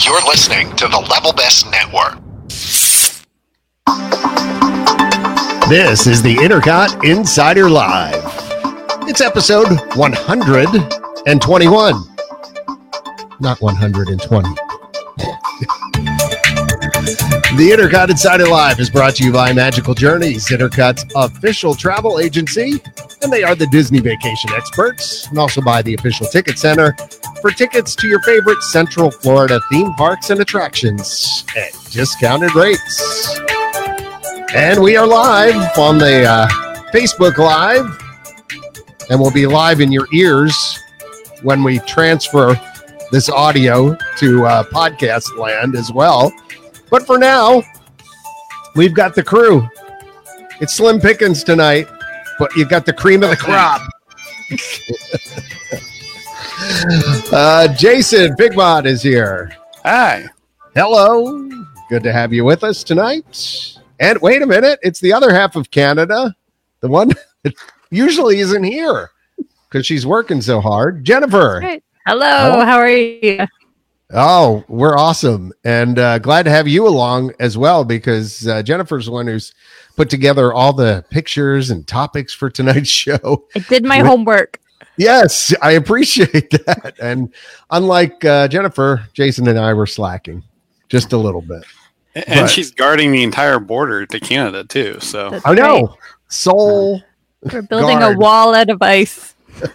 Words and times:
You're 0.00 0.22
listening 0.28 0.76
to 0.76 0.86
the 0.86 0.98
Level 1.10 1.32
Best 1.32 1.68
Network. 1.72 2.18
This 5.68 6.06
is 6.06 6.22
the 6.22 6.36
Intercot 6.36 7.04
Insider 7.04 7.68
Live. 7.68 8.22
It's 9.08 9.20
episode 9.20 9.66
121. 9.96 11.92
Not 13.40 13.60
120. 13.60 14.67
The 17.56 17.70
Intercot 17.70 18.10
Insider 18.10 18.46
Live 18.46 18.78
is 18.78 18.90
brought 18.90 19.16
to 19.16 19.24
you 19.24 19.32
by 19.32 19.52
Magical 19.52 19.94
Journeys, 19.94 20.48
Intercot's 20.48 21.04
official 21.16 21.74
travel 21.74 22.18
agency, 22.20 22.80
and 23.22 23.32
they 23.32 23.42
are 23.42 23.54
the 23.54 23.66
Disney 23.68 24.00
vacation 24.00 24.50
experts, 24.52 25.26
and 25.28 25.38
also 25.38 25.62
by 25.62 25.80
the 25.82 25.94
official 25.94 26.26
ticket 26.26 26.58
center 26.58 26.94
for 27.40 27.50
tickets 27.50 27.96
to 27.96 28.06
your 28.06 28.20
favorite 28.22 28.62
Central 28.62 29.10
Florida 29.10 29.60
theme 29.70 29.94
parks 29.94 30.30
and 30.30 30.40
attractions 30.40 31.44
at 31.56 31.72
discounted 31.90 32.54
rates. 32.54 33.40
And 34.54 34.82
we 34.82 34.96
are 34.96 35.06
live 35.06 35.78
on 35.78 35.98
the 35.98 36.24
uh, 36.24 36.48
Facebook 36.92 37.38
Live, 37.38 37.86
and 39.10 39.18
we'll 39.18 39.32
be 39.32 39.46
live 39.46 39.80
in 39.80 39.90
your 39.90 40.06
ears 40.12 40.78
when 41.42 41.64
we 41.64 41.78
transfer 41.80 42.60
this 43.10 43.30
audio 43.30 43.96
to 44.18 44.44
uh, 44.44 44.64
podcast 44.64 45.36
land 45.38 45.74
as 45.74 45.90
well. 45.90 46.30
But 46.90 47.06
for 47.06 47.18
now, 47.18 47.62
we've 48.74 48.94
got 48.94 49.14
the 49.14 49.22
crew. 49.22 49.68
It's 50.60 50.74
Slim 50.74 51.00
Pickens 51.00 51.44
tonight, 51.44 51.86
but 52.38 52.54
you've 52.56 52.68
got 52.68 52.86
the 52.86 52.92
cream 52.92 53.22
of 53.22 53.30
the 53.30 53.36
crop. 53.36 53.82
uh, 57.32 57.72
Jason 57.74 58.34
Bigmont 58.36 58.86
is 58.86 59.02
here. 59.02 59.52
Hi. 59.84 60.24
Hello. 60.74 61.48
Good 61.88 62.02
to 62.02 62.12
have 62.12 62.32
you 62.32 62.44
with 62.44 62.64
us 62.64 62.82
tonight. 62.82 63.78
And 64.00 64.20
wait 64.20 64.42
a 64.42 64.46
minute, 64.46 64.78
it's 64.82 65.00
the 65.00 65.12
other 65.12 65.32
half 65.32 65.56
of 65.56 65.70
Canada, 65.70 66.34
the 66.80 66.88
one 66.88 67.10
that 67.42 67.54
usually 67.90 68.40
isn't 68.40 68.64
here 68.64 69.10
because 69.68 69.86
she's 69.86 70.06
working 70.06 70.40
so 70.40 70.60
hard. 70.60 71.04
Jennifer. 71.04 71.60
Right. 71.62 71.82
Hello, 72.06 72.64
how 72.64 72.78
are 72.78 72.88
you? 72.88 73.46
Oh, 74.12 74.64
we're 74.68 74.96
awesome. 74.96 75.52
And 75.64 75.98
uh, 75.98 76.18
glad 76.18 76.44
to 76.44 76.50
have 76.50 76.66
you 76.66 76.86
along 76.88 77.32
as 77.40 77.58
well 77.58 77.84
because 77.84 78.46
uh, 78.48 78.62
Jennifer's 78.62 79.06
the 79.06 79.12
one 79.12 79.26
who's 79.26 79.52
put 79.96 80.08
together 80.08 80.52
all 80.52 80.72
the 80.72 81.04
pictures 81.10 81.68
and 81.70 81.86
topics 81.86 82.32
for 82.32 82.48
tonight's 82.48 82.88
show. 83.04 83.44
I 83.54 83.58
did 83.60 83.84
my 83.84 83.98
homework. 83.98 84.60
Yes, 84.96 85.54
I 85.60 85.72
appreciate 85.72 86.50
that. 86.66 86.94
And 87.00 87.32
unlike 87.70 88.24
uh, 88.24 88.48
Jennifer, 88.48 89.06
Jason 89.12 89.46
and 89.46 89.58
I 89.58 89.74
were 89.74 89.86
slacking 89.86 90.42
just 90.88 91.12
a 91.12 91.18
little 91.18 91.42
bit. 91.42 91.64
And 92.14 92.24
But- 92.40 92.50
she's 92.50 92.70
guarding 92.70 93.12
the 93.12 93.22
entire 93.22 93.58
border 93.60 94.06
to 94.06 94.20
Canada 94.20 94.64
too. 94.64 94.98
So 95.00 95.30
That's 95.30 95.46
I 95.46 95.54
know. 95.54 95.86
right. 95.86 95.96
Soul. 96.28 97.02
We're 97.42 97.62
building 97.62 97.98
Guard. 98.00 98.16
a 98.16 98.18
wall 98.18 98.54
out 98.54 98.70
of 98.70 98.80
ice. 98.82 99.34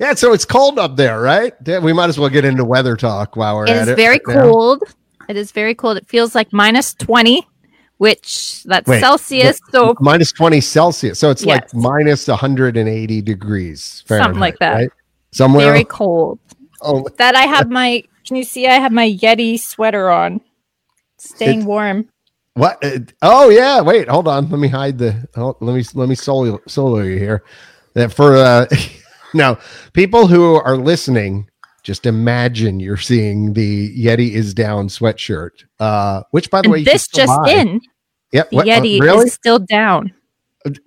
Yeah, 0.00 0.14
so 0.14 0.32
it's 0.32 0.46
cold 0.46 0.78
up 0.78 0.96
there, 0.96 1.20
right? 1.20 1.52
We 1.82 1.92
might 1.92 2.08
as 2.08 2.18
well 2.18 2.30
get 2.30 2.44
into 2.46 2.64
weather 2.64 2.96
talk 2.96 3.36
while 3.36 3.56
we're 3.56 3.64
It 3.66 3.70
at 3.70 3.76
it. 3.76 3.80
It 3.82 3.92
is 3.92 3.96
very 3.96 4.20
now. 4.26 4.42
cold. 4.50 4.82
It 5.28 5.36
is 5.36 5.52
very 5.52 5.74
cold. 5.74 5.98
It 5.98 6.08
feels 6.08 6.34
like 6.34 6.52
minus 6.54 6.94
20, 6.94 7.46
which 7.98 8.64
that's 8.64 8.88
Wait, 8.88 9.00
Celsius. 9.00 9.60
So 9.70 9.94
minus 10.00 10.32
20 10.32 10.60
Celsius. 10.62 11.18
So 11.18 11.30
it's 11.30 11.44
like 11.44 11.72
minus 11.74 12.26
180 12.28 13.20
degrees. 13.22 14.02
Fahrenheit, 14.06 14.26
Something 14.28 14.40
like 14.40 14.58
that. 14.58 14.74
Right? 14.74 14.90
Somewhere. 15.32 15.66
very 15.66 15.84
cold. 15.84 16.38
oh, 16.80 17.06
That 17.18 17.36
I 17.36 17.42
have 17.42 17.68
my, 17.70 18.02
can 18.26 18.36
you 18.36 18.42
see? 18.42 18.66
I 18.66 18.76
have 18.78 18.92
my 18.92 19.06
Yeti 19.08 19.60
sweater 19.60 20.08
on, 20.10 20.40
staying 21.18 21.66
warm. 21.66 22.08
what? 22.54 22.82
Uh, 22.82 23.00
Oh, 23.20 23.50
yeah. 23.50 23.82
Wait, 23.82 24.08
hold 24.08 24.26
on. 24.28 24.48
Let 24.48 24.58
me 24.58 24.68
hide 24.68 24.96
the. 24.96 25.28
Oh, 25.36 25.56
let 25.60 25.74
me 25.76 25.84
let 25.94 26.08
me 26.08 26.14
solo 26.14 26.58
solo 26.66 27.00
you 27.00 27.18
here. 27.18 27.44
That 27.94 28.12
for 28.12 28.34
uh, 28.36 28.66
now, 29.34 29.58
people 29.92 30.26
who 30.26 30.54
are 30.56 30.76
listening, 30.76 31.48
just 31.82 32.06
imagine 32.06 32.80
you're 32.80 32.96
seeing 32.96 33.52
the 33.54 33.96
Yeti 33.98 34.32
is 34.32 34.52
down 34.54 34.88
sweatshirt. 34.88 35.50
Uh, 35.78 36.22
which 36.30 36.50
by 36.50 36.60
the 36.60 36.66
And 36.66 36.72
way, 36.72 36.84
this 36.84 37.08
just 37.08 37.28
buy. 37.44 37.50
in, 37.50 37.80
Yep. 38.32 38.50
the 38.50 38.56
what- 38.56 38.68
uh, 38.68 38.70
Yeti 38.70 39.00
really? 39.00 39.26
is 39.26 39.32
still 39.34 39.58
down. 39.58 40.12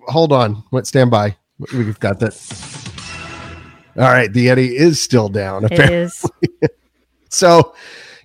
hold 0.06 0.32
on. 0.32 0.62
What 0.70 0.86
stand 0.86 1.10
by? 1.10 1.36
We've 1.72 1.98
got 2.00 2.20
that. 2.20 2.34
All 3.96 4.02
right, 4.10 4.32
the 4.32 4.46
Yeti 4.48 4.70
is 4.72 5.00
still 5.02 5.28
down. 5.28 5.64
Apparently. 5.64 5.96
is. 5.96 6.24
So, 7.30 7.74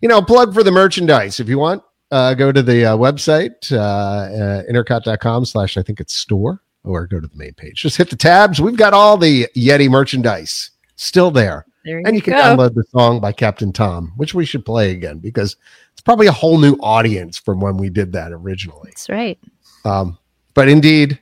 you 0.01 0.07
know, 0.07 0.21
plug 0.21 0.53
for 0.53 0.61
the 0.61 0.71
merchandise 0.71 1.39
if 1.39 1.49
you 1.49 1.57
want. 1.57 1.81
Uh, 2.11 2.35
go 2.35 2.51
to 2.51 2.61
the 2.61 2.85
uh, 2.85 2.95
website, 2.97 3.71
uh, 3.71 3.77
uh, 3.79 4.63
intercot.com 4.71 5.45
slash, 5.45 5.77
I 5.77 5.81
think 5.81 5.99
it's 5.99 6.13
store, 6.13 6.61
or 6.83 7.07
go 7.07 7.19
to 7.19 7.27
the 7.27 7.37
main 7.37 7.53
page. 7.53 7.81
Just 7.81 7.97
hit 7.97 8.09
the 8.09 8.15
tabs. 8.15 8.61
We've 8.61 8.77
got 8.77 8.93
all 8.93 9.17
the 9.17 9.47
Yeti 9.55 9.89
merchandise 9.89 10.71
still 10.95 11.31
there. 11.31 11.65
There 11.85 11.99
And 11.99 12.15
you 12.15 12.21
can 12.21 12.33
download 12.33 12.73
the 12.75 12.83
song 12.91 13.19
by 13.19 13.31
Captain 13.31 13.71
Tom, 13.71 14.13
which 14.17 14.33
we 14.33 14.45
should 14.45 14.65
play 14.65 14.91
again 14.91 15.19
because 15.19 15.55
it's 15.91 16.01
probably 16.01 16.27
a 16.27 16.31
whole 16.31 16.57
new 16.57 16.73
audience 16.81 17.37
from 17.37 17.61
when 17.61 17.77
we 17.77 17.89
did 17.89 18.11
that 18.13 18.31
originally. 18.31 18.91
That's 18.91 19.09
right. 19.09 19.39
Um, 19.85 20.17
but 20.53 20.67
indeed, 20.67 21.19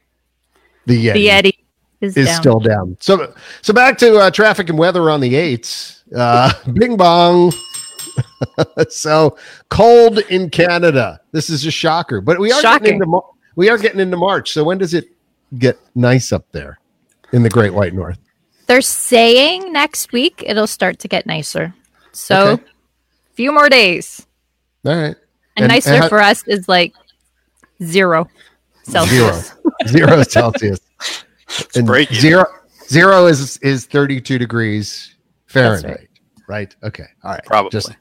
the 0.85 1.07
Yeti, 1.07 1.13
The 1.13 1.27
Yeti 1.27 1.57
is, 2.01 2.17
is 2.17 2.25
down. 2.27 2.41
still 2.41 2.59
down. 2.59 2.97
So, 2.99 3.33
so 3.61 3.73
back 3.73 3.97
to 3.99 4.17
uh, 4.17 4.31
traffic 4.31 4.69
and 4.69 4.77
weather 4.77 5.09
on 5.11 5.21
the 5.21 5.35
eights. 5.35 6.03
Uh, 6.15 6.51
bing 6.73 6.97
bong. 6.97 7.53
so 8.89 9.37
cold 9.69 10.19
in 10.29 10.49
Canada. 10.49 11.21
This 11.31 11.49
is 11.49 11.65
a 11.65 11.71
shocker, 11.71 12.19
but 12.19 12.39
we 12.39 12.51
are 12.51 12.61
getting 12.61 12.95
into 12.95 13.21
we 13.55 13.69
are 13.69 13.77
getting 13.77 13.99
into 13.99 14.17
March. 14.17 14.51
So 14.51 14.63
when 14.63 14.77
does 14.77 14.93
it 14.93 15.09
get 15.57 15.79
nice 15.95 16.31
up 16.31 16.51
there 16.51 16.79
in 17.31 17.43
the 17.43 17.49
Great 17.49 17.73
White 17.73 17.93
North? 17.93 18.17
They're 18.67 18.81
saying 18.81 19.71
next 19.71 20.11
week 20.11 20.43
it'll 20.45 20.67
start 20.67 20.99
to 20.99 21.07
get 21.07 21.25
nicer. 21.25 21.73
So, 22.11 22.47
Okay. 22.53 22.63
few 23.33 23.51
more 23.51 23.69
days. 23.69 24.25
All 24.85 24.93
right, 24.95 25.15
And, 25.55 25.63
And- 25.63 25.67
nicer 25.69 25.91
and 25.93 26.03
how- 26.03 26.09
for 26.09 26.19
us 26.21 26.43
is 26.47 26.67
like 26.67 26.93
zero 27.83 28.27
Celsius. 28.83 29.53
zero 29.53 29.55
zero 29.87 30.23
Celsius. 30.23 30.79
And 31.75 31.85
breaking. 31.87 32.19
zero 32.19 32.45
zero 32.89 33.25
is 33.27 33.57
is 33.57 33.85
thirty 33.85 34.19
two 34.21 34.37
degrees 34.37 35.15
Fahrenheit. 35.47 36.07
Right. 36.47 36.75
Okay. 36.83 37.05
All 37.23 37.31
right. 37.31 37.43
probably. 37.45 37.69
Just 37.71 37.91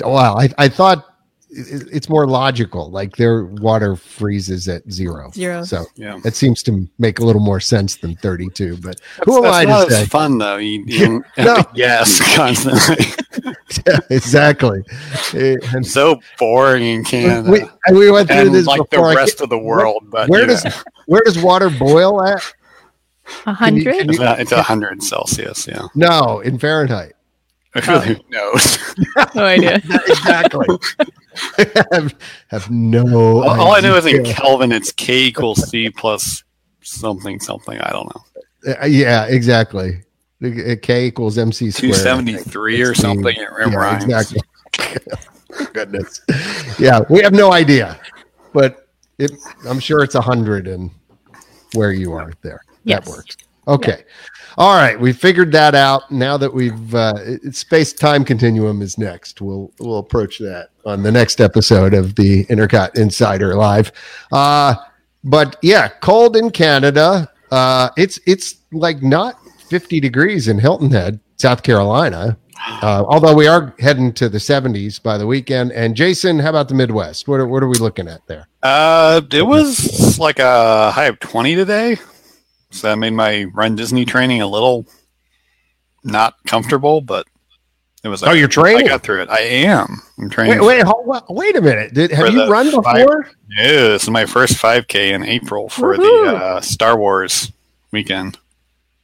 Wow, 0.00 0.36
I, 0.36 0.48
I 0.58 0.68
thought 0.68 1.07
it- 1.50 1.88
it's 1.92 2.08
more 2.08 2.26
logical. 2.26 2.90
Like 2.90 3.16
their 3.16 3.44
water 3.44 3.96
freezes 3.96 4.68
at 4.68 4.82
zero. 4.90 5.30
Zero. 5.34 5.64
So 5.64 5.84
yeah. 5.96 6.20
it 6.24 6.34
seems 6.36 6.62
to 6.64 6.88
make 6.98 7.18
a 7.18 7.24
little 7.24 7.40
more 7.42 7.60
sense 7.60 7.96
than 7.96 8.16
32. 8.16 8.76
But 8.78 9.00
who 9.24 9.36
am 9.38 9.42
That's 9.44 9.56
I 9.56 9.64
not 9.64 9.88
to 9.88 9.94
say? 9.94 10.04
fun 10.06 10.38
though. 10.38 10.56
You, 10.58 10.84
you 10.86 11.24
No. 11.38 11.54
have 11.56 11.68
to 11.72 11.74
guess 11.74 12.34
constantly. 12.36 13.06
exactly. 14.10 14.80
Eh, 15.34 15.56
And 15.74 15.86
so 15.86 16.20
boring 16.38 16.82
in 16.84 17.04
Canada. 17.04 17.50
we, 17.50 17.60
and 17.86 17.96
we 17.96 18.10
went 18.10 18.28
through 18.28 18.36
and 18.38 18.54
this 18.54 18.66
like 18.66 18.80
the 18.80 18.84
before. 18.96 19.10
I 19.10 19.14
rest 19.14 19.40
of 19.40 19.48
the 19.48 19.58
world, 19.58 20.04
but 20.10 20.28
where 20.28 20.42
you 20.42 20.46
does 20.48 20.64
know, 20.64 20.70
where 21.06 21.22
does 21.24 21.38
water 21.40 21.70
boil 21.70 22.22
at? 22.24 22.42
A 23.46 23.52
hundred? 23.52 23.86
it's, 23.94 24.18
it's 24.18 24.52
a 24.52 24.62
hundred 24.62 25.02
Celsius. 25.02 25.66
Yeah, 25.68 25.82
No, 25.94 26.40
in 26.40 26.58
Fahrenheit. 26.58 27.12
Who 27.74 28.16
knows? 28.30 28.78
No 29.34 29.44
idea. 29.44 29.76
exactly. 30.06 30.66
I 31.58 31.84
have, 31.92 32.14
have 32.48 32.70
no. 32.70 33.42
all, 33.42 33.60
all 33.60 33.72
I 33.74 33.80
know 33.80 33.96
is 33.96 34.06
in. 34.06 34.24
Kelvin, 34.24 34.72
it's 34.72 34.90
K 34.92 35.24
equals 35.26 35.68
C 35.68 35.90
plus 35.90 36.42
something 36.82 37.38
something. 37.40 37.78
I 37.80 37.90
don't 37.90 38.06
know. 38.14 38.74
Uh, 38.80 38.86
yeah, 38.86 39.26
exactly. 39.26 40.00
K 40.40 41.06
equals 41.06 41.36
MC 41.38 41.66
Two 41.66 41.70
squared. 41.72 41.94
seventy 41.96 42.36
three 42.36 42.80
or 42.82 42.94
something. 42.94 43.36
It 43.36 43.48
Yeah, 43.58 43.74
rhymes. 43.74 44.04
exactly. 44.04 44.40
Goodness. 45.72 46.20
Yeah, 46.78 47.00
we 47.10 47.20
have 47.22 47.32
no 47.32 47.52
idea, 47.52 47.98
but 48.52 48.88
it, 49.18 49.32
I'm 49.66 49.80
sure 49.80 50.02
it's 50.02 50.14
a 50.14 50.20
hundred 50.20 50.68
and 50.68 50.90
where 51.74 51.92
you 51.92 52.12
are 52.12 52.32
there. 52.42 52.60
Yes. 52.84 53.04
That 53.04 53.10
works. 53.10 53.36
Okay. 53.68 54.04
All 54.56 54.74
right, 54.74 54.98
we 54.98 55.12
figured 55.12 55.52
that 55.52 55.76
out. 55.76 56.10
Now 56.10 56.36
that 56.36 56.52
we've 56.52 56.94
uh, 56.94 57.38
space 57.52 57.92
time 57.92 58.24
continuum 58.24 58.82
is 58.82 58.98
next. 58.98 59.40
We'll 59.40 59.70
we'll 59.78 59.98
approach 59.98 60.38
that 60.38 60.70
on 60.84 61.04
the 61.04 61.12
next 61.12 61.40
episode 61.40 61.94
of 61.94 62.16
the 62.16 62.44
Intercot 62.46 62.98
Insider 62.98 63.54
Live. 63.54 63.92
Uh, 64.32 64.74
but 65.22 65.56
yeah, 65.62 65.86
cold 65.86 66.34
in 66.34 66.50
Canada. 66.50 67.30
Uh, 67.52 67.90
it's 67.96 68.18
it's 68.26 68.56
like 68.72 69.00
not 69.02 69.38
50 69.68 70.00
degrees 70.00 70.48
in 70.48 70.58
Hilton 70.58 70.90
Head, 70.90 71.20
South 71.36 71.62
Carolina. 71.62 72.36
Uh, 72.82 73.04
although 73.06 73.34
we 73.34 73.46
are 73.46 73.74
heading 73.78 74.12
to 74.14 74.28
the 74.28 74.38
70s 74.38 75.00
by 75.00 75.16
the 75.16 75.26
weekend. 75.26 75.70
And 75.72 75.94
Jason, 75.94 76.40
how 76.40 76.50
about 76.50 76.68
the 76.68 76.74
Midwest? 76.74 77.28
What 77.28 77.38
are, 77.38 77.46
what 77.46 77.62
are 77.62 77.68
we 77.68 77.78
looking 77.78 78.08
at 78.08 78.26
there? 78.26 78.48
Uh, 78.62 79.20
it 79.32 79.46
was 79.46 80.18
like 80.18 80.40
a 80.40 80.90
high 80.90 81.06
of 81.06 81.20
20 81.20 81.54
today. 81.54 81.96
So 82.70 82.88
that 82.88 82.96
made 82.96 83.12
my 83.14 83.44
Run 83.44 83.76
Disney 83.76 84.04
training 84.04 84.42
a 84.42 84.46
little 84.46 84.86
not 86.04 86.34
comfortable, 86.46 87.00
but 87.00 87.26
it 88.04 88.08
was. 88.08 88.22
Oh, 88.22 88.32
you're 88.32 88.48
training? 88.48 88.84
I 88.86 88.88
got 88.88 89.02
through 89.02 89.22
it. 89.22 89.30
I 89.30 89.40
am. 89.40 90.00
I'm 90.18 90.30
training. 90.30 90.60
Wait, 90.60 90.66
wait, 90.66 90.82
hold, 90.84 91.22
wait 91.30 91.56
a 91.56 91.60
minute. 91.60 91.94
Did, 91.94 92.10
have 92.12 92.32
you 92.32 92.48
run 92.50 92.70
five- 92.82 92.96
before? 93.06 93.30
Yeah, 93.50 93.66
this 93.88 94.04
is 94.04 94.10
my 94.10 94.26
first 94.26 94.54
5K 94.54 95.12
in 95.12 95.24
April 95.24 95.68
for 95.68 95.96
Woohoo. 95.96 96.30
the 96.30 96.36
uh, 96.36 96.60
Star 96.60 96.96
Wars 96.98 97.50
weekend. 97.90 98.38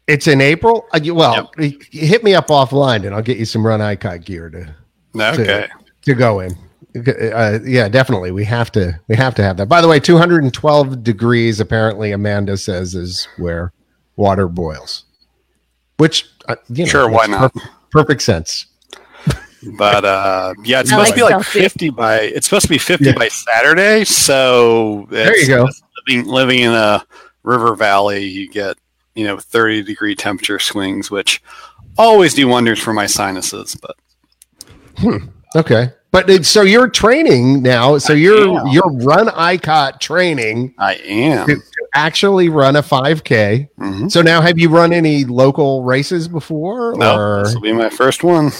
It's 0.06 0.26
in 0.26 0.40
April. 0.42 0.86
Uh, 0.92 1.00
well, 1.14 1.50
y- 1.58 1.74
hit 1.90 2.22
me 2.22 2.34
up 2.34 2.48
offline, 2.48 3.06
and 3.06 3.14
I'll 3.14 3.22
get 3.22 3.38
you 3.38 3.46
some 3.46 3.66
Run 3.66 3.80
Icon 3.80 4.20
gear 4.20 4.50
to 4.50 4.74
Okay. 5.18 5.68
to 6.02 6.14
go 6.14 6.40
in. 6.40 6.56
Uh, 6.96 7.58
yeah, 7.64 7.88
definitely. 7.88 8.30
We 8.30 8.44
have 8.44 8.70
to. 8.72 8.98
We 9.08 9.16
have 9.16 9.34
to 9.36 9.42
have 9.42 9.56
that. 9.56 9.68
By 9.68 9.80
the 9.80 9.88
way, 9.88 9.98
212 9.98 11.02
degrees. 11.02 11.58
Apparently, 11.60 12.12
Amanda 12.12 12.56
says 12.56 12.94
is 12.94 13.26
where 13.36 13.72
water 14.16 14.46
boils. 14.48 15.04
Which, 15.96 16.28
uh, 16.48 16.56
you 16.68 16.84
know, 16.84 16.90
Sure, 16.90 17.08
why 17.10 17.26
not? 17.26 17.52
per- 17.54 17.60
perfect 17.90 18.22
sense. 18.22 18.66
But 19.78 20.04
uh, 20.04 20.52
yeah, 20.62 20.80
it's 20.80 20.92
I 20.92 21.04
supposed 21.04 21.08
like 21.08 21.14
to 21.14 21.16
be 21.16 21.22
like 21.22 21.44
Celsius. 21.44 21.72
50 21.72 21.90
by. 21.90 22.20
It's 22.20 22.46
supposed 22.46 22.64
to 22.64 22.68
be 22.68 22.78
50 22.78 23.06
Yeah. 23.06 23.12
by 23.14 23.28
Saturday. 23.28 24.04
So 24.04 25.06
There 25.10 25.36
you 25.38 25.46
go. 25.48 25.68
Living 26.06 26.26
living 26.30 26.58
in 26.60 26.72
a 26.72 27.02
river 27.44 27.74
valley, 27.74 28.24
you 28.24 28.48
get 28.48 28.76
you 29.14 29.24
know 29.26 29.38
30 29.38 29.82
degree 29.82 30.14
temperature 30.14 30.58
swings, 30.58 31.10
which 31.10 31.42
always 31.96 32.34
do 32.34 32.46
wonders 32.46 32.78
for 32.78 32.92
my 32.92 33.06
sinuses. 33.06 33.74
But 33.74 33.96
hmm. 34.98 35.28
Okay, 35.56 35.88
but 36.14 36.30
it, 36.30 36.46
so 36.46 36.62
you're 36.62 36.88
training 36.88 37.60
now. 37.62 37.98
So 37.98 38.12
I 38.14 38.16
you're 38.16 38.58
am. 38.60 38.66
you're 38.68 38.90
Run 38.92 39.26
ICOT 39.26 39.98
training 40.00 40.74
I 40.78 40.94
am. 40.94 41.46
to, 41.46 41.56
to 41.56 41.62
actually 41.94 42.48
run 42.48 42.76
a 42.76 42.82
5K. 42.82 43.68
Mhm. 43.78 44.10
So 44.10 44.22
now, 44.22 44.40
have 44.40 44.58
you 44.58 44.68
run 44.68 44.92
any 44.92 45.24
local 45.24 45.82
races 45.82 46.28
before? 46.28 46.94
No, 46.96 47.16
or 47.18 47.42
this 47.44 47.54
will 47.54 47.60
be 47.62 47.72
my 47.72 47.90
first 47.90 48.22
one. 48.24 48.50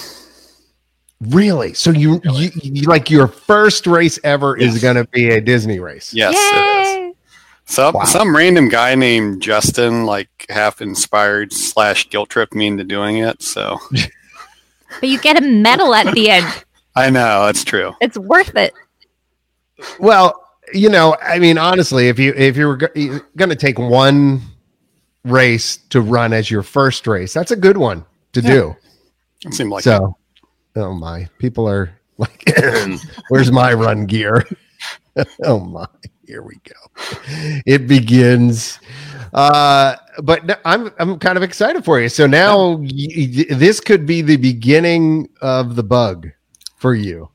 really? 1.21 1.73
So 1.73 1.91
you, 1.91 2.21
you, 2.25 2.49
you 2.61 2.81
like 2.87 3.09
your 3.09 3.27
first 3.27 3.87
race 3.87 4.19
ever 4.23 4.57
is 4.57 4.81
going 4.81 4.95
to 4.97 5.05
be 5.05 5.29
a 5.29 5.41
Disney 5.41 5.79
race? 5.79 6.13
Yes, 6.13 6.35
it 6.35 6.57
is. 6.57 6.95
Yay! 6.97 7.11
Some 7.67 7.93
Wow. 7.95 8.03
some 8.03 8.35
random 8.35 8.69
guy 8.69 8.93
named 8.95 9.41
Justin 9.41 10.05
like 10.05 10.29
half 10.49 10.81
inspired 10.81 11.51
slash 11.51 12.09
guilt 12.09 12.29
tripped 12.29 12.53
me 12.53 12.67
into 12.67 12.83
doing 12.83 13.17
it. 13.17 13.41
So 13.41 13.79
But 14.99 15.09
you 15.09 15.19
get 15.19 15.37
a 15.37 15.41
medal 15.41 15.93
at 15.95 16.13
the 16.13 16.29
end. 16.29 16.64
I 16.95 17.09
know 17.09 17.47
it's 17.47 17.63
true. 17.63 17.93
It's 18.01 18.17
worth 18.17 18.55
it. 18.55 18.73
Well, 19.99 20.41
you 20.73 20.89
know, 20.89 21.15
I 21.21 21.39
mean, 21.39 21.57
honestly, 21.57 22.07
if 22.07 22.17
you 22.19 22.33
if 22.35 22.57
you 22.57 22.67
were 22.67 22.77
going 22.77 23.49
to 23.49 23.55
take 23.55 23.77
one 23.77 24.41
race 25.23 25.77
to 25.89 26.01
run 26.01 26.33
as 26.33 26.49
your 26.49 26.63
first 26.63 27.07
race, 27.07 27.33
that's 27.33 27.51
a 27.51 27.55
good 27.55 27.77
one 27.77 28.05
to 28.33 28.41
do. 28.41 28.75
It 29.45 29.53
seemed 29.53 29.71
like 29.71 29.83
so, 29.83 30.17
oh 30.75 30.93
my, 30.93 31.27
people 31.39 31.67
are 31.69 31.91
like, 32.17 32.51
"Where's 33.29 33.51
my 33.51 33.73
run 33.73 34.05
gear?" 34.05 34.45
oh 35.43 35.59
my, 35.59 35.87
here 36.25 36.41
we 36.41 36.55
go. 36.63 37.21
It 37.65 37.87
begins. 37.87 38.79
Uh, 39.33 39.97
but 40.23 40.45
no, 40.45 40.55
I'm 40.63 40.91
I'm 40.97 41.19
kind 41.19 41.37
of 41.37 41.43
excited 41.43 41.83
for 41.83 41.99
you. 41.99 42.07
So 42.09 42.25
now 42.25 42.77
y- 42.77 42.87
y- 42.89 43.45
this 43.49 43.81
could 43.81 44.05
be 44.05 44.21
the 44.21 44.37
beginning 44.37 45.29
of 45.41 45.75
the 45.75 45.83
bug 45.83 46.29
for 46.85 46.93
you. 46.93 47.27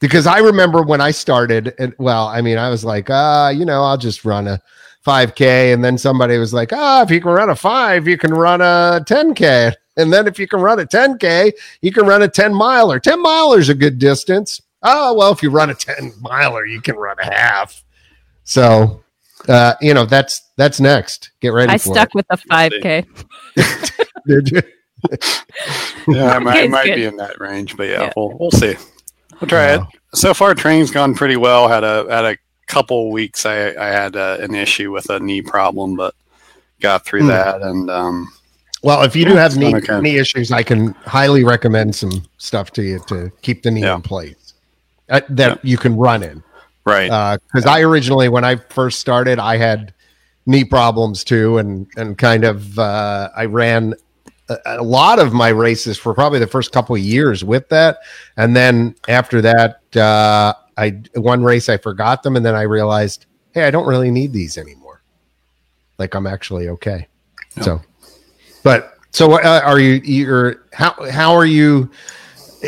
Because 0.00 0.26
I 0.26 0.38
remember 0.38 0.82
when 0.82 1.00
I 1.00 1.12
started, 1.12 1.72
and 1.78 1.94
well, 1.98 2.26
I 2.26 2.40
mean, 2.40 2.58
I 2.58 2.68
was 2.68 2.84
like, 2.84 3.08
ah, 3.10 3.48
you 3.48 3.64
know, 3.64 3.84
I'll 3.84 3.96
just 3.96 4.24
run 4.24 4.48
a 4.48 4.60
5K. 5.06 5.72
And 5.72 5.84
then 5.84 5.96
somebody 5.96 6.36
was 6.36 6.52
like, 6.52 6.72
ah, 6.72 7.02
if 7.02 7.10
you 7.12 7.20
can 7.20 7.30
run 7.30 7.48
a 7.48 7.54
five, 7.54 8.08
you 8.08 8.18
can 8.18 8.34
run 8.34 8.60
a 8.60 9.04
10K. 9.06 9.72
And 9.96 10.12
then 10.12 10.26
if 10.26 10.36
you 10.36 10.48
can 10.48 10.60
run 10.60 10.80
a 10.80 10.84
10K, 10.84 11.52
you 11.80 11.92
can 11.92 12.06
run 12.06 12.22
a 12.22 12.28
10 12.28 12.52
miler. 12.52 12.98
10 12.98 13.22
miler's 13.22 13.68
a 13.68 13.74
good 13.74 14.00
distance. 14.00 14.60
Oh, 14.82 15.14
well, 15.14 15.30
if 15.30 15.44
you 15.44 15.50
run 15.50 15.70
a 15.70 15.74
10 15.74 16.14
miler, 16.20 16.66
you 16.66 16.80
can 16.80 16.96
run 16.96 17.20
a 17.20 17.32
half. 17.32 17.84
So, 18.42 19.04
uh, 19.48 19.74
you 19.80 19.94
know, 19.94 20.06
that's 20.06 20.42
that's 20.56 20.80
next. 20.80 21.30
Get 21.38 21.50
ready 21.50 21.72
I 21.72 21.76
stuck 21.76 22.14
with 22.14 22.26
the 22.26 22.36
5K. 22.36 23.06
Did 24.26 24.50
you? 24.50 24.62
yeah, 26.08 26.32
I 26.34 26.38
might, 26.38 26.56
I 26.56 26.62
It's 26.62 26.70
might 26.70 26.94
be 26.94 27.04
in 27.04 27.16
that 27.16 27.40
range, 27.40 27.76
but 27.76 27.88
yeah, 27.88 28.02
Yeah. 28.02 28.12
we'll 28.16 28.36
we'll 28.38 28.50
see. 28.50 28.76
We'll 29.40 29.48
try 29.48 29.76
Wow. 29.76 29.88
it. 29.92 30.16
So 30.18 30.34
far, 30.34 30.54
training's 30.54 30.90
gone 30.90 31.14
pretty 31.14 31.36
well. 31.36 31.68
Had 31.68 31.84
a 31.84 32.06
had 32.10 32.24
a 32.24 32.36
couple 32.66 33.10
weeks. 33.10 33.44
I 33.46 33.68
I 33.74 33.86
had 33.88 34.16
uh, 34.16 34.38
an 34.40 34.54
issue 34.54 34.92
with 34.92 35.08
a 35.10 35.18
knee 35.20 35.42
problem, 35.42 35.96
but 35.96 36.14
got 36.80 37.04
through 37.04 37.22
Hmm. 37.22 37.28
that. 37.28 37.62
And 37.62 37.90
um, 37.90 38.32
Well, 38.82 39.02
if 39.02 39.14
you 39.16 39.24
do 39.24 39.34
have 39.36 39.56
knee, 39.56 39.74
Okay. 39.76 40.00
knee 40.00 40.16
issues, 40.18 40.50
I 40.52 40.62
can 40.62 40.92
highly 41.06 41.44
recommend 41.44 41.94
some 41.94 42.24
stuff 42.38 42.72
to 42.72 42.82
you 42.82 42.98
to 43.08 43.30
keep 43.42 43.62
the 43.62 43.70
knee 43.70 43.82
Yeah. 43.82 43.96
in 43.96 44.02
place 44.02 44.54
uh, 45.08 45.20
that 45.28 45.64
you 45.64 45.76
can 45.78 45.96
run 45.96 46.22
in. 46.22 46.42
right, 46.84 47.38
Because 47.52 47.66
I 47.66 47.80
originally, 47.82 48.28
when 48.28 48.44
I 48.44 48.56
first 48.56 48.98
started, 49.00 49.38
I 49.38 49.56
had 49.56 49.94
knee 50.46 50.64
problems 50.64 51.22
too, 51.24 51.58
and 51.58 51.86
and 51.96 52.18
kind 52.18 52.42
of 52.44 52.76
uh, 52.78 53.28
I 53.36 53.44
ran 53.44 53.94
a, 54.66 54.82
lot 54.82 55.18
of 55.18 55.32
my 55.32 55.48
races 55.48 55.98
for 55.98 56.14
probably 56.14 56.38
the 56.38 56.46
first 56.46 56.72
couple 56.72 56.94
of 56.94 57.00
years 57.02 57.44
with 57.44 57.68
that, 57.68 57.98
and 58.36 58.54
then 58.54 58.94
after 59.08 59.40
that, 59.40 59.96
uh, 59.96 60.54
I 60.76 61.00
one 61.14 61.42
race 61.42 61.68
I 61.68 61.76
forgot 61.76 62.22
them, 62.22 62.36
and 62.36 62.44
then 62.44 62.54
I 62.54 62.62
realized, 62.62 63.26
hey, 63.52 63.64
I 63.64 63.70
don't 63.70 63.86
really 63.86 64.10
need 64.10 64.32
these 64.32 64.58
anymore. 64.58 65.02
Like 65.98 66.14
I'm 66.14 66.26
actually 66.26 66.68
okay. 66.68 67.06
Yeah. 67.56 67.62
So, 67.62 67.82
but 68.62 68.98
so 69.10 69.34
uh, 69.34 69.60
are 69.64 69.78
you? 69.78 70.00
You're 70.04 70.64
how 70.72 70.94
how 71.10 71.32
are 71.34 71.46
you? 71.46 71.90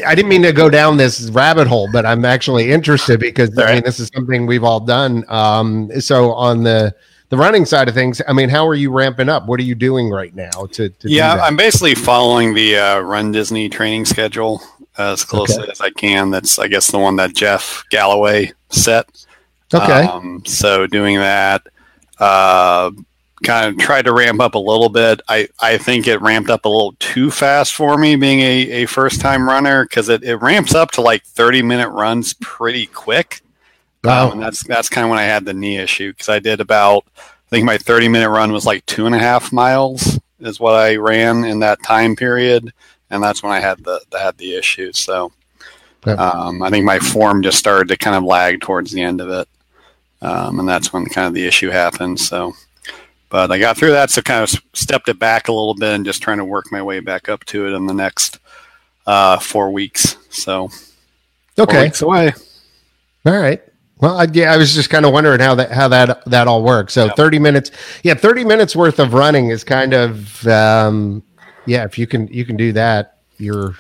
I 0.07 0.15
didn't 0.15 0.29
mean 0.29 0.43
to 0.43 0.53
go 0.53 0.69
down 0.69 0.97
this 0.97 1.31
rabbit 1.31 1.67
hole, 1.67 1.89
but 1.93 2.05
I'm 2.05 2.25
actually 2.25 2.71
interested 2.71 3.21
because 3.21 3.57
I 3.59 3.75
mean 3.75 3.85
this 3.85 4.01
is 4.01 4.11
something 4.15 4.47
we've 4.47 4.65
all 4.65 4.81
done. 4.81 5.25
Um, 5.29 6.01
so 6.01 6.33
on 6.33 6.65
the 6.65 6.95
the 7.31 7.37
running 7.37 7.65
side 7.65 7.89
of 7.89 7.95
things, 7.95 8.21
I 8.29 8.33
mean, 8.33 8.49
how 8.49 8.67
are 8.69 8.75
you 8.75 8.91
ramping 8.93 9.29
up? 9.29 9.47
What 9.47 9.59
are 9.61 9.65
you 9.65 9.75
doing 9.75 10.11
right 10.11 10.35
now 10.35 10.67
to? 10.73 10.89
to 10.89 11.11
yeah? 11.11 11.35
I'm 11.43 11.57
basically 11.57 11.95
following 11.95 12.55
the 12.55 12.77
uh, 12.77 13.01
Run 13.01 13.33
Disney 13.33 13.69
training 13.69 14.05
schedule 14.05 14.63
as 14.99 15.25
closely 15.25 15.63
Okay. 15.65 15.73
as 15.73 15.81
I 15.81 15.91
can. 15.91 16.31
That's 16.31 16.59
I 16.59 16.69
guess 16.69 16.91
the 16.91 16.99
one 16.99 17.17
that 17.17 17.35
Jeff 17.35 17.83
Galloway 17.91 18.53
set. 18.71 19.09
okay. 19.73 20.03
Um, 20.07 20.43
so 20.47 20.87
doing 20.87 21.17
that, 21.17 21.67
uh, 22.19 22.91
kind 23.43 23.67
of 23.69 23.79
tried 23.79 24.05
to 24.07 24.13
ramp 24.13 24.41
up 24.41 24.55
a 24.55 24.59
little 24.59 24.89
bit. 24.89 25.21
I, 25.29 25.49
I 25.61 25.77
think 25.79 26.07
it 26.07 26.21
ramped 26.23 26.49
up 26.49 26.65
a 26.65 26.69
little 26.69 26.95
too 26.99 27.31
fast 27.31 27.75
for 27.75 27.99
me 27.99 28.17
being 28.17 28.41
a, 28.41 28.71
a 28.85 28.87
first 28.87 29.21
time 29.21 29.47
runner 29.49 29.85
because 29.85 30.09
it, 30.09 30.23
it 30.23 30.37
ramps 30.37 30.75
up 30.75 30.93
to 30.93 31.01
like 31.03 31.25
30 31.25 31.63
minute 31.63 31.89
runs 31.91 32.35
pretty 32.35 32.87
quick. 32.87 33.41
Wow. 34.05 34.27
Um, 34.27 34.33
and 34.33 34.43
that's 34.43 34.63
that's 34.65 34.89
kind 34.89 35.05
of 35.05 35.11
when 35.11 35.19
I 35.19 35.25
had 35.25 35.45
the 35.45 35.55
knee 35.55 35.79
issue 35.79 36.13
because 36.13 36.29
I 36.29 36.39
did 36.39 36.61
about 36.61 37.05
I 37.17 37.51
think 37.51 37.65
my 37.65 37.79
30 37.79 38.09
minute 38.09 38.31
run 38.31 38.53
was 38.53 38.67
like 38.67 38.85
two 38.87 39.07
and 39.07 39.15
a 39.15 39.19
half 39.19 39.53
miles 39.53 40.21
is 40.41 40.61
what 40.61 40.75
I 40.75 40.97
ran 40.97 41.45
in 41.45 41.61
that 41.61 41.83
time 41.83 42.15
period, 42.17 42.73
and 43.11 43.23
that's 43.23 43.43
when 43.43 43.53
I 43.53 43.61
had 43.61 43.83
the, 43.83 44.01
the 44.11 44.19
had 44.19 44.37
the 44.37 44.55
issue. 44.55 44.93
So 44.93 45.33
um, 46.07 46.63
I 46.63 46.71
think 46.71 46.85
my 46.85 46.99
form 46.99 47.43
just 47.43 47.59
started 47.59 47.89
to 47.89 47.97
kind 47.97 48.17
of 48.17 48.25
lag 48.25 48.61
towards 48.61 48.93
the 48.93 49.03
end 49.03 49.21
of 49.21 49.31
it, 49.31 49.49
um, 50.21 50.61
and 50.61 50.69
that's 50.69 50.93
when 50.93 51.07
kind 51.07 51.27
of 51.27 51.35
the 51.35 51.47
issue 51.47 51.71
happened. 51.71 52.21
So, 52.21 52.55
but 53.31 53.51
I 53.51 53.59
got 53.59 53.77
through 53.77 53.93
that, 53.93 54.11
so 54.11 54.21
kind 54.21 54.43
of 54.43 54.63
stepped 54.75 55.09
it 55.09 55.19
back 55.19 55.49
a 55.49 55.53
little 55.53 55.75
bit 55.75 55.95
and 55.95 56.05
just 56.05 56.23
trying 56.23 56.39
to 56.39 56.45
work 56.45 56.71
my 56.71 56.83
way 56.83 57.01
back 57.01 57.29
up 57.29 57.45
to 57.47 57.67
it 57.67 57.73
in 57.73 57.87
the 57.87 57.95
next 57.95 58.39
uh, 59.07 59.39
four 59.39 59.71
weeks. 59.71 60.17
So 60.29 60.69
four 61.57 61.65
okay. 61.65 61.85
weeks 61.85 62.03
away. 62.03 62.33
All 63.25 63.39
right. 63.39 63.63
Well, 63.99 64.19
I, 64.19 64.27
yeah, 64.33 64.53
I 64.53 64.57
was 64.57 64.75
just 64.75 64.91
kind 64.91 65.05
of 65.07 65.13
wondering 65.13 65.41
how 65.41 65.55
that 65.55 65.71
how 65.71 65.89
that 65.89 66.25
that 66.27 66.49
all 66.49 66.63
works. 66.63 66.93
So 66.93 67.07
Yep. 67.07 67.17
thirty 67.17 67.39
minutes, 67.39 67.71
yeah, 68.03 68.15
thirty 68.15 68.45
minutes 68.45 68.75
worth 68.75 68.99
of 68.99 69.15
running 69.15 69.51
is 69.51 69.63
kind 69.65 69.95
of, 69.95 70.47
um, 70.49 71.23
yeah. 71.67 71.85
If 71.85 71.99
you 71.99 72.07
can 72.07 72.27
you 72.29 72.45
can 72.45 72.57
do 72.57 72.73
that, 72.73 73.19
you're 73.39 73.77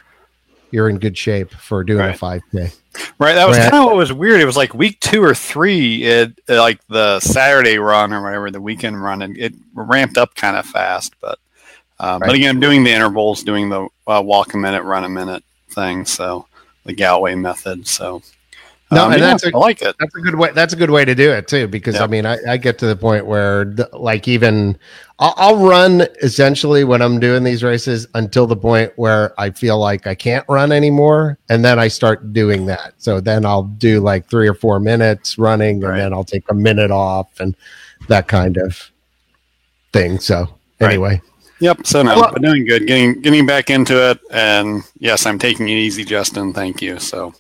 you're 0.71 0.89
in 0.89 0.99
good 0.99 1.19
shape 1.19 1.53
for 1.53 1.85
doing 1.85 2.05
a 2.11 2.15
five 2.15 2.43
k. 2.53 2.71
Right, 3.19 3.35
that 3.35 3.49
was 3.49 3.59
Right. 3.59 3.71
kind 3.71 3.83
of 3.83 3.87
what 3.87 3.97
was 3.97 4.13
weird. 4.13 4.41
It 4.41 4.45
was 4.45 4.57
like 4.57 4.73
week 4.73 5.01
two 5.01 5.23
or 5.23 5.35
three, 5.35 6.05
it 6.05 6.33
like 6.49 6.79
the 6.89 7.19
Saturday 7.21 7.79
run 7.79 8.13
or 8.13 8.23
whatever, 8.23 8.51
the 8.53 8.61
weekend 8.61 9.03
run, 9.03 9.21
and 9.23 9.37
it 9.37 9.53
ramped 9.75 10.17
up 10.17 10.35
kind 10.37 10.57
of 10.57 10.65
fast. 10.65 11.13
But 11.21 11.39
uh, 11.99 12.19
Right. 12.21 12.29
but 12.29 12.35
again, 12.37 12.51
I'm 12.51 12.61
doing 12.61 12.85
the 12.85 12.93
intervals, 12.93 13.43
doing 13.43 13.69
the 13.69 13.89
uh, 14.07 14.23
walk 14.25 14.55
a 14.55 14.59
minute, 14.59 14.85
run 14.85 15.03
a 15.05 15.09
minute 15.09 15.43
thing. 15.71 16.05
So 16.07 16.47
the 16.85 16.93
Galloway 16.93 17.35
method. 17.35 17.87
So 17.89 18.23
No, 18.95 19.05
um, 19.07 19.13
and 19.13 19.21
yeah, 19.21 19.27
that's 19.29 19.45
a- 19.45 19.55
I 19.55 19.59
like 19.59 19.83
it. 19.83 19.95
That's 19.99 20.15
a 20.15 20.21
good 20.21 20.35
way. 20.37 20.51
That's 20.55 20.73
a 20.73 20.77
good 20.77 20.91
way 20.91 21.05
to 21.05 21.15
do 21.15 21.31
it 21.31 21.49
too, 21.49 21.69
because 21.69 22.01
I 22.01 22.07
mean, 22.07 22.27
I, 22.27 22.39
I 22.49 22.57
get 22.57 22.79
to 22.79 22.87
the 22.87 22.97
point 22.97 23.27
where, 23.27 23.65
th- 23.67 23.89
like, 23.93 24.27
even 24.29 24.79
I'll, 25.19 25.35
I'll 25.37 25.57
run 25.57 26.03
essentially 26.23 26.85
when 26.85 27.03
I'm 27.03 27.21
doing 27.21 27.45
these 27.45 27.63
races 27.63 28.07
until 28.15 28.47
the 28.47 28.57
point 28.57 28.93
where 28.97 29.39
I 29.41 29.51
feel 29.51 29.79
like 29.79 30.07
I 30.07 30.15
can't 30.15 30.45
run 30.49 30.73
anymore, 30.73 31.39
and 31.49 31.65
then 31.65 31.79
I 31.79 31.89
start 31.89 32.33
doing 32.33 32.67
that. 32.67 32.95
So 32.99 33.21
then 33.21 33.45
I'll 33.47 33.65
do 33.65 34.01
like 34.01 34.29
three 34.29 34.49
or 34.49 34.55
four 34.55 34.81
minutes 34.81 35.39
running, 35.39 35.83
and 35.85 35.99
then 35.99 36.13
I'll 36.13 36.25
take 36.25 36.45
a 36.51 36.55
minute 36.55 36.91
off, 36.91 37.41
and 37.41 37.55
that 38.09 38.29
kind 38.29 38.57
of 38.57 38.91
thing. 39.93 40.19
So 40.19 40.49
Right. 40.81 40.91
anyway, 40.91 41.23
Yep. 41.61 41.87
So 41.87 42.03
no, 42.03 42.21
but 42.21 42.43
doing 42.43 42.67
good. 42.67 42.87
Getting 42.87 43.21
getting 43.23 43.47
back 43.47 43.71
into 43.71 44.11
it, 44.11 44.19
and 44.31 44.83
yes, 44.99 45.25
I'm 45.25 45.39
taking 45.39 45.69
it 45.69 45.77
easy, 45.77 46.05
Justin. 46.05 46.53
Thank 46.53 46.83
you. 46.83 46.99
So 46.99 47.33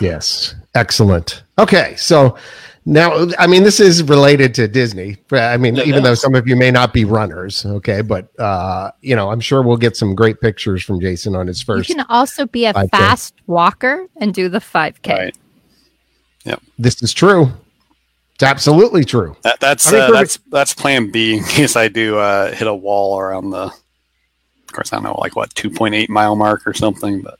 Yes. 0.00 0.54
Excellent. 0.74 1.42
Okay. 1.58 1.94
So 1.96 2.36
now, 2.84 3.26
I 3.38 3.46
mean, 3.46 3.62
this 3.62 3.78
is 3.78 4.02
related 4.02 4.54
to 4.54 4.66
Disney. 4.66 5.16
I 5.30 5.56
mean, 5.56 5.76
It 5.76 5.86
even 5.86 6.02
though 6.02 6.14
some 6.14 6.34
of 6.34 6.48
you 6.48 6.56
may 6.56 6.70
not 6.70 6.92
be 6.92 7.04
runners, 7.04 7.64
okay, 7.64 8.00
but, 8.02 8.28
uh, 8.40 8.90
you 9.00 9.14
know, 9.14 9.30
I'm 9.30 9.40
sure 9.40 9.62
we'll 9.62 9.76
get 9.76 9.96
some 9.96 10.14
great 10.14 10.40
pictures 10.40 10.82
from 10.82 11.00
Jason 11.00 11.36
on 11.36 11.46
his 11.46 11.62
first. 11.62 11.88
You 11.88 11.94
can 11.94 12.06
also 12.08 12.46
be 12.46 12.64
a 12.66 12.72
5K. 12.72 12.90
fast 12.90 13.34
walker 13.46 14.08
and 14.16 14.34
do 14.34 14.48
the 14.48 14.58
5K. 14.58 15.08
right, 15.08 16.58
this 16.78 17.02
is 17.02 17.12
true. 17.12 17.52
It's 18.34 18.42
absolutely 18.42 19.04
true. 19.04 19.36
that, 19.42 19.60
that's 19.60 19.86
I 19.86 19.92
mean, 19.92 20.00
uh, 20.00 20.10
that's 20.10 20.38
that's 20.50 20.74
Plan 20.74 21.12
B 21.12 21.36
in 21.36 21.44
case 21.44 21.76
I 21.76 21.86
do 21.86 22.18
uh, 22.18 22.50
hit 22.52 22.66
a 22.66 22.74
wall 22.74 23.20
around 23.20 23.50
the. 23.50 23.64
Of 23.66 24.72
course, 24.74 24.92
I 24.92 24.96
don't 24.96 25.04
know, 25.04 25.18
like 25.20 25.36
what 25.36 25.54
2.8 25.54 26.08
mile 26.08 26.34
mark 26.34 26.66
or 26.66 26.72
something, 26.72 27.20
but 27.20 27.38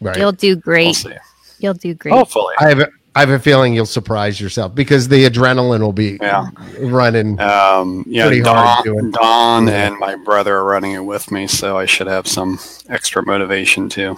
Right. 0.00 0.16
You'll 0.16 0.32
do 0.32 0.54
we'll 0.54 0.62
great. 0.62 0.96
see. 0.96 1.12
You'll 1.60 1.74
do 1.74 1.94
great. 1.94 2.12
Hopefully, 2.14 2.54
I 2.58 2.68
have, 2.68 2.78
a, 2.80 2.88
I 3.14 3.20
have 3.20 3.30
a 3.30 3.38
feeling 3.38 3.74
you'll 3.74 3.86
surprise 3.86 4.40
yourself 4.40 4.74
because 4.74 5.08
the 5.08 5.24
adrenaline 5.28 5.80
will 5.80 5.92
be 5.92 6.18
Yeah. 6.20 6.48
running. 6.80 7.38
Um, 7.40 8.04
yeah, 8.08 8.26
Pretty 8.26 8.40
hard 8.42 8.84
Don, 8.84 8.94
doing- 8.94 9.10
Don 9.12 9.66
Yeah. 9.66 9.86
and 9.88 9.98
my 9.98 10.16
brother 10.16 10.56
are 10.56 10.64
running 10.64 10.92
it 10.92 11.04
with 11.04 11.30
me, 11.30 11.46
so 11.46 11.76
I 11.76 11.86
should 11.86 12.06
have 12.06 12.26
some 12.26 12.58
extra 12.88 13.24
motivation 13.24 13.88
too. 13.88 14.16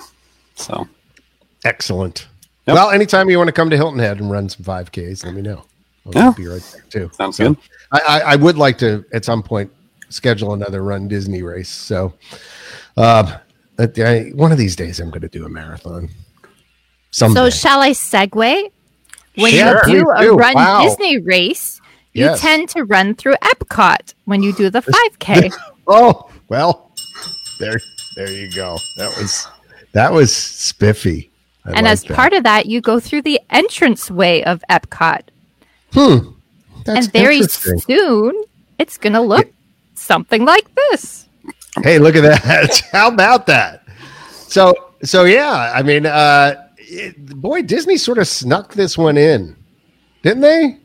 So 0.56 0.88
Excellent. 1.64 2.26
Yep. 2.66 2.75
Well, 2.75 2.90
anytime 2.90 3.28
you 3.30 3.38
want 3.38 3.49
to 3.49 3.52
come 3.52 3.70
to 3.70 3.76
Hilton 3.76 3.99
Head 3.99 4.20
and 4.20 4.30
run 4.30 4.49
some 4.49 4.64
5Ks, 4.64 5.25
let 5.25 5.34
me 5.34 5.42
know. 5.42 5.64
I'll 6.06 6.12
Yeah. 6.14 6.32
be 6.37 6.46
right 6.46 6.62
there 6.72 6.84
too. 6.90 7.11
sounds 7.14 7.37
So, 7.37 7.49
good. 7.50 7.58
I, 7.92 8.00
I, 8.08 8.20
I 8.32 8.37
would 8.37 8.56
like 8.56 8.78
to 8.78 9.04
at 9.12 9.25
some 9.25 9.42
point 9.42 9.70
schedule 10.08 10.52
another 10.54 10.82
run 10.82 11.08
Disney 11.08 11.42
race. 11.42 11.68
So, 11.70 12.14
uh, 12.96 13.38
I- 13.78 14.30
one 14.34 14.52
of 14.52 14.58
these 14.58 14.76
days 14.76 15.00
I'm 15.00 15.11
going 15.11 15.22
to 15.22 15.28
do 15.28 15.44
a 15.44 15.49
marathon. 15.49 16.08
Someday. 17.12 17.40
So 17.40 17.50
shall 17.50 17.81
I 17.81 17.90
segue? 17.92 18.71
When 19.37 19.52
Sure. 19.52 19.81
you 19.88 19.95
do 20.04 20.11
a 20.11 20.23
do. 20.23 20.35
run 20.35 20.54
Wow. 20.54 20.83
Disney 20.83 21.19
race, 21.19 21.81
you 22.12 22.25
Yes. 22.26 22.40
tend 22.40 22.69
to 22.71 22.85
run 22.85 23.14
through 23.14 23.37
Epcot 23.42 24.12
when 24.26 24.42
you 24.42 24.52
do 24.52 24.69
the 24.69 24.83
5K. 24.83 25.52
oh 25.87 26.28
well, 26.49 26.90
there 27.59 27.81
there 28.16 28.31
you 28.31 28.50
go. 28.52 28.78
That 28.99 29.16
was 29.16 29.47
that 29.92 30.12
was 30.12 30.35
spiffy. 30.35 31.31
I 31.64 31.73
and 31.73 31.87
as 31.87 32.02
that. 32.02 32.14
part 32.16 32.33
of 32.33 32.42
that, 32.45 32.66
you 32.66 32.81
go 32.81 32.99
through 33.00 33.23
the 33.23 33.40
entranceway 33.50 34.42
of 34.42 34.62
Epcot. 34.69 35.23
hmm, 35.92 36.19
that's 36.85 37.07
and 37.07 37.12
very 37.12 37.42
soon, 37.45 38.42
it's 38.78 38.99
going 38.99 39.12
to 39.12 39.21
look 39.21 39.49
something 39.95 40.45
like 40.45 40.66
this. 40.75 41.28
Hey, 41.83 41.99
look 42.00 42.16
at 42.16 42.23
that! 42.23 42.83
How 42.92 43.09
about 43.09 43.47
that? 43.47 43.85
So, 44.49 44.75
so 45.04 45.25
yeah, 45.25 45.73
I 45.75 45.83
mean, 45.83 46.04
uh, 46.04 46.54
it, 46.92 47.26
boy, 47.40 47.62
Disney 47.62 47.96
sort 47.96 48.18
of 48.18 48.26
snuck 48.28 48.75
this 48.75 48.96
one 48.99 49.16
in, 49.16 49.56
didn't 50.22 50.42
they? 50.42 50.78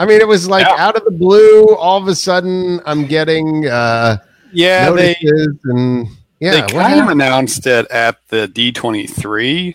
I 0.00 0.06
mean, 0.06 0.20
it 0.20 0.26
was 0.26 0.48
like 0.48 0.66
Yeah. 0.66 0.74
out 0.84 0.96
of 0.96 1.04
the 1.04 1.10
blue. 1.12 1.74
All 1.76 2.00
of 2.00 2.08
a 2.08 2.14
sudden, 2.14 2.80
I'm 2.86 3.06
getting 3.06 3.66
uh, 3.68 4.18
Yeah, 4.52 4.90
they 4.90 5.16
and 5.64 6.08
yeah, 6.40 6.52
they 6.52 6.62
kind 6.72 7.00
of 7.00 7.08
announced 7.08 7.66
it 7.66 7.86
at 7.90 8.16
the 8.28 8.48
D23, 8.48 9.74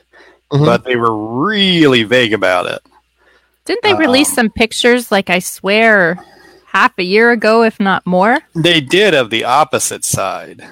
Mhm. 0.52 0.66
but 0.66 0.84
they 0.84 0.96
were 0.98 1.16
really 1.16 2.04
vague 2.04 2.34
about 2.34 2.66
it. 2.66 2.82
Didn't 3.66 3.84
they 3.84 3.94
release 3.94 4.30
Um, 4.30 4.36
some 4.36 4.50
pictures, 4.50 5.12
like 5.12 5.30
I 5.30 5.40
swear, 5.40 6.18
half 6.68 6.92
a 6.98 7.04
year 7.04 7.32
ago, 7.32 7.64
if 7.64 7.80
not 7.80 8.06
more? 8.06 8.40
They 8.56 8.82
did 8.82 9.14
of 9.14 9.30
the 9.30 9.44
opposite 9.46 10.04
side. 10.06 10.64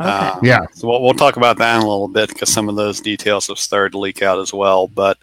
Okay. 0.00 0.08
Um, 0.08 0.40
Yeah. 0.42 0.66
So 0.72 0.88
we'll, 0.88 1.02
we'll 1.02 1.14
talk 1.14 1.36
about 1.36 1.58
that 1.58 1.76
in 1.76 1.82
a 1.82 1.88
little 1.88 2.08
bit 2.08 2.30
because 2.30 2.52
some 2.52 2.68
of 2.68 2.76
those 2.76 3.00
details 3.00 3.48
have 3.48 3.58
started 3.58 3.92
to 3.92 3.98
leak 3.98 4.22
out 4.22 4.38
as 4.38 4.52
well. 4.52 4.86
But 4.88 5.18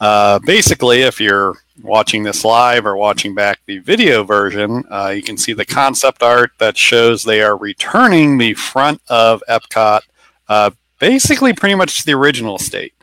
uh, 0.00 0.38
basically, 0.40 1.02
if 1.02 1.20
you're 1.20 1.54
watching 1.82 2.22
this 2.22 2.44
live 2.44 2.86
or 2.86 2.96
watching 2.96 3.34
back 3.34 3.60
the 3.66 3.78
video 3.78 4.22
version, 4.22 4.84
uh, 4.90 5.08
you 5.08 5.22
can 5.22 5.36
see 5.36 5.52
the 5.52 5.64
concept 5.64 6.22
art 6.22 6.52
that 6.58 6.76
shows 6.76 7.22
they 7.22 7.42
are 7.42 7.56
returning 7.56 8.38
the 8.38 8.54
front 8.54 9.00
of 9.08 9.42
Epcot, 9.48 10.00
uh, 10.48 10.70
basically 10.98 11.52
pretty 11.52 11.74
much 11.74 11.98
to 11.98 12.06
the 12.06 12.12
original 12.12 12.58
state. 12.58 12.94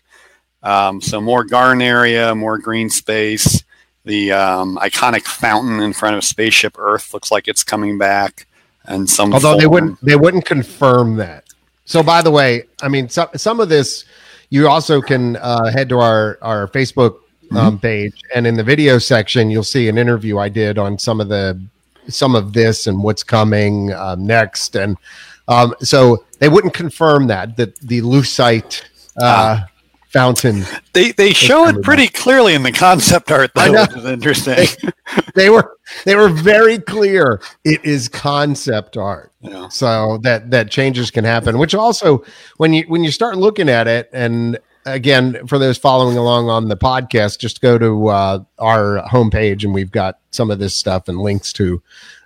Um, 0.63 1.01
so 1.01 1.21
more 1.21 1.43
garden 1.43 1.81
area, 1.81 2.33
more 2.35 2.57
green 2.57 2.89
space. 2.89 3.63
The 4.05 4.31
um, 4.31 4.77
iconic 4.77 5.23
fountain 5.23 5.81
in 5.81 5.93
front 5.93 6.15
of 6.15 6.23
Spaceship 6.23 6.77
Earth 6.77 7.13
looks 7.13 7.31
like 7.31 7.47
it's 7.47 7.63
coming 7.63 7.97
back, 7.97 8.47
and 8.87 9.09
some. 9.09 9.33
Although 9.33 9.57
they 9.57 9.67
wouldn't, 9.67 10.03
they 10.03 10.15
wouldn't 10.15 10.45
confirm 10.45 11.15
that. 11.17 11.45
So, 11.85 12.03
by 12.03 12.21
the 12.21 12.31
way, 12.31 12.63
I 12.81 12.87
mean 12.87 13.09
some 13.09 13.29
some 13.35 13.59
of 13.59 13.69
this, 13.69 14.05
you 14.49 14.67
also 14.67 15.01
can 15.01 15.37
uh, 15.37 15.71
head 15.71 15.89
to 15.89 15.99
our 15.99 16.37
our 16.41 16.67
Facebook 16.67 17.19
um, 17.55 17.79
page, 17.79 18.21
and 18.35 18.45
in 18.45 18.55
the 18.55 18.63
video 18.63 18.97
section, 18.97 19.49
you'll 19.49 19.63
see 19.63 19.87
an 19.87 19.97
interview 19.97 20.37
I 20.37 20.49
did 20.49 20.77
on 20.77 20.99
some 20.99 21.21
of 21.21 21.29
the 21.29 21.59
some 22.09 22.35
of 22.35 22.53
this 22.53 22.87
and 22.87 23.03
what's 23.03 23.23
coming 23.23 23.93
um, 23.93 24.25
next, 24.25 24.75
and 24.75 24.97
um, 25.47 25.73
so 25.79 26.25
they 26.39 26.49
wouldn't 26.49 26.73
confirm 26.73 27.27
that 27.27 27.55
that 27.57 27.75
the 27.77 28.01
lucite 28.01 28.83
uh, 29.21 29.61
fountain 30.17 30.63
They 30.93 31.11
they 31.11 31.31
show 31.33 31.67
it 31.67 31.81
pretty 31.83 32.07
clearly 32.07 32.53
in 32.55 32.63
the 32.63 32.71
concept 32.71 33.31
art 33.31 33.51
I 33.55 33.67
though, 33.67 33.73
know. 33.73 33.81
which 33.83 33.95
is 33.97 34.05
interesting. 34.05 34.67
they 35.35 35.49
were 35.49 35.77
they 36.05 36.15
were 36.15 36.29
very 36.29 36.79
clear 36.79 37.41
it 37.63 37.83
is 37.85 38.07
concept 38.09 38.97
art 38.97 39.31
Yeah. 39.41 39.69
so 39.69 40.17
that 40.23 40.51
that 40.51 40.69
changes 40.71 41.11
can 41.11 41.23
happen 41.23 41.57
which 41.59 41.75
also 41.75 42.23
when 42.57 42.73
you 42.73 42.83
when 42.87 43.03
you 43.03 43.11
start 43.11 43.37
looking 43.37 43.69
at 43.69 43.87
it 43.87 44.09
and 44.11 44.57
again 44.85 45.45
for 45.47 45.57
those 45.59 45.77
following 45.77 46.17
along 46.17 46.49
on 46.49 46.67
the 46.69 46.77
podcast 46.77 47.39
just 47.39 47.61
go 47.61 47.77
to 47.77 48.07
uh, 48.07 48.39
our 48.57 49.03
homepage 49.07 49.63
and 49.63 49.73
we've 49.73 49.91
got 49.91 50.19
some 50.31 50.49
of 50.49 50.59
this 50.59 50.75
stuff 50.75 51.07
and 51.07 51.19
links 51.19 51.51
to 51.53 51.81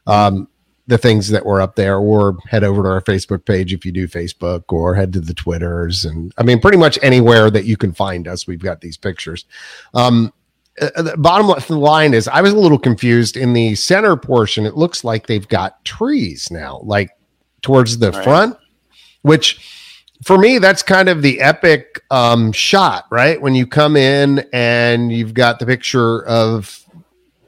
um, 0.08 0.48
the 0.92 0.98
things 0.98 1.30
that 1.30 1.46
were 1.46 1.62
up 1.62 1.76
there 1.76 1.98
or 1.98 2.38
head 2.50 2.66
over 2.66 2.84
to 2.84 2.90
our 2.90 3.02
facebook 3.02 3.46
page 3.46 3.74
if 3.74 3.86
you 3.86 3.94
do 3.94 4.08
facebook 4.08 4.64
or 4.70 4.94
head 4.94 5.14
to 5.14 5.22
the 5.22 5.34
twitters 5.34 6.04
and 6.04 6.34
i 6.38 6.44
mean 6.44 6.60
pretty 6.60 6.78
much 6.78 7.00
anywhere 7.02 7.50
that 7.50 7.64
you 7.64 7.78
can 7.78 7.94
find 7.94 8.28
us 8.28 8.46
we've 8.46 8.60
got 8.60 8.82
these 8.82 8.98
pictures 8.98 9.46
um, 9.94 10.34
uh, 10.82 11.02
the 11.02 11.18
bottom 11.18 11.48
line 11.70 12.14
is 12.14 12.28
I 12.28 12.42
was 12.42 12.54
a 12.54 12.58
little 12.58 12.80
confused 12.80 13.36
in 13.36 13.52
the 13.52 13.76
center 13.76 14.16
portion. 14.16 14.66
It 14.66 14.78
looks 14.78 15.04
like 15.04 15.28
they've 15.28 15.48
got 15.48 15.84
trees 15.84 16.50
now, 16.50 16.80
like 16.84 17.12
towards 17.62 17.98
the 17.98 18.14
front, 18.14 18.56
which 19.22 19.92
for 20.24 20.38
me, 20.38 20.60
that's 20.60 20.84
kind 20.84 21.10
of 21.10 21.22
the 21.22 21.42
epic 21.42 22.02
um, 22.12 22.52
shot, 22.52 23.06
right? 23.10 23.42
When 23.42 23.56
you 23.56 23.66
come 23.66 23.96
in 23.98 24.46
and 24.54 25.12
you've 25.12 25.34
got 25.34 25.60
the 25.60 25.66
picture 25.66 26.26
of 26.26 26.86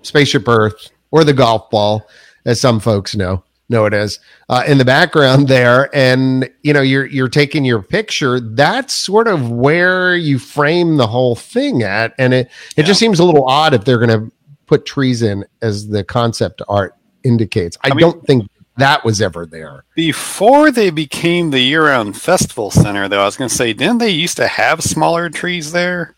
Spaceship 0.02 0.48
Earth 0.48 0.92
or 1.12 1.24
the 1.24 1.34
golf 1.34 1.70
ball, 1.70 2.08
as 2.46 2.60
some 2.62 2.80
folks 2.80 3.16
know 3.16 3.44
know 3.70 3.86
it 3.86 3.94
as 3.94 4.20
uh, 4.50 4.64
in 4.68 4.78
the 4.78 4.86
background 4.86 5.48
there 5.48 5.90
and 5.96 6.50
you 6.64 6.74
know 6.74 6.82
you're 6.82 7.06
you're 7.06 7.30
taking 7.30 7.64
your 7.66 7.82
picture 7.82 8.40
that's 8.40 8.94
sort 8.94 9.28
of 9.28 9.50
where 9.50 10.16
you 10.16 10.38
frame 10.38 10.98
the 10.98 11.08
whole 11.08 11.36
thing 11.36 11.82
at 11.82 12.14
and 12.20 12.34
it 12.34 12.48
it 12.48 12.52
Yeah. 12.82 12.84
just 12.84 13.00
seems 13.00 13.20
a 13.20 13.24
little 13.24 13.48
odd 13.48 13.74
if 13.74 13.86
they're 13.86 14.06
going 14.06 14.28
to 14.28 14.32
put 14.68 14.86
trees 14.86 15.22
in 15.22 15.46
as 15.62 15.88
the 15.88 16.04
concept 16.04 16.62
art 16.68 16.94
indicates 17.24 17.78
i, 17.84 17.88
I 17.88 17.94
mean- 17.94 18.00
don't 18.00 18.26
think 18.26 18.50
that 18.78 19.06
was 19.06 19.22
ever 19.22 19.46
there 19.46 19.86
Before 19.96 20.70
they 20.72 20.90
became 20.90 21.52
the 21.52 21.60
year-round 21.60 22.18
festival 22.20 22.72
center, 22.72 23.08
though, 23.08 23.22
I 23.22 23.26
was 23.26 23.38
going 23.38 23.48
to 23.48 23.54
say, 23.56 23.72
didn't 23.72 24.00
they 24.00 24.10
used 24.10 24.36
to 24.38 24.48
have 24.48 24.82
smaller 24.82 25.30
trees 25.30 25.72
there? 25.74 26.16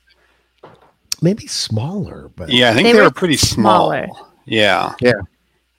maybe 1.22 1.48
smaller 1.48 2.32
but 2.36 2.50
Yeah, 2.50 2.70
I 2.70 2.74
think 2.74 2.86
They 2.88 2.94
they, 2.94 3.00
were 3.00 3.06
were 3.06 3.12
pretty 3.12 3.36
small. 3.38 3.94
Yeah, 4.46 4.94
Yeah. 5.02 5.14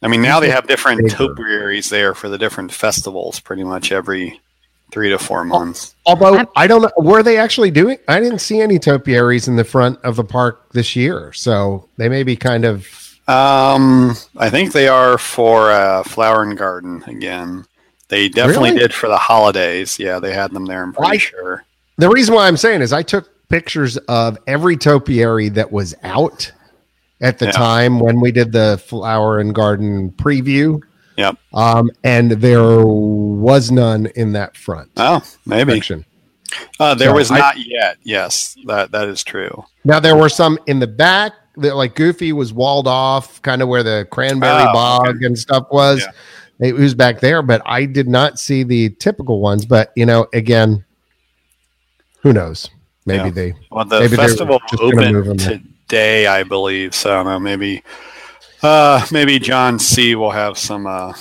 I 0.07 0.09
mean, 0.09 0.23
now 0.23 0.39
they 0.39 0.51
have 0.51 0.69
different 0.69 1.11
topiaries 1.11 1.91
there 1.91 2.15
for 2.15 2.29
the 2.29 2.39
different 2.39 2.73
festivals, 2.73 3.41
pretty 3.41 3.65
much 3.65 3.91
every 3.91 4.41
three 4.93 5.11
to 5.11 5.19
four 5.19 5.45
months. 5.45 5.97
although 6.07 6.37
I'm- 6.37 6.47
i 6.55 6.69
don't 6.69 6.81
know 6.81 6.93
were 6.97 7.21
they 7.25 7.39
actually 7.39 7.73
doing 7.73 7.99
i 8.07 8.21
didn't 8.21 8.39
see 8.39 8.61
any 8.61 8.79
topiaries 8.79 9.49
in 9.49 9.57
the 9.57 9.65
front 9.65 9.99
of 10.05 10.15
the 10.15 10.23
park 10.23 10.71
this 10.75 10.95
year 10.95 11.33
so 11.33 11.89
they 11.97 12.09
may 12.09 12.23
be 12.23 12.37
kind 12.37 12.65
of 12.65 12.87
Um, 13.27 14.15
I 14.37 14.49
think 14.49 14.73
they 14.73 14.87
are 14.87 15.19
for 15.19 15.73
uh, 15.73 16.05
Flower 16.05 16.45
and 16.45 16.57
Garden 16.57 17.03
again. 17.09 17.65
They 18.09 18.29
definitely 18.29 18.71
Really? 18.71 18.83
did 18.83 18.95
for 18.95 19.09
the 19.09 19.17
holidays. 19.17 19.99
Yeah, 19.99 20.21
they 20.21 20.33
had 20.33 20.53
them 20.53 20.65
there. 20.67 20.85
I'm 20.85 20.93
pretty 20.93 21.09
Why- 21.11 21.17
sure. 21.19 21.65
The 21.99 22.09
reason 22.09 22.37
why 22.37 22.47
I'm 22.47 22.57
saying 22.57 22.83
is 22.83 22.93
I 22.93 23.03
took 23.03 23.29
pictures 23.49 23.97
of 24.07 24.39
every 24.47 24.77
topiary 24.77 25.49
that 25.51 25.73
was 25.73 25.97
out 26.05 26.53
at 27.21 27.39
the 27.39 27.47
Yeah. 27.47 27.53
time 27.53 27.99
when 28.01 28.21
we 28.21 28.31
did 28.33 28.53
the 28.53 28.81
flower 28.87 29.39
and 29.39 29.55
garden 29.55 30.11
preview. 30.17 30.81
Yep. 31.17 31.37
Um, 31.55 31.91
and 32.05 32.33
there 32.33 32.85
was 32.87 33.71
none 33.71 34.07
in 34.17 34.33
that 34.33 34.57
front 34.57 34.91
Oh, 34.99 35.23
maybe. 35.47 35.73
section. 35.75 36.05
Uh, 36.79 36.95
there 36.95 37.09
So 37.09 37.15
was 37.15 37.31
I- 37.31 37.39
not 37.39 37.57
yet. 37.59 37.97
Yes, 38.05 38.55
that 38.67 38.93
that 38.93 39.09
is 39.09 39.25
true. 39.25 39.65
Now 39.85 39.99
there 39.99 40.15
were 40.17 40.29
some 40.29 40.59
in 40.67 40.79
the 40.79 40.87
back 40.87 41.33
that 41.57 41.75
like 41.75 41.95
Goofy 41.95 42.33
was 42.33 42.53
walled 42.53 42.87
off, 42.87 43.41
kind 43.43 43.63
of 43.63 43.69
where 43.69 43.83
the 43.83 44.07
cranberry 44.11 44.65
Oh, 44.69 44.73
bog 44.73 45.23
and 45.23 45.39
stuff 45.39 45.67
was. 45.71 46.01
Yeah. 46.01 46.71
who's 46.71 46.95
back 46.95 47.21
there, 47.21 47.43
but 47.43 47.61
I 47.67 47.85
did 47.85 48.09
not 48.09 48.39
see 48.39 48.63
the 48.63 48.89
typical 48.91 49.41
ones. 49.41 49.67
But 49.67 49.93
you 49.97 50.07
know, 50.07 50.27
again, 50.33 50.85
who 52.23 52.33
knows? 52.33 52.71
Maybe 53.05 53.25
Yeah. 53.25 53.31
they. 53.31 53.55
Well, 53.71 53.85
the 53.85 54.09
festival 54.09 54.61
opened 54.81 55.67
them. 55.89 55.97
today, 55.97 56.27
I 56.27 56.43
believe. 56.43 56.95
So 56.95 57.13
I 57.13 57.15
don't 57.15 57.27
know. 57.27 57.41
Maybe, 57.41 57.83
uh, 58.63 59.07
maybe 59.11 59.39
John 59.39 59.79
C 59.79 60.15
will 60.15 60.31
have 60.31 60.59
some. 60.59 60.87
Uh, 60.87 61.13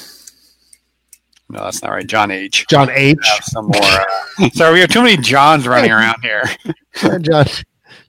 no, 1.50 1.60
that's 1.60 1.84
not 1.84 1.91
right. 1.91 2.07
John 2.07 2.31
H. 2.31 2.65
John 2.69 2.89
H. 2.89 3.17
Some 3.43 3.67
more. 3.67 3.81
Uh, 4.39 4.50
sorry, 4.53 4.74
we 4.74 4.79
have 4.79 4.89
too 4.89 5.03
many 5.03 5.17
Johns 5.17 5.67
running 5.67 5.91
around 5.91 6.22
here. 6.22 6.43
John 7.22 7.48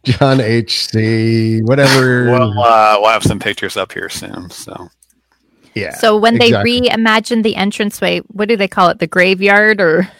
John 0.04 0.40
H. 0.40 0.88
C. 0.88 1.62
Whatever. 1.62 2.24
We'll 2.30 2.58
uh, 2.58 2.98
we'll 3.00 3.10
have 3.10 3.22
some 3.22 3.38
pictures 3.38 3.76
up 3.76 3.92
here 3.92 4.08
soon. 4.08 4.50
So 4.50 4.88
yeah. 5.74 5.94
So 5.94 6.16
when 6.16 6.38
they 6.38 6.48
exactly. 6.48 6.80
reimagined 6.80 7.42
the 7.42 7.54
entranceway, 7.54 8.20
what 8.28 8.48
do 8.48 8.56
they 8.56 8.68
call 8.68 8.88
it? 8.88 8.98
The 8.98 9.06
graveyard 9.06 9.80
or 9.80 10.10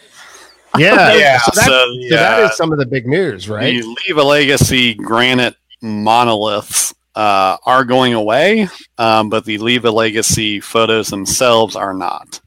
yeah, 0.76 1.14
Yeah, 1.16 1.38
So, 1.38 1.52
that, 1.54 1.64
so, 1.64 1.70
so 1.70 2.16
that 2.16 2.38
yeah. 2.38 2.44
is 2.44 2.56
some 2.56 2.72
of 2.72 2.78
the 2.78 2.84
big 2.84 3.06
news, 3.06 3.48
right? 3.48 3.80
the 3.80 3.96
Leave 4.06 4.18
a 4.18 4.22
Legacy 4.22 4.94
granite 4.94 5.56
monoliths 5.82 6.94
uh, 7.14 7.56
are 7.64 7.84
going 7.84 8.14
away, 8.14 8.68
um, 8.98 9.28
but 9.30 9.44
the 9.44 9.58
Leave 9.58 9.84
a 9.84 9.90
Legacy 9.90 10.60
photos 10.60 11.08
themselves 11.08 11.76
are 11.76 11.94
not. 11.94 12.40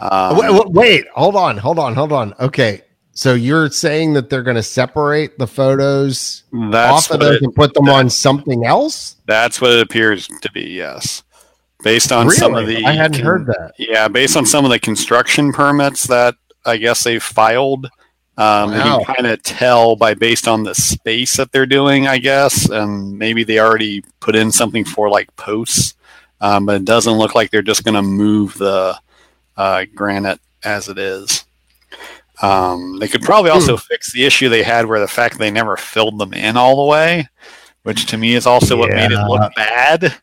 Um, 0.00 0.36
wait, 0.36 0.70
wait, 0.70 1.04
hold 1.14 1.36
on, 1.36 1.56
hold 1.58 1.78
on, 1.78 1.94
hold 1.94 2.12
on. 2.12 2.34
Okay, 2.40 2.82
so 3.12 3.34
you're 3.34 3.70
saying 3.70 4.14
that 4.14 4.30
they're 4.30 4.42
going 4.42 4.56
to 4.56 4.62
separate 4.62 5.38
the 5.38 5.46
photos 5.46 6.44
off 6.54 7.10
of 7.10 7.20
those 7.20 7.36
it- 7.36 7.42
and 7.42 7.54
put 7.54 7.74
them 7.74 7.88
on 7.88 8.08
something 8.08 8.64
else? 8.64 9.16
That's 9.26 9.60
what 9.60 9.72
it 9.72 9.80
appears 9.80 10.26
to 10.26 10.50
be. 10.52 10.70
Yes, 10.70 11.22
based 11.84 12.12
on 12.12 12.30
some 12.30 12.54
of 12.54 12.66
the 12.66 12.84
I 12.84 12.92
hadn't 12.92 13.22
heard 13.22 13.46
that. 13.46 13.72
Yeah, 13.78 14.08
based 14.08 14.36
on 14.36 14.46
some 14.46 14.64
of 14.64 14.70
the 14.70 14.78
construction 14.78 15.52
permits 15.52 16.04
that 16.08 16.34
I 16.64 16.78
guess 16.78 17.04
they 17.04 17.18
filed, 17.18 17.88
um, 18.40 18.72
you 18.72 18.78
can 18.80 19.04
kind 19.16 19.26
of 19.26 19.42
tell 19.42 19.96
by 19.96 20.14
based 20.14 20.48
on 20.48 20.62
the 20.64 20.74
space 20.74 21.36
that 21.36 21.52
they're 21.52 21.66
doing. 21.66 22.06
I 22.08 22.18
guess, 22.18 22.68
and 22.70 23.18
maybe 23.18 23.44
they 23.44 23.58
already 23.58 24.02
put 24.20 24.34
in 24.36 24.50
something 24.50 24.84
for 24.84 25.08
like 25.10 25.34
posts, 25.36 25.94
um, 26.40 26.66
but 26.66 26.76
it 26.76 26.84
doesn't 26.84 27.18
look 27.18 27.34
like 27.34 27.50
they're 27.50 27.62
just 27.62 27.84
going 27.84 27.94
to 27.94 28.02
move 28.02 28.54
the 28.54 28.98
uh, 29.56 29.84
granite 29.94 30.40
as 30.64 30.88
it 30.88 30.98
is. 30.98 31.44
Um, 32.42 32.98
they 32.98 33.08
could 33.08 33.22
probably 33.22 33.50
also 33.50 33.76
Hmm. 33.76 33.82
fix 33.90 34.12
the 34.12 34.24
issue 34.24 34.48
they 34.48 34.62
had 34.62 34.86
where 34.86 35.00
the 35.00 35.06
fact 35.08 35.38
they 35.38 35.50
never 35.50 35.76
filled 35.76 36.18
them 36.18 36.32
in 36.32 36.56
all 36.56 36.76
the 36.76 36.90
way, 36.90 37.28
which 37.82 38.06
to 38.06 38.16
me 38.16 38.34
is 38.34 38.46
also 38.46 38.76
what 38.78 38.90
made 38.90 39.12
it 39.12 39.22
look 39.28 39.54
bad. 39.54 40.14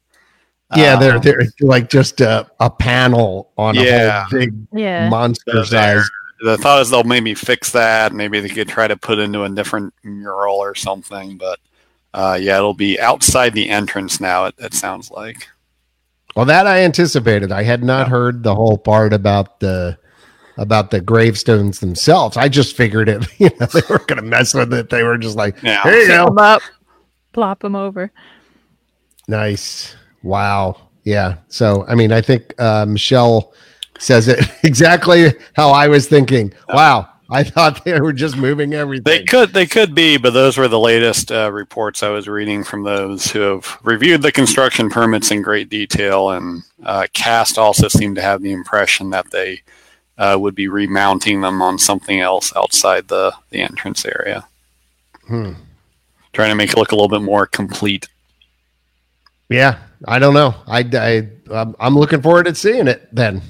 Yeah, 0.76 0.96
Um, 0.96 1.00
they're 1.00 1.20
they're 1.20 1.48
like 1.62 1.90
just 1.90 2.20
a, 2.22 2.48
a 2.60 2.70
panel 2.72 3.52
on 3.58 3.76
Yeah. 3.76 3.84
a 3.84 4.12
whole 4.24 4.40
big 4.40 4.54
yeah. 4.74 5.08
monster 5.10 5.52
So 5.58 5.64
size. 5.64 6.10
The 6.42 6.58
thought 6.58 6.82
is 6.82 6.90
they'll 6.90 7.04
maybe 7.04 7.34
fix 7.34 7.72
that. 7.72 8.14
Maybe 8.14 8.40
they 8.40 8.50
could 8.50 8.68
try 8.68 8.88
to 8.88 8.98
put 8.98 9.20
into 9.20 9.44
a 9.44 9.50
different 9.50 9.94
mural 10.04 10.56
or 10.58 10.76
something. 10.76 11.38
But 11.38 11.60
uh, 12.14 12.38
yeah, 12.40 12.58
it'll 12.58 12.74
be 12.74 13.00
outside 13.00 13.54
the 13.54 13.70
entrance 13.70 14.20
now. 14.20 14.46
It, 14.46 14.56
it 14.58 14.74
sounds 14.74 15.12
like. 15.12 15.48
Well, 16.36 16.46
that 16.46 16.68
I 16.68 16.82
anticipated. 16.84 17.52
I 17.52 17.64
had 17.64 17.84
not 17.84 18.08
heard 18.10 18.44
the 18.44 18.54
whole 18.56 18.78
part 18.78 19.14
about 19.14 19.60
the 19.60 19.98
about 20.58 20.92
the 20.92 21.02
gravestones 21.02 21.80
themselves. 21.80 22.38
I 22.38 22.48
just 22.50 22.76
figured 22.76 23.10
it. 23.10 23.26
You 23.40 23.50
know, 23.60 23.66
they 23.68 23.82
were 23.90 24.00
going 24.00 24.18
to 24.18 24.22
mess 24.24 24.54
with 24.54 24.74
it. 24.74 24.90
They 24.90 25.04
were 25.04 25.18
just 25.18 25.36
like, 25.38 25.62
Yeah. 25.64 25.82
"Here 25.84 25.94
you 25.94 26.08
Pick 26.08 26.16
go." 26.16 26.28
'em 26.28 26.38
up, 26.38 26.62
plop 27.34 27.60
them 27.62 27.76
over. 27.76 28.12
Nice. 29.28 29.96
Wow. 30.24 30.90
Yeah. 31.04 31.38
So, 31.48 31.86
I 31.88 31.96
mean, 31.96 32.12
I 32.12 32.22
think 32.22 32.54
uh, 32.60 32.86
Michelle 32.88 33.54
says 34.00 34.28
it 34.28 34.40
exactly 34.64 35.34
how 35.54 35.70
I 35.72 35.88
was 35.88 36.08
thinking. 36.08 36.54
Wow. 36.70 37.10
I 37.30 37.44
thought 37.44 37.84
they 37.84 38.00
were 38.00 38.14
just 38.14 38.38
moving 38.38 38.74
everything. 38.74 39.04
They 39.04 39.24
could, 39.26 39.52
they 39.54 39.66
could 39.66 39.94
be, 39.94 40.16
but 40.16 40.32
those 40.32 40.58
were 40.58 40.70
the 40.70 40.80
latest 40.80 41.30
uh, 41.30 41.52
reports 41.52 42.02
I 42.02 42.08
was 42.08 42.26
reading 42.30 42.64
from 42.64 42.84
those 42.84 43.30
who 43.30 43.42
have 43.42 43.78
reviewed 43.84 44.22
the 44.22 44.32
construction 44.32 44.90
permits 44.90 45.30
in 45.30 45.42
great 45.42 45.68
detail. 45.68 46.30
And 46.30 46.64
uh, 46.86 47.08
Cast 47.14 47.58
also 47.58 47.90
seemed 47.90 48.16
to 48.16 48.22
have 48.22 48.42
the 48.42 48.54
impression 48.54 49.10
that 49.10 49.30
they 49.32 49.62
uh, 50.18 50.38
would 50.40 50.56
be 50.56 50.70
remounting 50.70 51.42
them 51.42 51.62
on 51.62 51.78
something 51.78 52.22
else 52.22 52.54
outside 52.56 53.10
the 53.10 53.34
the 53.50 53.60
entrance 53.62 54.06
area, 54.06 54.48
Hmm. 55.28 55.52
trying 56.32 56.50
to 56.52 56.56
make 56.56 56.72
it 56.72 56.78
look 56.78 56.94
a 56.94 56.96
little 56.96 57.10
bit 57.10 57.22
more 57.24 57.46
complete. 57.46 58.08
Yeah. 59.50 59.80
I 60.08 60.20
don't 60.20 60.34
know. 60.34 60.56
I, 60.68 60.80
I, 60.94 61.28
I'm- 61.54 61.76
I'm 61.80 61.96
looking 61.98 62.22
forward 62.22 62.46
to 62.46 62.56
seeing 62.56 62.88
it 62.88 63.08
then 63.14 63.42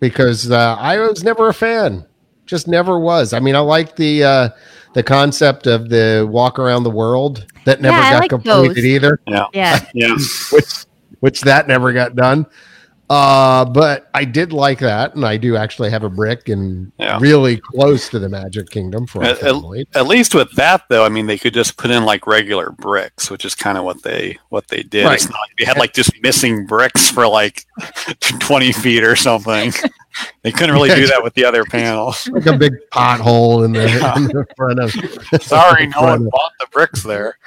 because 0.00 0.50
uh, 0.50 0.76
I 0.78 0.98
was 0.98 1.22
never 1.22 1.48
a 1.48 1.54
fan. 1.54 2.06
Just 2.46 2.66
never 2.66 2.98
was. 2.98 3.32
I 3.32 3.38
mean, 3.38 3.54
I 3.54 3.60
like 3.60 3.94
the 3.96 4.24
uh, 4.24 4.48
the 4.94 5.02
concept 5.04 5.66
of 5.68 5.88
the 5.88 6.26
walk 6.28 6.58
around 6.58 6.82
the 6.82 6.90
world 6.90 7.46
that 7.64 7.80
never 7.80 7.96
Yeah, 7.96 8.10
got 8.12 8.20
like 8.22 8.30
completed 8.30 8.76
those. 8.76 8.84
either. 8.84 9.20
Yeah, 9.28 9.44
Yeah. 9.52 9.84
yeah. 9.94 10.16
which 10.52 10.72
which 11.20 11.40
that 11.42 11.68
never 11.68 11.92
got 11.92 12.16
done. 12.16 12.46
Uh, 13.10 13.64
but 13.64 14.08
I 14.14 14.24
did 14.24 14.52
like 14.52 14.78
that, 14.78 15.16
and 15.16 15.26
I 15.26 15.36
do 15.36 15.56
actually 15.56 15.90
have 15.90 16.04
a 16.04 16.08
brick 16.08 16.48
and 16.48 16.92
Yeah. 16.96 17.18
really 17.20 17.56
close 17.56 18.08
to 18.10 18.20
the 18.20 18.28
Magic 18.28 18.70
Kingdom 18.70 19.04
for 19.08 19.24
At- 19.24 19.38
family. 19.38 19.84
At 19.96 20.06
least 20.06 20.32
with 20.32 20.52
that, 20.52 20.82
though, 20.88 21.04
I 21.04 21.08
mean, 21.08 21.26
they 21.26 21.36
could 21.36 21.52
just 21.52 21.76
put 21.76 21.90
in 21.90 22.04
like 22.04 22.24
regular 22.28 22.70
bricks, 22.70 23.28
which 23.28 23.44
is 23.44 23.56
kind 23.56 23.76
of 23.76 23.82
what 23.82 24.04
they 24.04 24.38
what 24.50 24.68
they 24.68 24.84
did. 24.84 25.06
Right. 25.06 25.14
It's 25.14 25.24
not 25.28 25.40
like 25.40 25.56
they 25.58 25.64
had 25.64 25.76
like 25.76 25.92
just 25.92 26.12
missing 26.22 26.66
bricks 26.66 27.10
for 27.10 27.26
like 27.26 27.66
twenty 28.38 28.70
feet 28.70 29.02
or 29.02 29.16
something. 29.16 29.72
They 30.42 30.52
couldn't 30.52 30.74
really 30.76 30.90
do 30.94 31.08
that 31.08 31.24
with 31.24 31.34
the 31.34 31.44
other 31.44 31.64
panels. 31.64 32.28
like 32.32 32.46
a 32.46 32.56
big 32.56 32.74
pothole 32.92 33.64
in 33.64 33.72
the, 33.72 33.82
in 34.16 34.24
the 34.28 34.46
front 34.56 34.78
of. 34.78 34.92
Sorry, 35.42 35.86
no 35.86 35.92
front 35.92 36.06
one 36.06 36.26
of- 36.26 36.30
bought 36.30 36.52
the 36.60 36.66
bricks 36.70 37.02
there. 37.02 37.38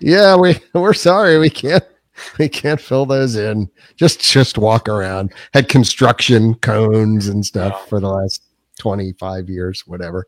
Yeah, 0.00 0.34
we 0.34 0.58
we're 0.74 0.94
sorry, 0.94 1.38
we 1.38 1.48
can't 1.48 1.84
we 2.38 2.48
can't 2.48 2.80
fill 2.80 3.06
those 3.06 3.36
in. 3.36 3.70
Just 3.96 4.20
just 4.20 4.58
walk 4.58 4.88
around. 4.88 5.32
Had 5.52 5.68
construction 5.68 6.54
cones 6.56 7.28
and 7.28 7.44
stuff 7.44 7.88
for 7.88 8.00
the 8.00 8.08
last 8.08 8.42
twenty 8.78 9.12
five 9.12 9.48
years, 9.48 9.86
whatever. 9.86 10.26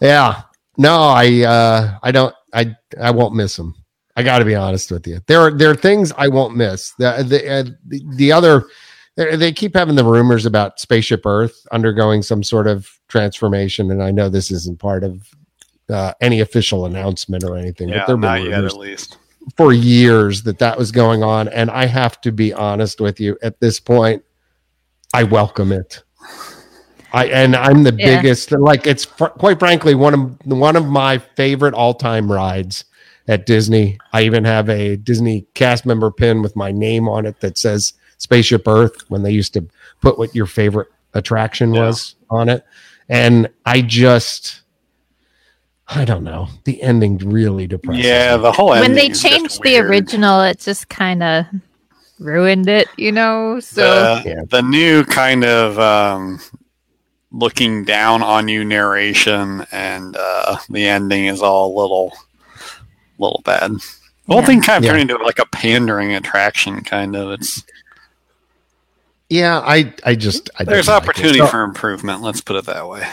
Yeah, 0.00 0.42
no, 0.76 0.94
I 0.94 1.42
uh, 1.42 1.98
I 2.02 2.12
don't 2.12 2.34
I 2.52 2.76
I 3.00 3.10
won't 3.10 3.34
miss 3.34 3.56
them. 3.56 3.74
I 4.16 4.22
got 4.22 4.40
to 4.40 4.44
be 4.44 4.54
honest 4.54 4.90
with 4.90 5.06
you. 5.06 5.20
There 5.26 5.40
are 5.40 5.50
there 5.50 5.70
are 5.70 5.76
things 5.76 6.12
I 6.16 6.28
won't 6.28 6.56
miss. 6.56 6.92
The 6.98 7.24
the 7.26 7.50
uh, 7.50 7.64
the, 7.86 8.02
the 8.16 8.32
other 8.32 8.66
they 9.16 9.36
they 9.36 9.52
keep 9.52 9.74
having 9.74 9.94
the 9.94 10.04
rumors 10.04 10.46
about 10.46 10.80
Spaceship 10.80 11.24
Earth 11.26 11.66
undergoing 11.72 12.22
some 12.22 12.42
sort 12.42 12.66
of 12.66 12.88
transformation, 13.08 13.90
and 13.90 14.02
I 14.02 14.10
know 14.10 14.28
this 14.28 14.50
isn't 14.50 14.78
part 14.78 15.04
of 15.04 15.28
uh, 15.88 16.14
any 16.20 16.40
official 16.40 16.86
announcement 16.86 17.44
or 17.44 17.56
anything. 17.56 17.88
Yeah, 17.88 18.04
but 18.06 18.12
have 18.12 18.18
not 18.18 18.38
been 18.38 18.50
yet 18.50 18.64
at 18.64 18.76
least. 18.76 19.18
For 19.56 19.72
years 19.72 20.42
that 20.44 20.58
that 20.58 20.78
was 20.78 20.92
going 20.92 21.22
on, 21.22 21.48
and 21.48 21.70
I 21.70 21.86
have 21.86 22.20
to 22.22 22.32
be 22.32 22.52
honest 22.52 23.00
with 23.00 23.20
you. 23.20 23.36
At 23.42 23.60
this 23.60 23.80
point, 23.80 24.22
I 25.14 25.24
welcome 25.24 25.72
it. 25.72 26.02
I 27.12 27.26
and 27.26 27.54
I'm 27.54 27.82
the 27.82 27.94
Yeah. 27.96 28.20
biggest. 28.20 28.52
Like 28.52 28.86
it's 28.86 29.04
fr- 29.04 29.26
quite 29.26 29.58
frankly 29.58 29.94
one 29.94 30.14
of 30.14 30.36
one 30.46 30.76
of 30.76 30.86
my 30.86 31.18
favorite 31.18 31.74
all 31.74 31.94
time 31.94 32.30
rides 32.32 32.84
at 33.28 33.44
Disney. 33.46 33.98
I 34.12 34.22
even 34.22 34.44
have 34.44 34.68
a 34.70 34.96
Disney 34.96 35.46
cast 35.54 35.84
member 35.84 36.10
pin 36.10 36.40
with 36.42 36.56
my 36.56 36.72
name 36.72 37.08
on 37.08 37.26
it 37.26 37.40
that 37.40 37.58
says 37.58 37.92
Spaceship 38.18 38.66
Earth 38.66 39.04
when 39.10 39.22
they 39.22 39.30
used 39.30 39.52
to 39.54 39.66
put 40.00 40.18
what 40.18 40.34
your 40.34 40.46
favorite 40.46 40.88
attraction 41.14 41.74
Yeah. 41.74 41.86
was 41.86 42.14
on 42.30 42.48
it. 42.48 42.64
And 43.08 43.50
I 43.66 43.82
just, 43.82 44.61
I 45.94 46.04
don't 46.04 46.24
know. 46.24 46.48
The 46.64 46.82
ending 46.82 47.18
really 47.18 47.66
depresses. 47.66 48.04
Yeah, 48.04 48.36
the 48.36 48.52
whole 48.52 48.68
when 48.70 48.94
they 48.94 49.06
is 49.10 49.20
just 49.20 49.22
changed 49.34 49.62
the 49.62 49.70
weird. 49.72 49.86
original, 49.90 50.40
it 50.42 50.58
just 50.58 50.88
kind 50.88 51.22
of 51.22 51.46
ruined 52.18 52.68
it, 52.68 52.88
you 52.96 53.12
know? 53.12 53.60
So 53.60 53.82
the, 54.22 54.28
Yeah. 54.30 54.42
the 54.48 54.62
new 54.62 55.04
kind 55.04 55.44
of 55.44 55.78
um, 55.78 56.40
looking 57.30 57.84
down 57.84 58.22
on 58.22 58.48
you 58.48 58.64
narration 58.64 59.66
and 59.72 60.16
uh, 60.18 60.56
the 60.70 60.86
ending 60.86 61.26
is 61.26 61.42
all 61.42 61.74
a 61.74 61.74
little 61.80 62.12
little 63.18 63.42
bad. 63.44 63.72
The 63.72 63.80
whole 64.28 64.40
Yeah. 64.40 64.46
thing 64.46 64.62
kind 64.62 64.78
of 64.78 64.84
Yeah. 64.84 64.92
turned 64.98 65.10
into 65.10 65.22
like 65.24 65.38
a 65.38 65.46
pandering 65.46 66.14
attraction, 66.14 66.82
kind 66.82 67.14
of. 67.16 67.32
It's 67.32 67.62
Yeah, 69.28 69.60
I, 69.60 69.92
I 70.04 70.14
just, 70.14 70.50
I 70.58 70.64
there's 70.64 70.86
didn't 70.86 70.94
like 70.94 71.02
opportunity 71.08 71.38
So- 71.38 71.46
for 71.46 71.62
improvement. 71.62 72.22
Let's 72.22 72.40
put 72.40 72.56
it 72.56 72.66
that 72.66 72.88
way. 72.88 73.06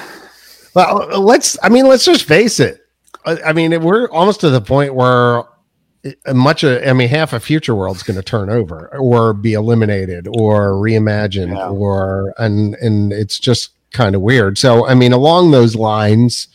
Well, 0.87 1.21
let's. 1.21 1.57
I 1.63 1.69
mean, 1.69 1.87
let's 1.87 2.05
just 2.05 2.23
face 2.23 2.59
it. 2.59 2.81
I, 3.25 3.37
I 3.47 3.53
mean, 3.53 3.81
we're 3.83 4.09
almost 4.11 4.39
to 4.41 4.49
the 4.49 4.61
point 4.61 4.95
where 4.95 5.39
uh, 5.39 6.33
much 6.33 6.63
of. 6.63 6.81
I 6.87 6.93
mean, 6.93 7.09
half 7.09 7.33
of 7.33 7.43
Future 7.43 7.75
World's 7.75 8.03
going 8.03 8.17
to 8.17 8.23
turn 8.23 8.49
over, 8.49 8.87
or 8.97 9.33
be 9.33 9.53
eliminated, 9.53 10.27
or 10.27 10.71
reimagined, 10.73 11.55
Yeah. 11.55 11.69
or 11.69 12.33
and 12.37 12.75
and 12.75 13.11
it's 13.11 13.39
just 13.39 13.71
kind 13.91 14.15
of 14.15 14.21
weird. 14.21 14.57
So, 14.57 14.87
I 14.87 14.93
mean, 14.93 15.11
along 15.13 15.51
those 15.51 15.75
lines, 15.75 16.47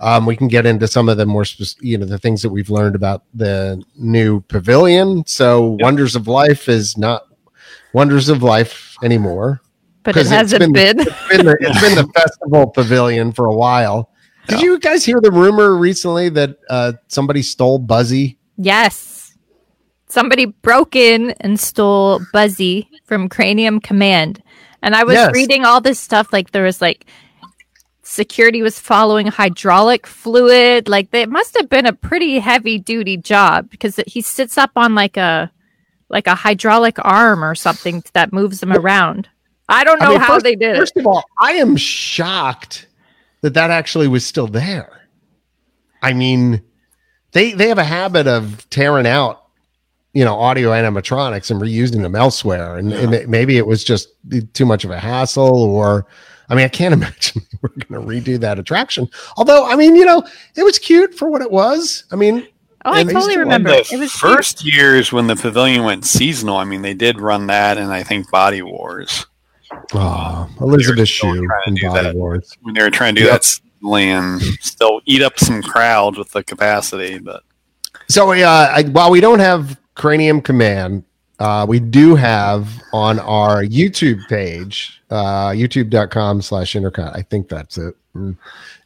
um, 0.00 0.24
we 0.26 0.34
can 0.34 0.48
get 0.48 0.64
into 0.64 0.88
some 0.88 1.10
of 1.10 1.18
the 1.18 1.26
more, 1.26 1.44
spec- 1.44 1.82
you 1.82 1.98
know, 1.98 2.06
the 2.06 2.18
things 2.18 2.40
that 2.40 2.48
we've 2.48 2.70
learned 2.70 2.94
about 2.96 3.22
the 3.34 3.82
new 3.96 4.40
pavilion. 4.42 5.24
So, 5.26 5.72
Yep. 5.78 5.84
Wonders 5.84 6.16
of 6.16 6.26
Life 6.26 6.68
is 6.70 6.96
not 6.96 7.26
Wonders 7.92 8.30
of 8.30 8.42
Life 8.42 8.96
anymore. 9.04 9.60
But 10.02 10.16
it 10.16 10.26
hasn't 10.26 10.60
been- 10.60 10.72
been. 10.72 11.00
It's 11.00 11.28
been 11.28 11.46
the, 11.46 11.56
it's 11.60 11.80
been 11.80 11.94
the 11.94 12.10
festival 12.14 12.66
pavilion 12.68 13.32
for 13.32 13.46
a 13.46 13.54
while. 13.54 14.10
Did 14.48 14.62
you 14.62 14.78
guys 14.80 15.04
hear 15.04 15.20
the 15.20 15.30
rumor 15.30 15.76
recently 15.76 16.28
that 16.30 16.56
uh, 16.68 16.92
somebody 17.08 17.42
stole 17.42 17.78
Buzzy? 17.78 18.38
Yes. 18.56 19.36
Somebody 20.08 20.46
broke 20.46 20.96
in 20.96 21.30
and 21.40 21.60
stole 21.60 22.20
Buzzy 22.32 22.88
from 23.04 23.28
Cranium 23.28 23.78
Command. 23.80 24.42
And 24.82 24.96
I 24.96 25.04
was 25.04 25.14
Yes. 25.14 25.32
reading 25.34 25.64
all 25.64 25.80
this 25.80 26.00
stuff 26.00 26.32
like 26.32 26.50
there 26.50 26.64
was 26.64 26.80
like 26.80 27.06
security 28.02 28.62
was 28.62 28.78
following 28.80 29.26
hydraulic 29.28 30.06
fluid. 30.06 30.88
Like 30.88 31.14
it 31.14 31.28
must 31.28 31.56
have 31.56 31.68
been 31.68 31.86
a 31.86 31.92
pretty 31.92 32.38
heavy 32.40 32.78
duty 32.78 33.16
job 33.16 33.70
because 33.70 34.00
he 34.06 34.20
sits 34.20 34.58
up 34.58 34.70
on 34.74 34.94
like 34.94 35.16
a 35.16 35.50
like 36.08 36.26
a 36.26 36.34
hydraulic 36.34 36.96
arm 37.04 37.44
or 37.44 37.54
something 37.54 38.02
that 38.14 38.32
moves 38.32 38.60
him 38.62 38.72
around. 38.72 39.28
I 39.70 39.84
don't 39.84 40.02
I 40.02 40.06
know 40.06 40.10
mean, 40.12 40.20
how 40.20 40.34
first- 40.34 40.44
they 40.44 40.56
did 40.56 40.76
it. 40.76 40.78
First 40.78 40.96
of 40.96 41.06
all, 41.06 41.24
I 41.38 41.52
am 41.52 41.76
shocked 41.76 42.86
that 43.42 43.54
that 43.54 43.70
actually 43.70 44.08
was 44.08 44.26
still 44.26 44.46
there. 44.46 45.00
I 46.02 46.12
mean, 46.12 46.62
they 47.32 47.52
they 47.52 47.68
have 47.68 47.78
a 47.78 47.84
habit 47.84 48.26
of 48.26 48.68
tearing 48.70 49.06
out, 49.06 49.44
you 50.12 50.24
know, 50.24 50.34
audio 50.38 50.70
animatronics 50.70 51.50
and 51.50 51.60
reusing 51.60 52.02
them 52.02 52.14
elsewhere, 52.16 52.76
and, 52.78 52.92
and 52.92 53.28
maybe 53.28 53.56
it 53.58 53.66
was 53.66 53.84
just 53.84 54.08
too 54.54 54.64
much 54.66 54.84
of 54.84 54.90
a 54.90 54.98
hassle, 54.98 55.62
or 55.62 56.06
I 56.48 56.54
mean, 56.54 56.64
I 56.64 56.68
can't 56.68 56.92
imagine 57.00 57.42
we're 57.62 57.68
going 57.68 58.02
to 58.22 58.30
redo 58.32 58.40
that 58.40 58.58
attraction. 58.58 59.08
Although, 59.36 59.66
I 59.66 59.76
mean, 59.76 59.94
you 59.94 60.04
know, 60.04 60.26
it 60.56 60.64
was 60.64 60.78
cute 60.78 61.14
for 61.14 61.30
what 61.30 61.42
it 61.42 61.50
was. 61.50 62.04
I 62.10 62.16
mean, 62.16 62.46
Oh, 62.86 62.92
I 62.94 63.04
totally 63.04 63.36
remember. 63.36 63.68
the 63.68 63.76
It 63.92 63.98
was 63.98 64.10
cute. 64.10 64.10
first 64.12 64.64
years 64.64 65.12
when 65.12 65.26
the 65.26 65.36
pavilion 65.36 65.84
went 65.84 66.06
seasonal. 66.06 66.56
I 66.56 66.64
mean, 66.64 66.80
they 66.80 66.94
did 66.94 67.20
run 67.20 67.46
that, 67.48 67.76
and 67.76 67.92
I 67.92 68.02
think 68.02 68.30
Body 68.30 68.62
Wars 68.62 69.26
oh, 69.94 70.48
Elizabeth 70.60 71.08
Shue 71.08 71.48
and 71.66 71.78
Body. 71.80 72.12
Wars. 72.16 72.56
when 72.62 72.74
they 72.74 72.82
were 72.82 72.90
trying 72.90 73.14
to 73.14 73.20
do 73.20 73.26
Yep. 73.26 73.40
that 73.42 73.60
and 73.82 74.40
still 74.60 75.00
eat 75.06 75.22
up 75.22 75.38
some 75.38 75.62
crowds 75.62 76.18
with 76.18 76.30
the 76.32 76.42
capacity. 76.44 77.18
But 77.18 77.42
So, 78.08 78.30
uh, 78.32 78.72
I, 78.74 78.82
while 78.84 79.10
we 79.10 79.20
don't 79.20 79.38
have 79.38 79.78
Cranium 79.94 80.40
Command, 80.42 81.04
uh, 81.38 81.64
we 81.68 81.80
do 81.80 82.14
have 82.14 82.68
on 82.92 83.18
our 83.20 83.64
YouTube 83.64 84.20
page, 84.28 85.00
uh, 85.10 85.48
youtube.com 85.50 86.42
slash 86.42 86.74
intercot. 86.74 87.16
I 87.16 87.22
think 87.22 87.48
that's 87.48 87.78
it. 87.78 87.94
Mm. 88.16 88.36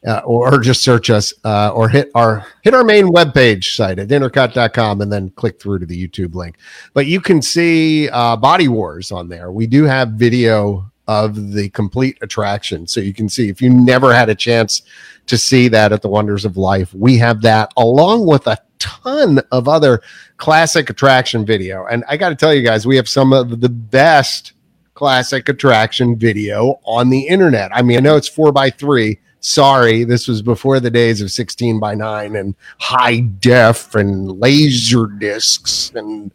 Uh, 0.06 0.20
or 0.26 0.58
just 0.58 0.82
search 0.82 1.08
us 1.08 1.32
uh, 1.44 1.70
or 1.70 1.88
hit 1.88 2.10
our 2.14 2.46
hit 2.60 2.74
our 2.74 2.84
main 2.84 3.06
webpage 3.06 3.74
site 3.74 3.98
at 3.98 4.08
intercot.com 4.08 5.00
and 5.00 5.10
then 5.10 5.30
click 5.30 5.58
through 5.58 5.78
to 5.78 5.86
the 5.86 6.08
YouTube 6.08 6.34
link. 6.34 6.56
But 6.92 7.06
you 7.06 7.22
can 7.22 7.40
see 7.40 8.10
uh, 8.10 8.36
Body 8.36 8.68
Wars 8.68 9.10
on 9.10 9.28
there. 9.28 9.50
We 9.50 9.66
do 9.66 9.84
have 9.84 10.10
video 10.10 10.90
of 11.06 11.52
the 11.52 11.68
complete 11.70 12.18
attraction. 12.22 12.86
So 12.86 13.00
you 13.00 13.14
can 13.14 13.28
see 13.28 13.48
if 13.48 13.60
you 13.60 13.70
never 13.70 14.14
had 14.14 14.28
a 14.28 14.34
chance 14.34 14.82
to 15.26 15.38
see 15.38 15.68
that 15.68 15.92
at 15.92 16.02
the 16.02 16.08
Wonders 16.08 16.44
of 16.44 16.56
Life, 16.56 16.92
we 16.94 17.18
have 17.18 17.42
that 17.42 17.72
along 17.76 18.26
with 18.26 18.46
a 18.46 18.58
ton 18.78 19.40
of 19.50 19.68
other 19.68 20.02
classic 20.36 20.90
attraction 20.90 21.44
video. 21.46 21.86
And 21.86 22.04
I 22.08 22.16
got 22.16 22.30
to 22.30 22.34
tell 22.34 22.54
you 22.54 22.62
guys, 22.62 22.86
we 22.86 22.96
have 22.96 23.08
some 23.08 23.32
of 23.32 23.60
the 23.60 23.68
best 23.68 24.53
classic 24.94 25.48
attraction 25.48 26.16
video 26.16 26.80
on 26.84 27.10
the 27.10 27.26
internet. 27.26 27.70
I 27.74 27.82
mean, 27.82 27.96
I 27.98 28.00
know 28.00 28.16
it's 28.16 28.28
four 28.28 28.52
by 28.52 28.70
three. 28.70 29.18
Sorry, 29.40 30.04
this 30.04 30.26
was 30.26 30.40
before 30.40 30.80
the 30.80 30.90
days 30.90 31.20
of 31.20 31.30
16 31.30 31.78
by 31.78 31.94
9 31.94 32.34
and 32.34 32.54
high 32.78 33.20
def 33.20 33.94
and 33.94 34.40
laser 34.40 35.06
discs 35.06 35.92
and 35.94 36.32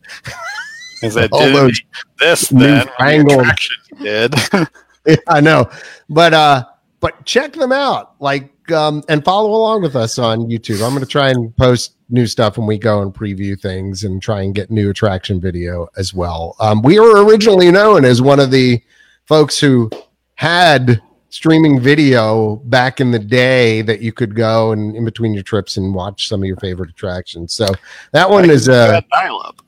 as 1.01 1.17
I 1.17 1.25
All 1.31 1.51
those 1.51 1.81
this, 2.19 2.49
then 2.49 2.59
when 2.59 2.69
the 2.69 2.85
newfangled- 2.85 3.39
attraction 3.41 3.77
did. 4.01 4.33
Yeah, 5.07 5.15
I 5.27 5.39
know, 5.39 5.69
but 6.09 6.33
uh, 6.33 6.65
but 6.99 7.25
check 7.25 7.53
them 7.53 7.71
out, 7.71 8.15
like, 8.19 8.51
um, 8.71 9.03
and 9.09 9.23
follow 9.23 9.51
along 9.51 9.81
with 9.81 9.95
us 9.95 10.17
on 10.19 10.41
YouTube. 10.49 10.83
I'm 10.83 10.91
going 10.91 11.01
to 11.01 11.05
try 11.05 11.29
and 11.29 11.55
post 11.57 11.95
new 12.09 12.25
stuff 12.25 12.57
when 12.57 12.67
we 12.67 12.77
go 12.77 13.01
and 13.01 13.13
preview 13.13 13.59
things, 13.59 14.03
and 14.03 14.21
try 14.21 14.41
and 14.41 14.55
get 14.55 14.71
new 14.71 14.89
attraction 14.89 15.39
video 15.39 15.87
as 15.97 16.13
well. 16.13 16.55
Um, 16.59 16.81
we 16.81 16.99
were 16.99 17.23
originally 17.23 17.71
known 17.71 18.05
as 18.05 18.21
one 18.21 18.39
of 18.39 18.51
the 18.51 18.81
folks 19.25 19.59
who 19.59 19.89
had 20.35 21.01
streaming 21.29 21.79
video 21.79 22.55
back 22.55 22.99
in 22.99 23.11
the 23.11 23.19
day 23.19 23.81
that 23.83 24.01
you 24.01 24.11
could 24.11 24.35
go 24.35 24.71
and 24.71 24.95
in 24.95 25.05
between 25.05 25.33
your 25.33 25.43
trips 25.43 25.77
and 25.77 25.93
watch 25.93 26.27
some 26.27 26.41
of 26.41 26.47
your 26.47 26.57
favorite 26.57 26.89
attractions. 26.89 27.53
So 27.53 27.67
that 28.11 28.29
one 28.29 28.49
is 28.49 28.67
uh, 28.67 29.01
dial 29.11 29.41
up. 29.45 29.61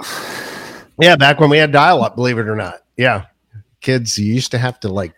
yeah, 0.99 1.15
back 1.15 1.39
when 1.39 1.49
we 1.49 1.57
had 1.57 1.71
dial 1.71 2.03
up, 2.03 2.15
believe 2.15 2.39
it 2.39 2.47
or 2.47 2.55
not. 2.55 2.81
Yeah. 2.97 3.25
Kids, 3.81 4.17
you 4.17 4.33
used 4.33 4.51
to 4.51 4.57
have 4.57 4.79
to 4.81 4.89
like 4.89 5.13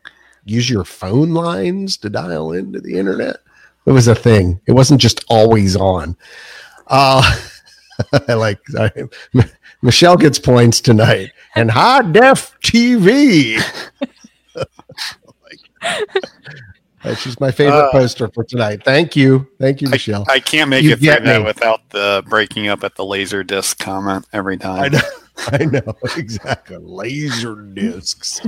use 0.46 0.70
your 0.70 0.84
phone 0.84 1.34
lines 1.34 1.98
to 1.98 2.10
dial 2.10 2.52
into 2.52 2.82
the 2.82 2.98
internet. 2.98 3.38
It 3.86 3.92
was 3.92 4.08
a 4.08 4.16
thing. 4.16 4.62
It 4.66 4.72
wasn't 4.74 5.02
just 5.02 5.24
always 5.30 5.76
on. 5.76 6.16
Uh 6.88 7.22
I 8.28 8.34
like 8.36 8.60
I, 8.78 8.92
M- 9.36 9.50
Michelle 9.82 10.18
gets 10.18 10.40
points 10.40 10.80
tonight 10.82 11.32
and 11.56 11.70
high 11.70 12.02
def 12.12 12.58
TV. 12.62 13.62
She's 17.18 17.38
my 17.40 17.52
favorite 17.52 17.78
Uh, 17.90 17.92
poster 17.92 18.30
for 18.34 18.46
tonight. 18.46 18.84
Thank 18.86 19.18
you. 19.18 19.46
Thank 19.60 19.82
you, 19.82 19.90
Michelle. 19.90 20.26
I 20.30 20.40
can't 20.40 20.70
make 20.70 20.84
You 20.86 20.92
it 20.92 21.00
through 21.00 21.26
that 21.26 21.44
without 21.44 21.90
the 21.90 22.24
breaking 22.30 22.70
up 22.70 22.86
at 22.86 22.96
the 22.96 23.04
laser 23.04 23.44
disc 23.44 23.78
comment 23.78 24.26
every 24.32 24.56
time. 24.58 24.84
I 24.86 24.88
know, 24.88 25.02
I 25.60 25.66
know 25.66 25.94
exactly. 26.16 26.78
Laser 26.78 27.56
discs. 27.56 28.40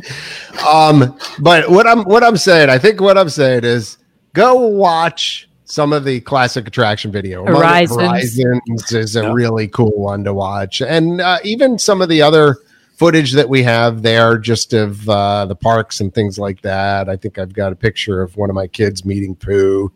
Um, 0.66 1.18
but 1.40 1.70
what 1.70 1.86
I'm 1.86 2.06
what 2.06 2.24
I'm 2.24 2.38
saying, 2.38 2.70
I 2.70 2.78
think 2.78 3.02
what 3.02 3.18
I'm 3.18 3.28
saying 3.28 3.66
is 3.66 3.98
go 4.36 4.56
watch 4.68 5.50
some 5.64 5.92
of 5.94 6.06
the 6.06 6.20
classic 6.22 6.68
attraction 6.68 7.12
video. 7.12 7.42
Among 7.42 7.56
it, 7.56 7.66
Horizons. 7.66 8.38
Horizons 8.38 8.92
is 8.92 9.16
a 9.16 9.24
Yeah. 9.24 9.34
really 9.34 9.68
cool 9.68 9.98
one 9.98 10.24
to 10.26 10.34
watch, 10.34 10.82
and 10.82 11.20
uh, 11.22 11.40
even 11.44 11.80
some 11.80 12.02
of 12.04 12.10
the 12.10 12.22
other 12.22 12.58
footage 12.98 13.34
that 13.34 13.50
we 13.50 13.62
have 13.64 14.04
there, 14.04 14.38
just 14.38 14.74
of 14.74 15.10
uh, 15.10 15.46
the 15.48 15.56
parks 15.56 16.00
and 16.00 16.14
things 16.14 16.38
like 16.38 16.62
that. 16.62 17.10
I 17.10 17.16
think 17.18 17.38
I've 17.40 17.52
got 17.54 17.74
a 17.74 17.76
picture 17.76 18.22
of 18.22 18.38
one 18.38 18.50
of 18.50 18.56
my 18.56 18.68
kids 18.68 19.04
meeting 19.04 19.36
Pooh, 19.36 19.92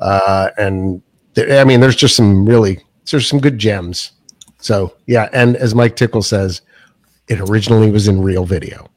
uh, 0.00 0.48
and 0.56 1.02
th- 1.34 1.50
I 1.50 1.64
mean, 1.64 1.80
there's 1.80 1.96
just 1.96 2.16
some 2.16 2.46
really 2.46 2.80
there's 3.10 3.28
some 3.28 3.40
good 3.40 3.58
gems. 3.58 4.12
So 4.58 4.94
yeah, 5.06 5.28
and 5.32 5.56
as 5.56 5.74
Mike 5.74 5.96
Tickle 5.96 6.22
says, 6.22 6.62
it 7.28 7.40
originally 7.40 7.90
was 7.90 8.08
in 8.08 8.22
real 8.22 8.44
video. 8.44 8.88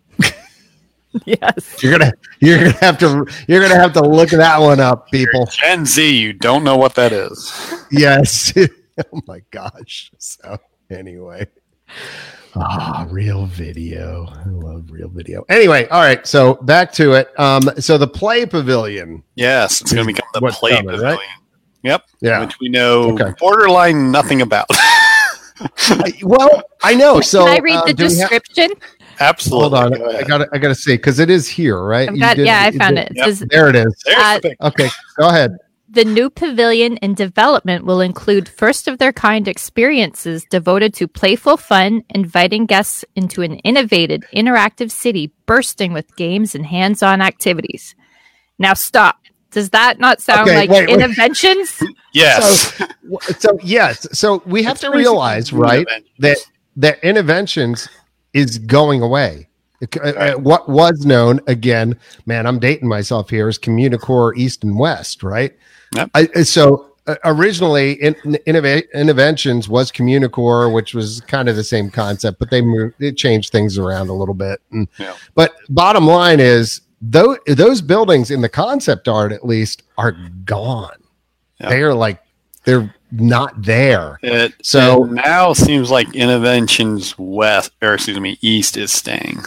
Yes. 1.25 1.81
You're 1.83 1.97
gonna 1.97 2.11
you're 2.39 2.57
gonna 2.57 2.71
have 2.77 2.97
to 2.99 3.25
you're 3.47 3.61
gonna 3.61 3.75
have 3.79 3.93
to 3.93 4.01
look 4.01 4.29
that 4.29 4.59
one 4.59 4.79
up, 4.79 5.09
people. 5.11 5.45
Gen 5.45 5.85
Z, 5.85 6.17
you 6.17 6.33
don't 6.33 6.63
know 6.63 6.75
what 6.77 6.95
that 6.95 7.11
is. 7.11 7.53
Yes. 7.91 8.51
oh 9.13 9.21
my 9.27 9.41
gosh. 9.51 10.11
So 10.17 10.57
anyway. 10.89 11.47
Ah, 12.55 13.07
real 13.09 13.45
video. 13.47 14.25
I 14.27 14.43
love 14.47 14.89
real 14.91 15.09
video. 15.09 15.43
Anyway, 15.49 15.87
all 15.87 16.01
right. 16.01 16.25
So 16.27 16.55
back 16.55 16.91
to 16.93 17.13
it. 17.13 17.37
Um, 17.39 17.61
so 17.79 17.97
the 17.97 18.07
play 18.07 18.45
pavilion. 18.45 19.23
Yes, 19.35 19.81
it's 19.81 19.91
going 19.91 20.07
to 20.07 20.13
become 20.13 20.29
the 20.33 20.41
play 20.51 20.71
coming, 20.71 20.85
pavilion. 20.91 21.17
right? 21.17 21.27
Yep. 21.83 22.03
Yeah. 22.21 22.39
Which 22.41 22.59
we 22.59 22.69
know 22.69 23.13
Okay. 23.13 23.33
borderline 23.39 24.11
nothing 24.11 24.41
about. 24.43 24.67
I- 24.71 26.13
well, 26.23 26.61
I 26.83 26.93
know. 26.93 27.21
So 27.21 27.45
Can 27.45 27.55
I 27.57 27.59
read 27.59 27.75
uh, 27.75 27.85
the 27.85 27.93
do 27.93 28.05
we 28.07 28.17
have- 28.19 28.29
description? 28.29 28.69
Absolutely. 29.19 29.77
hold 29.79 29.93
on. 29.93 29.99
Go 29.99 30.17
I 30.17 30.23
got 30.23 30.37
to 30.39 30.49
I 30.53 30.57
got 30.57 30.69
to 30.69 30.75
see 30.75 30.93
because 30.93 31.19
it 31.19 31.29
is 31.29 31.47
here, 31.47 31.81
right? 31.81 32.09
I've 32.09 32.15
You 32.15 32.21
got, 32.21 32.37
did- 32.37 32.45
yeah, 32.47 32.61
I 32.63 32.69
you 32.69 32.77
found 32.79 32.95
did- 32.95 33.05
it. 33.05 33.11
It 33.11 33.17
Yep. 33.17 33.25
says 33.25 33.39
There 33.49 33.69
it 33.69 33.75
is. 33.75 33.95
Uh, 34.15 34.39
the. 34.39 34.55
Okay, 34.61 34.89
go 35.17 35.27
ahead. 35.29 35.57
The 35.89 36.05
new 36.05 36.31
pavilion 36.31 36.97
in 36.97 37.13
development 37.13 37.85
will 37.85 38.01
include 38.01 38.49
first 38.49 38.87
of 38.87 38.97
their 38.97 39.13
kind 39.13 39.47
experiences 39.47 40.43
devoted 40.49 40.93
to 40.95 41.07
playful 41.07 41.55
fun, 41.55 42.03
inviting 42.09 42.65
guests 42.65 43.05
into 43.15 43.43
an 43.43 43.55
innovative, 43.59 44.21
interactive 44.35 44.89
city 44.89 45.31
bursting 45.45 45.93
with 45.93 46.15
games 46.15 46.55
and 46.55 46.65
hands 46.65 47.03
on 47.03 47.21
activities. 47.21 47.93
Now, 48.57 48.73
stop. 48.73 49.19
Does 49.51 49.69
that 49.69 49.99
not 49.99 50.19
sound 50.19 50.49
Okay, 50.49 50.57
like 50.61 50.69
wait, 50.71 50.87
wait. 50.89 50.97
Innoventions? 50.99 51.81
Yes. 52.15 52.79
So 53.39 53.57
yes, 53.63 54.05
so 54.11 54.43
we 54.45 54.61
have 54.63 54.73
It's 54.73 54.81
to 54.81 54.91
realize, 54.91 55.51
right, 55.51 55.85
that 56.19 56.37
that 56.75 57.01
Innoventions 57.01 57.87
is 58.33 58.57
going 58.59 59.01
away. 59.01 59.47
It- 59.81 59.97
uh, 59.97 60.09
uh, 60.09 60.33
what 60.35 60.69
was 60.69 61.05
known 61.05 61.39
again, 61.47 61.97
man, 62.25 62.45
I'm 62.47 62.59
dating 62.59 62.87
myself 62.87 63.29
here, 63.29 63.49
is 63.49 63.57
Communicore 63.59 64.35
East 64.37 64.63
and 64.63 64.77
West, 64.77 65.23
right? 65.23 65.53
Yep. 65.95 66.09
I, 66.13 66.29
uh, 66.35 66.43
so 66.43 66.87
uh, 67.05 67.15
originally, 67.25 67.93
in, 68.01 68.13
innova- 68.47 68.83
Innoventions 68.95 69.67
was 69.67 69.91
Communicore, 69.91 70.73
which 70.73 70.93
was 70.93 71.19
kind 71.21 71.49
of 71.49 71.55
the 71.57 71.63
same 71.63 71.89
concept, 71.89 72.39
but 72.39 72.49
they 72.49 72.61
moved, 72.61 72.95
they 72.99 73.11
changed 73.11 73.51
things 73.51 73.77
around 73.77 74.07
a 74.09 74.13
little 74.13 74.33
bit. 74.33 74.61
And, 74.71 74.87
Yeah. 74.97 75.13
But 75.35 75.53
bottom 75.69 76.07
line 76.07 76.39
is, 76.39 76.81
those 77.01 77.37
those 77.47 77.81
buildings 77.81 78.31
in 78.31 78.39
the 78.39 78.47
concept 78.47 79.09
art, 79.09 79.33
at 79.33 79.45
least, 79.45 79.83
are 79.97 80.13
gone. 80.45 80.95
Yeah. 81.59 81.67
They 81.69 81.83
are 81.83 81.93
like 81.93 82.21
they're 82.65 82.93
not 83.11 83.61
there. 83.61 84.19
It, 84.23 84.53
So- 84.63 85.05
it 85.05 85.11
now 85.11 85.53
seems 85.53 85.91
like 85.91 86.07
Innoventions 86.09 87.15
West, 87.17 87.71
or 87.81 87.93
excuse 87.95 88.19
me, 88.19 88.37
East 88.41 88.77
is 88.77 88.91
staying. 88.91 89.43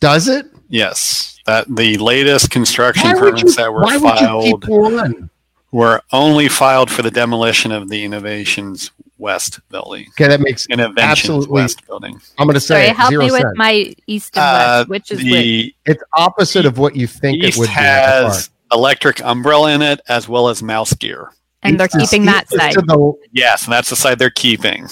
Does 0.00 0.28
it? 0.28 0.46
Yes. 0.68 1.38
That 1.46 1.66
the 1.74 1.98
latest 1.98 2.50
construction 2.50 3.10
Why 3.12 3.18
permits 3.18 3.42
you, 3.42 3.52
that 3.52 3.72
were 3.72 3.82
why 3.82 3.96
would 3.96 4.20
you 4.20 4.58
keep 4.58 4.64
filed 4.64 5.28
were 5.72 6.00
only 6.12 6.48
filed 6.48 6.90
for 6.90 7.02
the 7.02 7.10
demolition 7.10 7.72
of 7.72 7.88
the 7.88 8.04
Innoventions 8.04 8.90
West 9.18 9.60
building. 9.70 10.06
Okay, 10.10 10.28
that 10.28 10.40
makes. 10.40 10.66
Innoventions 10.68 10.98
Absolutely. 10.98 11.52
West 11.62 11.86
building. 11.86 12.20
I'm 12.38 12.46
going 12.46 12.54
to 12.54 12.60
say 12.60 12.86
Sorry, 12.86 12.96
help 12.96 13.10
zero 13.10 13.24
me 13.26 13.30
with 13.32 13.40
cents. 13.42 13.56
my 13.58 13.94
east 14.06 14.36
and 14.36 14.42
Uh, 14.42 14.76
west. 14.80 14.88
Which 14.90 15.10
is 15.12 15.18
which? 15.18 15.24
the 15.32 15.74
It's 15.86 16.02
opposite 16.14 16.64
of 16.66 16.78
what 16.78 16.96
you 16.96 17.06
think 17.06 17.42
it 17.42 17.48
East 17.48 17.58
would 17.58 17.68
be. 17.68 17.74
at 17.74 18.06
the 18.06 18.22
park. 18.24 18.34
has 18.34 18.50
electric 18.72 19.24
umbrella 19.24 19.72
in 19.72 19.82
it 19.82 20.00
as 20.08 20.28
well 20.28 20.48
as 20.48 20.62
mouse 20.62 20.92
gear. 20.94 21.30
And 21.64 21.80
they're 21.80 21.86
East 21.86 22.10
keeping 22.10 22.26
that 22.26 22.48
side. 22.50 22.74
the- 22.74 23.12
Yes, 23.32 23.64
and 23.64 23.72
that's 23.72 23.90
the 23.90 23.96
side 23.96 24.18
they're 24.18 24.30
keeping. 24.30 24.86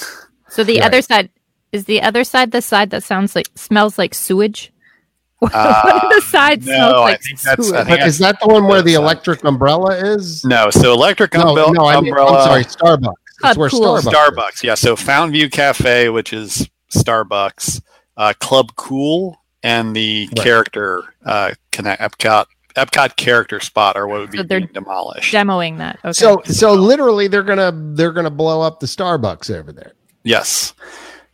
So 0.48 0.64
the 0.64 0.80
Right. 0.80 0.86
other 0.86 1.02
side 1.02 1.30
is 1.72 1.84
the 1.84 2.02
other 2.02 2.24
side 2.24 2.50
the 2.50 2.62
side 2.62 2.90
that 2.90 3.02
sounds 3.04 3.34
like 3.36 3.48
smells 3.54 3.98
like 3.98 4.14
sewage. 4.14 4.72
One 5.38 5.50
Uh, 5.54 6.00
of 6.04 6.10
the 6.14 6.20
sides 6.22 6.66
no, 6.66 6.72
smells 6.74 6.94
I 6.94 6.98
like 7.00 7.20
think 7.22 7.40
that's- 7.40 7.66
I 7.66 7.70
sewage. 7.76 7.86
think 7.88 8.02
is 8.06 8.18
that 8.18 8.38
the 8.40 8.48
one 8.48 8.64
where 8.66 8.82
the 8.82 8.96
uh, 8.96 9.00
electric 9.00 9.44
umbrella 9.44 9.94
is? 9.96 10.44
No, 10.44 10.70
so 10.70 10.92
electric 10.92 11.34
No, 11.34 11.48
umbrella. 11.48 11.72
no, 11.72 11.84
I 11.86 12.00
mean, 12.00 12.08
umbrella 12.10 12.38
I'm 12.38 12.44
sorry, 12.46 12.64
Starbucks. 12.64 13.14
Club 13.40 13.50
It's 13.50 13.56
where 13.58 13.68
Cool. 13.70 13.98
Starbucks. 13.98 14.54
is. 14.54 14.64
Yeah. 14.64 14.74
So 14.74 14.94
Fountain 14.94 15.32
View 15.32 15.50
Cafe, 15.50 16.08
which 16.10 16.32
is 16.32 16.68
Starbucks, 16.96 17.80
uh, 18.16 18.32
Club 18.38 18.70
Cool, 18.76 19.36
and 19.64 19.96
the 19.96 20.28
Right. 20.36 20.44
character 20.44 21.02
uh, 21.26 21.52
connect 21.72 22.00
Epcot 22.02 22.46
Epcot 22.76 23.16
character 23.16 23.60
spot 23.60 23.96
or 23.96 24.06
what 24.08 24.20
would 24.20 24.30
be 24.30 24.38
So 24.38 24.44
they're 24.44 24.60
being 24.60 24.70
demolished. 24.72 25.32
Demoing 25.34 25.78
that. 25.78 25.98
Okay. 26.04 26.12
So, 26.12 26.40
so 26.44 26.72
literally, 26.74 27.28
they're 27.28 27.42
gonna 27.42 27.72
they're 27.94 28.12
gonna 28.12 28.30
blow 28.30 28.60
up 28.62 28.80
the 28.80 28.86
Starbucks 28.86 29.50
over 29.54 29.72
there. 29.72 29.92
yes. 30.24 30.74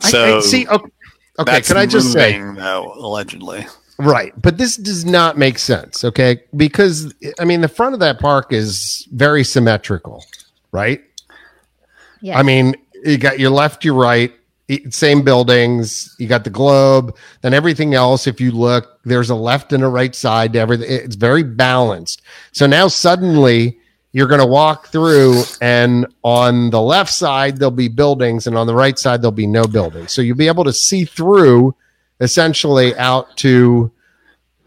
I- 0.03 0.11
So 0.11 0.37
I, 0.39 0.41
see, 0.41 0.67
okay, 0.69 0.85
okay. 1.41 1.53
that's 1.53 1.69
Can 1.69 1.77
I 1.77 1.87
just 1.87 2.13
say, 2.13 2.39
moving, 2.39 2.55
though, 2.55 2.93
allegedly? 2.97 3.67
right? 3.99 4.33
But 4.41 4.59
this 4.59 4.77
does 4.77 5.05
not 5.05 5.37
make 5.37 5.59
sense, 5.59 6.05
okay? 6.05 6.43
Because 6.57 7.13
I 7.41 7.45
mean, 7.45 7.61
the 7.63 7.69
front 7.69 7.95
of 7.95 8.01
that 8.01 8.21
park 8.21 8.53
is 8.53 9.09
very 9.13 9.43
symmetrical, 9.45 10.25
right? 10.73 11.03
yeah. 12.21 12.39
I 12.39 12.43
mean, 12.43 12.75
you 13.05 13.19
got 13.19 13.39
your 13.41 13.51
left, 13.51 13.85
your 13.85 13.95
right, 13.95 14.33
same 14.91 15.23
buildings. 15.23 16.15
You 16.19 16.29
got 16.29 16.45
the 16.45 16.51
globe. 16.51 17.17
Then 17.41 17.55
everything 17.55 17.95
else, 17.95 18.27
if 18.27 18.41
you 18.41 18.51
look, 18.51 19.01
there's 19.05 19.31
a 19.31 19.35
left 19.35 19.73
and 19.73 19.83
a 19.83 19.89
right 19.89 20.15
side 20.15 20.53
to 20.53 20.59
everything. 20.59 20.87
It's 20.91 21.17
very 21.17 21.43
balanced. 21.43 22.23
So 22.53 22.67
now 22.67 22.89
suddenly 22.89 23.79
you're 24.13 24.27
going 24.27 24.41
to 24.41 24.47
walk 24.47 24.89
through, 24.89 25.43
and 25.61 26.07
on 26.23 26.71
the 26.71 26.81
left 26.81 27.13
side 27.13 27.59
there'll 27.59 27.71
be 27.71 27.89
buildings, 27.89 28.47
and 28.47 28.57
on 28.57 28.67
the 28.67 28.75
right 28.75 28.99
side 28.99 29.23
there'll 29.23 29.33
be 29.33 29.47
no 29.47 29.65
buildings. 29.65 30.13
So 30.13 30.23
you'll 30.23 30.37
be 30.37 30.49
able 30.49 30.65
to 30.65 30.73
see 30.73 31.05
through, 31.05 31.75
essentially, 32.21 32.95
out 32.97 33.37
to. 33.39 33.93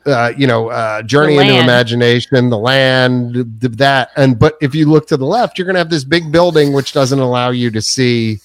Uh, 0.03 0.33
you 0.35 0.47
know, 0.47 0.69
uh, 0.69 1.03
journey 1.03 1.37
into 1.37 1.59
imagination, 1.59 2.49
the 2.49 2.57
land, 2.57 3.35
th- 3.61 3.73
that, 3.73 4.09
and 4.15 4.39
but 4.39 4.57
if 4.59 4.73
you 4.73 4.89
look 4.89 5.07
to 5.07 5.15
the 5.15 5.27
left, 5.27 5.59
you're 5.59 5.65
going 5.67 5.75
to 5.75 5.79
have 5.79 5.91
this 5.91 6.03
big 6.03 6.31
building 6.31 6.73
which 6.73 6.91
doesn't 6.91 7.19
allow 7.19 7.51
you 7.51 7.69
to 7.69 7.83
see 7.83 8.39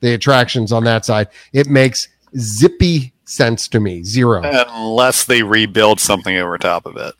the 0.00 0.14
attractions 0.14 0.72
on 0.72 0.84
that 0.84 1.04
side. 1.04 1.28
It 1.52 1.66
makes 1.68 2.08
zippy 2.38 3.12
sense 3.24 3.68
to 3.68 3.80
me. 3.80 4.02
Zero. 4.04 4.42
Unless 4.44 5.24
they 5.24 5.42
rebuild 5.42 6.00
something 6.00 6.36
over 6.36 6.56
top 6.58 6.86
of 6.86 6.96
it. 6.96 7.14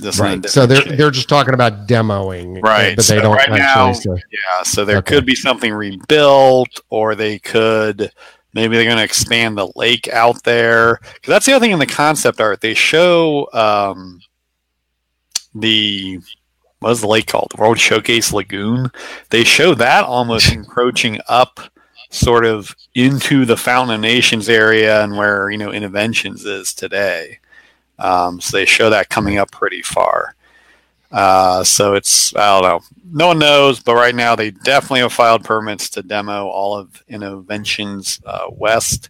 Just 0.00 0.20
right. 0.20 0.44
So 0.48 0.64
they're 0.64 0.82
shape. 0.82 0.96
they're 0.96 1.10
just 1.10 1.28
talking 1.28 1.54
about 1.54 1.88
demoing, 1.88 2.62
Right. 2.62 2.94
But 2.94 3.04
they 3.06 3.16
So 3.16 3.20
don't 3.20 3.34
right 3.34 3.50
now- 3.50 3.88
actually. 3.90 4.22
Yeah, 4.30 4.62
so 4.62 4.84
there 4.84 4.98
Okay. 4.98 5.16
could 5.16 5.26
be 5.26 5.34
something 5.34 5.72
rebuilt, 5.72 6.80
or 6.88 7.14
they 7.16 7.38
could 7.40 8.12
maybe 8.54 8.76
they're 8.76 8.84
going 8.86 8.96
to 8.96 9.02
expand 9.04 9.58
the 9.58 9.68
lake 9.76 10.08
out 10.08 10.42
there. 10.44 10.96
'Cause 10.98 11.26
that's 11.26 11.46
the 11.46 11.52
other 11.52 11.64
thing 11.64 11.72
in 11.72 11.78
the 11.80 11.86
concept 11.86 12.40
art. 12.40 12.60
They 12.60 12.74
show 12.74 13.48
um, 13.52 14.20
the 15.54 16.20
what 16.80 16.92
is 16.92 17.00
the 17.00 17.08
lake 17.08 17.26
called? 17.26 17.50
The 17.54 17.60
World 17.60 17.80
Showcase 17.80 18.32
Lagoon. 18.32 18.92
They 19.30 19.42
show 19.42 19.74
that 19.74 20.04
almost 20.04 20.52
encroaching 20.52 21.18
up, 21.28 21.58
sort 22.10 22.44
of 22.44 22.74
into 22.94 23.44
the 23.44 23.56
Fountain 23.56 23.96
of 23.96 24.00
Nations 24.00 24.48
area 24.48 25.02
and 25.04 25.16
where 25.16 25.50
you 25.50 25.58
know 25.58 25.70
Innoventions 25.70 26.46
is 26.46 26.72
today. 26.74 27.38
Um, 27.98 28.40
so 28.40 28.56
they 28.56 28.64
show 28.64 28.90
that 28.90 29.08
coming 29.08 29.38
up 29.38 29.50
pretty 29.50 29.82
far. 29.82 30.34
Uh, 31.10 31.64
so 31.64 31.94
it's 31.94 32.34
I 32.36 32.60
don't 32.60 32.68
know. 32.68 32.80
No 33.10 33.26
one 33.28 33.38
knows, 33.38 33.80
but 33.80 33.94
right 33.94 34.14
now 34.14 34.36
they 34.36 34.50
definitely 34.50 35.00
have 35.00 35.12
filed 35.12 35.42
permits 35.44 35.88
to 35.90 36.02
demo 36.02 36.46
all 36.46 36.76
of 36.76 37.02
Innoventions 37.10 38.20
uh, 38.26 38.46
West. 38.50 39.08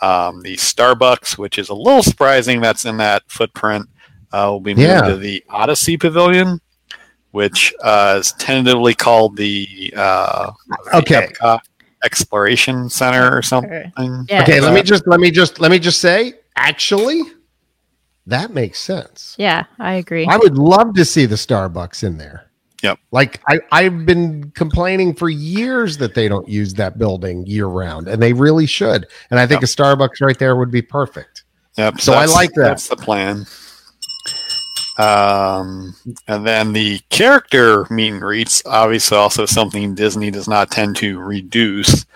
Um, 0.00 0.40
the 0.42 0.56
Starbucks, 0.56 1.38
which 1.38 1.58
is 1.58 1.68
a 1.68 1.74
little 1.74 2.02
surprising, 2.02 2.60
that's 2.60 2.84
in 2.84 2.96
that 2.98 3.22
footprint, 3.28 3.88
uh, 4.32 4.48
will 4.50 4.60
be 4.60 4.74
moved 4.74 4.88
Yeah. 4.88 5.02
to 5.02 5.16
the 5.16 5.42
Odyssey 5.48 5.96
Pavilion, 5.96 6.60
which 7.30 7.72
uh, 7.82 8.16
is 8.20 8.32
tentatively 8.32 8.94
called 8.94 9.36
the 9.36 9.92
uh, 9.96 10.50
Okay. 10.94 11.28
Epcot 11.28 11.60
Exploration 12.04 12.88
Center 12.88 13.36
or 13.36 13.42
something. 13.42 13.92
Yeah. 14.28 14.42
Okay. 14.42 14.60
Let 14.60 14.74
me 14.74 14.82
just 14.82 15.06
let 15.06 15.20
me 15.20 15.30
just 15.30 15.60
let 15.60 15.70
me 15.70 15.78
just 15.78 16.00
say. 16.00 16.34
Actually, 16.56 17.22
that 18.26 18.52
makes 18.52 18.78
sense. 18.78 19.34
yeah, 19.38 19.64
I 19.78 19.94
agree. 19.94 20.26
I 20.26 20.36
would 20.36 20.56
love 20.56 20.94
to 20.94 21.04
see 21.04 21.26
the 21.26 21.34
Starbucks 21.34 22.04
in 22.04 22.16
there. 22.16 22.50
Yep. 22.82 22.98
Like 23.12 23.40
I, 23.48 23.60
I've 23.72 24.04
been 24.04 24.50
complaining 24.50 25.14
for 25.14 25.30
years 25.30 25.96
that 25.98 26.14
they 26.14 26.28
don't 26.28 26.46
use 26.48 26.74
that 26.74 26.98
building 26.98 27.46
year 27.46 27.66
round, 27.66 28.08
and 28.08 28.22
they 28.22 28.32
really 28.32 28.66
should. 28.66 29.06
And 29.30 29.40
I 29.40 29.46
think 29.46 29.62
a 29.62 29.66
Starbucks 29.66 30.20
right 30.20 30.38
there 30.38 30.54
would 30.56 30.70
be 30.70 30.82
perfect. 30.82 31.44
Yep. 31.78 32.00
So 32.00 32.12
I 32.12 32.26
like 32.26 32.52
that. 32.52 32.64
That's 32.64 32.88
the 32.88 32.96
plan. 32.96 33.46
Um, 34.96 35.94
and 36.28 36.46
then 36.46 36.72
the 36.72 37.00
character 37.10 37.86
meet 37.90 38.12
and 38.12 38.20
greets, 38.20 38.62
obviously, 38.64 39.16
also 39.16 39.44
something 39.46 39.94
Disney 39.94 40.30
does 40.30 40.48
not 40.48 40.70
tend 40.70 40.96
to 40.96 41.18
reduce. 41.18 42.06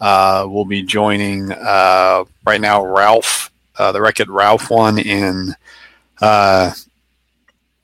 Uh, 0.00 0.46
we'll 0.48 0.64
be 0.64 0.82
joining 0.82 1.50
uh, 1.50 2.24
right 2.46 2.60
now 2.60 2.84
Ralph, 2.84 3.50
uh, 3.76 3.90
the 3.90 4.00
Wreck 4.00 4.20
It 4.20 4.28
Ralph 4.28 4.70
one 4.70 4.98
in 4.98 5.54
uh, 6.20 6.70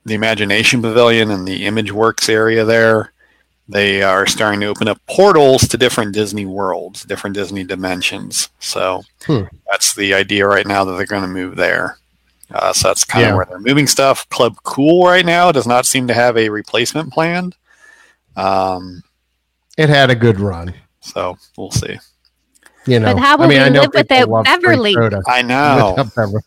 the 0.05 0.13
Imagination 0.13 0.81
Pavilion 0.81 1.31
and 1.31 1.45
the 1.45 1.65
Image 1.65 1.91
Works 1.91 2.29
area 2.29 2.63
there. 2.63 3.11
They 3.67 4.03
are 4.03 4.27
starting 4.27 4.59
to 4.61 4.67
open 4.67 4.87
up 4.87 5.01
portals 5.07 5.67
to 5.69 5.77
different 5.77 6.13
Disney 6.13 6.45
worlds, 6.45 7.03
different 7.03 7.33
Disney 7.35 7.63
dimensions. 7.63 8.49
So 8.59 9.03
Hmm. 9.25 9.45
that's 9.69 9.95
the 9.95 10.13
idea 10.13 10.45
right 10.47 10.67
now 10.67 10.85
that 10.85 10.93
they're 10.93 11.05
going 11.07 11.23
to 11.23 11.27
move 11.27 11.55
there. 11.55 11.97
Uh, 12.53 12.71
so 12.73 12.89
that's 12.89 13.03
kind 13.03 13.25
of 13.25 13.29
Yeah. 13.31 13.35
where 13.35 13.45
they're 13.45 13.59
moving 13.59 13.87
stuff. 13.87 14.27
Club 14.29 14.55
Cool 14.63 15.05
right 15.05 15.25
now 15.25 15.51
does 15.51 15.67
not 15.67 15.85
seem 15.85 16.07
to 16.07 16.13
have 16.13 16.37
a 16.37 16.49
replacement 16.49 17.11
planned. 17.11 17.55
Um, 18.35 19.01
It 19.77 19.89
had 19.89 20.09
a 20.09 20.15
good 20.15 20.39
run. 20.39 20.73
so 21.01 21.37
we'll 21.57 21.71
see. 21.71 21.97
You 22.85 22.99
know, 22.99 23.13
But 23.15 23.21
how 23.21 23.37
will 23.37 23.45
I 23.45 23.47
mean, 23.47 23.57
we 23.59 23.63
I 23.65 23.69
know 23.69 23.81
live 23.81 23.91
people 23.93 24.01
without 24.17 24.29
love 24.29 24.45
Beverly? 24.45 24.95
I 25.27 25.41
know. 25.41 25.95
Beverly. 26.15 26.41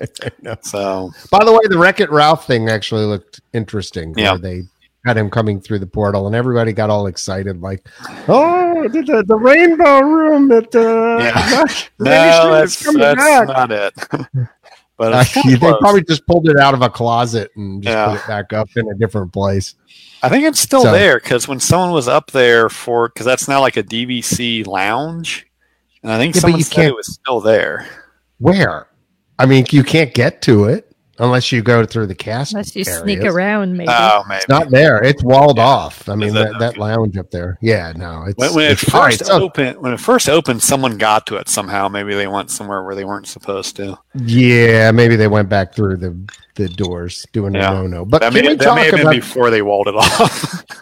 I 0.22 0.30
know. 0.40 0.56
So 0.62 1.10
By 1.30 1.44
the 1.44 1.52
way, 1.52 1.60
the 1.68 1.78
Wreck 1.78 2.00
It 2.00 2.10
Ralph 2.10 2.46
thing 2.46 2.68
actually 2.68 3.04
looked 3.04 3.40
interesting. 3.52 4.14
Yeah. 4.16 4.36
They 4.36 4.62
had 5.04 5.16
him 5.18 5.28
coming 5.30 5.60
through 5.60 5.80
the 5.80 5.86
portal, 5.86 6.26
and 6.28 6.34
everybody 6.36 6.72
got 6.72 6.88
all 6.88 7.08
excited, 7.08 7.60
like, 7.60 7.84
"Oh, 8.28 8.88
the, 8.88 9.02
the, 9.02 9.24
the 9.26 9.34
rainbow 9.34 10.00
room 10.00 10.50
at 10.52 10.72
uh, 10.74 11.18
Yeah. 11.18 11.64
the 11.98 12.04
no, 12.04 12.10
Nation 12.10 12.50
that's, 12.52 12.82
coming 12.84 13.00
that's 13.00 13.18
back." 13.20 13.48
not 13.48 13.72
it. 13.72 13.92
But 14.96 15.12
Uh, 15.12 15.24
it's 15.26 15.34
they 15.60 15.72
probably 15.78 16.02
just 16.04 16.26
pulled 16.26 16.48
it 16.48 16.58
out 16.58 16.74
of 16.74 16.82
a 16.82 16.88
closet 16.90 17.50
and 17.56 17.82
just 17.82 17.92
Yeah. 17.92 18.06
put 18.12 18.20
it 18.20 18.26
back 18.26 18.52
up 18.52 18.68
in 18.76 18.88
a 18.90 18.94
different 18.94 19.32
place. 19.32 19.74
I 20.22 20.28
think 20.28 20.44
it's 20.44 20.60
still 20.60 20.82
So- 20.82 20.92
there 20.92 21.18
because 21.18 21.48
when 21.48 21.60
someone 21.60 21.90
was 21.92 22.08
up 22.08 22.30
there 22.30 22.68
for 22.68 23.08
because 23.08 23.26
that's 23.26 23.48
now 23.48 23.60
like 23.60 23.76
a 23.76 23.82
DVC 23.82 24.64
lounge, 24.66 25.46
and 26.02 26.12
I 26.12 26.18
think 26.18 26.34
Yeah, 26.34 26.40
someone 26.42 26.62
said 26.62 26.86
it 26.86 26.94
was 26.96 27.12
still 27.14 27.40
there. 27.40 27.86
Where? 28.38 28.86
I 29.38 29.46
mean, 29.46 29.66
you 29.70 29.82
can't 29.82 30.12
get 30.14 30.42
to 30.42 30.64
it 30.66 30.91
unless 31.18 31.52
you 31.52 31.62
go 31.62 31.84
through 31.84 32.06
the 32.06 32.14
cast. 32.14 32.52
Unless 32.52 32.74
you 32.74 32.84
sneak 32.84 33.22
around, 33.24 33.76
maybe. 33.76 33.88
Oh, 33.90 34.22
maybe. 34.28 34.38
It's 34.38 34.48
not 34.48 34.70
there. 34.70 35.02
It's 35.02 35.22
walled 35.22 35.58
Yeah. 35.58 35.64
off. 35.66 36.08
I 36.08 36.14
mean, 36.14 36.28
Is 36.28 36.34
that, 36.34 36.58
that 36.58 36.76
lounge 36.78 37.16
up 37.16 37.30
there. 37.30 37.58
Yeah, 37.60 37.92
no. 37.96 38.24
It's, 38.26 38.36
when, 38.38 38.54
when 38.54 38.64
it 38.66 38.72
it's 38.72 38.94
all 38.94 39.00
right, 39.02 39.10
first 39.12 39.26
so- 39.26 39.42
opened, 39.42 39.78
when 39.78 39.92
it 39.92 40.00
first 40.00 40.28
opened, 40.28 40.62
someone 40.62 40.98
got 40.98 41.26
to 41.28 41.36
it 41.36 41.48
somehow. 41.48 41.88
Maybe 41.88 42.14
they 42.14 42.26
went 42.26 42.50
somewhere 42.50 42.82
where 42.82 42.94
they 42.94 43.04
weren't 43.04 43.26
supposed 43.26 43.76
to. 43.76 43.98
Yeah, 44.14 44.90
maybe 44.90 45.16
they 45.16 45.28
went 45.28 45.48
back 45.48 45.74
through 45.74 45.96
the 45.98 46.16
the 46.54 46.68
doors 46.68 47.24
doing 47.32 47.54
Yeah. 47.54 47.70
a 47.70 47.74
no 47.74 47.86
no. 47.86 48.04
But 48.04 48.20
That 48.20 48.32
can 48.32 48.42
may, 48.44 48.48
we 48.50 48.56
that 48.56 48.64
talk 48.64 48.76
may 48.76 48.84
have 48.84 48.94
been 48.96 49.10
before 49.10 49.50
they 49.50 49.62
walled 49.62 49.88
it 49.88 49.94
off. 49.94 50.64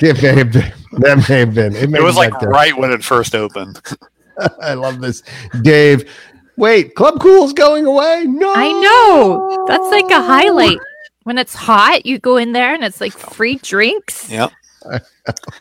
It 0.00 0.20
may 0.20 0.34
have 0.38 0.50
been. 0.52 0.72
That 0.94 1.28
may 1.28 1.38
have 1.38 1.54
been. 1.54 1.76
It, 1.76 1.88
may 1.90 2.00
it 2.00 2.02
was 2.02 2.16
like 2.16 2.32
back 2.32 2.40
there. 2.40 2.50
right 2.50 2.76
when 2.76 2.90
it 2.90 3.04
first 3.04 3.36
opened. 3.36 3.80
I 4.60 4.74
love 4.74 5.00
this, 5.00 5.22
Dave. 5.62 6.10
Wait, 6.56 6.94
Club 6.94 7.20
Cool's 7.20 7.52
going 7.52 7.84
away? 7.86 8.24
No, 8.26 8.52
I 8.54 8.72
know. 8.72 9.64
That's 9.68 9.88
like 9.90 10.10
a 10.10 10.22
highlight. 10.22 10.78
When 11.24 11.38
it's 11.38 11.54
hot, 11.54 12.06
you 12.06 12.18
go 12.18 12.36
in 12.36 12.52
there 12.52 12.74
and 12.74 12.84
it's 12.84 13.00
like 13.00 13.12
free 13.12 13.56
drinks. 13.56 14.30
Yep. 14.30 14.52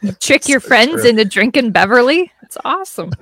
You 0.02 0.12
trick 0.14 0.48
your 0.48 0.60
So 0.60 0.68
friends 0.68 1.02
true. 1.02 1.10
into 1.10 1.26
drinking 1.26 1.72
Beverly. 1.72 2.32
It's 2.44 2.58
awesome. 2.64 3.12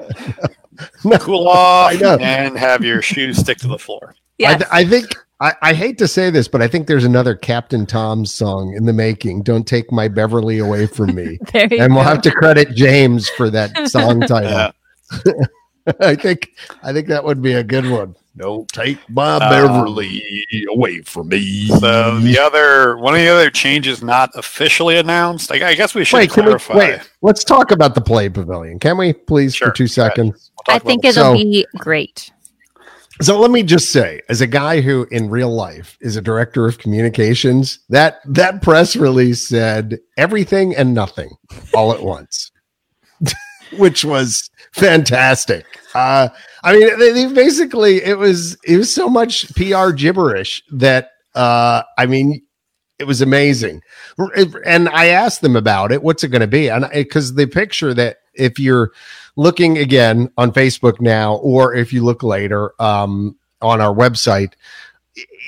No. 1.05 1.19
Cool 1.19 1.47
off 1.47 1.93
and 2.01 2.57
have 2.57 2.83
your 2.83 2.99
shoes 3.03 3.37
stick 3.37 3.59
to 3.59 3.67
the 3.67 3.77
floor. 3.77 4.15
I, 4.15 4.19
Yeah. 4.39 4.57
th- 4.57 4.69
I 4.71 4.83
think 4.83 5.05
I, 5.39 5.53
I 5.61 5.73
hate 5.75 5.99
to 5.99 6.07
say 6.07 6.31
this, 6.31 6.47
but 6.47 6.63
I 6.63 6.67
think 6.67 6.87
there's 6.87 7.03
another 7.05 7.35
Captain 7.35 7.85
Tom's 7.85 8.33
song 8.33 8.73
in 8.75 8.85
the 8.85 8.91
making. 8.91 9.43
Don't 9.43 9.67
take 9.67 9.91
my 9.91 10.07
Beverly 10.07 10.57
away 10.57 10.87
from 10.87 11.13
me. 11.13 11.37
There 11.53 11.67
you 11.71 11.79
and 11.79 11.93
we'll 11.93 12.03
go. 12.03 12.09
have 12.09 12.23
to 12.23 12.31
credit 12.31 12.73
James 12.73 13.29
for 13.29 13.51
that 13.51 13.87
song 13.87 14.21
title. 14.21 14.49
Yeah. 14.49 15.31
I 15.99 16.15
think 16.15 16.51
I 16.81 16.93
think 16.93 17.07
that 17.07 17.23
would 17.23 17.41
be 17.41 17.53
a 17.53 17.63
good 17.63 17.89
one. 17.89 18.15
Don't 18.35 18.67
take 18.69 18.97
my 19.09 19.35
Uh, 19.35 19.49
Beverly 19.49 20.23
away 20.71 21.01
from 21.01 21.27
me. 21.29 21.67
So 21.67 22.19
the 22.19 22.39
other 22.39 22.97
one 22.97 23.13
of 23.13 23.19
the 23.21 23.27
other 23.27 23.49
changes 23.51 24.01
not 24.01 24.31
officially 24.35 24.97
announced. 24.97 25.51
I, 25.51 25.69
I 25.69 25.73
guess 25.75 25.93
we 25.93 26.03
should 26.03 26.17
wait, 26.17 26.31
can 26.31 26.45
we 26.45 26.51
clarify. 26.51 26.75
wait? 26.77 27.01
Let's 27.21 27.43
talk 27.43 27.71
about 27.71 27.93
the 27.95 28.01
play 28.01 28.29
pavilion, 28.29 28.79
can 28.79 28.97
we, 28.97 29.13
please, 29.13 29.53
Sure, 29.55 29.67
for 29.67 29.73
two 29.75 29.87
seconds? 29.87 30.51
We'll 30.67 30.75
I 30.77 30.79
think 30.79 31.05
it'll 31.05 31.23
So- 31.23 31.33
be 31.33 31.65
great. 31.77 32.31
So 33.21 33.39
let 33.39 33.51
me 33.51 33.61
just 33.61 33.91
say, 33.91 34.21
as 34.27 34.41
a 34.41 34.47
guy 34.47 34.81
who 34.81 35.05
in 35.11 35.29
real 35.29 35.53
life 35.53 35.99
is 36.01 36.15
a 36.15 36.21
director 36.21 36.65
of 36.67 36.79
communications, 36.79 37.77
that 37.89 38.17
that 38.25 38.63
press 38.63 38.95
release 38.95 39.47
said 39.47 39.99
everything 40.17 40.75
and 40.75 40.95
nothing 40.95 41.29
all 41.75 41.93
at 41.93 42.01
once, 42.01 42.51
which 43.77 44.05
was 44.05 44.49
fantastic. 44.71 45.65
Uh, 45.93 46.29
I 46.63 46.73
mean, 46.73 46.99
they, 46.99 47.11
they 47.11 47.33
basically 47.33 48.03
it 48.03 48.17
was 48.17 48.57
it 48.63 48.77
was 48.77 48.93
so 48.93 49.09
much 49.09 49.53
PR 49.55 49.91
gibberish 49.91 50.63
that 50.71 51.11
uh, 51.35 51.83
I 51.97 52.05
mean, 52.05 52.41
it 52.99 53.05
was 53.05 53.21
amazing. 53.21 53.81
And 54.65 54.89
I 54.89 55.07
asked 55.07 55.41
them 55.41 55.55
about 55.55 55.91
it. 55.91 56.03
What's 56.03 56.23
it 56.23 56.29
going 56.29 56.41
to 56.41 56.47
be? 56.47 56.69
And 56.69 56.87
because 56.93 57.35
the 57.35 57.47
picture 57.47 57.93
that 57.93 58.17
if 58.33 58.59
you're 58.59 58.91
looking 59.35 59.77
again 59.77 60.29
on 60.37 60.51
Facebook 60.51 61.01
now, 61.01 61.35
or 61.35 61.73
if 61.73 61.91
you 61.91 62.03
look 62.03 62.23
later 62.23 62.73
um, 62.81 63.35
on 63.61 63.81
our 63.81 63.93
website, 63.93 64.53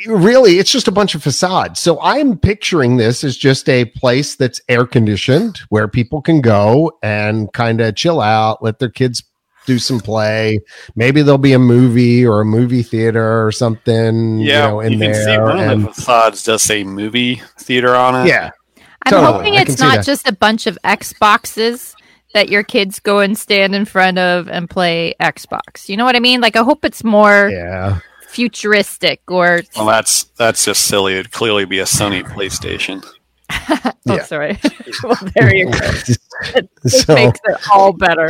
really 0.08 0.60
it's 0.60 0.72
just 0.72 0.88
a 0.88 0.92
bunch 0.92 1.16
of 1.16 1.24
facades. 1.24 1.80
So 1.80 2.00
I'm 2.02 2.38
picturing 2.38 2.98
this 2.98 3.24
as 3.24 3.38
just 3.38 3.70
a 3.70 3.86
place 3.86 4.36
that's 4.36 4.62
air 4.70 4.86
conditioned 4.86 5.60
where 5.70 5.88
people 5.88 6.22
can 6.22 6.42
go 6.42 6.98
and 7.02 7.52
kind 7.54 7.82
of 7.82 7.96
chill 7.96 8.22
out, 8.22 8.64
let 8.64 8.80
their 8.80 8.90
kids 8.90 9.24
do 9.66 9.80
some 9.80 10.00
play. 10.00 10.60
Maybe 10.96 11.22
there'll 11.22 11.38
be 11.38 11.54
a 11.54 11.60
movie 11.60 12.26
or 12.26 12.42
a 12.42 12.46
movie 12.46 12.84
theater 12.84 13.46
or 13.46 13.52
something, 13.52 14.40
yeah, 14.40 14.66
you 14.66 14.72
know, 14.72 14.80
in 14.80 14.94
you 14.94 15.00
can 15.00 15.14
see 15.16 15.26
there. 15.26 15.44
one 15.44 15.60
of 15.60 15.82
the 15.82 15.88
facades 15.88 16.44
does 16.44 16.62
say 16.62 16.84
movie 16.84 17.42
theater 17.60 17.96
on 17.96 18.26
it. 18.26 18.30
yeah, 18.30 18.52
I'm 19.04 19.12
Totally, 19.12 19.34
hoping 19.34 19.54
it's 19.56 19.80
not 19.80 20.06
just 20.06 20.28
a 20.28 20.34
bunch 20.34 20.68
of 20.68 20.78
Xboxes 20.84 21.96
that 22.34 22.50
your 22.50 22.64
kids 22.64 23.00
go 23.00 23.20
and 23.20 23.38
stand 23.38 23.74
in 23.74 23.86
front 23.86 24.18
of 24.18 24.50
and 24.50 24.70
play 24.70 25.16
Xbox. 25.20 25.90
You 25.90 25.98
know 25.98 26.06
what 26.06 26.16
I 26.16 26.20
mean? 26.20 26.42
Like 26.42 26.56
I 26.56 26.64
hope 26.64 26.86
it's 26.86 27.04
more 27.04 27.50
yeah. 27.50 28.00
Futuristic 28.36 29.22
or 29.32 29.62
Well, 29.76 29.86
that's 29.86 30.26
that's 30.38 30.66
just 30.66 30.86
silly. 30.86 31.14
It'd 31.14 31.32
clearly 31.32 31.64
be 31.66 31.80
a 31.80 31.86
Sony 31.86 32.22
PlayStation. 32.24 33.04
oh 33.50 33.92
Yeah. 34.06 34.24
sorry. 34.24 34.60
well 35.04 35.18
there 35.36 35.56
you 35.56 35.72
go. 35.72 35.80
This 36.84 37.04
so 37.04 37.16
makes 37.16 37.40
it 37.46 37.58
all 37.74 37.94
better. 37.94 38.30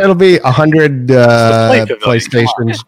it'll 0.00 0.14
be 0.14 0.36
a 0.38 0.50
hundred 0.50 1.10
uh, 1.10 1.72
It's 1.74 1.88
the 1.90 1.96
Play 1.96 2.18
PlayStations, 2.20 2.78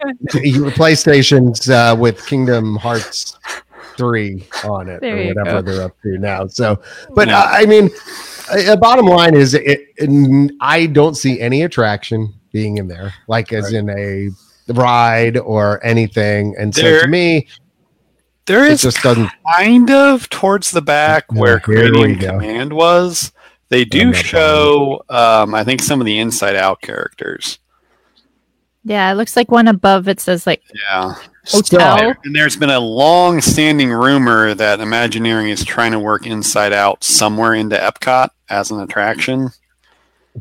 PlayStations 0.76 1.68
uh, 1.70 1.96
with 1.96 2.24
Kingdom 2.26 2.76
Hearts 2.76 3.36
three 3.96 4.46
on 4.64 4.88
it 4.88 5.00
There 5.00 5.16
or 5.18 5.26
whatever 5.34 5.60
go. 5.60 5.72
they're 5.72 5.84
up 5.86 6.00
to 6.02 6.18
now. 6.18 6.46
So, 6.46 6.80
but 7.16 7.26
Yeah. 7.26 7.40
uh, 7.40 7.48
I 7.50 7.66
mean, 7.66 7.90
uh, 8.48 8.76
bottom 8.76 9.06
line 9.06 9.34
is, 9.34 9.54
it, 9.54 9.64
it- 9.96 10.52
I 10.60 10.86
don't 10.86 11.16
see 11.16 11.40
any 11.40 11.62
attraction 11.62 12.32
being 12.52 12.78
in 12.78 12.86
there, 12.86 13.12
like 13.26 13.52
as 13.52 13.72
in 13.72 13.90
a 13.90 14.28
ride 14.68 15.36
or 15.36 15.84
anything. 15.84 16.54
And 16.58 16.74
so 16.74 17.00
to 17.00 17.08
me, 17.08 17.48
There 18.46 18.64
it 18.66 18.72
is 18.72 18.82
just 18.82 19.02
doesn't. 19.02 19.30
kind 19.56 19.90
of 19.90 20.28
towards 20.30 20.70
the 20.70 20.82
back 20.82 21.24
where 21.32 21.58
here 21.60 21.92
we 21.92 22.16
Command 22.16 22.72
was. 22.72 23.32
They 23.70 23.84
do 23.84 24.12
show, 24.14 25.04
um, 25.10 25.54
I 25.54 25.62
think, 25.64 25.82
some 25.82 26.00
of 26.00 26.06
the 26.06 26.18
Inside 26.18 26.56
Out 26.56 26.80
characters. 26.80 27.58
Yeah, 28.84 29.12
it 29.12 29.16
looks 29.16 29.36
like 29.36 29.50
one 29.50 29.68
above 29.68 30.08
it 30.08 30.20
says 30.20 30.46
like 30.46 30.62
Yeah. 30.72 31.14
hotel. 31.46 32.14
And 32.24 32.34
there's 32.34 32.56
been 32.56 32.70
a 32.70 32.80
long 32.80 33.42
standing 33.42 33.90
rumor 33.90 34.54
that 34.54 34.80
Imagineering 34.80 35.50
is 35.50 35.62
trying 35.64 35.92
to 35.92 35.98
work 35.98 36.26
Inside 36.26 36.72
Out 36.72 37.04
somewhere 37.04 37.52
into 37.52 37.76
Epcot 37.76 38.30
as 38.48 38.70
an 38.70 38.80
attraction. 38.80 39.50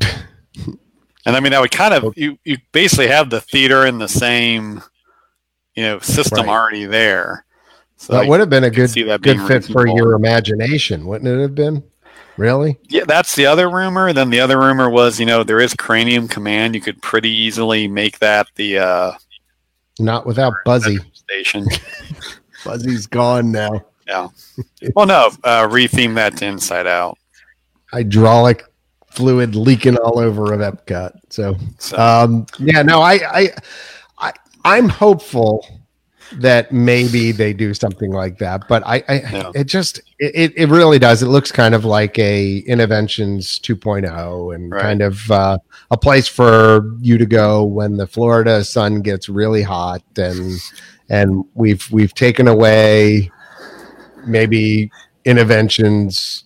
and 1.28 1.36
I 1.36 1.40
mean, 1.40 1.52
that 1.52 1.60
would 1.60 1.70
kind 1.70 1.94
of, 1.94 2.12
you, 2.16 2.38
you 2.44 2.56
basically 2.72 3.06
have 3.08 3.30
the 3.30 3.40
theater 3.40 3.86
in 3.86 3.98
the 3.98 4.08
same, 4.08 4.82
you 5.76 5.82
know, 5.84 5.98
system 6.00 6.46
Right. 6.46 6.48
already 6.48 6.84
there. 6.86 7.44
So 7.96 8.14
That 8.14 8.26
would 8.28 8.40
have 8.40 8.48
been 8.50 8.64
a 8.64 8.70
good 8.70 8.92
good 8.94 9.40
fit 9.46 9.64
for 9.64 9.86
your 9.86 10.12
imagination, 10.14 11.04
wouldn't 11.06 11.28
it 11.28 11.40
have 11.40 11.54
been? 11.54 11.82
Really? 12.36 12.78
Yeah, 12.88 13.04
that's 13.06 13.34
the 13.34 13.46
other 13.46 13.68
rumor. 13.68 14.12
Then 14.12 14.30
the 14.30 14.38
other 14.40 14.58
rumor 14.58 14.88
was, 14.88 15.18
you 15.18 15.26
know, 15.26 15.42
there 15.42 15.60
is 15.60 15.74
Cranium 15.74 16.28
Command. 16.28 16.74
You 16.76 16.80
could 16.80 17.02
pretty 17.02 17.30
easily 17.30 17.88
make 17.88 18.20
that 18.20 18.46
the 18.54 18.78
uh, 18.78 19.12
Not 19.98 20.24
without 20.26 20.54
Buzzy. 20.64 20.98
station. 21.12 21.66
Buzzy's 22.64 23.06
gone 23.08 23.50
now. 23.50 23.84
yeah. 24.06 24.28
Well, 24.94 25.06
no, 25.06 25.30
uh, 25.44 25.66
retheme 25.66 26.14
that 26.14 26.36
to 26.38 26.46
Inside 26.46 26.86
Out. 26.86 27.18
hydraulic 27.92 28.64
fluid 29.10 29.54
leaking 29.54 29.96
all 29.96 30.18
over 30.18 30.52
of 30.52 30.60
Epcot. 30.60 31.12
So, 31.30 31.56
um, 31.96 32.46
yeah, 32.58 32.82
no, 32.82 33.00
I, 33.00 33.14
I, 33.14 33.50
I, 34.18 34.32
I'm 34.64 34.88
hopeful 34.88 35.66
that 36.32 36.70
maybe 36.72 37.32
they 37.32 37.54
do 37.54 37.72
something 37.72 38.10
like 38.12 38.36
that, 38.38 38.68
but 38.68 38.82
I, 38.86 39.02
I 39.08 39.14
Yeah. 39.32 39.50
it 39.54 39.64
just, 39.64 40.00
it, 40.18 40.52
it 40.56 40.68
really 40.68 40.98
does. 40.98 41.22
It 41.22 41.28
looks 41.28 41.50
kind 41.50 41.74
of 41.74 41.86
like 41.86 42.18
a 42.18 42.62
Innoventions 42.68 43.58
2.0 43.60 44.54
and 44.54 44.70
Right. 44.70 44.82
kind 44.82 45.00
of 45.00 45.30
uh, 45.30 45.56
a 45.90 45.96
place 45.96 46.28
for 46.28 46.94
you 47.00 47.16
to 47.16 47.24
go 47.24 47.64
when 47.64 47.96
the 47.96 48.06
Florida 48.06 48.62
sun 48.62 49.00
gets 49.00 49.30
really 49.30 49.62
hot 49.62 50.02
and, 50.18 50.60
and 51.08 51.44
we've, 51.54 51.90
we've 51.90 52.12
taken 52.14 52.46
away 52.46 53.30
maybe 54.26 54.90
Innoventions 55.24 56.44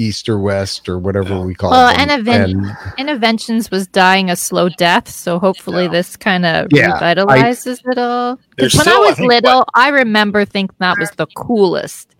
east 0.00 0.28
or 0.28 0.38
west 0.38 0.88
or 0.88 0.98
whatever 0.98 1.34
Yeah. 1.34 1.40
we 1.44 1.54
call 1.54 1.70
it. 1.72 1.76
Well, 1.76 1.94
them. 1.94 2.24
interven- 2.24 2.94
Innoventions 2.98 3.70
was 3.70 3.86
dying 3.86 4.30
a 4.30 4.36
slow 4.36 4.68
death, 4.68 5.08
so 5.08 5.38
hopefully 5.38 5.84
Yeah. 5.84 5.90
this 5.90 6.16
kind 6.16 6.46
of 6.46 6.68
Yeah, 6.70 6.92
revitalizes 6.98 7.80
it 7.84 7.98
all. 7.98 8.36
'Cause 8.36 8.44
There's 8.58 8.74
when 8.74 8.82
still, 8.82 8.94
I 8.94 9.04
I 9.04 9.08
was 9.08 9.16
think, 9.16 9.28
little, 9.32 9.64
I 9.74 9.88
remember 9.88 10.44
thinking 10.44 10.76
that 10.78 10.98
was 10.98 11.10
the 11.16 11.26
coolest. 11.36 12.14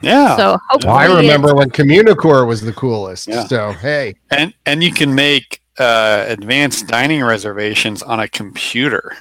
yeah. 0.00 0.36
So 0.36 0.58
hopefully, 0.68 0.92
Well, 0.92 1.16
I 1.16 1.20
remember 1.20 1.54
when 1.54 1.70
Communicore 1.70 2.46
was 2.46 2.62
the 2.62 2.72
coolest. 2.72 3.28
Yeah. 3.28 3.44
So 3.44 3.72
hey, 3.72 4.14
and 4.30 4.54
and 4.66 4.82
you 4.82 4.92
can 4.92 5.14
make 5.14 5.60
uh, 5.78 6.24
advanced 6.28 6.86
dining 6.88 7.22
reservations 7.24 8.02
on 8.02 8.20
a 8.20 8.28
computer. 8.28 9.12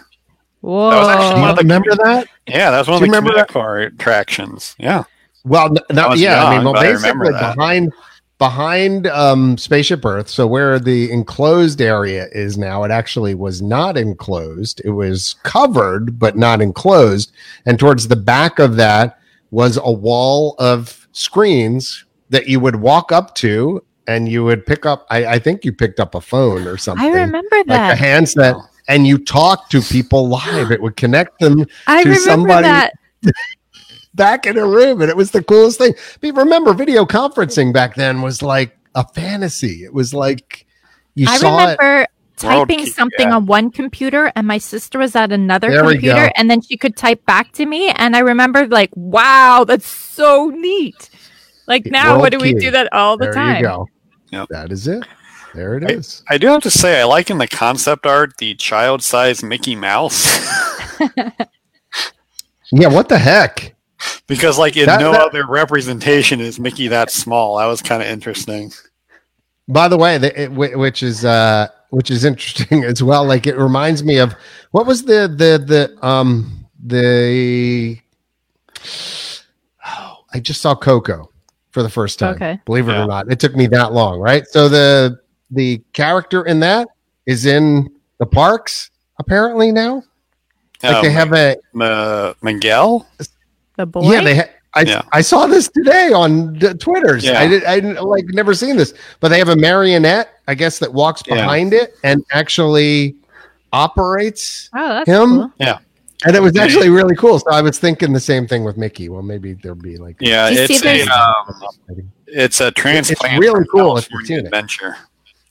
Whoa! 0.61 0.89
was 0.89 1.07
actually 1.07 1.29
do 1.29 1.33
one 1.35 1.41
you 1.43 1.49
of 1.51 1.55
the- 1.55 1.61
remember 1.63 1.95
that? 2.03 2.27
Yeah, 2.47 2.71
that's 2.71 2.87
one 2.87 2.95
of 2.95 2.99
the 3.01 3.05
you 3.07 3.13
remember 3.13 3.33
that? 3.35 3.47
Communicore 3.47 3.87
attractions. 3.87 4.75
Yeah, 4.77 5.03
Well, 5.45 5.65
n- 5.67 5.77
no, 5.95 6.03
I 6.03 6.07
was 6.09 6.21
yeah, 6.21 6.43
I 6.45 6.55
mean, 6.55 6.63
well, 6.65 6.73
but 6.73 6.85
I 6.85 6.91
basically 6.91 7.31
behind 7.31 7.93
behind 8.37 9.05
um, 9.07 9.57
Spaceship 9.57 10.03
Earth, 10.05 10.29
so 10.29 10.47
where 10.47 10.79
the 10.79 11.11
enclosed 11.11 11.81
area 11.81 12.27
is 12.31 12.57
now, 12.57 12.83
it 12.83 12.91
actually 12.91 13.35
was 13.35 13.61
not 13.61 13.97
enclosed. 13.97 14.81
It 14.85 14.91
was 14.91 15.35
covered, 15.43 16.17
but 16.17 16.37
not 16.37 16.61
enclosed. 16.61 17.33
And 17.65 17.77
towards 17.77 18.07
the 18.07 18.15
back 18.15 18.57
of 18.59 18.77
that 18.77 19.19
was 19.51 19.77
a 19.83 19.91
wall 19.91 20.55
of 20.57 21.07
screens 21.11 22.05
that 22.29 22.47
you 22.47 22.59
would 22.59 22.77
walk 22.77 23.11
up 23.11 23.35
to, 23.35 23.83
and 24.07 24.29
you 24.29 24.43
would 24.43 24.65
pick 24.65 24.85
up. 24.85 25.05
I, 25.09 25.25
I 25.25 25.39
think 25.39 25.65
you 25.65 25.73
picked 25.73 25.99
up 25.99 26.15
a 26.15 26.21
phone 26.21 26.65
or 26.65 26.77
something. 26.77 27.05
I 27.05 27.09
remember 27.21 27.57
like 27.57 27.67
that. 27.67 27.93
a 27.93 27.95
handset, 27.95 28.55
and 28.87 29.05
you 29.05 29.17
talk 29.17 29.69
to 29.69 29.81
people 29.81 30.29
live. 30.29 30.71
It 30.71 30.81
would 30.81 30.95
connect 30.95 31.39
them 31.39 31.65
I 31.87 32.03
to 32.03 32.09
remember 32.09 32.23
somebody- 32.23 32.63
that. 32.63 32.93
back 34.15 34.45
in 34.45 34.57
a 34.57 34.65
room, 34.67 35.01
and 35.01 35.09
it 35.09 35.17
was 35.17 35.31
the 35.31 35.43
coolest 35.43 35.77
thing. 35.79 35.93
But 36.21 36.35
remember, 36.35 36.73
video 36.73 37.05
conferencing 37.05 37.73
back 37.73 37.95
then 37.95 38.21
was 38.21 38.41
like 38.41 38.77
a 38.95 39.07
fantasy. 39.07 39.83
It 39.83 39.93
was 39.93 40.13
like 40.13 40.65
you 41.15 41.27
I 41.29 41.37
saw 41.37 41.57
it. 41.57 41.61
remember 41.79 42.07
World 42.41 42.67
typing 42.69 42.85
Key- 42.85 42.91
something 42.91 43.27
yeah. 43.27 43.35
on 43.35 43.45
one 43.45 43.69
computer, 43.71 44.31
and 44.35 44.47
my 44.47 44.57
sister 44.57 44.97
was 44.99 45.15
at 45.15 45.31
another 45.31 45.69
There 45.71 45.81
computer, 45.81 46.31
and 46.35 46.49
then 46.49 46.61
she 46.61 46.77
could 46.77 46.95
type 46.95 47.25
back 47.25 47.51
to 47.53 47.65
me, 47.65 47.89
and 47.89 48.15
I 48.15 48.19
remember 48.19 48.65
like, 48.67 48.89
"Wow, 48.95 49.65
that's 49.67 49.87
so 49.87 50.49
neat!" 50.49 51.09
Like 51.67 51.85
now, 51.85 52.11
World 52.13 52.21
what 52.21 52.31
do 52.31 52.39
we 52.39 52.53
do 52.53 52.71
that 52.71 52.91
all 52.93 53.17
the 53.17 53.25
There 53.25 53.33
time? 53.33 53.57
you 53.57 53.63
go. 53.63 53.87
Yep. 54.31 54.47
That 54.49 54.71
is 54.71 54.87
it. 54.87 55.03
There 55.55 55.75
it 55.77 55.89
is. 55.91 56.23
I 56.29 56.37
do 56.37 56.47
have 56.47 56.61
to 56.63 56.69
say 56.71 57.01
I 57.01 57.03
like 57.05 57.29
in 57.31 57.39
the 57.39 57.47
concept 57.47 58.05
art 58.05 58.37
the 58.37 58.53
child-sized 58.55 59.43
Mickey 59.43 59.75
Mouse 59.75 60.27
Yeah. 62.71 62.87
What 62.89 63.09
the 63.09 63.17
heck? 63.17 63.75
Because 64.27 64.57
like 64.57 64.77
in 64.77 64.85
That- 64.85 64.99
no 65.01 65.11
that- 65.11 65.21
other 65.21 65.45
representation 65.45 66.39
is 66.39 66.59
Mickey 66.59 66.87
that 66.89 67.11
small. 67.11 67.57
That 67.57 67.65
was 67.65 67.81
kind 67.81 68.01
of 68.01 68.07
interesting. 68.07 68.71
By 69.67 69.87
the 69.87 69.97
way, 69.97 70.17
the, 70.17 70.41
it, 70.43 70.51
which 70.51 71.03
is 71.03 71.23
uh, 71.25 71.67
which 71.91 72.09
is 72.09 72.25
interesting 72.25 72.83
as 72.85 73.03
well. 73.03 73.25
Like 73.25 73.45
it 73.47 73.57
reminds 73.57 74.03
me 74.03 74.17
of 74.17 74.33
what 74.71 74.85
was 74.85 75.03
the 75.03 75.27
the 75.27 75.63
the 75.63 76.05
um 76.05 76.65
the 76.83 77.99
Oh, 79.85 80.17
I 80.33 80.39
just 80.39 80.61
saw 80.61 80.75
Coco 80.75 81.29
for 81.71 81.83
the 81.83 81.89
first 81.89 82.19
time. 82.19 82.35
Okay. 82.35 82.59
Believe 82.65 82.89
it 82.89 82.93
Yeah. 82.93 83.03
or 83.03 83.07
not, 83.07 83.31
it 83.31 83.39
took 83.39 83.55
me 83.55 83.67
that 83.67 83.93
long. 83.93 84.19
Right. 84.19 84.45
So 84.47 84.69
the 84.69 85.19
the 85.51 85.81
character 85.93 86.45
in 86.45 86.59
that 86.61 86.87
is 87.25 87.45
in 87.45 87.89
the 88.19 88.25
parks 88.25 88.89
apparently 89.19 89.71
now. 89.71 90.03
Like 90.81 90.95
Oh, 90.95 91.01
they 91.01 91.11
have 91.11 91.33
a 91.33 91.57
uh, 91.79 92.33
Miguel. 92.41 93.07
The 93.79 93.85
boy. 93.85 94.11
yeah. 94.11 94.21
They 94.21 94.35
ha- 94.35 94.49
I, 94.73 94.81
Yeah. 94.81 95.01
I 95.13 95.21
saw 95.21 95.47
this 95.47 95.69
today 95.69 96.11
on 96.11 96.53
d- 96.59 96.73
Twitter's. 96.73 97.23
Yeah. 97.23 97.39
I 97.39 97.47
did 97.47 97.63
I 97.63 97.77
like 98.01 98.25
never 98.27 98.53
seen 98.53 98.75
this, 98.75 98.93
but 99.21 99.29
they 99.29 99.39
have 99.39 99.47
a 99.47 99.55
marionette, 99.55 100.29
I 100.49 100.55
guess, 100.55 100.79
that 100.79 100.93
walks 100.93 101.23
Yeah. 101.25 101.35
behind 101.35 101.73
it 101.73 101.95
and 102.03 102.23
actually 102.33 103.15
operates. 103.71 104.69
oh, 104.75 104.89
that's 104.89 105.07
Him? 105.09 105.53
cool. 105.57 105.79
And 106.25 106.35
it 106.35 106.41
was 106.41 106.57
actually 106.57 106.89
really 106.89 107.15
cool. 107.15 107.39
So 107.39 107.49
I 107.51 107.61
was 107.61 107.79
thinking 107.79 108.11
the 108.11 108.19
same 108.19 108.45
thing 108.45 108.65
with 108.65 108.75
Mickey. 108.75 109.07
Well, 109.07 109.21
maybe 109.21 109.53
there'll 109.53 109.77
be 109.77 109.95
like 109.95 110.17
Yeah, 110.19 110.49
Do 110.49 110.55
you 110.55 110.67
see 110.67 110.73
it's 110.75 111.09
a 111.09 111.13
um, 111.13 112.09
it's 112.27 112.59
a 112.59 112.71
transplant. 112.71 113.35
It's 113.35 113.39
really 113.39 113.65
cool 113.71 113.97
if 113.97 114.09
you've 114.11 114.27
California 114.27 114.27
seen 114.27 114.39
it. 114.39 114.45
Adventure. 114.47 114.97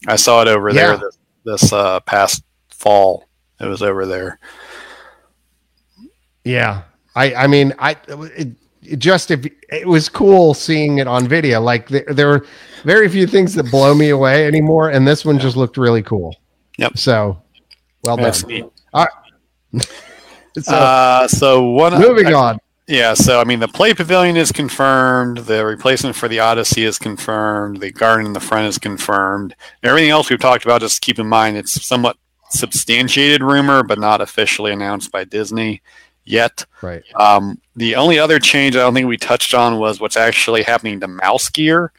I 0.06 0.16
saw 0.16 0.42
it 0.42 0.48
over 0.48 0.68
Yeah. 0.68 0.74
there 0.74 0.96
this, 0.98 1.18
this 1.62 1.72
uh, 1.72 2.00
past 2.00 2.44
fall. 2.68 3.24
It 3.58 3.64
was 3.66 3.80
over 3.82 4.04
there. 4.04 4.38
Yeah, 6.44 6.82
I 7.18 7.34
I 7.44 7.46
mean 7.46 7.72
I 7.78 7.96
it, 8.08 8.48
it 8.82 8.98
just 8.98 9.30
if 9.30 9.44
it 9.70 9.86
was 9.86 10.08
cool 10.08 10.54
seeing 10.54 10.98
it 10.98 11.06
on 11.06 11.26
video. 11.28 11.60
Like 11.60 11.88
there, 11.88 12.04
there 12.08 12.28
were 12.28 12.46
very 12.84 13.08
few 13.08 13.26
things 13.26 13.54
that 13.54 13.70
blow 13.70 13.94
me 13.94 14.10
away 14.10 14.46
anymore, 14.46 14.90
and 14.90 15.06
this 15.06 15.24
one 15.24 15.38
just 15.38 15.56
looked 15.56 15.76
really 15.76 16.02
cool. 16.02 16.34
Yep. 16.78 16.96
So 16.96 17.42
well 18.04 18.16
done. 18.16 18.24
That's 18.24 18.46
neat. 18.46 18.64
So 20.60 20.74
Uh, 20.74 21.28
so 21.28 21.70
one 21.70 22.00
moving 22.00 22.28
I- 22.28 22.32
on. 22.32 22.58
Yeah, 22.90 23.12
so 23.12 23.38
I 23.38 23.44
mean, 23.44 23.60
the 23.60 23.68
play 23.68 23.92
pavilion 23.92 24.36
is 24.38 24.50
confirmed. 24.50 25.38
The 25.38 25.62
replacement 25.62 26.16
for 26.16 26.26
the 26.26 26.40
Odyssey 26.40 26.84
is 26.84 26.98
confirmed. 26.98 27.80
The 27.82 27.92
garden 27.92 28.24
in 28.24 28.32
the 28.32 28.40
front 28.40 28.66
is 28.66 28.78
confirmed. 28.78 29.54
Everything 29.82 30.08
else 30.08 30.30
we've 30.30 30.40
talked 30.40 30.64
about, 30.64 30.80
just 30.80 31.02
keep 31.02 31.18
in 31.18 31.26
mind, 31.28 31.58
it's 31.58 31.84
somewhat 31.84 32.16
substantiated 32.48 33.42
rumor, 33.42 33.82
but 33.82 33.98
not 33.98 34.22
officially 34.22 34.72
announced 34.72 35.12
by 35.12 35.24
Disney 35.24 35.82
yet. 36.28 36.64
Right. 36.82 37.02
Um, 37.14 37.58
the 37.76 37.94
only 37.96 38.18
other 38.18 38.38
change 38.38 38.76
I 38.76 38.80
don't 38.80 38.94
think 38.94 39.08
we 39.08 39.16
touched 39.16 39.54
on 39.54 39.78
was 39.78 40.00
what's 40.00 40.16
actually 40.16 40.62
happening 40.62 41.00
to 41.00 41.08
Mouse 41.08 41.48
Gear. 41.48 41.92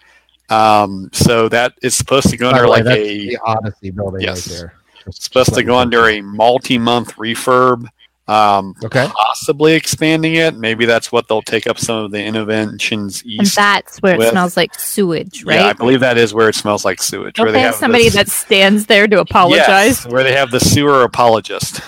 Um, 0.49 1.09
so 1.13 1.47
that 1.49 1.73
is 1.81 1.95
supposed 1.95 2.29
to 2.29 2.37
go 2.37 2.49
under 2.49 2.63
way, 2.63 2.69
like 2.69 2.85
a 2.85 3.27
the 3.29 3.37
Odyssey 3.45 3.91
building 3.91 4.21
Yes. 4.21 4.47
right 4.49 4.57
there. 4.59 4.73
it's 5.05 5.23
supposed 5.23 5.53
to 5.53 5.63
go 5.63 5.77
under 5.77 6.07
a 6.09 6.21
multi-month 6.21 7.15
refurb. 7.17 7.85
Um, 8.27 8.75
Okay. 8.83 9.07
possibly 9.15 9.73
expanding 9.73 10.35
it. 10.35 10.55
Maybe 10.55 10.85
that's 10.85 11.11
what 11.11 11.27
they'll 11.27 11.41
take 11.41 11.65
up 11.65 11.79
some 11.79 11.97
of 12.05 12.11
the 12.11 12.19
Innoventions 12.19 13.23
And 13.23 13.41
east. 13.41 13.55
that's 13.55 13.97
where 13.99 14.13
it 14.13 14.19
with- 14.19 14.29
smells 14.29 14.55
like 14.55 14.77
sewage, 14.79 15.43
Yeah, 15.47 15.65
I 15.65 15.73
believe 15.73 15.99
that 16.01 16.17
is 16.19 16.31
where 16.31 16.47
it 16.49 16.53
smells 16.53 16.85
like 16.85 17.01
sewage. 17.01 17.39
where 17.39 17.51
they 17.51 17.59
have 17.61 17.73
somebody 17.73 18.03
this- 18.05 18.13
that 18.13 18.29
stands 18.29 18.85
there 18.85 19.07
to 19.07 19.19
apologize. 19.19 20.03
Yes, 20.03 20.05
where 20.05 20.23
they 20.23 20.33
have 20.33 20.51
the 20.51 20.59
sewer 20.59 21.01
apologist. 21.03 21.81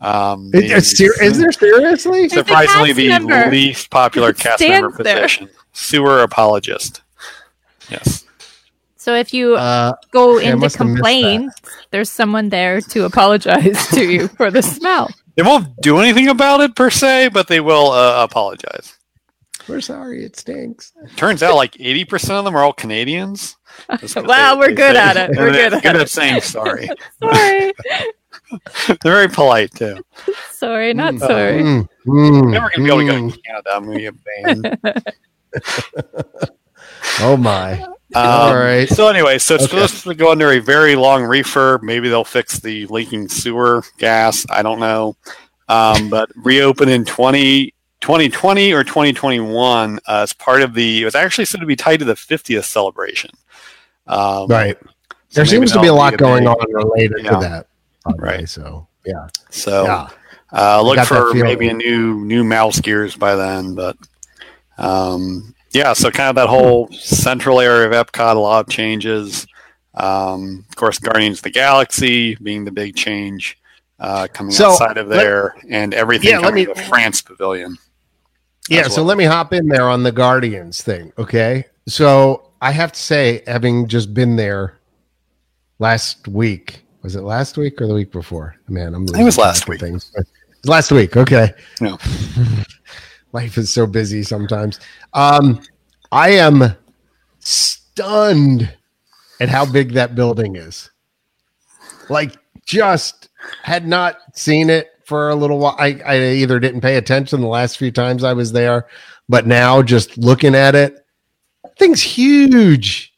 Um, 0.00 0.50
Is, 0.54 0.70
is 0.92 0.96
ser- 0.98 1.22
is 1.22 1.38
there 1.38 1.50
seriously? 1.52 2.28
Surprisingly 2.28 2.92
the 2.92 3.08
member 3.08 3.50
least 3.50 3.90
popular 3.90 4.32
cast 4.32 4.60
member 4.60 4.90
stands 4.92 4.98
there. 5.04 5.22
position? 5.22 5.48
Sewer 5.72 6.20
apologist. 6.22 7.02
Yes. 7.90 8.24
So 8.96 9.14
if 9.14 9.32
you 9.34 9.56
Uh, 9.56 9.94
go 10.12 10.36
okay, 10.36 10.46
I 10.46 10.50
in 10.50 10.56
to 10.56 10.60
must 10.60 10.76
have 10.76 10.86
missed 10.86 10.96
complain, 10.98 11.50
there's 11.90 12.10
someone 12.10 12.48
there 12.50 12.80
to 12.80 13.04
apologize 13.06 13.86
to 13.88 14.04
you 14.04 14.28
for 14.36 14.50
the 14.50 14.62
smell. 14.62 15.08
They 15.34 15.42
won't 15.42 15.74
do 15.80 15.98
anything 15.98 16.28
about 16.28 16.60
it 16.60 16.74
per 16.76 16.90
se, 16.90 17.30
but 17.32 17.46
they 17.48 17.60
will 17.60 17.90
uh, 17.92 18.22
apologize. 18.22 18.96
we're 19.68 19.80
sorry. 19.80 20.24
It 20.24 20.36
stinks. 20.36 20.92
Turns 21.16 21.42
out 21.42 21.54
like 21.56 21.72
80% 21.74 22.30
of 22.38 22.44
them 22.44 22.54
are 22.56 22.62
all 22.62 22.72
Canadians. 22.72 23.56
Wow, 24.16 24.54
they- 24.54 24.58
we're 24.60 24.66
they 24.68 24.74
good 24.74 24.94
say. 24.96 25.00
at 25.00 25.16
it. 25.16 25.30
We're 25.36 25.52
They're 25.52 25.70
good 25.70 25.84
at 25.86 25.96
it. 25.96 26.10
saying 26.10 26.40
sorry. 26.42 26.88
Sorry, 27.22 27.72
They're 28.86 28.96
very 29.02 29.28
polite 29.28 29.72
too. 29.74 30.02
sorry, 30.52 30.94
not 30.94 31.14
Mm. 31.14 31.18
sorry. 31.20 31.62
Mm, 31.62 31.88
mm, 32.06 32.50
Never 32.52 32.70
gonna 32.70 32.84
be 32.84 32.90
able 32.90 32.98
to 33.00 33.06
go 33.06 33.12
mm. 33.14 33.32
to 33.34 33.40
Canada. 33.42 33.70
I'm 33.74 33.84
gonna 33.86 34.00
get 34.00 34.14
banned. 34.24 34.78
Oh 37.20 37.36
my. 37.36 37.72
Um, 37.82 37.90
All 38.14 38.56
right. 38.56 38.88
So 38.88 39.08
anyway, 39.08 39.38
so 39.38 39.54
it's 39.54 39.64
Okay. 39.64 39.70
supposed 39.86 40.04
to 40.04 40.14
go 40.14 40.30
under 40.30 40.52
a 40.52 40.58
very 40.60 40.94
long 40.96 41.22
refurb. 41.22 41.82
Maybe 41.82 42.08
they'll 42.08 42.24
fix 42.24 42.58
the 42.60 42.86
leaking 42.86 43.28
sewer 43.28 43.82
gas. 43.98 44.46
I 44.50 44.62
don't 44.62 44.78
know. 44.80 45.16
Um, 45.68 46.08
but 46.08 46.30
reopen 46.36 46.88
in 46.88 47.04
20, 47.04 47.74
2020 48.00 48.72
or 48.72 48.84
2021 48.84 49.98
uh, 49.98 50.20
as 50.22 50.32
part 50.32 50.62
of 50.62 50.74
the, 50.74 51.02
it 51.02 51.04
was 51.04 51.14
actually 51.14 51.44
said 51.44 51.60
to 51.60 51.66
be 51.66 51.76
tied 51.76 51.98
to 51.98 52.04
the 52.04 52.14
50th 52.14 52.64
celebration. 52.64 53.30
Um, 54.06 54.46
Right. 54.48 54.76
so 54.80 54.86
There 55.42 55.44
maybe 55.44 55.50
seems 55.50 55.72
to 55.72 55.78
be 55.80 55.88
a 55.88 55.90
that'll 55.90 55.96
lot 55.96 56.16
going 56.16 56.44
big- 56.44 56.48
on 56.48 56.72
related 56.72 57.24
Yeah. 57.24 57.30
to 57.30 57.36
that. 57.40 57.66
Okay, 58.10 58.18
Right. 58.18 58.48
So 58.48 58.86
yeah. 59.04 59.28
So 59.50 59.84
yeah. 59.84 60.08
uh, 60.52 60.82
look 60.82 60.98
for 61.06 61.32
maybe 61.34 61.68
a 61.68 61.74
new 61.74 62.24
new 62.24 62.44
mouse 62.44 62.80
gears 62.80 63.16
by 63.16 63.34
then. 63.36 63.74
But 63.74 63.96
um, 64.76 65.54
yeah, 65.72 65.92
so 65.92 66.10
kind 66.10 66.28
of 66.30 66.34
that 66.36 66.48
whole 66.48 66.88
central 66.92 67.60
area 67.60 67.86
of 67.90 68.06
Epcot, 68.06 68.36
a 68.36 68.38
lot 68.38 68.66
of 68.66 68.70
changes. 68.72 69.46
Um, 69.94 70.64
of 70.68 70.76
course, 70.76 70.98
Guardians 70.98 71.38
of 71.38 71.42
the 71.44 71.50
Galaxy 71.50 72.36
being 72.36 72.64
the 72.64 72.70
big 72.70 72.94
change 72.94 73.58
uh, 73.98 74.28
coming 74.32 74.52
So, 74.52 74.70
outside 74.70 74.96
of 74.96 75.08
let- 75.08 75.16
there, 75.16 75.54
and 75.68 75.92
everything 75.92 76.30
Yeah, 76.30 76.36
let 76.38 76.44
coming 76.44 76.54
me- 76.68 76.74
to 76.74 76.80
the 76.80 76.86
France 76.88 77.20
Pavilion. 77.20 77.76
Yeah, 78.70 78.82
as 78.86 78.94
so 78.94 79.02
let 79.02 79.16
me 79.16 79.24
hop 79.24 79.52
in 79.54 79.66
there 79.66 79.88
on 79.88 80.02
the 80.02 80.12
Guardians 80.12 80.82
thing, 80.82 81.10
okay? 81.18 81.64
So 81.88 82.50
I 82.60 82.70
have 82.72 82.92
to 82.92 83.00
say, 83.00 83.42
having 83.46 83.88
just 83.88 84.12
been 84.12 84.36
there 84.36 84.78
last 85.78 86.28
week, 86.28 86.82
was 87.08 87.16
it 87.16 87.22
last 87.22 87.56
week 87.56 87.80
or 87.80 87.86
the 87.86 87.94
week 87.94 88.12
before? 88.12 88.54
Man, 88.68 88.94
I'm 88.94 89.06
losing 89.06 89.24
was 89.24 89.38
last 89.38 89.66
week. 89.66 89.80
Things. 89.80 90.14
Last 90.66 90.92
week, 90.92 91.16
okay. 91.16 91.54
No. 91.80 91.96
Life 93.32 93.56
is 93.56 93.72
so 93.72 93.86
busy 93.86 94.22
sometimes. 94.22 94.78
Um, 95.14 95.62
I 96.12 96.32
am 96.32 96.76
stunned 97.38 98.70
at 99.40 99.48
how 99.48 99.64
big 99.64 99.92
that 99.92 100.16
building 100.16 100.56
is. 100.56 100.90
Like, 102.10 102.36
just 102.66 103.30
had 103.62 103.88
not 103.88 104.18
seen 104.34 104.68
it 104.68 104.90
for 105.06 105.30
a 105.30 105.34
little 105.34 105.60
while. 105.60 105.76
I, 105.78 105.98
I 106.04 106.20
either 106.32 106.60
didn't 106.60 106.82
pay 106.82 106.96
attention 106.96 107.40
the 107.40 107.46
last 107.46 107.78
few 107.78 107.90
times 107.90 108.22
I 108.22 108.34
was 108.34 108.52
there, 108.52 108.86
but 109.30 109.46
now 109.46 109.80
just 109.80 110.18
looking 110.18 110.54
at 110.54 110.74
it, 110.74 111.06
thing's 111.78 112.02
huge, 112.02 113.14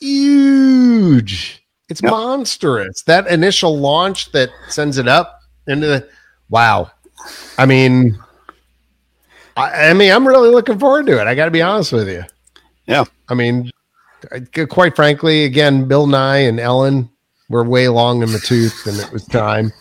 huge. 0.00 1.59
It's 1.90 2.00
Yep. 2.02 2.10
monstrous. 2.10 3.02
That 3.02 3.26
initial 3.26 3.78
launch 3.78 4.32
that 4.32 4.50
sends 4.68 4.96
it 4.96 5.08
up 5.08 5.40
into 5.66 5.86
the 5.86 6.08
wow. 6.48 6.90
I 7.58 7.66
mean, 7.66 8.16
I, 9.56 9.88
I 9.90 9.92
mean, 9.92 10.10
I'm 10.12 10.26
really 10.26 10.48
looking 10.50 10.78
forward 10.78 11.06
to 11.06 11.20
it. 11.20 11.26
I 11.26 11.34
got 11.34 11.44
to 11.46 11.50
be 11.50 11.60
honest 11.62 11.92
with 11.92 12.08
you. 12.08 12.24
Yeah. 12.86 13.04
I 13.28 13.34
mean, 13.34 13.70
quite 14.68 14.96
frankly, 14.96 15.44
again, 15.44 15.86
Bill 15.86 16.06
Nye 16.06 16.38
and 16.38 16.58
Ellen 16.60 17.10
were 17.48 17.64
way 17.64 17.88
long 17.88 18.22
in 18.22 18.30
the 18.32 18.38
tooth, 18.38 18.86
and 18.86 18.96
it 18.98 19.12
was 19.12 19.24
time 19.26 19.72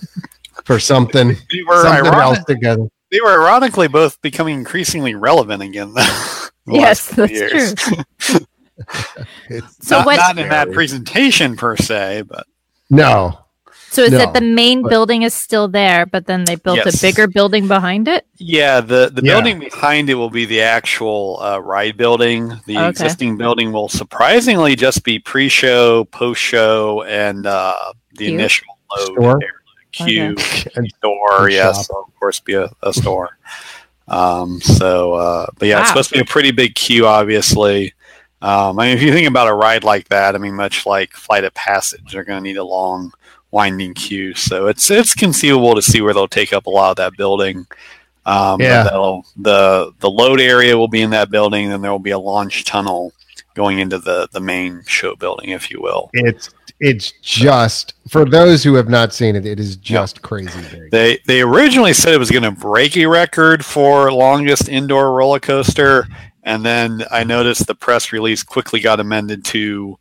for 0.65 0.79
something, 0.79 1.29
They 1.51 1.63
were, 1.67 1.83
something 1.83 2.05
ironic- 2.11 2.37
else 2.39 2.43
together. 2.45 2.87
they 3.11 3.21
were 3.21 3.41
ironically 3.41 3.87
both 3.87 4.19
becoming 4.21 4.55
increasingly 4.59 5.13
relevant 5.15 5.61
again. 5.63 5.93
the 5.93 6.51
Yes, 6.67 7.07
last 7.07 7.15
that's 7.15 7.31
years. 7.31 7.73
true. 7.75 8.39
It's 9.49 9.87
So 9.87 9.97
not, 9.97 10.05
what- 10.05 10.17
not 10.17 10.37
in 10.37 10.49
that 10.49 10.71
presentation 10.71 11.55
per 11.57 11.75
se, 11.75 12.23
but 12.27 12.45
no, 12.89 13.37
So 13.91 14.03
is 14.03 14.11
No, 14.11 14.19
it 14.21 14.33
the 14.33 14.41
main 14.41 14.83
but- 14.83 14.89
building 14.89 15.23
is 15.23 15.33
still 15.33 15.67
there, 15.67 16.05
but 16.05 16.27
then 16.27 16.43
they 16.45 16.55
built 16.55 16.77
Yes. 16.77 16.93
a 16.93 17.01
bigger 17.01 17.27
building 17.27 17.67
behind 17.67 18.07
it? 18.07 18.25
Yeah, 18.37 18.81
the 18.81 19.09
the 19.11 19.21
Yeah. 19.23 19.33
building 19.33 19.59
behind 19.59 20.09
it 20.11 20.13
will 20.15 20.29
be 20.29 20.45
the 20.45 20.61
actual 20.61 21.39
uh, 21.41 21.57
ride 21.59 21.97
building. 21.97 22.49
The 22.67 22.77
Okay. 22.77 22.87
existing 22.89 23.37
building 23.37 23.71
will 23.71 23.89
surprisingly 23.89 24.75
just 24.75 25.03
be 25.03 25.17
pre-show, 25.19 26.05
post-show, 26.05 27.01
and 27.03 27.45
uh, 27.47 27.73
the 28.15 28.25
Queue? 28.27 28.33
initial 28.35 28.67
load 28.95 29.05
Store? 29.07 29.39
area. 29.41 29.53
queue 29.91 30.35
And- 30.75 30.87
store. 30.97 31.45
and 31.45 31.51
Yes, 31.51 31.87
shop. 31.87 32.05
of 32.07 32.19
course, 32.19 32.39
be 32.39 32.53
a, 32.53 32.69
a 32.83 32.93
store. 32.93 33.37
Um, 34.07 34.61
so, 34.61 35.13
uh, 35.13 35.47
but 35.57 35.67
yeah, 35.67 35.79
it's 35.79 35.89
supposed 35.89 36.09
to 36.09 36.15
be 36.15 36.21
a 36.21 36.25
pretty 36.25 36.51
big 36.51 36.75
queue, 36.75 37.07
obviously. 37.07 37.93
Um, 38.41 38.79
I 38.79 38.87
mean, 38.87 38.97
if 38.97 39.03
you 39.03 39.11
think 39.11 39.27
about 39.27 39.47
a 39.49 39.53
ride 39.53 39.83
like 39.83 40.07
that, 40.09 40.35
I 40.35 40.37
mean, 40.37 40.55
much 40.55 40.85
like 40.85 41.11
Flight 41.11 41.43
of 41.43 41.53
Passage, 41.53 42.11
they're 42.11 42.23
going 42.23 42.41
to 42.41 42.47
need 42.47 42.57
a 42.57 42.63
long, 42.63 43.11
winding 43.51 43.93
queue. 43.93 44.33
So 44.35 44.67
it's 44.67 44.89
it's 44.91 45.13
conceivable 45.13 45.75
to 45.75 45.81
see 45.81 46.01
where 46.01 46.13
they'll 46.13 46.27
take 46.27 46.53
up 46.53 46.65
a 46.67 46.69
lot 46.69 46.91
of 46.91 46.97
that 46.97 47.17
building. 47.17 47.65
Um, 48.25 48.61
Yeah. 48.61 48.83
the 49.37 49.91
the 49.99 50.09
load 50.09 50.39
area 50.39 50.77
will 50.77 50.87
be 50.87 51.01
in 51.01 51.09
that 51.11 51.31
building, 51.31 51.71
and 51.71 51.83
there 51.83 51.91
will 51.91 51.99
be 51.99 52.11
a 52.11 52.19
launch 52.19 52.63
tunnel 52.63 53.11
going 53.55 53.79
into 53.79 53.97
the 53.99 54.27
the 54.31 54.39
main 54.39 54.83
show 54.87 55.15
building, 55.15 55.49
if 55.49 55.69
you 55.71 55.81
will. 55.81 56.09
It's 56.13 56.49
it's 56.79 57.11
just 57.21 57.95
for 58.07 58.23
those 58.23 58.63
who 58.63 58.75
have 58.75 58.87
not 58.87 59.13
seen 59.13 59.35
it, 59.35 59.45
it 59.45 59.59
is 59.59 59.75
just 59.75 60.21
crazy 60.21 60.61
big. 60.71 60.91
They 60.91 61.19
they 61.25 61.41
originally 61.41 61.93
said 61.93 62.13
it 62.13 62.19
was 62.19 62.31
going 62.31 62.43
to 62.43 62.51
break 62.51 62.95
a 62.95 63.05
record 63.07 63.65
for 63.65 64.13
longest 64.13 64.69
indoor 64.69 65.11
roller 65.13 65.39
coaster, 65.39 66.07
and 66.49 66.65
then 66.65 67.03
I 67.11 67.23
noticed 67.23 67.67
the 67.67 67.75
press 67.75 68.11
release 68.11 68.41
quickly 68.43 68.79
got 68.79 68.99
amended 68.99 69.45
to 69.45 69.97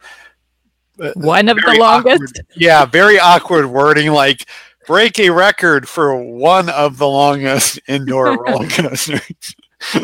uh, 1.00 1.12
One 1.14 1.48
of 1.48 1.56
the 1.58 1.76
longest. 1.78 2.22
awkward- 2.38 2.46
yeah, 2.56 2.84
very 2.86 3.18
awkward 3.20 3.66
wording 3.66 4.10
like 4.12 4.48
break 4.86 5.18
a 5.18 5.28
record 5.30 5.86
for 5.88 6.16
one 6.16 6.70
of 6.70 6.96
the 6.96 7.06
longest 7.06 7.78
indoor 7.88 8.42
roller 8.42 8.66
coasters. 8.68 9.54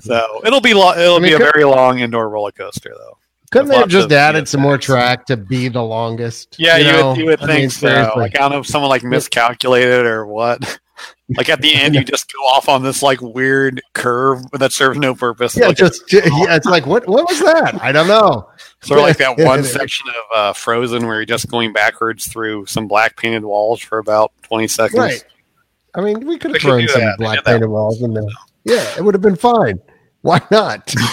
so 0.00 0.40
it'll 0.44 0.60
be 0.60 0.74
lo- 0.74 0.92
it'll 0.92 1.16
I 1.16 1.18
mean, 1.20 1.30
be 1.30 1.34
a 1.34 1.38
could- 1.38 1.52
very 1.54 1.64
long 1.64 1.98
indoor 2.00 2.28
roller 2.28 2.52
coaster 2.52 2.92
though. 2.96 3.16
Couldn't 3.50 3.68
they 3.68 3.76
have 3.76 3.88
just 3.88 4.06
of 4.06 4.12
added 4.12 4.48
some 4.48 4.60
more 4.62 4.76
track 4.78 5.26
to 5.26 5.36
be 5.36 5.68
the 5.68 5.82
longest? 5.82 6.56
Yeah, 6.58 6.76
you, 6.76 6.84
know? 6.92 7.08
would, 7.10 7.18
you 7.18 7.24
would 7.26 7.40
I 7.42 7.46
think 7.46 7.58
mean, 7.60 7.70
so. 7.70 7.86
seriously. 7.88 8.20
Like 8.20 8.36
I 8.36 8.40
don't 8.40 8.50
know 8.52 8.58
if 8.58 8.66
someone 8.66 8.88
like 8.90 9.04
miscalculated 9.04 10.06
or 10.06 10.26
what. 10.26 10.78
Like 11.36 11.48
at 11.48 11.60
the 11.62 11.74
end, 11.74 11.94
you 11.94 12.04
just 12.04 12.32
go 12.32 12.38
off 12.44 12.68
on 12.68 12.82
this 12.82 13.02
like 13.02 13.20
weird 13.20 13.80
curve 13.94 14.42
that 14.52 14.72
serves 14.72 14.98
no 14.98 15.14
purpose. 15.14 15.56
yeah, 15.56 15.68
Like, 15.68 15.76
just 15.76 16.02
yeah, 16.12 16.20
it's 16.54 16.66
like 16.66 16.86
what 16.86 17.06
what 17.08 17.28
was 17.28 17.40
that? 17.40 17.80
I 17.82 17.92
don't 17.92 18.08
know. 18.08 18.48
sort 18.82 19.00
of 19.00 19.06
like 19.06 19.16
that 19.18 19.38
one 19.38 19.60
it- 19.64 19.64
section 19.64 20.06
of 20.08 20.36
uh, 20.38 20.52
Frozen 20.52 21.06
where 21.06 21.16
you're 21.16 21.24
just 21.24 21.48
going 21.48 21.72
backwards 21.72 22.26
through 22.28 22.66
some 22.66 22.86
black 22.88 23.16
painted 23.16 23.44
walls 23.44 23.80
for 23.80 23.98
about 23.98 24.32
20 24.42 24.68
seconds. 24.68 24.98
Right. 24.98 25.24
I 25.94 26.00
mean, 26.02 26.26
we 26.26 26.38
could 26.38 26.50
have 26.50 26.60
could 26.60 26.68
thrown 26.68 26.80
do 26.82 26.88
some 26.88 27.00
that. 27.00 27.18
Black 27.18 27.36
did 27.38 27.44
painted 27.46 27.68
walls 27.68 28.02
in 28.02 28.12
there. 28.12 28.24
Yeah, 28.64 28.84
it 28.98 29.02
would 29.04 29.14
have 29.14 29.22
been 29.22 29.36
fine. 29.36 29.80
Why 30.22 30.40
not? 30.50 30.92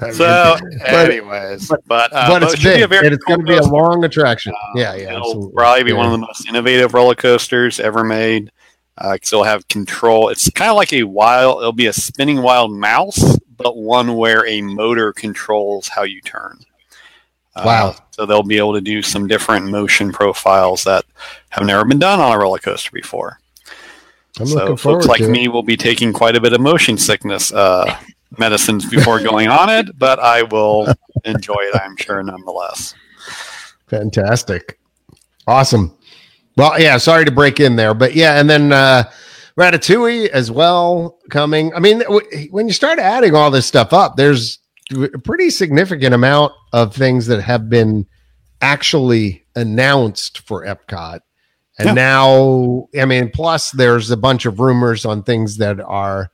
I 0.00 0.10
So, 0.12 0.56
But- 0.80 1.10
anyways, 1.10 1.68
but 1.68 1.80
but, 1.86 2.12
uh, 2.12 2.28
but 2.28 2.42
it's 2.44 2.54
it 2.54 2.62
big. 2.62 2.88
be 2.90 2.96
a 2.96 3.00
and 3.00 3.12
it's 3.14 3.24
going 3.24 3.40
to 3.40 3.46
cool 3.46 3.60
be 3.60 3.66
a 3.66 3.68
long 3.68 4.04
attraction. 4.04 4.52
Uh, 4.54 4.78
yeah, 4.78 4.94
yeah, 4.94 5.08
It'll 5.14 5.18
absolutely. 5.18 5.52
probably 5.54 5.84
be 5.84 5.90
Yeah. 5.90 5.96
one 5.96 6.06
of 6.06 6.12
the 6.12 6.18
most 6.18 6.48
innovative 6.48 6.94
roller 6.94 7.14
coasters 7.16 7.80
ever 7.80 8.04
made. 8.04 8.50
Uh, 9.00 9.16
'cause 9.16 9.32
it'll 9.32 9.44
have 9.44 9.66
control. 9.68 10.28
It's 10.28 10.50
kind 10.50 10.70
of 10.70 10.76
like 10.76 10.92
a 10.92 11.04
wild. 11.04 11.60
It'll 11.60 11.72
be 11.72 11.86
a 11.86 11.92
spinning 11.92 12.42
wild 12.42 12.72
mouse, 12.72 13.36
but 13.56 13.76
one 13.76 14.16
where 14.16 14.46
a 14.46 14.60
motor 14.60 15.12
controls 15.12 15.88
how 15.88 16.02
you 16.02 16.20
turn. 16.20 16.58
Uh, 17.54 17.62
Wow. 17.64 17.96
So 18.10 18.26
they'll 18.26 18.42
be 18.42 18.58
able 18.58 18.74
to 18.74 18.80
do 18.80 19.00
some 19.02 19.28
different 19.28 19.66
motion 19.66 20.12
profiles 20.12 20.82
that 20.84 21.04
have 21.50 21.64
never 21.64 21.84
been 21.84 22.00
done 22.00 22.18
on 22.20 22.32
a 22.32 22.38
roller 22.38 22.58
coaster 22.58 22.90
before. 22.92 23.38
I'm 24.40 24.46
so 24.46 24.54
looking 24.56 24.76
forward 24.76 24.98
folks 25.02 25.06
like 25.08 25.18
to 25.20 25.26
it. 25.26 25.30
me 25.30 25.48
will 25.48 25.62
be 25.62 25.76
taking 25.76 26.12
quite 26.12 26.34
a 26.36 26.40
bit 26.40 26.52
of 26.52 26.60
motion 26.60 26.98
sickness 26.98 27.52
uh, 27.52 27.96
medicines 28.38 28.88
before 28.88 29.20
going 29.20 29.48
on 29.48 29.68
it, 29.70 29.96
but 29.98 30.18
I 30.18 30.42
will 30.42 30.92
enjoy 31.24 31.56
it. 31.60 31.80
I'm 31.80 31.96
sure 31.96 32.22
nonetheless. 32.22 32.94
Fantastic. 33.88 34.78
Awesome. 35.46 35.96
Well, 36.58 36.78
yeah, 36.80 36.98
sorry 36.98 37.24
to 37.24 37.30
break 37.30 37.60
in 37.60 37.76
there, 37.76 37.94
but 37.94 38.14
yeah, 38.14 38.38
and 38.40 38.50
then 38.50 38.72
uh 38.72 39.04
Ratatouille 39.56 40.28
as 40.28 40.50
well 40.50 41.18
coming. 41.30 41.72
I 41.74 41.80
mean, 41.80 42.00
w- 42.00 42.48
when 42.50 42.68
you 42.68 42.72
start 42.72 42.98
adding 43.00 43.34
all 43.34 43.50
this 43.50 43.66
stuff 43.66 43.92
up, 43.92 44.16
there's 44.16 44.58
a 44.92 45.18
pretty 45.18 45.50
significant 45.50 46.14
amount 46.14 46.52
of 46.72 46.94
things 46.94 47.26
that 47.26 47.40
have 47.42 47.68
been 47.68 48.06
actually 48.60 49.44
announced 49.56 50.40
for 50.40 50.64
Epcot. 50.64 51.20
And 51.78 51.86
Yeah. 51.88 51.92
now, 51.94 52.88
I 53.00 53.04
mean, 53.04 53.30
plus 53.32 53.70
there's 53.72 54.10
a 54.10 54.16
bunch 54.16 54.46
of 54.46 54.60
rumors 54.60 55.04
on 55.04 55.22
things 55.22 55.56
that 55.58 55.80
are 55.80 56.30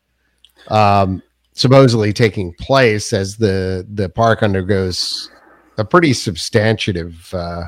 um 0.68 1.22
supposedly 1.54 2.12
taking 2.12 2.52
place 2.58 3.12
as 3.12 3.36
the 3.36 3.86
the 3.92 4.08
park 4.08 4.42
undergoes 4.42 5.30
a 5.78 5.84
pretty 5.84 6.12
substantive 6.12 7.32
uh, 7.34 7.64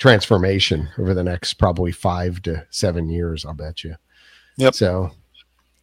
transformation 0.00 0.88
over 0.98 1.14
the 1.14 1.22
next 1.22 1.54
probably 1.54 1.92
five 1.92 2.42
to 2.42 2.66
seven 2.70 3.08
years. 3.08 3.44
I'll 3.44 3.54
bet 3.54 3.84
you. 3.84 3.94
Yep. 4.56 4.74
So, 4.74 5.12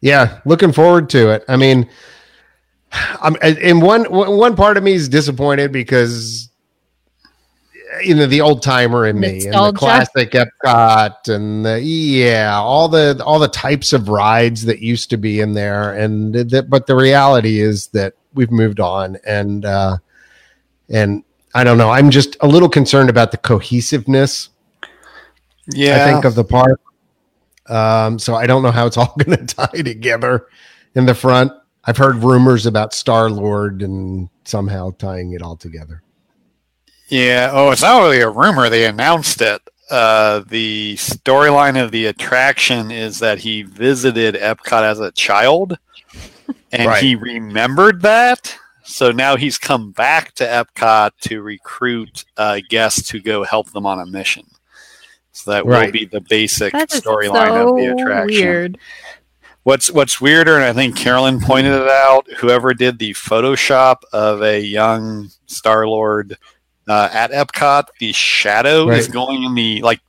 yeah, 0.02 0.40
looking 0.44 0.72
forward 0.72 1.08
to 1.10 1.30
it. 1.30 1.44
I 1.48 1.56
mean, 1.56 1.88
I'm 2.92 3.36
and 3.40 3.80
one 3.80 4.04
one 4.04 4.56
part 4.56 4.76
of 4.76 4.82
me 4.82 4.92
is 4.92 5.08
disappointed 5.08 5.72
because 5.72 6.50
you 8.02 8.14
know 8.14 8.26
the 8.26 8.40
old 8.40 8.62
timer 8.62 9.06
in 9.06 9.18
me 9.18 9.46
and 9.46 9.54
the 9.54 9.72
classic 9.72 10.32
Epcot 10.32 11.28
and 11.28 11.64
the 11.64 11.80
yeah 11.80 12.54
all 12.56 12.88
the 12.88 13.22
all 13.24 13.38
the 13.38 13.48
types 13.48 13.92
of 13.92 14.08
rides 14.08 14.64
that 14.64 14.80
used 14.80 15.10
to 15.10 15.16
be 15.16 15.40
in 15.40 15.54
there 15.54 15.94
and 15.94 16.34
that 16.34 16.68
but 16.68 16.86
the 16.86 16.94
reality 16.94 17.60
is 17.60 17.88
that 17.88 18.14
we've 18.34 18.50
moved 18.50 18.80
on 18.80 19.16
and 19.26 19.64
uh 19.64 19.96
and 20.88 21.24
I 21.54 21.64
don't 21.64 21.78
know 21.78 21.90
I'm 21.90 22.10
just 22.10 22.36
a 22.40 22.46
little 22.46 22.68
concerned 22.68 23.10
about 23.10 23.30
the 23.30 23.36
cohesiveness 23.38 24.50
Yeah, 25.72 26.04
I 26.04 26.12
think 26.12 26.24
of 26.24 26.34
the 26.34 26.44
park 26.44 26.80
um 27.68 28.18
so 28.18 28.34
I 28.34 28.46
don't 28.46 28.62
know 28.62 28.70
how 28.70 28.86
it's 28.86 28.96
all 28.96 29.14
going 29.24 29.46
to 29.46 29.54
tie 29.54 29.82
together 29.82 30.46
in 30.94 31.06
the 31.06 31.14
front 31.14 31.52
I've 31.84 31.96
heard 31.96 32.16
rumors 32.16 32.66
about 32.66 32.92
Star 32.94 33.30
Lord 33.30 33.82
and 33.82 34.28
somehow 34.44 34.90
tying 34.98 35.32
it 35.32 35.42
all 35.42 35.56
together 35.56 36.02
Yeah. 37.08 37.50
Oh, 37.52 37.70
it's 37.70 37.82
not 37.82 38.00
really 38.02 38.20
a 38.20 38.28
rumor. 38.30 38.68
They 38.68 38.84
announced 38.86 39.40
it. 39.40 39.62
Uh, 39.90 40.40
the 40.48 40.96
storyline 40.96 41.82
of 41.82 41.90
the 41.92 42.04
attraction 42.06 42.90
is 42.90 43.20
that 43.20 43.38
he 43.38 43.62
visited 43.62 44.34
Epcot 44.34 44.82
as 44.82 45.00
a 45.00 45.10
child, 45.12 45.78
and 46.72 46.86
Right. 46.88 47.02
he 47.02 47.14
remembered 47.14 48.02
that. 48.02 48.54
So 48.88 49.12
now 49.12 49.36
he's 49.36 49.58
come 49.58 49.92
back 49.92 50.32
to 50.36 50.44
Epcot 50.44 51.10
to 51.20 51.42
recruit 51.42 52.24
uh, 52.38 52.60
guests 52.70 53.06
to 53.08 53.20
go 53.20 53.44
help 53.44 53.70
them 53.72 53.84
on 53.84 54.00
a 54.00 54.06
mission. 54.06 54.46
So 55.32 55.50
that 55.50 55.66
will 55.66 55.90
be 55.92 56.06
the 56.06 56.22
basic 56.22 56.72
storyline 56.72 57.48
so 57.48 57.68
of 57.68 57.76
the 57.76 57.92
attraction. 57.92 58.26
weird. 58.26 58.78
What's 59.62 59.90
what's 59.90 60.22
weirder, 60.22 60.56
and 60.56 60.64
I 60.64 60.72
think 60.72 60.96
Carolyn 60.96 61.38
pointed 61.38 61.74
it 61.74 61.88
out. 61.88 62.26
Whoever 62.38 62.72
did 62.72 62.98
the 62.98 63.12
Photoshop 63.12 63.98
of 64.14 64.42
a 64.42 64.58
young 64.58 65.28
Star 65.46 65.86
Lord 65.86 66.38
uh, 66.88 67.10
at 67.12 67.30
Epcot, 67.30 67.84
the 68.00 68.12
shadow 68.12 68.88
is 68.90 69.06
going 69.06 69.44
in 69.44 69.54
the 69.54 69.82
like 69.82 70.00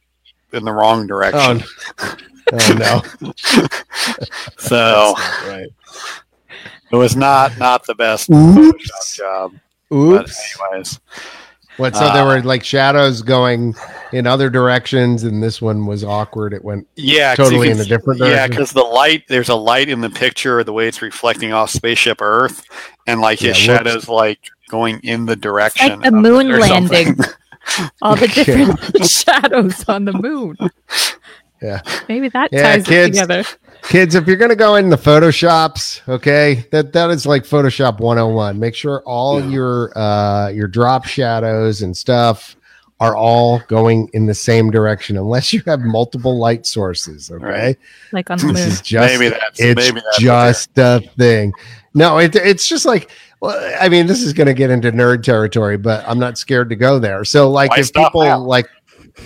in 0.54 0.64
the 0.64 0.72
wrong 0.72 1.06
direction. 1.06 1.64
oh, 2.00 2.16
oh 2.54 3.04
no 3.22 3.32
so 4.58 5.14
right 5.48 5.70
it 6.92 6.96
was 6.96 7.16
not 7.16 7.58
not 7.58 7.86
the 7.86 7.96
best 7.96 8.30
Oops. 8.32 9.16
Job. 9.16 9.54
oops 9.94 10.56
But 10.58 10.72
anyways, 10.72 11.00
What? 11.78 11.96
So 11.96 12.12
there 12.12 12.24
Uh, 12.24 12.26
were 12.26 12.42
like 12.44 12.64
shadows 12.64 13.22
going 13.22 13.74
in 14.12 14.26
other 14.28 14.50
directions, 14.50 15.24
and 15.24 15.42
this 15.42 15.62
one 15.62 15.86
was 15.86 16.04
awkward. 16.04 16.52
It 16.54 16.64
went 16.66 16.88
yeah, 16.96 17.36
totally 17.36 17.70
in 17.70 17.80
a 17.80 17.84
see- 17.84 17.90
different 17.90 18.20
Yeah, 18.20 18.28
direction. 18.30 18.50
because 18.50 18.72
the 18.72 18.82
light, 18.84 19.24
there's 19.30 19.50
a 19.50 19.56
light 19.56 19.88
in 19.88 20.02
the 20.02 20.10
picture, 20.10 20.64
the 20.64 20.74
way 20.74 20.88
it's 20.88 21.02
reflecting 21.02 21.54
off 21.54 21.70
spaceship 21.70 22.22
Earth, 22.22 22.64
and 23.08 23.22
like 23.22 23.40
his 23.40 23.66
Yeah, 23.66 23.74
whoops. 23.74 23.84
shadows 23.92 24.10
like 24.10 24.40
going 24.70 25.00
in 25.04 25.26
the 25.26 25.36
direction. 25.36 26.00
the 26.02 26.08
of 26.08 26.14
it 26.14 26.18
moon 26.18 26.60
landing. 26.60 27.18
All 28.02 28.16
the 28.16 28.28
different 28.28 29.06
shadows 29.10 29.86
on 29.88 30.06
the 30.06 30.14
moon. 30.14 30.58
Yeah. 31.62 31.82
Maybe 32.08 32.30
that 32.30 32.50
Yeah, 32.52 32.64
ties 32.76 32.88
kids. 32.88 33.18
it 33.18 33.22
together. 33.22 33.48
Kids, 33.84 34.14
if 34.14 34.28
you're 34.28 34.36
gonna 34.38 34.56
go 34.56 34.76
in 34.76 34.90
the 34.90 34.98
photoshops, 34.98 36.08
okay, 36.08 36.66
that 36.72 36.94
that 36.94 37.10
is 37.10 37.26
like 37.26 37.44
Photoshop 37.44 38.00
101. 38.00 38.60
Make 38.60 38.76
sure 38.76 39.02
all 39.06 39.40
Yeah. 39.42 39.48
your 39.50 39.98
uh 39.98 40.50
your 40.50 40.68
drop 40.68 41.06
shadows 41.06 41.82
and 41.82 41.96
stuff 41.98 42.56
are 43.00 43.16
all 43.16 43.60
going 43.68 44.10
in 44.14 44.26
the 44.26 44.34
same 44.36 44.70
direction, 44.70 45.18
unless 45.18 45.54
you 45.54 45.62
have 45.66 45.80
multiple 45.80 46.38
light 46.38 46.66
sources. 46.68 47.32
Okay, 47.32 47.44
Right. 47.44 47.78
Like 48.12 48.30
on 48.30 48.38
the 48.38 48.48
this 48.48 48.54
moon. 48.60 48.68
is 48.68 48.82
just 48.82 49.14
maybe 49.20 49.30
that's 49.30 49.60
it's 49.60 49.76
maybe 49.88 50.02
that's 50.02 50.18
just 50.20 50.70
a 50.78 51.00
thing. 51.18 51.54
No, 51.96 52.20
it, 52.20 52.36
it's 52.36 52.68
just 52.68 52.86
like, 52.86 53.10
well, 53.40 53.58
I 53.82 53.90
mean, 53.90 54.06
this 54.06 54.22
is 54.22 54.32
going 54.34 54.46
to 54.46 54.54
get 54.54 54.70
into 54.70 54.92
nerd 54.92 55.24
territory, 55.24 55.76
but 55.78 56.08
I'm 56.08 56.20
not 56.20 56.38
scared 56.38 56.70
to 56.70 56.76
go 56.76 57.00
there. 57.00 57.26
So, 57.26 57.50
like, 57.50 57.72
Why 57.72 57.80
if 57.80 57.92
people 57.92 58.22
now? 58.22 58.38
like, 58.38 58.68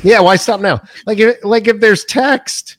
yeah, 0.01 0.21
why 0.21 0.37
stop 0.37 0.61
now? 0.61 0.81
Like, 1.05 1.17
if, 1.17 1.43
like 1.43 1.67
if 1.67 1.81
there's 1.81 2.05
text 2.05 2.77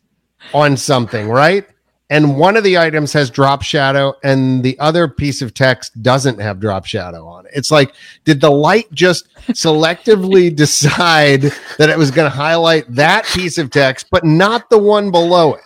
on 0.53 0.77
something, 0.77 1.29
right? 1.29 1.67
And 2.11 2.37
one 2.37 2.57
of 2.57 2.65
the 2.65 2.77
items 2.77 3.13
has 3.15 3.31
drop 3.31 3.63
shadow, 3.63 4.15
and 4.23 4.63
the 4.63 4.79
other 4.79 5.09
piece 5.09 5.41
of 5.41 5.55
text 5.55 6.01
doesn't 6.03 6.39
have 6.39 6.61
drop 6.61 6.85
shadow 6.85 7.27
on 7.27 7.47
it. 7.47 7.53
It's 7.55 7.71
like, 7.71 7.95
did 8.25 8.41
the 8.41 8.51
light 8.51 8.93
just 8.93 9.27
selectively 9.49 10.55
decide 10.57 11.43
that 11.79 11.89
it 11.89 11.97
was 11.97 12.11
going 12.11 12.31
to 12.31 12.37
highlight 12.37 12.85
that 12.95 13.25
piece 13.27 13.57
of 13.57 13.71
text, 13.71 14.09
but 14.11 14.25
not 14.25 14.69
the 14.69 14.79
one 14.79 15.11
below 15.11 15.55
it? 15.55 15.63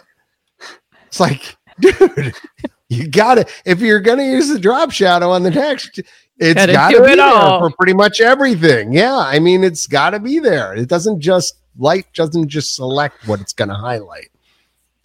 It's 1.09 1.18
like, 1.18 1.57
dude, 1.81 2.35
you 2.89 3.09
got 3.09 3.35
to 3.35 3.47
if 3.64 3.81
you're 3.81 4.01
going 4.01 4.18
to 4.18 4.24
use 4.24 4.49
the 4.49 4.59
drop 4.61 4.93
shadow 4.93 5.31
on 5.31 5.43
the 5.43 5.51
text, 5.51 6.01
it's 6.39 6.55
Gotta 6.55 6.72
gotta 6.72 7.03
be 7.03 7.12
it 7.12 7.16
there 7.16 7.59
for 7.59 7.70
pretty 7.70 7.95
much 7.95 8.20
everything. 8.20 8.93
Yeah, 8.93 9.16
I 9.16 9.41
mean, 9.41 9.64
it's 9.64 9.87
got 9.89 10.11
to 10.11 10.20
be 10.20 10.39
there. 10.39 10.74
It 10.74 10.89
doesn't 10.89 11.20
just 11.20 11.55
light 11.79 12.07
doesn't 12.14 12.49
just 12.49 12.76
select 12.76 13.26
what 13.26 13.41
it's 13.41 13.53
going 13.53 13.68
to 13.68 13.74
highlight. 13.74 14.31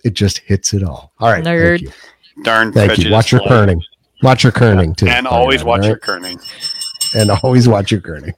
It 0.03 0.13
just 0.13 0.39
hits 0.39 0.73
it 0.73 0.83
all. 0.83 1.13
All 1.19 1.29
right, 1.31 1.43
Nerd. 1.43 1.79
Thank 1.79 1.81
you. 2.37 2.43
Darn 2.43 2.71
Thank 2.73 2.97
you. 2.97 3.11
Watch 3.11 3.31
your 3.31 3.41
life. 3.41 3.49
kerning. 3.51 3.81
Watch 4.21 4.43
your 4.43 4.51
kerning 4.53 4.95
too. 4.97 5.07
and 5.07 5.27
always 5.27 5.61
the 5.61 5.67
watch 5.67 5.81
all 5.81 5.85
your 5.87 5.95
right? 5.95 6.01
kerning. 6.01 7.15
and 7.15 7.29
always 7.43 7.67
watch 7.67 7.91
your 7.91 8.01
kerning. 8.01 8.33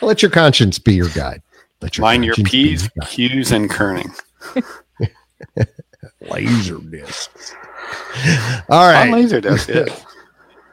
Let 0.00 0.22
your 0.22 0.30
conscience 0.30 0.78
be 0.78 0.94
your 0.94 1.08
guide. 1.10 1.42
Let 1.80 1.96
your 1.98 2.02
Mind 2.02 2.24
your 2.24 2.34
conscience 2.34 2.52
be 2.52 2.68
P's, 2.68 2.90
your. 2.94 3.04
Q's, 3.06 3.52
and 3.52 3.70
kerning. 3.70 4.18
laser 6.30 6.78
discs. 6.78 7.54
All 8.68 8.86
right, 8.90 9.02
On 9.02 9.10
laser 9.10 9.40
disc, 9.40 9.68
yeah. 9.74 9.84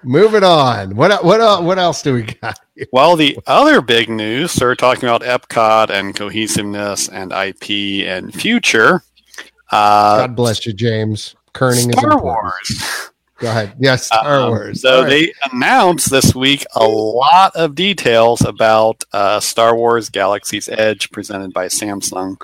moving 0.04 0.44
on. 0.44 0.96
What 0.96 1.24
what 1.24 1.42
el- 1.42 1.64
what 1.64 1.78
else 1.80 2.02
do 2.02 2.14
we 2.14 2.24
got? 2.24 2.60
Well, 2.92 3.16
the 3.16 3.38
other 3.48 3.82
big 3.82 4.10
news, 4.10 4.52
so 4.52 4.66
we're 4.66 4.76
talking 4.76 5.08
about 5.10 5.22
Epcot 5.24 5.90
and 5.90 6.16
cohesiveness 6.16 7.10
and 7.10 7.32
IP 7.32 8.06
and 8.08 8.34
future. 8.34 9.04
Uh, 9.72 10.18
God 10.28 10.36
bless 10.36 10.66
you, 10.66 10.74
James. 10.74 11.36
Kerning 11.54 11.90
is 11.90 11.98
Star 12.00 12.12
important. 12.14 12.54
Wars. 12.54 13.12
Go 13.40 13.50
ahead. 13.50 13.74
Yes, 13.80 14.06
Star 14.06 14.42
Um, 14.42 14.50
Wars. 14.50 14.82
So 14.82 15.02
right. 15.02 15.10
they 15.10 15.34
announced 15.52 16.10
this 16.12 16.36
week 16.36 16.64
a 16.76 16.86
lot 16.86 17.56
of 17.56 17.74
details 17.76 18.42
about 18.42 19.04
uh, 19.14 19.40
Star 19.40 19.76
Wars 19.76 20.10
Galaxy's 20.10 20.70
Edge 20.70 21.10
presented 21.12 21.52
by 21.54 21.66
Samsung. 21.66 22.40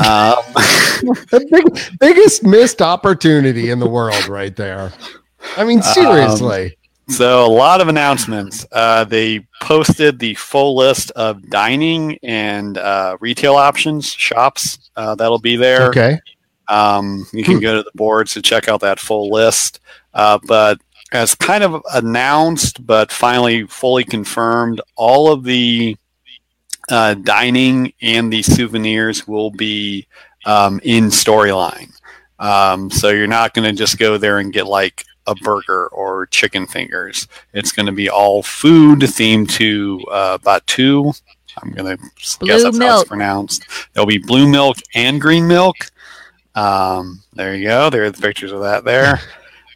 Um, 0.00 0.36
the 1.30 1.46
big, 1.50 1.98
biggest 1.98 2.42
missed 2.44 2.82
opportunity 2.82 3.70
in 3.70 3.78
the 3.78 3.88
world, 3.88 4.26
right 4.28 4.54
there. 4.54 4.92
I 5.56 5.64
mean, 5.64 5.82
seriously. 5.82 6.76
So 7.08 7.44
a 7.44 7.48
lot 7.48 7.80
of 7.80 7.88
announcements. 7.88 8.64
Uh, 8.72 9.04
they 9.04 9.46
posted 9.60 10.18
the 10.18 10.34
full 10.34 10.76
list 10.76 11.10
of 11.12 11.48
dining 11.50 12.18
and 12.22 12.78
uh, 12.78 13.16
retail 13.20 13.54
options 13.56 14.12
shops 14.12 14.90
uh, 14.96 15.14
that'll 15.14 15.38
be 15.40 15.56
there. 15.56 15.88
okay. 15.88 16.18
Um, 16.68 17.26
you 17.32 17.44
can 17.44 17.56
Hmm. 17.56 17.60
go 17.62 17.76
to 17.76 17.82
the 17.82 17.90
boards 17.94 18.32
to 18.34 18.42
check 18.42 18.68
out 18.68 18.80
that 18.80 18.98
full 19.00 19.30
list. 19.30 19.80
Uh, 20.14 20.38
but 20.46 20.78
as 21.12 21.34
kind 21.34 21.62
of 21.64 21.82
announced, 21.92 22.86
but 22.86 23.12
finally 23.12 23.66
fully 23.66 24.04
confirmed, 24.04 24.80
all 24.96 25.30
of 25.30 25.44
the 25.44 25.96
uh, 26.88 27.14
dining 27.14 27.92
and 28.00 28.32
the 28.32 28.42
souvenirs 28.42 29.26
will 29.28 29.50
be 29.50 30.06
um, 30.46 30.80
in 30.82 31.06
storyline. 31.06 31.90
Um, 32.38 32.90
so 32.90 33.10
you're 33.10 33.26
not 33.26 33.54
going 33.54 33.68
to 33.68 33.76
just 33.76 33.98
go 33.98 34.16
there 34.18 34.38
and 34.38 34.52
get 34.52 34.66
like 34.66 35.04
a 35.26 35.34
burger 35.36 35.88
or 35.88 36.26
chicken 36.26 36.66
fingers. 36.66 37.28
It's 37.52 37.72
going 37.72 37.86
to 37.86 37.92
be 37.92 38.08
all 38.10 38.42
food 38.42 39.00
themed 39.00 39.50
to 39.52 40.00
uh, 40.10 40.38
Batuu. 40.38 41.20
I'm 41.62 41.70
going 41.72 41.96
to 41.96 42.02
guess 42.18 42.36
Blue 42.38 42.48
that's 42.48 42.62
how 42.62 42.68
it's 42.68 42.78
milk. 42.78 43.06
pronounced. 43.08 43.66
There'll 43.92 44.06
be 44.06 44.18
blue 44.18 44.48
milk 44.48 44.78
and 44.94 45.20
green 45.20 45.46
milk. 45.46 45.76
Um, 46.54 47.22
there 47.34 47.54
you 47.54 47.64
go. 47.66 47.90
There 47.90 48.04
are 48.04 48.10
the 48.10 48.20
pictures 48.22 48.52
of 48.52 48.60
that 48.62 48.84
there. 48.84 49.20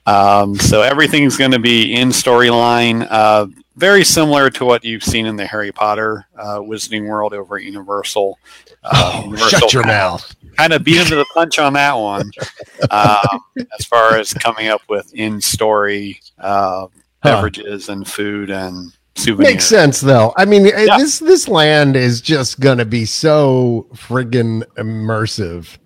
Um, 0.08 0.54
so 0.54 0.82
everything's 0.82 1.36
going 1.36 1.50
to 1.50 1.58
be 1.58 1.92
in 1.96 2.10
storyline, 2.10 3.04
uh, 3.10 3.48
very 3.74 4.04
similar 4.04 4.48
to 4.50 4.64
what 4.64 4.84
you've 4.84 5.02
seen 5.02 5.26
in 5.26 5.34
the 5.34 5.44
Harry 5.44 5.72
Potter 5.72 6.28
uh, 6.38 6.58
Wizarding 6.60 7.08
World 7.08 7.34
over 7.34 7.56
at 7.56 7.64
Universal. 7.64 8.38
Uh, 8.84 9.22
Oh, 9.26 9.34
shut 9.48 9.72
your 9.72 9.84
mouth. 9.84 10.32
Kind 10.56 10.72
of 10.72 10.84
beat 10.84 10.96
him 10.98 11.06
to 11.06 11.16
the 11.16 11.26
punch 11.34 11.58
on 11.58 11.72
that 11.74 11.92
one. 11.94 12.30
Um, 12.90 13.40
as 13.78 13.84
far 13.86 14.16
as 14.16 14.32
coming 14.34 14.68
up 14.68 14.80
with 14.88 15.12
in-story 15.14 16.20
uh, 16.38 16.86
beverages 17.22 17.88
and 17.88 18.06
food 18.06 18.50
and 18.50 18.92
souvenirs. 19.14 19.52
Makes 19.54 19.66
sense 19.66 20.00
though. 20.00 20.32
I 20.36 20.44
mean, 20.44 20.66
Yeah. 20.66 20.98
this 20.98 21.18
this 21.18 21.48
land 21.48 21.96
is 21.96 22.20
just 22.20 22.60
going 22.60 22.78
to 22.78 22.84
be 22.84 23.04
so 23.04 23.86
friggin' 23.94 24.62
immersive. 24.76 25.76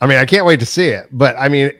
I 0.00 0.06
mean, 0.06 0.18
I 0.18 0.24
can't 0.24 0.46
wait 0.46 0.60
to 0.60 0.66
see 0.66 0.88
it. 0.88 1.08
But 1.12 1.36
I 1.38 1.48
mean, 1.48 1.72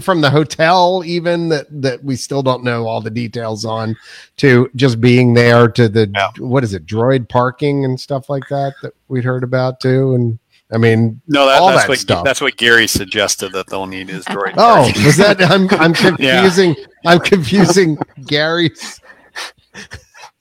from 0.00 0.20
the 0.20 0.30
hotel, 0.30 1.02
even 1.04 1.48
that 1.48 1.66
that 1.82 2.04
we 2.04 2.14
still 2.16 2.42
don't 2.42 2.62
know 2.62 2.86
all 2.86 3.00
the 3.00 3.10
details 3.10 3.64
on, 3.64 3.96
to 4.36 4.70
just 4.76 5.00
being 5.00 5.34
there, 5.34 5.68
to 5.68 5.88
the 5.88 6.10
Yeah. 6.14 6.28
what 6.38 6.62
is 6.62 6.74
it, 6.74 6.86
droid 6.86 7.28
parking 7.28 7.84
and 7.84 7.98
stuff 7.98 8.28
like 8.28 8.44
that 8.48 8.74
that 8.82 8.92
we'd 9.08 9.24
heard 9.24 9.42
about 9.44 9.80
too. 9.80 10.14
And 10.14 10.38
I 10.72 10.78
mean, 10.78 11.20
No, 11.28 11.46
that, 11.46 11.60
all 11.60 11.68
that's 11.68 11.82
that 11.82 11.88
what 11.88 11.98
stuff. 11.98 12.24
that's 12.24 12.40
what 12.40 12.56
Gary 12.56 12.86
suggested 12.86 13.52
that 13.52 13.66
they'll 13.68 13.86
need 13.86 14.08
is 14.10 14.24
droid. 14.24 14.52
Oh, 14.56 14.84
parking. 14.84 15.04
was 15.04 15.16
that 15.18 15.42
I'm 15.42 15.68
I'm 15.72 15.92
confusing 16.06 16.74
I'm 17.04 17.20
confusing 17.20 17.98
Gary's 18.26 19.00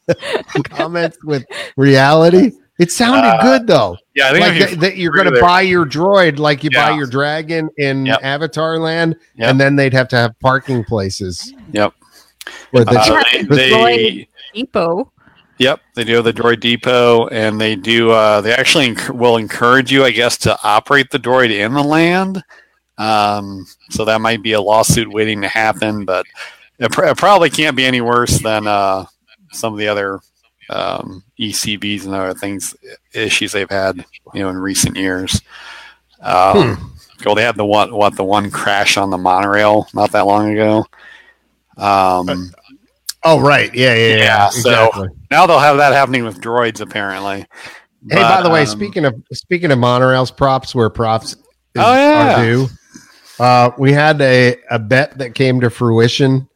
comments 0.65 1.17
with 1.23 1.45
reality. 1.77 2.51
It 2.79 2.91
sounded 2.91 3.27
Uh, 3.27 3.41
good 3.43 3.67
though. 3.67 3.97
yeah, 4.15 4.29
I 4.29 4.31
think 4.31 4.41
Like 4.59 4.69
that, 4.71 4.79
that 4.79 4.97
you're 4.97 5.13
going 5.13 5.31
to 5.31 5.39
buy 5.39 5.61
your 5.61 5.85
droid 5.85 6.39
like 6.39 6.63
you 6.63 6.71
buy 6.71 6.91
your 6.95 7.05
dragon 7.05 7.69
in 7.77 8.05
Yep. 8.07 8.19
Avatar 8.23 8.79
Land, 8.79 9.15
Yep. 9.35 9.49
and 9.49 9.59
then 9.61 9.75
they'd 9.75 9.93
have 9.93 10.07
to 10.09 10.15
have 10.15 10.37
parking 10.39 10.83
places. 10.83 11.53
Yep. 11.73 11.93
Where 12.71 12.85
the, 12.85 12.91
Uh, 12.99 13.05
Yeah, 13.05 13.23
they, 13.33 13.41
the 13.43 13.55
they- 13.55 14.27
Depot. 14.55 15.11
Yep, 15.61 15.79
they 15.93 16.03
do 16.03 16.15
have 16.15 16.23
the 16.23 16.33
Droid 16.33 16.59
Depot, 16.59 17.27
and 17.27 17.61
they 17.61 17.75
do. 17.75 18.09
Uh, 18.09 18.41
they 18.41 18.51
actually 18.51 18.95
enc- 18.95 19.15
will 19.15 19.37
encourage 19.37 19.91
you, 19.91 20.03
I 20.03 20.09
guess, 20.09 20.35
to 20.39 20.57
operate 20.63 21.11
the 21.11 21.19
droid 21.19 21.51
in 21.51 21.73
the 21.73 21.83
land. 21.83 22.43
Um, 22.97 23.67
so 23.91 24.03
that 24.05 24.21
might 24.21 24.41
be 24.41 24.53
a 24.53 24.61
lawsuit 24.61 25.11
waiting 25.13 25.39
to 25.43 25.47
happen, 25.47 26.03
but 26.03 26.25
it, 26.79 26.91
pr- 26.91 27.05
it 27.05 27.17
probably 27.17 27.51
can't 27.51 27.75
be 27.77 27.85
any 27.85 28.01
worse 28.01 28.39
than 28.39 28.65
uh, 28.65 29.05
some 29.51 29.71
of 29.73 29.77
the 29.77 29.87
other 29.87 30.19
um, 30.71 31.23
ECVs 31.39 32.05
and 32.05 32.15
other 32.15 32.33
things 32.33 32.75
issues 33.13 33.51
they've 33.51 33.69
had, 33.69 34.03
you 34.33 34.41
know, 34.41 34.49
in 34.49 34.57
recent 34.57 34.97
years. 34.97 35.41
Um, 36.21 36.87
Well, 37.23 37.35
they 37.35 37.43
had 37.43 37.55
the 37.55 37.65
one 37.65 37.93
what 37.93 38.15
the 38.15 38.23
one 38.23 38.49
crash 38.49 38.97
on 38.97 39.11
the 39.11 39.17
monorail 39.17 39.87
not 39.93 40.11
that 40.13 40.25
long 40.25 40.51
ago. 40.53 40.87
Um, 41.77 42.51
oh 43.23 43.39
right, 43.39 43.71
yeah, 43.75 43.93
yeah, 43.93 44.07
yeah. 44.07 44.17
Yeah, 44.17 44.49
so- 44.49 44.87
exactly. 44.87 45.07
Now 45.31 45.47
they'll 45.47 45.59
have 45.59 45.77
that 45.77 45.93
happening 45.93 46.23
with 46.25 46.39
droids, 46.41 46.81
apparently. 46.81 47.45
Hey, 48.09 48.15
by 48.21 48.41
the 48.41 48.49
way, 48.49 48.61
um, 48.61 48.67
speaking 48.67 49.05
of 49.05 49.15
speaking 49.31 49.71
of 49.71 49.79
monorails, 49.79 50.35
props 50.35 50.75
where 50.75 50.89
props 50.89 51.33
is, 51.33 51.37
Oh, 51.77 51.93
yeah. 51.95 52.39
are 52.41 52.45
due. 52.45 52.67
Uh, 53.39 53.71
we 53.77 53.91
had 53.91 54.19
a, 54.21 54.57
a 54.69 54.77
bet 54.77 55.17
that 55.17 55.33
came 55.33 55.59
to 55.61 55.69
fruition. 55.69 56.47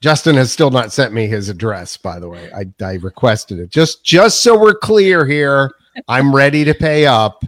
Justin 0.00 0.36
has 0.36 0.52
still 0.52 0.70
not 0.70 0.92
sent 0.92 1.12
me 1.14 1.26
his 1.26 1.48
address, 1.48 1.96
by 1.96 2.18
the 2.18 2.28
way. 2.28 2.50
I, 2.54 2.66
I 2.84 2.94
requested 2.96 3.58
it. 3.58 3.70
Just 3.70 4.04
just 4.04 4.42
so 4.42 4.58
we're 4.58 4.74
clear 4.74 5.24
here, 5.26 5.72
I'm 6.08 6.34
ready 6.34 6.62
to 6.64 6.74
pay 6.74 7.06
up. 7.06 7.42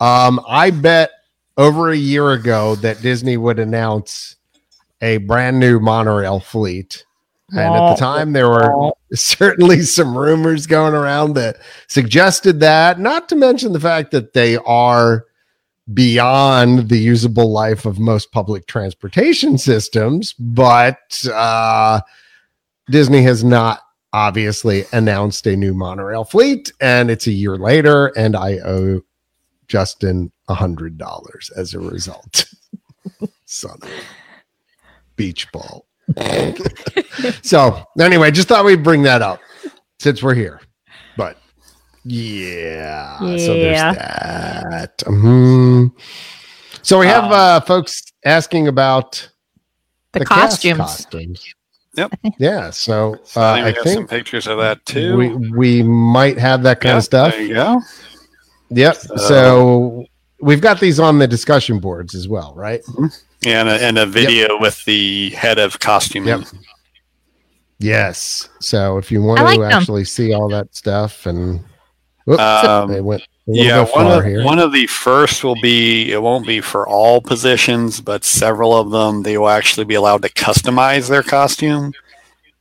Um, 0.00 0.40
I 0.48 0.70
bet 0.70 1.10
over 1.56 1.90
a 1.90 1.96
year 1.96 2.32
ago 2.32 2.74
that 2.76 3.00
Disney 3.02 3.36
would 3.36 3.58
announce 3.58 4.34
a 5.00 5.18
brand 5.18 5.60
new 5.60 5.78
monorail 5.78 6.40
fleet. 6.40 7.05
And 7.50 7.74
at 7.74 7.90
the 7.90 7.96
time, 7.96 8.32
there 8.32 8.48
were 8.48 8.92
certainly 9.14 9.82
some 9.82 10.16
rumors 10.16 10.66
going 10.66 10.94
around 10.94 11.34
that 11.34 11.58
suggested 11.88 12.60
that, 12.60 12.98
not 12.98 13.28
to 13.28 13.36
mention 13.36 13.72
the 13.72 13.80
fact 13.80 14.10
that 14.10 14.32
they 14.32 14.56
are 14.56 15.26
beyond 15.92 16.88
the 16.88 16.98
usable 16.98 17.52
life 17.52 17.86
of 17.86 17.98
most 17.98 18.32
public 18.32 18.66
transportation 18.66 19.58
systems. 19.58 20.32
But 20.34 21.24
uh, 21.32 22.00
Disney 22.90 23.22
has 23.22 23.44
not 23.44 23.80
obviously 24.12 24.84
announced 24.92 25.46
a 25.46 25.56
new 25.56 25.74
monorail 25.74 26.24
fleet, 26.24 26.72
and 26.80 27.10
it's 27.10 27.26
a 27.26 27.32
year 27.32 27.56
later, 27.56 28.06
and 28.16 28.34
I 28.34 28.58
owe 28.58 29.02
Justin 29.68 30.32
a 30.48 30.54
hundred 30.54 30.96
dollars 30.98 31.50
as 31.56 31.74
a 31.74 31.80
result. 31.80 32.46
Son 33.44 33.76
of 33.82 33.88
a 33.88 33.92
beach 35.16 35.50
ball. 35.52 35.86
so 37.42 37.82
anyway, 38.00 38.30
just 38.30 38.48
thought 38.48 38.64
we'd 38.64 38.82
bring 38.82 39.02
that 39.02 39.22
up 39.22 39.40
since 39.98 40.22
we're 40.22 40.34
here. 40.34 40.60
But 41.16 41.38
yeah, 42.04 43.18
so 43.18 43.26
there's 43.26 43.76
Yeah. 43.78 43.92
that. 44.70 44.98
Mhm. 44.98 45.90
So 46.82 46.98
we 46.98 47.06
have 47.06 47.24
Um, 47.24 47.32
uh, 47.32 47.60
folks 47.60 48.02
asking 48.24 48.68
about 48.68 49.28
The, 50.12 50.20
cast 50.24 50.62
costumes. 50.62 50.78
costumes. 50.78 51.44
Yep. 51.96 52.12
Yeah. 52.38 52.70
So, 52.70 53.16
So 53.24 53.40
uh, 53.40 53.44
I 53.44 53.52
I 53.68 53.72
think 53.72 53.84
we 53.84 53.90
have 53.90 53.94
some 53.94 54.06
pictures 54.06 54.46
of 54.46 54.58
that 54.58 54.84
too. 54.86 55.16
we 55.16 55.28
we 55.34 55.82
might 55.82 56.38
have 56.38 56.62
that 56.64 56.80
kind 56.80 56.92
Yeah, 56.92 56.96
of 56.98 57.04
stuff. 57.04 57.32
There 57.32 57.42
you 57.42 57.54
go. 57.54 57.80
Yep. 58.70 58.96
So- 58.96 59.16
So 59.16 60.04
we've 60.40 60.60
got 60.60 60.78
these 60.80 61.00
on 61.00 61.18
the 61.18 61.26
discussion 61.26 61.78
boards 61.80 62.14
as 62.14 62.28
well, 62.28 62.52
right? 62.54 62.82
Yeah, 63.40 63.60
and 63.60 63.68
a, 63.68 63.82
and 63.82 63.98
a 63.98 64.06
video 64.06 64.58
with 64.60 64.84
the 64.84 65.30
head 65.30 65.58
of 65.58 65.78
costume. 65.80 66.26
Yep. 66.26 66.40
Yes. 67.78 68.48
So 68.60 68.98
if 68.98 69.10
you 69.10 69.22
want 69.22 69.40
like 69.42 69.56
to 69.56 69.60
them. 69.62 69.72
actually 69.72 70.04
see 70.04 70.32
all 70.32 70.48
that 70.48 70.74
stuff, 70.74 71.26
and 71.26 71.62
whoops, 72.24 72.42
Um, 72.42 72.90
they 72.90 73.00
went 73.00 73.22
yeah, 73.46 73.84
one 73.94 74.06
of, 74.06 74.24
here. 74.24 74.42
one 74.42 74.58
of 74.58 74.72
the 74.72 74.88
first 74.88 75.44
will 75.44 75.60
be, 75.60 76.10
it 76.10 76.20
won't 76.20 76.46
be 76.46 76.60
for 76.60 76.88
all 76.88 77.20
positions, 77.20 78.00
but 78.00 78.24
several 78.24 78.74
of 78.74 78.90
them, 78.90 79.22
they 79.22 79.38
will 79.38 79.48
actually 79.48 79.84
be 79.84 79.94
allowed 79.94 80.22
to 80.22 80.28
customize 80.30 81.08
their 81.08 81.22
costume. 81.22 81.92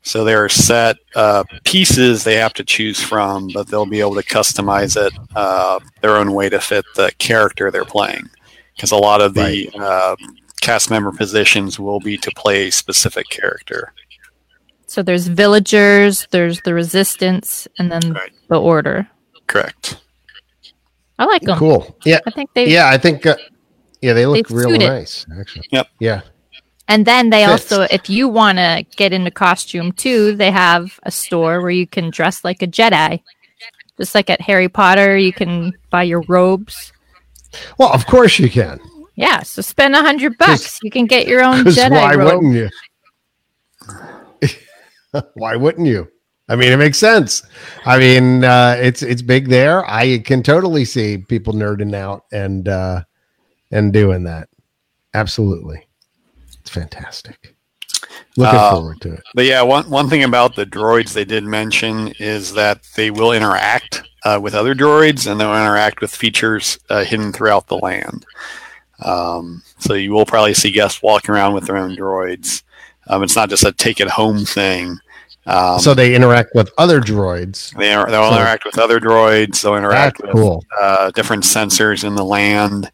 So 0.03 0.24
there 0.24 0.43
are 0.43 0.49
set 0.49 0.97
uh, 1.16 1.43
pieces 1.63 2.24
they 2.24 2.36
have 2.36 2.53
to 2.53 2.63
choose 2.63 3.01
from, 3.01 3.49
but 3.51 3.68
they'll 3.68 3.88
be 3.88 3.99
able 3.99 4.13
to 4.13 4.24
customize 4.24 4.95
it 4.95 5.11
uh, 5.36 5.80
their 6.01 6.18
own 6.18 6.34
way 6.34 6.49
to 6.49 6.59
fit 6.59 6.86
the 6.95 7.11
character 7.18 7.72
they're 7.72 7.86
playing. 7.86 8.30
Because 8.76 8.91
a 8.91 8.97
lot 8.97 9.22
of 9.22 9.34
the 9.34 9.72
uh, 9.74 10.16
cast 10.61 10.91
member 10.91 11.11
positions 11.11 11.80
will 11.80 11.99
be 11.99 12.18
to 12.18 12.30
play 12.36 12.68
a 12.68 12.72
specific 12.72 13.28
character. 13.30 13.91
So 14.88 15.01
there's 15.03 15.27
villagers, 15.27 16.27
there's 16.31 16.61
the 16.61 16.73
resistance, 16.73 17.67
and 17.79 17.91
then 17.91 18.13
Right. 18.13 18.31
the 18.49 18.59
order. 18.61 19.07
Correct. 19.47 19.97
I 21.17 21.25
like 21.25 21.41
them. 21.43 21.57
Cool. 21.57 21.95
Yeah. 22.05 22.19
I 22.27 22.31
think 22.31 22.49
they. 22.53 22.69
Yeah, 22.69 22.89
I 22.89 22.97
think. 22.97 23.25
Uh, 23.25 23.36
yeah, 24.01 24.13
they 24.13 24.25
look 24.25 24.47
They 24.47 24.55
real 24.55 24.69
suit 24.69 24.79
nice. 24.81 25.25
Actually. 25.39 25.67
Yep. 25.71 25.88
Yeah. 25.99 26.21
And 26.88 27.05
then 27.05 27.29
they 27.31 27.45
Fits. 27.45 27.71
also, 27.71 27.88
if 27.89 28.09
you 28.09 28.27
want 28.27 28.57
to 28.59 28.86
get 28.95 29.11
into 29.13 29.31
costume 29.31 29.91
too, 29.93 30.36
they 30.36 30.51
have 30.51 30.99
a 31.03 31.09
store 31.11 31.61
where 31.61 31.71
you 31.71 31.88
can 31.88 32.11
dress 32.11 32.43
like 32.43 32.61
a 32.61 32.67
Jedi. 32.67 33.21
Just 33.97 34.13
like 34.13 34.29
at 34.29 34.41
Harry 34.41 34.67
Potter, 34.69 35.17
you 35.17 35.31
can 35.33 35.73
buy 35.89 36.03
your 36.03 36.21
robes. 36.27 36.91
Well, 37.79 37.91
of 37.93 38.05
course 38.05 38.38
you 38.38 38.49
can. 38.49 38.79
Yeah, 39.15 39.41
so 39.43 39.61
spend 39.61 39.95
a 39.95 40.01
hundred 40.01 40.38
bucks. 40.38 40.79
You 40.83 40.91
can 40.91 41.05
get 41.05 41.27
your 41.27 41.41
own 41.41 41.63
Jedi 41.63 41.91
why 41.91 42.13
robe. 42.15 42.43
wouldn't 42.43 42.55
you? 42.55 42.69
why 45.36 45.55
wouldn't 45.55 45.88
you? 45.88 46.07
I 46.47 46.55
mean, 46.55 46.72
it 46.72 46.78
makes 46.78 46.99
sense. 46.99 47.41
I 47.86 47.97
mean, 47.97 48.43
uh, 48.43 48.76
it's 48.80 49.01
it's 49.01 49.22
big 49.24 49.49
there. 49.49 49.84
I 49.89 50.20
can 50.20 50.43
totally 50.43 50.86
see 50.86 51.18
people 51.18 51.53
nerding 51.53 51.95
out 51.95 52.26
and 52.32 52.68
uh, 52.68 53.01
and 53.72 53.91
doing 53.91 54.24
that. 54.26 54.49
Absolutely, 55.16 55.88
it's 56.59 56.70
fantastic. 56.70 57.55
Looking 58.38 58.59
Uh, 58.59 58.72
forward 58.72 59.01
to 59.01 59.13
it. 59.13 59.24
But 59.34 59.45
yeah, 59.45 59.61
one 59.63 59.89
one 59.89 60.07
thing 60.09 60.24
about 60.24 60.55
the 60.55 60.66
droids 60.66 61.13
they 61.13 61.26
did 61.26 61.43
mention 61.45 62.09
is 62.20 62.53
that 62.53 62.84
they 62.95 63.09
will 63.09 63.32
interact 63.32 64.03
uh, 64.24 64.39
with 64.41 64.53
other 64.53 64.76
droids, 64.76 65.30
and 65.30 65.39
they'll 65.39 65.49
interact 65.55 65.99
with 66.01 66.13
features 66.13 66.78
uh, 66.89 67.03
hidden 67.05 67.32
throughout 67.34 67.68
the 67.68 67.78
land. 67.78 68.24
Um, 69.03 69.63
so 69.80 69.93
you 69.95 70.11
will 70.11 70.26
probably 70.26 70.53
see 70.53 70.72
guests 70.72 71.01
walking 71.01 71.34
around 71.34 71.53
with 71.53 71.66
their 71.66 71.78
own 71.78 71.95
droids. 71.95 72.61
Um, 73.07 73.24
it's 73.24 73.36
not 73.36 73.49
just 73.49 73.66
a 73.66 73.72
take 73.72 73.99
it 73.99 74.09
home 74.09 74.45
thing. 74.45 74.97
Um, 75.47 75.79
so 75.79 75.93
they 75.93 76.15
interact 76.15 76.55
with 76.55 76.71
other 76.77 76.99
droids. 76.99 77.75
they 77.77 77.93
are, 77.93 78.09
they'll 78.09 78.29
so- 78.29 78.35
interact 78.35 78.65
with 78.65 78.79
other 78.79 78.99
droids. 78.99 79.61
They'll 79.61 79.75
interact 79.75 80.17
That's 80.21 80.33
with 80.33 80.43
cool. 80.43 80.63
uh, 80.81 81.11
different 81.11 81.43
sensors 81.43 82.03
in 82.03 82.15
the 82.15 82.25
land. 82.25 82.91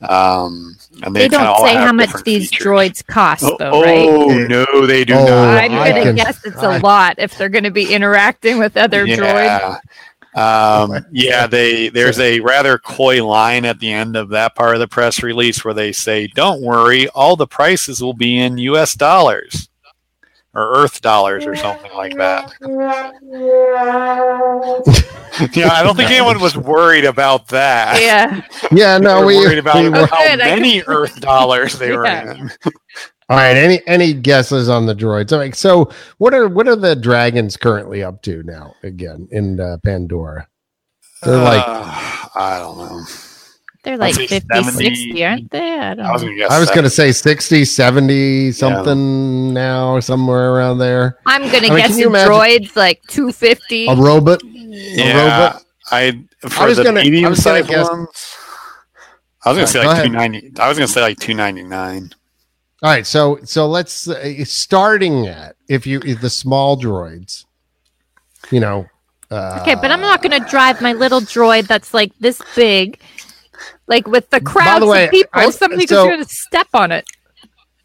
Um, 0.00 0.74
and 1.04 1.14
They 1.14 1.22
they, 1.22 1.28
don't 1.28 1.58
say 1.64 1.74
how 1.74 1.92
much 1.92 2.10
these 2.24 2.50
features. 2.50 2.66
droids 2.66 3.06
cost, 3.06 3.44
Oh, 3.44 3.56
though, 3.56 3.82
right? 3.82 4.08
oh, 4.08 4.26
no, 4.48 4.84
they 4.86 5.04
do 5.04 5.14
Oh, 5.14 5.24
not. 5.26 5.58
I'm 5.58 5.70
gonna 5.70 6.12
guess 6.12 6.44
it's 6.44 6.56
I- 6.58 6.76
a 6.76 6.80
lot 6.80 7.14
if 7.18 7.38
they're 7.38 7.48
gonna 7.48 7.70
be 7.70 7.92
interacting 7.94 8.58
with 8.58 8.76
other 8.76 9.06
droids. 9.06 9.18
yeah. 9.60 9.78
Um, 10.34 11.04
yeah, 11.12 11.46
they 11.46 11.88
there's 11.90 12.18
a 12.18 12.40
rather 12.40 12.78
coy 12.78 13.24
line 13.24 13.64
at 13.64 13.78
the 13.80 13.92
end 13.92 14.16
of 14.16 14.30
that 14.30 14.54
part 14.56 14.74
of 14.74 14.80
the 14.80 14.88
press 14.88 15.22
release 15.22 15.62
where 15.64 15.74
they 15.74 15.92
say, 15.92 16.26
"Don't 16.26 16.62
worry, 16.62 17.06
all 17.08 17.36
the 17.36 17.46
prices 17.46 18.02
will 18.02 18.14
be 18.14 18.38
in 18.38 18.56
U.S. 18.58 18.94
dollars 18.94 19.68
or 20.54 20.76
Earth 20.76 21.00
dollars 21.00 21.46
or 21.46 21.56
something 21.56 21.92
like 21.94 22.16
that." 22.16 22.52
yeah, 25.54 25.70
I 25.72 25.82
don't 25.82 25.96
think 25.96 26.10
anyone 26.10 26.40
was 26.40 26.56
worried 26.56 27.04
about 27.04 27.48
that. 27.48 28.00
Yeah, 28.00 28.42
Yeah, 28.72 28.98
They 28.98 29.04
no, 29.04 29.20
were 29.20 29.26
we, 29.26 29.36
worried 29.36 29.58
about 29.58 29.76
we 29.82 29.88
were- 29.88 30.06
how 30.06 30.22
Good, 30.24 30.38
many 30.38 30.82
Earth 30.86 31.20
dollars 31.20 31.78
they 31.78 31.96
were 31.96 32.04
Yeah. 32.06 32.34
in. 32.34 32.50
All 33.28 33.38
right. 33.38 33.56
Any 33.56 33.80
any 33.86 34.12
guesses 34.12 34.68
on 34.68 34.84
the 34.86 34.94
droids? 34.94 35.32
All 35.32 35.38
right. 35.38 35.54
So 35.54 35.90
what 36.18 36.34
are 36.34 36.48
what 36.48 36.68
are 36.68 36.76
the 36.76 36.94
dragons 36.94 37.56
currently 37.56 38.02
up 38.02 38.20
to 38.22 38.42
now? 38.42 38.74
Again 38.82 39.26
in 39.30 39.58
uh, 39.58 39.78
Pandora, 39.82 40.48
they're 41.22 41.38
like 41.42 41.64
Uh, 41.66 42.28
I 42.34 42.58
don't 42.58 42.76
know. 42.78 43.04
They're 43.82 43.96
like 43.96 44.14
say 44.14 44.26
50, 44.26 44.48
70. 44.62 44.94
60, 44.94 45.24
aren't 45.24 45.50
they? 45.50 45.72
I 45.78 45.94
don't 45.94 46.06
I 46.06 46.12
was 46.12 46.22
going 46.22 46.36
to. 46.38 46.44
I 46.44 46.58
was 46.60 46.70
going 46.70 46.84
to 46.84 46.90
say 46.90 47.10
60, 47.12 47.64
70 47.64 48.52
something 48.52 49.52
now, 49.52 49.98
somewhere 50.00 50.52
around 50.54 50.78
there. 50.78 51.18
I'm 51.26 51.42
gonna 51.42 51.56
I 51.56 51.60
mean, 51.60 51.76
guess 51.76 51.86
can 51.88 51.96
the 51.96 52.00
you 52.02 52.08
imagine- 52.08 52.32
droids 52.32 52.76
like 52.76 53.02
250. 53.08 53.86
A 53.88 53.94
robot. 53.96 54.40
Yeah, 54.44 55.22
robot? 55.50 55.62
I 55.90 56.24
for 56.48 56.66
was 56.66 56.76
the 56.78 56.84
gonna- 56.84 57.00
I 57.00 57.04
medium 57.04 57.30
was 57.30 57.40
gonna 57.42 57.58
sized 57.58 57.68
guess- 57.70 57.88
ones. 57.88 58.36
I 59.44 59.48
was 59.50 59.56
gonna 59.58 59.66
say 59.66 59.78
like 59.84 59.88
ahead. 59.98 60.06
two 60.06 60.12
ninety. 60.12 60.52
I 60.60 60.68
was 60.68 60.78
gonna 60.78 60.86
say 60.86 61.00
like 61.02 61.18
two 61.18 61.34
ninety 61.34 61.64
nine. 61.64 62.12
All 62.80 62.90
right. 62.90 63.04
So 63.04 63.40
so 63.42 63.66
let's 63.66 64.06
uh, 64.08 64.44
starting 64.44 65.26
at 65.26 65.56
if 65.68 65.84
you 65.84 66.00
if 66.04 66.20
the 66.20 66.30
small 66.30 66.76
droids, 66.80 67.44
you 68.52 68.60
know. 68.60 68.86
Uh, 69.32 69.58
Okay, 69.62 69.74
but 69.74 69.90
I'm 69.90 70.00
not 70.02 70.20
going 70.22 70.38
to 70.40 70.46
drive 70.50 70.80
my 70.82 70.92
little 70.92 71.20
droid 71.22 71.66
that's 71.66 71.94
like 71.94 72.12
this 72.20 72.40
big, 72.54 73.00
like 73.86 74.06
with 74.06 74.28
the 74.30 74.40
crowds 74.40 74.84
way, 74.84 75.04
of 75.06 75.10
people. 75.10 75.30
I'm- 75.34 75.52
Somebody's 75.52 75.88
so- 75.88 76.06
going 76.06 76.22
to 76.22 76.28
step 76.28 76.68
on 76.74 76.92
it. 76.92 77.04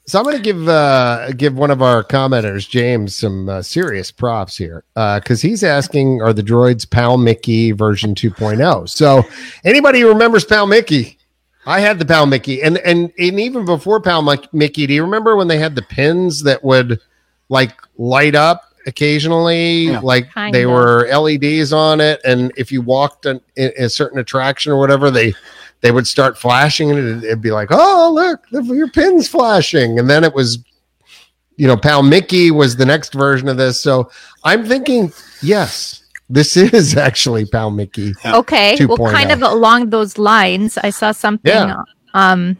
So 0.09 0.17
I'm 0.17 0.23
going 0.23 0.37
to 0.37 0.41
give 0.41 0.69
uh, 0.69 1.33
give 1.33 1.57
one 1.57 1.69
of 1.69 1.81
our 1.81 2.01
commenters, 2.01 2.69
James, 2.69 3.13
some 3.13 3.49
uh, 3.49 3.61
serious 3.61 4.09
props 4.09 4.55
here 4.55 4.85
because 4.95 5.41
he's 5.41 5.65
asking, 5.65 6.21
"Are 6.21 6.31
the 6.31 6.41
droids 6.43 6.89
Pal 6.89 7.17
Mickey 7.17 7.73
version 7.73 8.15
2.0?" 8.15 8.87
So 8.87 9.25
anybody 9.65 9.99
who 9.99 10.07
remembers 10.07 10.45
Pal 10.45 10.65
Mickey, 10.65 11.17
I 11.65 11.81
had 11.81 11.99
the 11.99 12.05
Pal 12.05 12.25
Mickey, 12.25 12.63
and 12.63 12.77
and 12.77 13.11
and 13.19 13.37
even 13.37 13.65
before 13.65 13.99
Pal 13.99 14.21
Mic- 14.21 14.53
Mickey, 14.53 14.87
do 14.87 14.93
you 14.93 15.01
remember 15.01 15.35
when 15.35 15.49
they 15.49 15.57
had 15.59 15.75
the 15.75 15.81
pins 15.81 16.41
that 16.43 16.63
would 16.63 17.01
like 17.49 17.73
light 17.97 18.33
up 18.33 18.63
occasionally? 18.85 19.87
Yeah. 19.87 19.99
Like 19.99 20.31
Kind 20.31 20.55
they 20.55 20.63
of. 20.63 20.71
were 20.71 21.05
LEDs 21.13 21.73
on 21.73 21.99
it, 21.99 22.21
and 22.23 22.53
if 22.55 22.71
you 22.71 22.81
walked 22.81 23.25
in, 23.25 23.41
in 23.57 23.73
a 23.77 23.89
certain 23.89 24.19
attraction 24.19 24.71
or 24.71 24.79
whatever, 24.79 25.11
they 25.11 25.33
they 25.81 25.91
would 25.91 26.07
start 26.07 26.37
flashing 26.37 26.89
and 26.89 26.99
it'd, 26.99 27.23
it'd 27.23 27.41
be 27.41 27.51
like, 27.51 27.69
oh, 27.71 28.11
look, 28.13 28.67
your 28.67 28.89
pin's 28.89 29.27
flashing. 29.27 29.99
And 29.99 30.09
then 30.09 30.23
it 30.23 30.33
was, 30.33 30.59
you 31.55 31.67
know, 31.67 31.77
Pal 31.77 32.03
Mickey 32.03 32.51
was 32.51 32.75
the 32.75 32.85
next 32.85 33.13
version 33.13 33.47
of 33.47 33.57
this. 33.57 33.81
So 33.81 34.09
I'm 34.43 34.65
thinking, 34.65 35.11
yes, 35.41 36.03
this 36.29 36.57
is 36.57 36.97
actually 36.97 37.45
Pal 37.45 37.71
Mickey. 37.71 38.13
Yeah. 38.23 38.37
Okay, 38.37 38.75
well, 38.85 38.97
2.0. 38.97 39.11
kind 39.11 39.31
of 39.31 39.41
along 39.41 39.89
those 39.89 40.17
lines, 40.17 40.77
I 40.77 40.89
saw 40.89 41.11
something. 41.11 41.51
Yeah. 41.51 41.81
Um, 42.13 42.57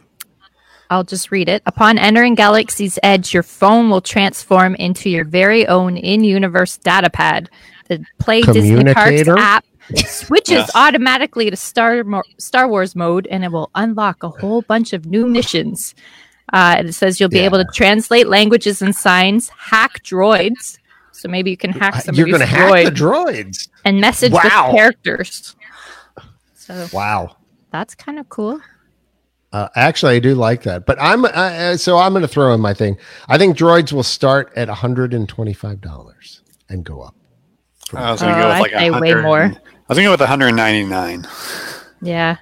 I'll 0.90 1.04
just 1.04 1.30
read 1.30 1.48
it. 1.48 1.62
Upon 1.66 1.98
entering 1.98 2.34
Galaxy's 2.34 2.98
Edge, 3.02 3.34
your 3.34 3.42
phone 3.42 3.90
will 3.90 4.00
transform 4.00 4.74
into 4.76 5.10
your 5.10 5.24
very 5.24 5.66
own 5.66 5.96
in-universe 5.98 6.78
data 6.78 7.10
pad. 7.10 7.50
The 7.88 8.04
Play 8.18 8.42
Disney 8.42 8.92
Parks 8.94 9.28
app 9.28 9.64
switches 9.96 10.50
Yes. 10.58 10.70
automatically 10.74 11.50
to 11.50 11.56
Star 11.56 12.04
Mo- 12.04 12.22
Star 12.38 12.68
Wars 12.68 12.94
mode, 12.96 13.26
and 13.30 13.44
it 13.44 13.52
will 13.52 13.70
unlock 13.74 14.22
a 14.22 14.28
whole 14.28 14.62
bunch 14.62 14.92
of 14.92 15.06
new 15.06 15.26
missions. 15.26 15.94
Uh, 16.52 16.76
and 16.78 16.88
it 16.88 16.92
says 16.94 17.20
you'll 17.20 17.28
be 17.28 17.38
Yeah. 17.38 17.44
able 17.44 17.58
to 17.58 17.66
translate 17.74 18.26
languages 18.28 18.80
and 18.82 18.94
signs, 18.96 19.50
hack 19.50 20.02
droids. 20.02 20.78
So 21.12 21.28
maybe 21.28 21.50
you 21.50 21.56
can 21.56 21.72
hack 21.72 21.96
some. 22.02 22.14
You're 22.14 22.26
going 22.28 22.40
to 22.40 22.46
hack 22.46 22.70
droid 22.70 22.84
the 22.84 22.90
droids. 22.92 23.68
and 23.84 24.00
message 24.00 24.32
Wow. 24.32 24.68
with 24.68 24.76
characters. 24.76 25.56
So 26.54 26.86
Wow. 26.92 27.36
that's 27.72 27.94
kind 27.94 28.18
of 28.18 28.28
cool. 28.28 28.60
Uh, 29.52 29.68
actually, 29.74 30.14
I 30.16 30.18
do 30.20 30.34
like 30.34 30.62
that. 30.64 30.84
But 30.86 30.98
I'm 31.00 31.24
uh, 31.24 31.28
uh, 31.28 31.76
so 31.76 31.96
I'm 31.98 32.12
going 32.12 32.22
to 32.22 32.28
throw 32.28 32.52
in 32.54 32.60
my 32.60 32.74
thing. 32.74 32.98
I 33.28 33.36
think 33.38 33.56
droids 33.56 33.92
will 33.92 34.02
start 34.02 34.52
at 34.56 34.68
$125 34.68 36.40
and 36.68 36.84
go 36.84 37.00
up. 37.02 37.14
I 37.94 38.12
was 38.12 38.20
gonna 38.20 38.32
Oh, 38.32 38.40
go 38.40 38.48
with 38.48 38.54
I'd 38.56 38.60
like 38.60 38.70
say 38.72 38.90
way 38.90 39.14
more. 39.14 39.52
I 39.88 39.92
was 39.92 39.98
gonna 39.98 40.16
go 40.16 40.22
one 40.22 40.28
hundred 40.28 40.52
ninety 40.52 40.84
nine. 40.84 41.26
Yeah. 42.02 42.36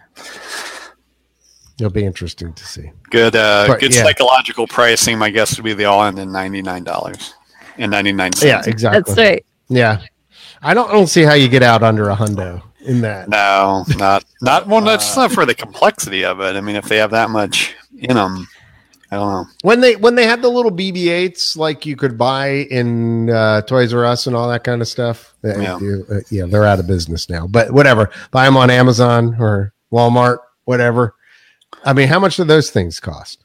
It'll 1.78 1.90
be 1.90 2.04
interesting 2.04 2.54
to 2.54 2.64
see. 2.64 2.90
Good, 3.10 3.36
uh, 3.36 3.66
But, 3.68 3.80
good 3.80 3.94
yeah. 3.94 4.02
psychological 4.02 4.66
pricing. 4.66 5.18
My 5.18 5.30
guess 5.30 5.56
would 5.56 5.64
be 5.64 5.74
the 5.74 5.84
all 5.84 6.06
in 6.06 6.18
at 6.18 6.26
ninety 6.26 6.62
nine 6.62 6.84
dollars 6.84 7.34
and 7.78 7.90
ninety 7.90 8.12
nine 8.12 8.32
Yeah, 8.42 8.62
exactly. 8.66 9.02
That's 9.02 9.18
right. 9.18 9.46
Yeah. 9.68 10.00
I 10.62 10.74
don't, 10.74 10.88
I 10.88 10.92
don't 10.92 11.06
see 11.06 11.22
how 11.22 11.34
you 11.34 11.48
get 11.48 11.62
out 11.62 11.82
under 11.82 12.08
a 12.08 12.16
hundo 12.16 12.62
in 12.80 13.00
that. 13.02 13.28
No, 13.28 13.84
not 13.96 14.24
not 14.40 14.66
well. 14.66 14.80
That's 14.80 15.14
not 15.16 15.30
for 15.30 15.44
the 15.44 15.54
complexity 15.54 16.24
of 16.24 16.40
it. 16.40 16.56
I 16.56 16.60
mean, 16.60 16.76
if 16.76 16.86
they 16.86 16.96
have 16.96 17.10
that 17.10 17.30
much 17.30 17.76
in 17.98 18.16
them, 18.16 18.48
I 19.10 19.16
don't 19.16 19.30
know. 19.30 19.44
When 19.62 19.80
they 19.80 19.94
when 19.96 20.16
they 20.16 20.26
had 20.26 20.42
the 20.42 20.48
little 20.48 20.72
BB-8s 20.72 21.56
like 21.56 21.86
you 21.86 21.94
could 21.96 22.18
buy 22.18 22.48
in 22.70 23.30
uh, 23.30 23.62
Toys 23.62 23.94
R 23.94 24.04
Us 24.04 24.26
and 24.26 24.34
all 24.34 24.48
that 24.48 24.64
kind 24.64 24.82
of 24.82 24.88
stuff, 24.88 25.32
uh, 25.44 25.56
Yeah. 25.58 25.78
you- 25.78 26.04
uh, 26.10 26.20
yeah, 26.30 26.44
they're 26.46 26.64
out 26.64 26.80
of 26.80 26.86
business 26.88 27.28
now. 27.30 27.46
But 27.46 27.70
whatever, 27.70 28.10
buy 28.32 28.44
them 28.46 28.56
on 28.56 28.68
Amazon 28.68 29.36
or 29.38 29.72
Walmart, 29.92 30.38
whatever. 30.64 31.14
I 31.84 31.92
mean, 31.92 32.08
how 32.08 32.18
much 32.18 32.36
do 32.36 32.42
those 32.44 32.70
things 32.70 32.98
cost? 32.98 33.44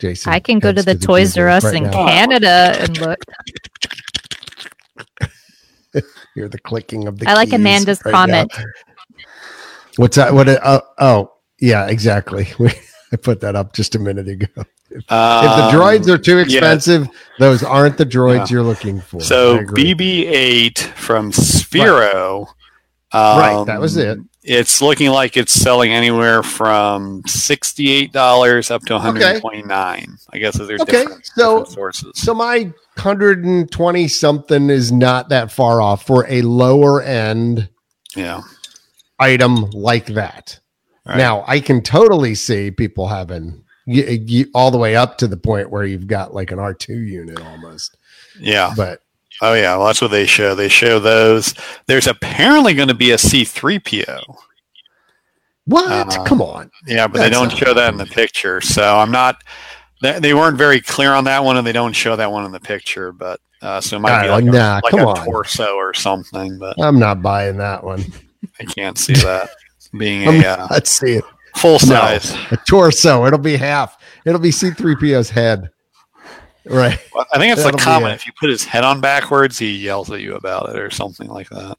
Jason, 0.00 0.32
I 0.32 0.40
can 0.40 0.58
go 0.58 0.72
to 0.72 0.82
heads 0.82 0.86
the 1.00 1.06
Toys 1.06 1.38
R 1.38 1.48
Us 1.48 1.62
right 1.64 1.74
in 1.76 1.84
now. 1.84 1.92
Canada 1.92 2.74
and 2.80 2.98
look. 2.98 3.18
Hear 6.34 6.48
the 6.48 6.58
clicking 6.58 7.06
of 7.06 7.18
the. 7.18 7.28
I 7.28 7.34
like 7.34 7.52
Amanda's 7.52 8.00
right 8.04 8.12
now. 8.12 8.18
comment. 8.46 8.52
What's 9.96 10.16
that? 10.16 10.32
What? 10.34 10.48
it- 10.48 10.60
Oh, 10.64 10.80
oh, 10.98 11.32
yeah, 11.60 11.86
exactly. 11.88 12.48
I 13.12 13.16
put 13.16 13.40
that 13.40 13.56
up 13.56 13.72
just 13.72 13.94
a 13.94 13.98
minute 13.98 14.28
ago. 14.28 14.46
if 14.90 15.06
the 15.06 15.14
Um, 15.14 15.72
droids 15.74 16.08
are 16.08 16.18
too 16.18 16.36
yeah. 16.36 16.42
expensive, 16.42 17.08
those 17.38 17.62
aren't 17.62 17.98
the 17.98 18.06
droids 18.06 18.48
Yeah. 18.50 18.54
you're 18.56 18.62
looking 18.62 19.00
for. 19.00 19.20
So. 19.20 19.58
BB-8 19.58 20.78
from 20.94 21.32
Sphero. 21.32 22.46
Right, 23.12 23.54
um, 23.54 23.66
that 23.66 23.80
was 23.80 23.96
it. 23.96 24.18
it's 24.44 24.80
looking 24.80 25.10
like 25.10 25.36
it's 25.36 25.52
selling 25.52 25.92
anywhere 25.92 26.44
from 26.44 27.22
sixty-eight 27.26 28.12
dollars 28.12 28.70
up 28.70 28.82
to 28.82 28.92
one 28.92 29.02
hundred 29.02 29.40
twenty-nine. 29.40 30.16
I 30.32 30.38
guess 30.38 30.56
there's 30.56 30.80
Okay, 30.80 31.00
different, 31.02 31.26
so- 31.26 31.58
different 31.58 31.74
sources. 31.74 32.12
So 32.14 32.32
my 32.34 32.72
120 32.94 34.06
something 34.06 34.70
is 34.70 34.92
not 34.92 35.28
that 35.30 35.50
far 35.50 35.80
off 35.82 36.06
for 36.06 36.24
a 36.28 36.42
lower 36.42 37.02
end 37.02 37.68
Yeah, 38.14 38.42
item 39.18 39.70
like 39.70 40.06
that. 40.06 40.60
Right. 41.06 41.16
Now, 41.16 41.44
I 41.46 41.60
can 41.60 41.82
totally 41.82 42.34
see 42.34 42.70
people 42.70 43.08
having 43.08 43.64
y- 43.86 44.20
y- 44.28 44.44
all 44.54 44.70
the 44.70 44.78
way 44.78 44.96
up 44.96 45.18
to 45.18 45.26
the 45.26 45.36
point 45.36 45.70
where 45.70 45.84
you've 45.84 46.06
got 46.06 46.34
like 46.34 46.50
an 46.52 46.58
R2 46.58 46.88
unit 46.88 47.40
almost. 47.40 47.96
yeah. 48.38 48.72
But 48.76 49.00
Oh 49.42 49.54
yeah, 49.54 49.74
well, 49.78 49.86
that's 49.86 50.02
what 50.02 50.10
they 50.10 50.26
show. 50.26 50.54
They 50.54 50.68
show 50.68 50.98
those. 50.98 51.54
There's 51.86 52.06
apparently 52.06 52.74
going 52.74 52.88
to 52.88 52.94
be 52.94 53.10
a 53.12 53.16
C3PO. 53.16 54.20
what? 55.64 55.90
Uh, 56.18 56.24
Come 56.24 56.42
on. 56.42 56.70
Yeah, 56.86 57.06
but 57.06 57.20
they 57.20 57.30
don't 57.30 57.50
show 57.50 57.72
that 57.72 57.92
in 57.92 57.98
the 57.98 58.04
picture. 58.06 58.60
So 58.60 58.98
I'm 58.98 59.10
not. 59.10 59.42
They, 60.02 60.32
weren't 60.34 60.56
very 60.58 60.80
clear 60.80 61.12
on 61.12 61.24
that 61.24 61.44
one, 61.44 61.56
and 61.58 61.66
they 61.66 61.72
don't 61.72 61.92
show 61.94 62.16
that 62.16 62.32
one 62.32 62.44
in 62.46 62.52
the 62.52 62.60
picture. 62.60 63.12
But 63.12 63.40
uh, 63.62 63.80
so 63.80 63.96
it 63.96 64.00
might 64.00 64.22
be 64.22 64.28
Ah, 64.28 64.32
like, 64.34 64.44
a, 64.44 64.80
like 64.82 64.90
come 64.90 65.00
a 65.00 65.06
on. 65.08 65.24
torso 65.26 65.74
or 65.76 65.92
something. 65.94 66.58
But 66.58 66.76
I'm 66.78 66.98
not 66.98 67.22
buying 67.22 67.56
that 67.58 67.82
one. 67.84 68.04
I 68.60 68.64
can't 68.64 68.96
see 68.98 69.14
that 69.14 69.50
being 69.96 70.26
I'm 70.28 70.36
a 70.42 70.46
uh, 70.46 70.66
not 70.70 70.86
see 70.86 71.14
it. 71.14 71.24
full 71.56 71.72
No, 71.72 71.78
size. 71.78 72.34
a 72.50 72.56
torso. 72.68 73.26
It'll 73.26 73.38
be 73.38 73.56
half. 73.56 73.96
It'll 74.24 74.40
be 74.40 74.50
C3PO's 74.50 75.30
head. 75.30 75.70
Right. 76.66 76.98
Well, 77.14 77.26
I 77.32 77.38
think 77.38 77.52
it's 77.52 77.62
That'll 77.62 77.78
the 77.78 77.84
comment. 77.84 78.14
If 78.14 78.26
you 78.26 78.32
put 78.38 78.50
his 78.50 78.64
head 78.64 78.84
on 78.84 79.00
backwards, 79.00 79.58
he 79.58 79.76
yells 79.76 80.10
at 80.10 80.20
you 80.20 80.34
about 80.34 80.68
it 80.68 80.78
or 80.78 80.90
something 80.90 81.28
like 81.28 81.48
that. 81.48 81.76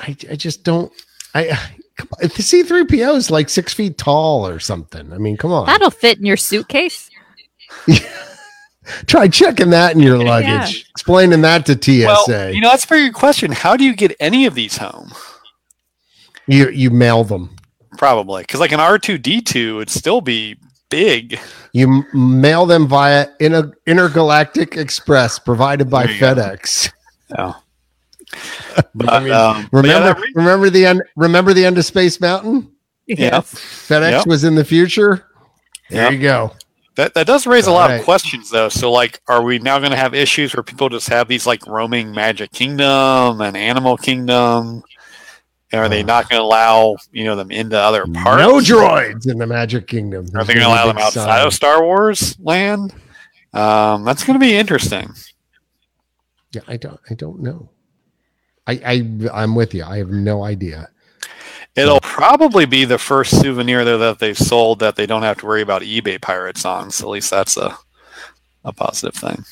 I, 0.00 0.16
I 0.30 0.36
just 0.36 0.64
don't. 0.64 0.92
I 1.34 1.58
come 1.96 2.08
on, 2.12 2.28
the 2.28 2.28
C3PO 2.28 3.16
is 3.16 3.30
like 3.30 3.48
six 3.48 3.72
feet 3.74 3.98
tall 3.98 4.46
or 4.46 4.58
something. 4.58 5.12
I 5.12 5.18
mean, 5.18 5.36
come 5.36 5.52
on. 5.52 5.66
That'll 5.66 5.90
fit 5.90 6.18
in 6.18 6.24
your 6.26 6.36
suitcase. 6.36 7.10
Try 9.06 9.28
checking 9.28 9.70
that 9.70 9.94
in 9.94 10.00
your 10.00 10.18
luggage. 10.18 10.46
Yeah. 10.48 10.84
Explaining 10.90 11.40
that 11.42 11.66
to 11.66 11.74
TSA. 11.80 12.06
Well, 12.06 12.52
you 12.52 12.60
know 12.60 12.68
that's 12.70 12.84
a 12.84 12.88
very 12.88 13.04
good 13.06 13.14
question. 13.14 13.52
How 13.52 13.76
do 13.76 13.84
you 13.84 13.94
get 13.94 14.16
any 14.18 14.46
of 14.46 14.54
these 14.54 14.76
home? 14.76 15.12
You 16.46 16.68
you 16.70 16.90
mail 16.90 17.24
them. 17.24 17.54
Probably 17.98 18.42
because 18.42 18.60
like 18.60 18.72
an 18.72 18.80
R 18.80 18.98
two 18.98 19.18
D 19.18 19.40
two 19.40 19.76
would 19.76 19.90
still 19.90 20.20
be 20.20 20.56
big. 20.88 21.38
You 21.72 22.02
m- 22.12 22.40
mail 22.40 22.66
them 22.66 22.86
via 22.86 23.26
inter- 23.40 23.72
intergalactic 23.86 24.76
express 24.76 25.38
provided 25.38 25.88
by 25.90 26.06
There 26.06 26.18
go. 26.20 26.34
FedEx. 26.34 26.92
Yeah. 27.30 27.52
But, 28.94 29.10
I 29.12 29.20
mean, 29.20 29.32
um, 29.32 29.68
but 29.70 29.84
yeah, 29.84 29.98
Remember, 29.98 30.20
re- 30.20 30.32
remember 30.36 30.70
the 30.70 30.86
end. 30.86 31.02
Remember 31.16 31.52
the 31.52 31.64
end 31.66 31.76
of 31.76 31.84
Space 31.84 32.18
Mountain. 32.20 32.70
yeah. 33.06 33.40
FedEx 33.40 34.10
Yep. 34.10 34.26
was 34.26 34.44
in 34.44 34.54
the 34.54 34.64
future. 34.64 35.26
There 35.90 36.04
Yep. 36.04 36.12
you 36.12 36.18
go. 36.20 36.52
That 36.96 37.12
that 37.14 37.26
does 37.26 37.46
raise 37.46 37.66
a 37.66 37.72
lot 37.72 37.84
Alright. 37.84 38.00
of 38.00 38.04
questions 38.04 38.50
though. 38.50 38.68
So 38.70 38.90
like 38.90 39.20
are 39.28 39.42
we 39.42 39.58
now 39.58 39.78
going 39.78 39.90
to 39.92 39.96
have 39.98 40.14
issues 40.14 40.54
where 40.54 40.62
people 40.62 40.88
just 40.88 41.08
have 41.10 41.28
these 41.28 41.46
like 41.46 41.66
roaming 41.66 42.12
Magic 42.12 42.52
Kingdom 42.52 43.40
and 43.42 43.56
Animal 43.56 43.96
Kingdom? 43.98 44.82
Are 45.72 45.88
they 45.88 46.02
Uh. 46.02 46.06
not 46.06 46.28
going 46.28 46.40
to 46.40 46.44
allow, 46.44 46.96
you 47.12 47.24
know, 47.24 47.34
them 47.36 47.50
into 47.50 47.78
other 47.78 48.04
parts? 48.06 48.42
No 48.42 48.58
droids 48.58 49.30
in 49.30 49.38
the 49.38 49.46
Magic 49.46 49.86
Kingdom. 49.86 50.26
Are 50.34 50.44
they 50.44 50.54
going 50.54 50.64
to 50.64 50.68
allow 50.70 50.86
them 50.86 50.98
outside 50.98 51.24
sign. 51.38 51.46
of 51.46 51.54
Star 51.54 51.82
Wars 51.82 52.36
land? 52.38 52.94
Um, 53.54 54.04
that's 54.04 54.24
going 54.24 54.38
to 54.38 54.44
be 54.44 54.54
interesting. 54.54 55.12
Yeah, 56.52 56.62
I 56.68 56.76
don't. 56.76 57.00
I 57.10 57.14
don't 57.14 57.40
know. 57.40 57.70
I, 58.66 58.72
I 58.84 59.30
I'm 59.42 59.54
with 59.54 59.74
you. 59.74 59.84
I 59.84 59.98
have 59.98 60.10
no 60.10 60.44
idea. 60.44 60.88
It'll 61.74 62.00
probably 62.00 62.66
be 62.66 62.84
the 62.84 62.98
first 62.98 63.40
souvenir 63.40 63.84
though 63.84 63.96
that 63.98 64.18
they've 64.18 64.36
sold 64.36 64.80
that 64.80 64.94
they 64.96 65.06
don't 65.06 65.22
have 65.22 65.38
to 65.38 65.46
worry 65.46 65.62
about 65.62 65.80
eBay 65.82 66.20
pirates 66.20 66.64
on. 66.66 66.90
So 66.90 67.06
at 67.06 67.10
least 67.10 67.30
that's 67.30 67.56
a 67.56 67.76
a 68.64 68.72
positive 68.72 69.14
thing. 69.18 69.42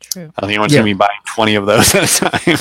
True. 0.00 0.30
I 0.36 0.42
think 0.42 0.52
anyone's 0.52 0.72
Yeah. 0.74 0.80
going 0.80 0.90
to 0.90 0.94
be 0.94 0.98
buying 0.98 1.20
twenty 1.34 1.54
of 1.54 1.64
those 1.66 1.94
at 1.96 2.04
a 2.04 2.30
time. 2.30 2.58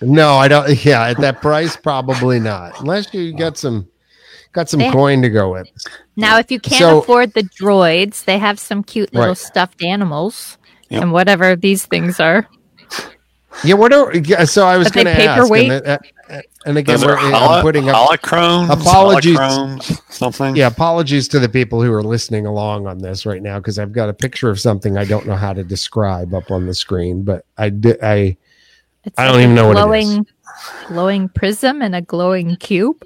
No, 0.00 0.34
I 0.34 0.48
don't. 0.48 0.84
Yeah, 0.84 1.08
at 1.08 1.18
that 1.18 1.40
price, 1.40 1.76
probably 1.76 2.38
not. 2.40 2.80
Unless 2.80 3.12
you 3.14 3.32
got 3.36 3.56
some 3.56 3.86
got 4.52 4.68
some 4.68 4.80
They- 4.80 4.90
coin 4.90 5.22
to 5.22 5.28
go 5.28 5.52
with. 5.52 5.68
Now, 6.16 6.38
if 6.38 6.50
you 6.50 6.58
can't 6.58 6.78
So- 6.80 6.98
afford 7.00 7.34
the 7.34 7.42
droids, 7.42 8.24
they 8.24 8.38
have 8.38 8.58
some 8.58 8.82
cute 8.82 9.12
little 9.12 9.28
Right. 9.30 9.38
stuffed 9.38 9.82
animals 9.82 10.56
Yep. 10.90 11.02
and 11.02 11.12
whatever 11.12 11.54
these 11.54 11.84
things 11.86 12.18
are. 12.18 12.46
Yeah, 13.64 13.74
what 13.74 13.92
are 13.92 14.14
yeah, 14.16 14.44
so 14.44 14.66
I 14.66 14.76
was 14.78 14.88
going 14.90 15.06
to 15.06 15.12
ask, 15.12 15.40
paperweight? 15.40 15.70
and, 15.72 15.86
uh, 15.86 15.98
and 16.64 16.78
again, 16.78 17.00
we're, 17.00 17.14
are 17.14 17.18
I'm 17.18 17.62
putting 17.62 17.88
up. 17.88 17.96
holocrons, 18.08 18.70
Apologies. 18.70 19.36
holocrons, 19.36 20.00
something. 20.12 20.54
Yeah, 20.54 20.68
apologies 20.68 21.26
to 21.28 21.40
the 21.40 21.48
people 21.48 21.82
who 21.82 21.92
are 21.92 22.02
listening 22.02 22.46
along 22.46 22.86
on 22.86 22.98
this 22.98 23.26
right 23.26 23.42
now 23.42 23.58
because 23.58 23.78
I've 23.78 23.92
got 23.92 24.08
a 24.08 24.12
picture 24.14 24.48
of 24.48 24.60
something 24.60 24.96
I 24.96 25.04
don't 25.04 25.26
know 25.26 25.34
how 25.34 25.52
to 25.52 25.64
describe 25.64 26.32
up 26.34 26.50
on 26.52 26.66
the 26.66 26.74
screen, 26.74 27.22
but 27.22 27.44
I 27.56 27.70
did. 27.70 27.98
I 28.02 28.36
It's 29.08 29.18
I 29.18 29.24
don't 29.26 29.34
like 29.36 29.42
even 29.44 29.52
a 29.52 29.54
know 29.54 29.68
what 29.68 29.76
it 29.78 29.80
glowing, 29.80 30.26
glowing 30.88 31.28
prism 31.30 31.82
and 31.82 31.94
a 31.94 32.02
glowing 32.02 32.56
cube. 32.56 33.04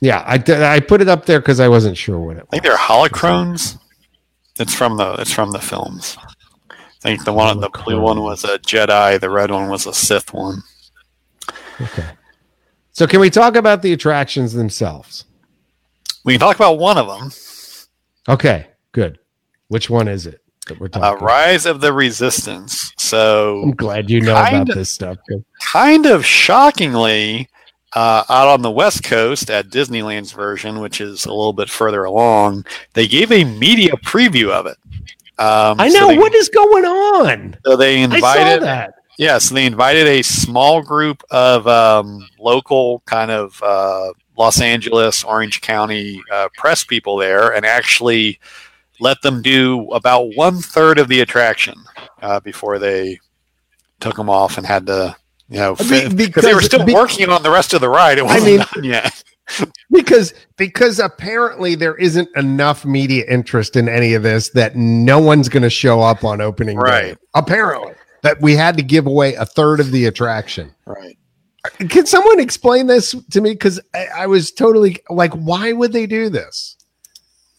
yeah, 0.00 0.22
I 0.26 0.42
I 0.74 0.80
put 0.80 1.00
it 1.00 1.08
up 1.08 1.26
there 1.26 1.40
because 1.40 1.60
I 1.60 1.68
wasn't 1.68 1.96
sure 1.96 2.18
what 2.18 2.36
it 2.36 2.40
I 2.40 2.42
was. 2.42 2.48
think 2.50 2.62
they're 2.64 2.76
holocrons. 2.76 3.78
It's 4.58 4.74
from 4.74 4.96
the 4.96 5.14
it's 5.14 5.32
from 5.32 5.52
the 5.52 5.60
films. 5.60 6.16
I 6.70 6.76
think 7.00 7.24
the 7.24 7.32
one 7.32 7.60
the 7.60 7.70
blue 7.70 8.00
one 8.00 8.20
was 8.22 8.44
a 8.44 8.58
Jedi, 8.58 9.18
the 9.20 9.30
red 9.30 9.50
one 9.50 9.70
was 9.70 9.86
a 9.86 9.94
Sith 9.94 10.34
one. 10.34 10.62
Okay. 11.80 12.06
So 12.92 13.06
can 13.06 13.20
we 13.20 13.30
talk 13.30 13.56
about 13.56 13.80
the 13.82 13.92
attractions 13.92 14.52
themselves? 14.52 15.24
We 16.24 16.34
can 16.34 16.40
talk 16.40 16.56
about 16.56 16.78
one 16.78 16.98
of 16.98 17.06
them, 17.06 17.30
Okay, 18.28 18.66
good. 18.92 19.18
Which 19.68 19.88
one 19.88 20.08
is 20.08 20.26
it 20.26 20.42
that 20.70 20.80
we're 20.80 20.86
uh, 20.86 20.88
talking? 20.88 21.18
about? 21.18 21.22
Rise 21.22 21.66
of 21.66 21.82
the 21.82 21.92
Resistance. 21.92 22.92
So 22.96 23.62
I'm 23.62 23.72
glad 23.72 24.08
you 24.08 24.22
know 24.22 24.32
about 24.32 24.66
this 24.68 24.90
stuff. 24.90 25.18
kind 25.60 26.06
of 26.06 26.24
shockingly, 26.24 27.48
uh, 27.94 28.24
out 28.28 28.48
on 28.48 28.62
the 28.62 28.70
West 28.70 29.02
Coast 29.04 29.50
at 29.50 29.68
Disneyland's 29.68 30.32
version, 30.32 30.80
which 30.80 31.00
is 31.00 31.26
a 31.26 31.32
little 31.32 31.52
bit 31.52 31.68
further 31.68 32.04
along, 32.04 32.64
they 32.94 33.06
gave 33.06 33.32
a 33.32 33.44
media 33.44 33.92
preview 34.04 34.50
of 34.50 34.66
it. 34.66 34.76
Um, 35.38 35.80
I 35.80 35.88
so 35.88 36.00
know 36.00 36.08
they, 36.08 36.18
what 36.18 36.34
is 36.34 36.48
going 36.48 36.84
on. 36.84 37.56
So 37.64 37.76
they 37.76 38.04
I 38.04 38.08
saw 38.08 38.14
invited, 38.14 38.62
that. 38.62 38.94
yeah, 39.18 39.38
so 39.38 39.54
they 39.54 39.66
invited 39.66 40.06
a 40.06 40.22
small 40.22 40.82
group 40.82 41.22
of 41.30 41.66
um, 41.66 42.28
local 42.38 43.02
kind 43.06 43.30
of 43.30 43.60
uh, 43.62 44.12
Los 44.36 44.60
Angeles, 44.60 45.24
Orange 45.24 45.60
County 45.60 46.22
uh, 46.30 46.48
press 46.56 46.84
people 46.84 47.16
there, 47.16 47.54
and 47.54 47.64
actually 47.66 48.38
let 49.00 49.20
them 49.22 49.42
do 49.42 49.88
about 49.92 50.34
one 50.36 50.56
third 50.60 50.98
of 50.98 51.08
the 51.08 51.20
attraction 51.20 51.74
uh, 52.22 52.40
before 52.40 52.78
they 52.78 53.18
took 54.00 54.16
them 54.16 54.30
off 54.30 54.58
and 54.58 54.66
had 54.66 54.86
to, 54.86 55.16
you 55.48 55.58
know, 55.58 55.74
because 55.74 56.44
they 56.44 56.54
were 56.54 56.62
still 56.62 56.86
working 56.86 57.28
on 57.28 57.42
the 57.42 57.50
rest 57.50 57.74
of 57.74 57.80
the 57.80 57.88
ride. 57.88 58.18
It 58.18 58.22
I 58.22 58.24
wasn't 58.24 58.44
mean- 58.44 58.66
done 58.74 58.84
yet. 58.84 59.22
because 59.90 60.32
because 60.56 61.00
apparently 61.00 61.74
there 61.74 61.96
isn't 61.96 62.28
enough 62.36 62.84
media 62.84 63.24
interest 63.28 63.74
in 63.74 63.88
any 63.88 64.14
of 64.14 64.22
this 64.22 64.50
that 64.50 64.76
no 64.76 65.18
one's 65.18 65.48
going 65.48 65.64
to 65.64 65.70
show 65.70 66.00
up 66.00 66.24
on 66.24 66.40
opening 66.40 66.78
day. 66.78 67.16
Apparently, 67.34 67.94
that 68.22 68.40
we 68.40 68.54
had 68.54 68.76
to 68.76 68.82
give 68.82 69.06
away 69.06 69.34
a 69.34 69.44
third 69.44 69.80
of 69.80 69.90
the 69.90 70.06
attraction. 70.06 70.72
Right. 70.86 71.18
Can 71.88 72.06
someone 72.06 72.40
explain 72.40 72.86
this 72.86 73.14
to 73.32 73.40
me? 73.40 73.50
Because 73.50 73.80
I, 73.94 74.06
I 74.18 74.26
was 74.26 74.50
totally 74.52 74.98
like, 75.10 75.32
why 75.34 75.72
would 75.72 75.92
they 75.92 76.06
do 76.06 76.30
this? 76.30 76.76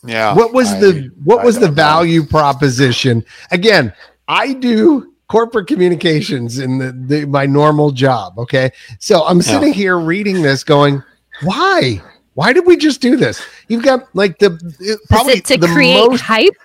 Yeah. 0.05 0.33
what 0.33 0.53
was 0.53 0.71
I- 0.71 0.79
the 0.79 1.11
what 1.23 1.39
I 1.41 1.45
was 1.45 1.55
the 1.55 1.61
don't 1.67 1.71
know. 1.71 1.75
value 1.83 2.23
proposition? 2.25 3.23
Again, 3.51 3.93
I 4.27 4.53
do 4.53 5.13
corporate 5.29 5.67
communications 5.67 6.59
in 6.59 6.77
the, 6.77 6.91
the 6.91 7.25
my 7.25 7.45
normal 7.45 7.91
job. 7.91 8.37
Okay, 8.39 8.71
so 8.99 9.23
I'm 9.25 9.41
sitting 9.41 9.73
here 9.73 9.97
reading 9.99 10.41
this, 10.41 10.63
going, 10.63 11.03
why? 11.43 12.01
Why 12.33 12.53
did 12.53 12.65
we 12.65 12.77
just 12.77 13.01
do 13.01 13.15
this? 13.17 13.41
You've 13.67 13.83
got 13.83 14.07
like 14.15 14.39
the 14.39 14.57
it- 14.79 14.99
probably 15.09 15.33
it 15.33 15.45
to 15.45 15.57
the 15.57 15.67
create 15.67 16.07
most, 16.09 16.21
hype? 16.21 16.55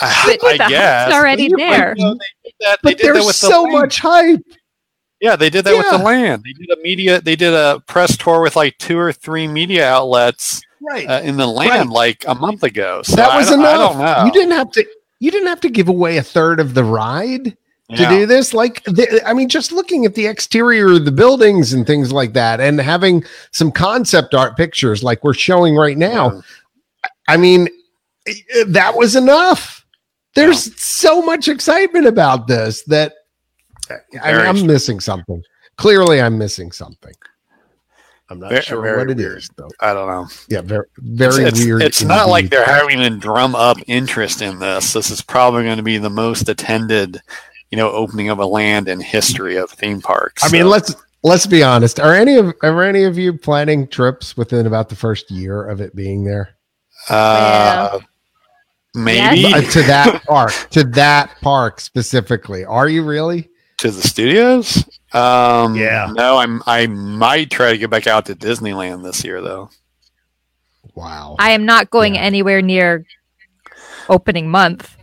I, 0.00 0.36
But 0.40 0.58
the 0.58 0.64
guess. 0.68 1.12
already 1.12 1.48
But, 1.48 1.58
there. 1.58 1.94
you 1.96 2.04
know, 2.04 2.14
they 2.14 2.26
did 2.44 2.54
that, 2.60 2.78
but 2.82 2.88
did 2.90 2.98
that 2.98 3.02
there's 3.12 3.26
with 3.26 3.40
the 3.40 3.46
so 3.46 3.62
land. 3.62 3.72
much 3.74 4.00
hype. 4.00 4.40
Yeah, 5.20 5.36
they 5.36 5.48
did 5.50 5.64
that 5.64 5.76
with 5.76 5.88
the 5.90 5.98
land. 5.98 6.42
They 6.44 6.52
did 6.52 6.76
a 6.76 6.82
media. 6.82 7.20
They 7.20 7.36
did 7.36 7.54
a 7.54 7.80
press 7.86 8.16
tour 8.16 8.40
with 8.40 8.56
like 8.56 8.76
two 8.78 8.98
or 8.98 9.12
three 9.12 9.46
media 9.46 9.88
outlets 9.88 10.60
Right. 10.82 11.08
uh, 11.08 11.20
in 11.22 11.36
the 11.36 11.46
land 11.46 11.88
Right. 11.88 11.88
like 11.88 12.24
a 12.26 12.34
month 12.34 12.62
ago. 12.62 13.02
So 13.02 13.16
that 13.16 13.30
I 13.30 13.38
was 13.38 13.48
don't- 13.50 13.64
I 13.64 13.70
enough. 13.74 13.92
don't 13.92 13.98
know. 14.00 14.24
You 14.26 14.32
didn't 14.32 14.52
have 14.52 14.70
to. 14.72 14.84
You 15.20 15.30
didn't 15.30 15.48
have 15.48 15.60
to 15.60 15.70
give 15.70 15.88
away 15.88 16.16
a 16.16 16.22
third 16.22 16.58
of 16.60 16.74
the 16.74 16.84
ride. 16.84 17.56
to 17.94 18.02
Yeah. 18.02 18.08
do 18.10 18.26
this 18.26 18.54
like 18.54 18.82
the, 18.84 19.20
i 19.26 19.34
mean 19.34 19.50
just 19.50 19.70
looking 19.70 20.06
at 20.06 20.14
the 20.14 20.26
exterior 20.26 20.92
of 20.92 21.04
the 21.04 21.12
buildings 21.12 21.74
and 21.74 21.86
things 21.86 22.10
like 22.10 22.32
that 22.32 22.58
and 22.58 22.80
having 22.80 23.22
some 23.50 23.70
concept 23.70 24.32
art 24.34 24.56
pictures 24.56 25.02
like 25.02 25.22
we're 25.22 25.34
showing 25.34 25.74
right 25.76 25.98
now 25.98 26.40
i 27.28 27.36
mean 27.36 27.68
eh, 28.26 28.32
that 28.68 28.96
was 28.96 29.14
enough 29.14 29.84
there's 30.34 30.74
so 30.80 31.20
much 31.20 31.48
excitement 31.48 32.06
about 32.06 32.46
this 32.46 32.82
that 32.84 33.12
I, 34.22 34.32
I'm 34.32 34.56
true. 34.58 34.66
missing 34.68 34.98
something 35.00 35.42
clearly 35.76 36.18
i'm 36.22 36.38
missing 36.38 36.72
something 36.72 37.14
I'm 38.32 38.38
not 38.40 38.50
Very- 38.50 38.62
sure 38.62 38.80
very 38.82 38.98
what 38.98 39.10
it 39.10 39.16
weird. 39.18 39.38
is 39.38 39.50
though. 39.56 39.68
I 39.80 39.92
don't 39.92 40.08
know. 40.08 40.26
Yeah, 40.48 40.62
very 40.62 40.86
very 40.98 41.44
it's, 41.44 41.60
weird. 41.62 41.82
It's 41.82 42.02
not 42.02 42.28
like 42.28 42.48
they're 42.48 42.64
having 42.64 42.98
to 42.98 43.10
drum 43.10 43.54
up 43.54 43.76
interest 43.86 44.40
in 44.40 44.58
this. 44.58 44.94
This 44.94 45.10
is 45.10 45.20
probably 45.20 45.64
going 45.64 45.76
to 45.76 45.82
be 45.82 45.98
the 45.98 46.08
most 46.10 46.48
attended, 46.48 47.20
you 47.70 47.76
know, 47.76 47.90
opening 47.92 48.30
of 48.30 48.38
a 48.38 48.46
land 48.46 48.88
in 48.88 49.00
history 49.00 49.56
of 49.56 49.70
theme 49.70 50.00
parks. 50.00 50.42
I 50.42 50.48
mean, 50.48 50.66
let's 50.66 50.94
let's 51.22 51.46
be 51.46 51.62
honest. 51.62 52.00
Are 52.00 52.14
any 52.14 52.36
of 52.36 52.54
are 52.62 52.82
any 52.82 53.04
of 53.04 53.18
you 53.18 53.36
planning 53.36 53.86
trips 53.86 54.34
within 54.36 54.66
about 54.66 54.88
the 54.88 54.96
first 54.96 55.30
year 55.30 55.62
of 55.68 55.80
it 55.82 55.94
being 55.94 56.24
there 56.24 56.56
uh, 57.10 57.98
maybe 58.94 59.44
Uh, 59.54 59.60
to 59.60 59.82
that 59.82 60.22
park? 60.26 60.52
To 60.70 60.84
that 60.84 61.34
park 61.42 61.80
specifically? 61.80 62.64
Are 62.64 62.88
you 62.88 63.04
really? 63.04 63.50
To 63.82 63.90
the 63.90 64.02
studios. 64.02 64.84
Um, 65.12 65.76
Yeah. 65.76 66.10
No, 66.16 66.38
I'm. 66.38 66.62
I 66.66 66.86
might 66.86 67.50
try 67.50 67.72
to 67.72 67.78
get 67.78 67.90
back 67.90 68.06
out 68.06 68.26
to 68.26 68.34
Disneyland 68.34 69.02
this 69.04 69.22
year, 69.24 69.40
though. 69.42 69.70
Wow. 70.94 71.36
I 71.38 71.50
am 71.50 71.64
not 71.66 71.90
going 71.90 72.14
Yeah. 72.14 72.22
anywhere 72.22 72.62
near 72.62 73.04
opening 74.08 74.48
month. 74.50 74.96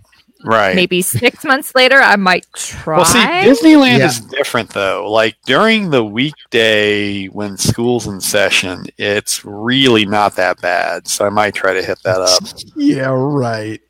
Right. 0.43 0.75
Maybe 0.75 1.01
six 1.01 1.43
months 1.51 1.75
later, 1.75 1.97
I 1.99 2.15
might 2.15 2.45
try. 2.55 2.97
Well, 2.97 3.05
see, 3.05 3.19
Disneyland 3.19 3.99
Yeah. 3.99 4.05
is 4.07 4.19
different 4.21 4.69
though. 4.69 5.11
Like 5.11 5.36
during 5.45 5.89
the 5.89 6.03
weekday 6.05 7.25
when 7.27 7.57
school's 7.57 8.07
in 8.07 8.21
session, 8.21 8.86
it's 8.97 9.43
really 9.43 10.05
not 10.05 10.36
that 10.38 10.61
bad. 10.61 11.07
So 11.07 11.25
I 11.25 11.30
might 11.30 11.55
try 11.55 11.73
to 11.73 11.84
hit 11.84 11.99
that 12.03 12.21
up. 12.21 12.43
yeah, 12.75 13.09
right. 13.09 13.82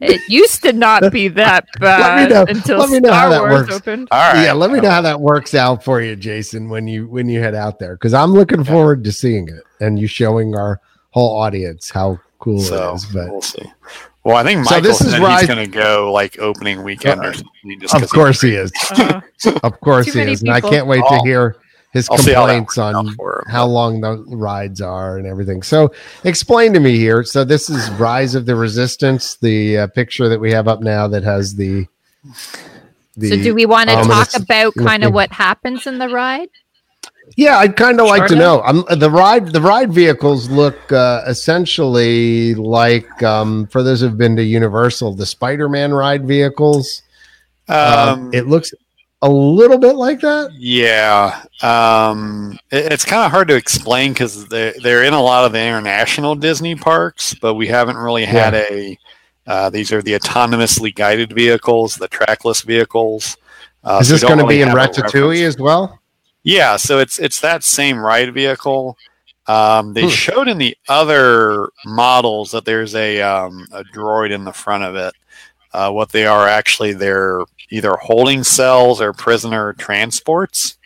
It 0.00 0.20
used 0.28 0.62
to 0.62 0.72
not 0.72 1.12
be 1.12 1.28
that 1.28 1.66
bad 1.80 2.30
know- 2.30 2.44
until 2.48 2.78
let 2.78 2.90
me 2.90 3.00
know 3.00 3.12
how 3.12 3.30
Star 3.30 3.30
that 3.30 3.40
Wars 3.50 3.62
works. 3.68 3.74
opened. 3.76 4.08
All 4.10 4.32
right. 4.32 4.44
Yeah, 4.44 4.52
let 4.52 4.70
me 4.70 4.80
know 4.80 4.90
how 4.90 5.02
that 5.02 5.20
works 5.20 5.54
out 5.54 5.84
for 5.84 6.00
you, 6.00 6.16
Jason, 6.16 6.68
when 6.68 6.88
you 6.88 7.06
when 7.08 7.28
you 7.28 7.40
head 7.40 7.54
out 7.54 7.78
there, 7.78 7.94
because 7.94 8.14
I'm 8.14 8.32
looking 8.32 8.64
forward 8.64 9.04
to 9.04 9.12
seeing 9.12 9.48
it 9.48 9.62
and 9.80 9.98
you 9.98 10.06
showing 10.06 10.54
our 10.56 10.80
whole 11.10 11.38
audience 11.38 11.90
how 11.90 12.18
cool 12.38 12.60
So 12.60 12.92
it 12.92 12.94
is. 12.96 13.04
But 13.06 13.30
we'll 13.30 13.42
see. 13.42 13.62
Well, 14.22 14.36
I 14.36 14.42
think 14.44 14.64
Michael 14.66 14.74
So 14.74 14.80
this 14.80 15.00
is 15.00 15.10
said 15.12 15.22
Rise- 15.22 15.40
he's 15.40 15.48
going 15.48 15.64
to 15.64 15.70
go 15.78 16.12
like 16.12 16.38
opening 16.38 16.82
weekend 16.82 17.20
Uh, 17.22 17.28
or 17.28 17.32
something. 17.32 17.80
Just 17.80 17.92
'cause 17.94 18.02
of 18.02 18.10
course 18.10 18.40
he 18.42 18.54
is. 18.54 18.70
Uh, 18.90 19.20
Of 19.62 19.80
course 19.80 20.06
he 20.12 20.18
many 20.18 20.32
is. 20.32 20.42
And 20.42 20.50
I 20.50 20.60
can't 20.60 20.86
wait 20.86 21.02
to 21.08 21.20
hear 21.24 21.56
his 21.92 22.08
I'll 22.10 22.18
see 22.18 22.32
how 22.32 22.46
that 22.46 22.54
complaints 22.54 22.78
on 22.78 23.16
how 23.48 23.66
long 23.66 24.00
the 24.00 24.24
rides 24.28 24.80
are 24.80 25.18
and 25.18 25.26
everything. 25.26 25.62
So 25.62 25.92
explain 26.24 26.72
to 26.74 26.80
me 26.80 26.96
here. 26.96 27.24
So 27.24 27.44
this 27.44 27.68
is 27.68 27.90
Rise 27.92 28.34
of 28.34 28.46
the 28.46 28.54
Resistance, 28.54 29.36
the 29.36 29.78
uh, 29.78 29.86
picture 29.88 30.28
that 30.28 30.40
we 30.40 30.52
have 30.52 30.68
up 30.68 30.80
now 30.80 31.08
that 31.08 31.24
has 31.24 31.54
the 31.54 31.86
the 33.16 33.28
so, 33.30 33.36
do 33.36 33.54
we 33.54 33.66
want 33.66 33.90
to 33.90 33.96
talk 33.96 34.28
about 34.36 34.74
kind 34.74 35.04
of 35.04 35.12
what 35.12 35.32
happens 35.32 35.86
in 35.86 35.98
the 35.98 36.08
ride? 36.08 36.48
Yeah, 37.36 37.58
I'd 37.58 37.76
kind 37.76 38.00
of 38.00 38.06
like 38.06 38.22
to 38.22 38.28
Sure. 38.30 38.38
know. 38.38 38.62
Um, 38.62 38.84
the 38.90 39.10
ride 39.10 39.52
the 39.52 39.60
ride 39.60 39.92
vehicles 39.92 40.48
look 40.48 40.92
uh, 40.92 41.22
essentially 41.26 42.54
like 42.54 43.22
um, 43.22 43.66
for 43.68 43.82
those 43.82 44.00
who've 44.00 44.16
been 44.18 44.36
to 44.36 44.42
Universal, 44.42 45.14
the 45.14 45.26
Spider-Man 45.26 45.92
ride 45.92 46.26
vehicles. 46.26 47.02
Um, 47.68 47.76
Um, 47.78 48.30
it 48.34 48.46
looks 48.48 48.72
a 49.22 49.28
little 49.28 49.78
bit 49.78 49.96
like 49.96 50.20
that. 50.20 50.52
Yeah, 50.54 51.42
um, 51.62 52.58
it- 52.70 52.92
it's 52.92 53.04
kind 53.04 53.24
of 53.24 53.30
hard 53.30 53.48
to 53.48 53.54
explain 53.56 54.12
because 54.12 54.46
they're, 54.48 54.74
they're 54.82 55.04
in 55.04 55.12
a 55.12 55.20
lot 55.22 55.44
of 55.44 55.52
the 55.52 55.60
international 55.62 56.34
Disney 56.34 56.74
parks, 56.74 57.34
but 57.34 57.54
we 57.54 57.66
haven't 57.66 57.96
really 57.96 58.24
had 58.24 58.54
a. 58.54 58.98
Uh, 59.46 59.68
these 59.70 59.92
are 59.92 60.00
the 60.02 60.12
autonomously 60.18 60.94
guided 60.94 61.32
vehicles, 61.32 61.96
the 61.96 62.08
trackless 62.08 62.62
vehicles. 62.62 63.36
Uh, 63.82 63.98
is 64.00 64.08
this 64.08 64.20
don't 64.20 64.28
going 64.28 64.38
to 64.38 64.44
really 64.44 64.56
be 64.56 64.62
in 64.62 64.68
Ratatouille 64.68 65.44
as 65.46 65.58
well? 65.58 65.98
Yeah, 66.42 66.76
so 66.76 66.98
it's 66.98 67.18
it's 67.18 67.40
that 67.40 67.64
same 67.64 67.98
ride 67.98 68.32
vehicle. 68.32 68.96
Um, 69.46 69.92
they 69.94 70.02
Hmm. 70.04 70.08
showed 70.10 70.48
in 70.48 70.58
the 70.58 70.76
other 70.88 71.68
models 71.84 72.52
that 72.52 72.64
there's 72.64 72.94
a 72.94 73.20
um, 73.20 73.66
a 73.72 73.82
droid 73.84 74.30
in 74.30 74.44
the 74.44 74.52
front 74.52 74.84
of 74.84 74.94
it. 74.94 75.12
Uh, 75.72 75.90
what 75.90 76.10
they 76.10 76.26
are 76.26 76.48
actually, 76.48 76.92
they're 76.92 77.42
either 77.70 77.92
holding 78.02 78.42
cells 78.42 79.00
or 79.00 79.12
prisoner 79.12 79.72
transports. 79.74 80.78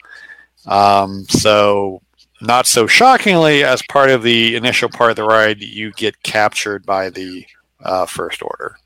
Um, 0.67 1.25
so, 1.29 2.03
not 2.41 2.67
so 2.67 2.87
shockingly, 2.87 3.65
as 3.65 3.83
part 3.83 4.11
of 4.11 4.23
the 4.23 4.57
initial 4.57 4.89
part 4.91 5.11
of 5.11 5.17
the 5.17 5.25
ride, 5.25 5.61
you 5.63 5.93
get 5.93 6.23
captured 6.23 6.85
by 6.85 7.09
the 7.11 7.47
uh, 7.83 8.07
First 8.07 8.43
Order. 8.43 8.77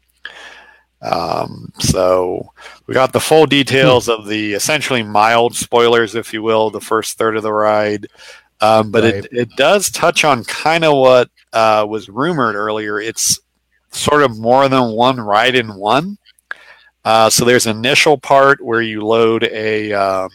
Um, 1.00 1.72
so, 1.78 2.52
we 2.86 2.94
got 2.94 3.12
the 3.12 3.20
full 3.20 3.46
details 3.46 4.08
of 4.08 4.26
the 4.26 4.54
essentially 4.54 5.02
mild 5.02 5.54
spoilers, 5.56 6.14
if 6.14 6.32
you 6.32 6.42
will, 6.42 6.70
the 6.70 6.80
first 6.80 7.18
third 7.18 7.36
of 7.36 7.42
the 7.42 7.52
ride. 7.52 8.06
Um, 8.60 8.90
but 8.90 9.04
Right. 9.04 9.14
it, 9.14 9.28
it 9.30 9.48
does 9.56 9.90
touch 9.90 10.24
on 10.24 10.42
kind 10.44 10.84
of 10.84 10.96
what 10.96 11.30
uh, 11.52 11.86
was 11.88 12.08
rumored 12.08 12.56
earlier. 12.56 13.00
It's 13.00 13.38
sort 13.90 14.22
of 14.22 14.38
more 14.38 14.68
than 14.68 14.92
one 14.92 15.20
ride 15.20 15.54
in 15.54 15.74
one. 15.74 16.18
Uh, 17.04 17.30
so 17.30 17.44
there's 17.44 17.66
an 17.66 17.76
initial 17.76 18.18
part 18.18 18.60
where 18.62 18.82
you 18.82 19.00
load 19.02 19.44
a. 19.44 19.92
Um, 19.92 20.30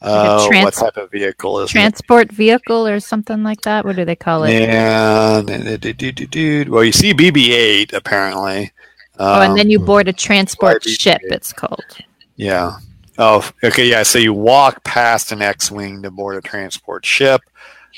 uh, 0.00 0.38
what 0.46 0.48
trans- 0.48 0.76
type 0.76 0.96
of 0.96 1.10
vehicle 1.10 1.58
is 1.60 1.70
it? 1.70 1.72
Transport 1.72 2.30
vehicle 2.30 2.86
or 2.86 3.00
something 3.00 3.42
like 3.42 3.60
that? 3.62 3.84
What 3.84 3.96
do 3.96 4.04
they 4.04 4.14
call 4.14 4.44
it? 4.44 4.52
And, 4.52 5.48
well, 6.70 6.84
you 6.84 6.92
see 6.92 7.12
BB-8 7.12 7.92
apparently. 7.94 8.70
oh, 9.18 9.40
and 9.40 9.50
Um, 9.52 9.56
then 9.56 9.68
you 9.70 9.80
board 9.80 10.06
a 10.06 10.12
transport 10.12 10.84
RB8. 10.84 11.00
ship. 11.00 11.20
It's 11.24 11.52
called. 11.52 11.82
Yeah. 12.36 12.76
Oh, 13.18 13.48
okay. 13.64 13.88
Yeah. 13.88 14.04
So 14.04 14.20
you 14.20 14.32
walk 14.32 14.84
past 14.84 15.32
an 15.32 15.42
X-wing 15.42 16.02
to 16.02 16.10
board 16.12 16.36
a 16.36 16.40
transport 16.48 17.04
ship. 17.04 17.40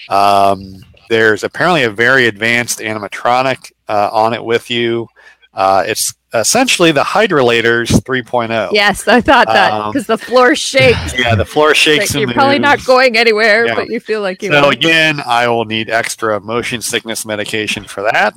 Um, 0.08 0.82
there's 1.10 1.44
apparently 1.44 1.82
a 1.82 1.90
very 1.90 2.26
advanced 2.28 2.78
animatronic 2.78 3.72
uh, 3.90 4.10
on 4.12 4.32
it 4.34 4.44
with 4.44 4.70
you. 4.70 5.06
Uh, 5.52 5.82
it's 5.86 6.14
essentially 6.32 6.92
the 6.92 7.02
Hydrolators 7.02 7.88
3.0. 8.04 8.70
Yes, 8.72 9.08
I 9.08 9.20
thought 9.20 9.48
that 9.48 9.72
Um, 9.72 9.90
because 9.92 10.06
the 10.06 10.16
floor 10.18 10.54
shakes. 10.54 11.12
Yeah. 11.18 11.34
The 11.34 11.44
floor 11.44 11.74
shakes. 11.74 12.14
Like, 12.14 12.20
you're 12.20 12.32
probably 12.32 12.60
not 12.60 12.84
going 12.84 13.16
anywhere, 13.16 13.66
Yeah. 13.66 13.74
but 13.74 13.88
you 13.90 13.98
feel 13.98 14.20
like 14.22 14.40
you 14.42 14.52
So 14.52 14.66
are. 14.66 14.70
again, 14.72 15.20
I 15.26 15.48
will 15.48 15.64
need 15.64 15.90
extra 15.90 16.38
motion 16.40 16.80
sickness 16.80 17.26
medication 17.26 17.84
for 17.84 18.02
that. 18.12 18.34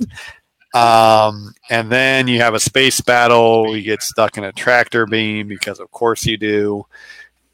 Um, 0.74 1.54
and 1.70 1.88
then 1.90 2.26
you 2.26 2.40
have 2.40 2.54
a 2.54 2.60
space 2.60 3.00
battle. 3.00 3.76
You 3.76 3.82
get 3.82 4.02
stuck 4.02 4.36
in 4.36 4.42
a 4.42 4.50
tractor 4.52 5.06
beam 5.06 5.46
because, 5.46 5.78
of 5.78 5.88
course, 5.92 6.26
you 6.26 6.36
do. 6.36 6.84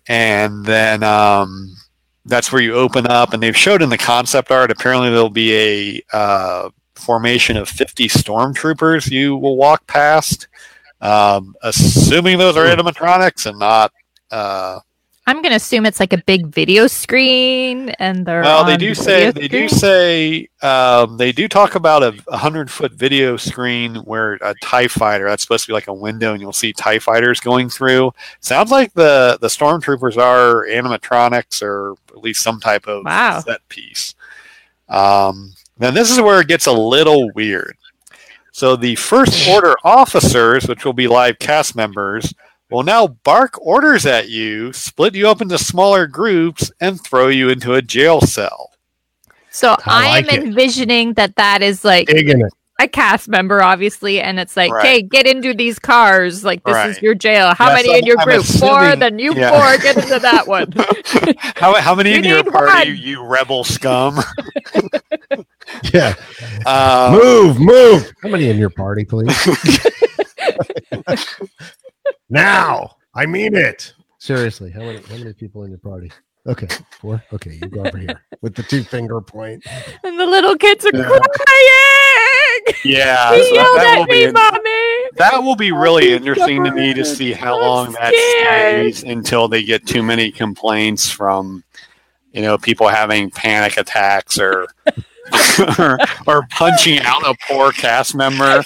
And 0.08 0.64
then 0.64 1.02
um, 1.02 1.76
that's 2.24 2.50
where 2.50 2.62
you 2.62 2.74
open 2.76 3.06
up. 3.06 3.34
And 3.34 3.42
they've 3.42 3.56
showed 3.56 3.82
in 3.82 3.90
the 3.90 3.98
concept 3.98 4.50
art. 4.50 4.70
Apparently, 4.70 5.10
there'll 5.10 5.28
be 5.28 5.54
a 5.54 6.16
uh, 6.16 6.70
formation 7.00 7.56
of 7.56 7.68
50 7.68 8.08
stormtroopers 8.08 9.10
you 9.10 9.36
will 9.36 9.56
walk 9.56 9.86
past. 9.86 10.48
Um, 11.00 11.54
assuming 11.62 12.38
those 12.38 12.56
are 12.56 12.66
animatronics 12.66 13.46
and 13.46 13.58
not 13.58 13.92
uh, 14.30 14.80
I'm 15.26 15.36
going 15.42 15.50
to 15.50 15.56
assume 15.56 15.86
it's 15.86 16.00
like 16.00 16.12
a 16.12 16.18
big 16.26 16.48
video 16.48 16.88
screen, 16.88 17.90
and 18.00 18.26
they're 18.26 18.42
Well, 18.42 18.64
they 18.64 18.76
do 18.76 18.94
say 18.96 19.30
video 19.30 19.40
they 19.40 19.48
do 19.48 19.68
say 19.68 20.48
um, 20.60 21.18
they 21.18 21.30
do 21.30 21.46
talk 21.46 21.76
about 21.76 22.02
a 22.02 22.36
hundred 22.36 22.68
foot 22.68 22.92
video 22.94 23.36
screen 23.36 23.94
where 23.96 24.34
a 24.40 24.54
Tie 24.60 24.88
Fighter 24.88 25.28
that's 25.28 25.42
supposed 25.42 25.66
to 25.66 25.68
be 25.68 25.72
like 25.72 25.86
a 25.86 25.94
window, 25.94 26.32
and 26.32 26.40
you'll 26.40 26.52
see 26.52 26.72
Tie 26.72 26.98
Fighters 26.98 27.38
going 27.38 27.68
through. 27.68 28.12
Sounds 28.40 28.72
like 28.72 28.92
the 28.94 29.38
the 29.40 29.46
stormtroopers 29.46 30.16
are 30.16 30.66
animatronics 30.66 31.62
or 31.62 31.94
at 32.08 32.18
least 32.18 32.42
some 32.42 32.58
type 32.58 32.88
of 32.88 33.04
Wow. 33.04 33.38
set 33.38 33.60
piece. 33.68 34.16
Um, 34.88 35.52
now 35.80 35.90
this 35.90 36.10
is 36.10 36.20
where 36.20 36.40
it 36.40 36.48
gets 36.48 36.66
a 36.66 36.72
little 36.72 37.30
weird. 37.32 37.76
So 38.52 38.76
the 38.76 38.96
first 38.96 39.48
order 39.48 39.74
officers, 39.84 40.66
which 40.68 40.84
will 40.84 40.92
be 40.92 41.08
live 41.08 41.38
cast 41.38 41.74
members, 41.76 42.34
will 42.70 42.82
now 42.82 43.06
bark 43.08 43.54
orders 43.64 44.06
at 44.06 44.28
you, 44.28 44.72
split 44.72 45.14
you 45.14 45.28
up 45.28 45.40
into 45.40 45.58
smaller 45.58 46.06
groups, 46.06 46.70
and 46.80 47.02
throw 47.02 47.28
you 47.28 47.48
into 47.48 47.74
a 47.74 47.82
jail 47.82 48.20
cell. 48.20 48.70
So 49.50 49.76
I 49.86 50.06
I 50.08 50.18
am 50.18 50.24
like 50.26 50.32
it. 50.34 50.42
envisioning 50.44 51.14
that 51.14 51.34
that 51.36 51.62
is 51.62 51.84
like 51.84 52.08
a 52.80 52.88
cast 52.88 53.28
member, 53.28 53.62
obviously, 53.62 54.20
and 54.20 54.40
it's 54.40 54.56
like, 54.56 54.72
Right. 54.72 54.86
hey, 54.86 55.02
get 55.02 55.26
into 55.26 55.52
these 55.54 55.78
cars. 55.78 56.44
Like 56.44 56.62
this 56.64 56.96
is 56.96 57.02
your 57.02 57.14
jail. 57.14 57.54
How 57.54 57.68
Yes, 57.70 57.84
many 57.86 57.98
in 57.98 58.06
your 58.06 58.16
I'm 58.20 58.24
group? 58.26 58.44
Four. 58.44 58.96
Then 58.96 59.18
you 59.18 59.34
yeah. 59.34 59.50
four 59.50 59.82
get 59.82 59.96
into 59.96 60.18
that 60.20 60.46
one. 60.46 60.72
how, 61.56 61.74
how 61.80 61.94
many 61.94 62.10
You 62.12 62.16
in 62.18 62.24
your 62.24 62.44
party, 62.44 62.90
one. 62.90 62.96
you 62.96 63.24
rebel 63.24 63.64
scum? 63.64 64.18
Yeah. 65.94 66.14
Um, 66.66 67.12
move, 67.14 67.60
move. 67.60 68.12
How 68.22 68.28
many 68.28 68.48
in 68.50 68.58
your 68.58 68.70
party, 68.70 69.04
please? 69.04 69.34
now. 72.30 72.96
I 73.14 73.26
mean 73.26 73.54
it. 73.56 73.92
Seriously, 74.18 74.70
how 74.70 74.80
many 74.80 75.00
how 75.02 75.16
many 75.16 75.32
people 75.32 75.64
in 75.64 75.70
your 75.70 75.78
party? 75.78 76.12
Okay, 76.46 76.68
four. 77.00 77.22
Okay, 77.32 77.52
you 77.60 77.68
go 77.68 77.84
over 77.84 77.98
here 77.98 78.22
with 78.40 78.54
the 78.54 78.62
two 78.62 78.82
finger 78.84 79.20
point. 79.20 79.64
and 80.04 80.18
the 80.18 80.26
little 80.26 80.56
kids 80.56 80.84
are 80.86 80.90
Yeah. 80.94 81.08
crying. 81.08 82.76
yeah, 82.84 83.34
he 83.34 83.42
so 83.48 83.54
yelled 83.54 83.78
that, 83.78 83.94
will 83.96 84.02
at 84.04 84.08
me, 84.08 84.26
be, 84.26 84.32
mommy. 84.32 85.10
that 85.16 85.42
will 85.42 85.56
be 85.56 85.72
really 85.72 86.12
interesting 86.12 86.62
to 86.64 86.70
me 86.70 86.94
to 86.94 87.04
see 87.04 87.32
how 87.32 87.56
I'm 87.56 87.60
long 87.62 87.92
that 87.92 88.14
stays 88.14 89.02
until 89.02 89.48
they 89.48 89.62
get 89.64 89.86
too 89.86 90.02
many 90.02 90.30
complaints 90.30 91.10
from 91.10 91.64
you 92.32 92.42
know, 92.42 92.56
people 92.56 92.86
having 92.88 93.30
panic 93.30 93.76
attacks 93.76 94.38
or 94.38 94.68
or, 95.78 95.98
or 96.26 96.46
punching 96.50 97.00
out 97.00 97.22
a 97.26 97.34
poor 97.48 97.72
cast 97.72 98.14
member 98.14 98.62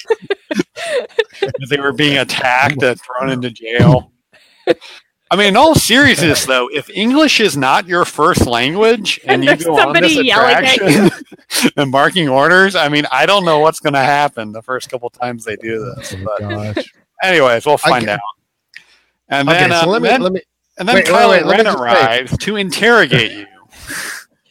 because 1.41 1.69
they 1.71 1.79
were 1.79 1.93
being 1.93 2.19
attacked 2.19 2.83
and 2.83 3.01
thrown 3.01 3.31
into 3.31 3.51
jail. 3.51 4.13
I 5.31 5.37
mean, 5.37 5.49
in 5.49 5.57
all 5.57 5.75
seriousness, 5.75 6.45
though, 6.47 6.69
if 6.73 6.89
English 6.91 7.41
is 7.41 7.57
not 7.57 7.89
your 7.89 8.05
first 8.05 8.47
language 8.47 9.19
and, 9.25 9.31
And 9.33 9.45
you 9.45 9.49
there's 9.51 9.65
go 9.65 9.73
on 9.73 9.93
this 9.95 10.13
somebody 10.15 10.29
yelling 10.29 10.55
at 10.55 10.75
attraction 10.77 11.71
and 11.77 11.91
barking 11.91 12.29
orders, 12.29 12.77
I 12.77 12.89
mean, 12.89 13.07
I 13.11 13.27
don't 13.27 13.45
know 13.45 13.59
what's 13.59 13.81
going 13.81 13.95
to 13.95 13.99
happen 14.01 14.53
the 14.53 14.63
first 14.63 14.91
couple 14.91 15.11
times 15.11 15.45
they 15.45 15.57
do 15.57 15.93
this. 15.97 16.15
Oh, 16.17 16.25
But 16.25 16.75
gosh. 16.75 16.93
anyways, 17.23 17.67
we'll 17.67 17.79
find 17.79 18.09
out. 18.09 18.21
And 19.29 19.49
Okay, 19.49 19.59
then, 19.59 19.73
uh, 19.73 19.83
so 19.83 19.89
let 19.91 20.03
me 20.03 20.09
then, 20.09 20.21
let 20.21 20.33
me 20.33 20.43
and 20.79 20.89
then 20.89 20.97
wait, 20.97 21.07
wait, 21.07 21.15
Kylo 21.15 21.31
wait, 21.31 21.47
let 21.47 21.59
me 21.59 21.65
Ren 21.65 21.65
just 21.65 21.79
say- 21.79 21.85
arrives 21.85 22.39
to 22.39 22.57
interrogate 22.57 23.33
you. 23.33 23.47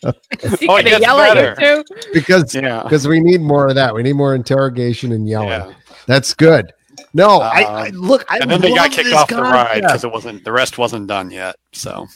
Is 0.04 0.60
he 0.60 0.68
Oh, 0.68 0.76
it 0.78 0.84
gonna 0.84 0.90
gets 0.90 1.02
yell 1.02 1.20
at 1.20 1.34
better. 1.36 1.56
you 1.78 1.84
too? 1.84 2.10
because 2.14 2.54
Yeah. 2.56 2.84
because 2.84 3.08
we 3.08 3.20
need 3.20 3.42
more 3.42 3.68
of 3.68 3.76
that. 3.76 3.94
We 3.96 4.04
need 4.04 4.14
more 4.14 4.36
interrogation 4.36 5.12
and 5.12 5.28
yelling. 5.28 5.50
Yeah. 5.50 5.74
That's 6.08 6.34
good. 6.34 6.74
No, 7.14 7.40
I, 7.42 7.62
I 7.62 7.88
Um, 7.90 7.96
look. 7.96 8.26
I 8.30 8.40
and 8.40 8.50
then 8.52 8.62
they 8.62 8.70
got 8.70 8.84
love 8.84 8.92
kicked 8.92 9.06
this 9.10 9.14
off 9.14 9.28
the 9.30 9.42
ride 9.42 9.66
concept. 9.68 9.82
because 9.84 10.04
it 10.04 10.12
wasn't 10.12 10.44
the 10.44 10.52
rest 10.52 10.78
wasn't 10.78 11.08
done 11.08 11.32
yet. 11.32 11.56
So 11.72 12.08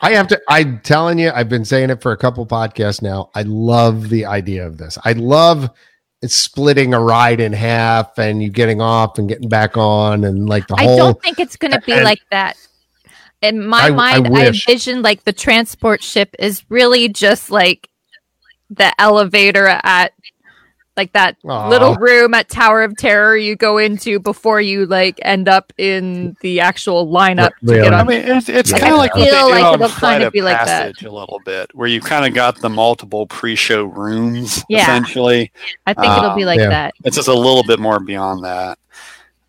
I 0.00 0.12
have 0.12 0.28
to. 0.28 0.40
I'm 0.48 0.80
telling 0.80 1.18
you, 1.18 1.30
I've 1.34 1.48
been 1.48 1.64
saying 1.64 1.90
it 1.90 2.00
for 2.02 2.12
a 2.12 2.16
couple 2.16 2.44
podcasts 2.46 3.02
now. 3.02 3.30
I 3.34 3.42
love 3.42 4.08
the 4.08 4.26
idea 4.26 4.66
of 4.66 4.76
this. 4.78 4.96
I 5.04 5.12
love 5.12 5.70
it's 6.22 6.34
splitting 6.34 6.94
a 6.94 7.00
ride 7.00 7.38
in 7.40 7.52
half 7.52 8.16
and 8.18 8.42
you 8.42 8.48
getting 8.48 8.80
off 8.80 9.18
and 9.18 9.28
getting 9.28 9.48
back 9.48 9.76
on 9.76 10.24
and 10.24 10.48
like 10.48 10.66
the 10.68 10.74
I 10.78 10.84
whole. 10.84 10.94
I 10.94 10.98
don't 10.98 11.22
think 11.22 11.38
it's 11.38 11.56
going 11.56 11.72
to 11.72 11.80
be 11.82 11.92
and- 11.92 12.04
like 12.04 12.22
that. 12.30 12.56
In 13.44 13.66
my 13.66 13.82
I- 13.82 13.86
I 13.86 13.90
mind, 13.90 14.26
I, 14.26 14.30
wish. 14.30 14.66
envision 14.68 15.02
like 15.02 15.24
the 15.24 15.32
transport 15.32 16.02
ship 16.02 16.34
is 16.38 16.64
really 16.68 17.08
just 17.08 17.50
like 17.50 17.88
the 18.70 18.92
elevator 19.00 19.66
at 19.66 20.12
like 20.96 21.12
that 21.12 21.36
Aw. 21.44 21.68
little 21.68 21.96
room 21.96 22.34
at 22.34 22.48
Tower 22.48 22.82
of 22.84 22.96
Terror 22.96 23.36
you 23.36 23.56
go 23.56 23.78
into 23.78 24.20
before 24.20 24.60
you 24.60 24.86
like 24.86 25.18
end 25.22 25.48
up 25.48 25.72
in 25.76 26.36
the 26.40 26.60
actual 26.60 27.08
lineup 27.08 27.48
to 27.48 27.54
Really? 27.62 27.82
get 27.82 27.92
I 27.94 28.04
mean, 28.04 28.20
it's, 28.22 28.48
it's 28.48 28.70
Yeah. 28.70 28.78
kind 28.78 28.92
of 28.92 28.98
like 28.98 29.14
what 29.16 29.28
feel 29.28 29.50
like 29.50 29.74
it'll 29.74 29.88
kinda 29.88 30.30
be 30.30 30.40
like 30.42 30.64
that. 30.64 31.02
A 31.02 31.10
little 31.10 31.40
bit, 31.44 31.74
where 31.74 31.88
you 31.88 32.00
kind 32.00 32.24
of 32.24 32.32
got 32.32 32.60
the 32.60 32.70
multiple 32.70 33.26
pre-show 33.26 33.84
rooms. 33.84 34.62
Yeah. 34.68 34.82
Essentially, 34.82 35.50
I 35.84 35.94
think 35.94 36.16
it'll 36.16 36.36
be 36.36 36.42
um, 36.44 36.46
like 36.46 36.60
yeah. 36.60 36.68
that. 36.68 36.94
it's 37.04 37.16
just 37.16 37.28
a 37.28 37.34
little 37.34 37.64
bit 37.64 37.80
more 37.80 37.98
beyond 37.98 38.44
that. 38.44 38.78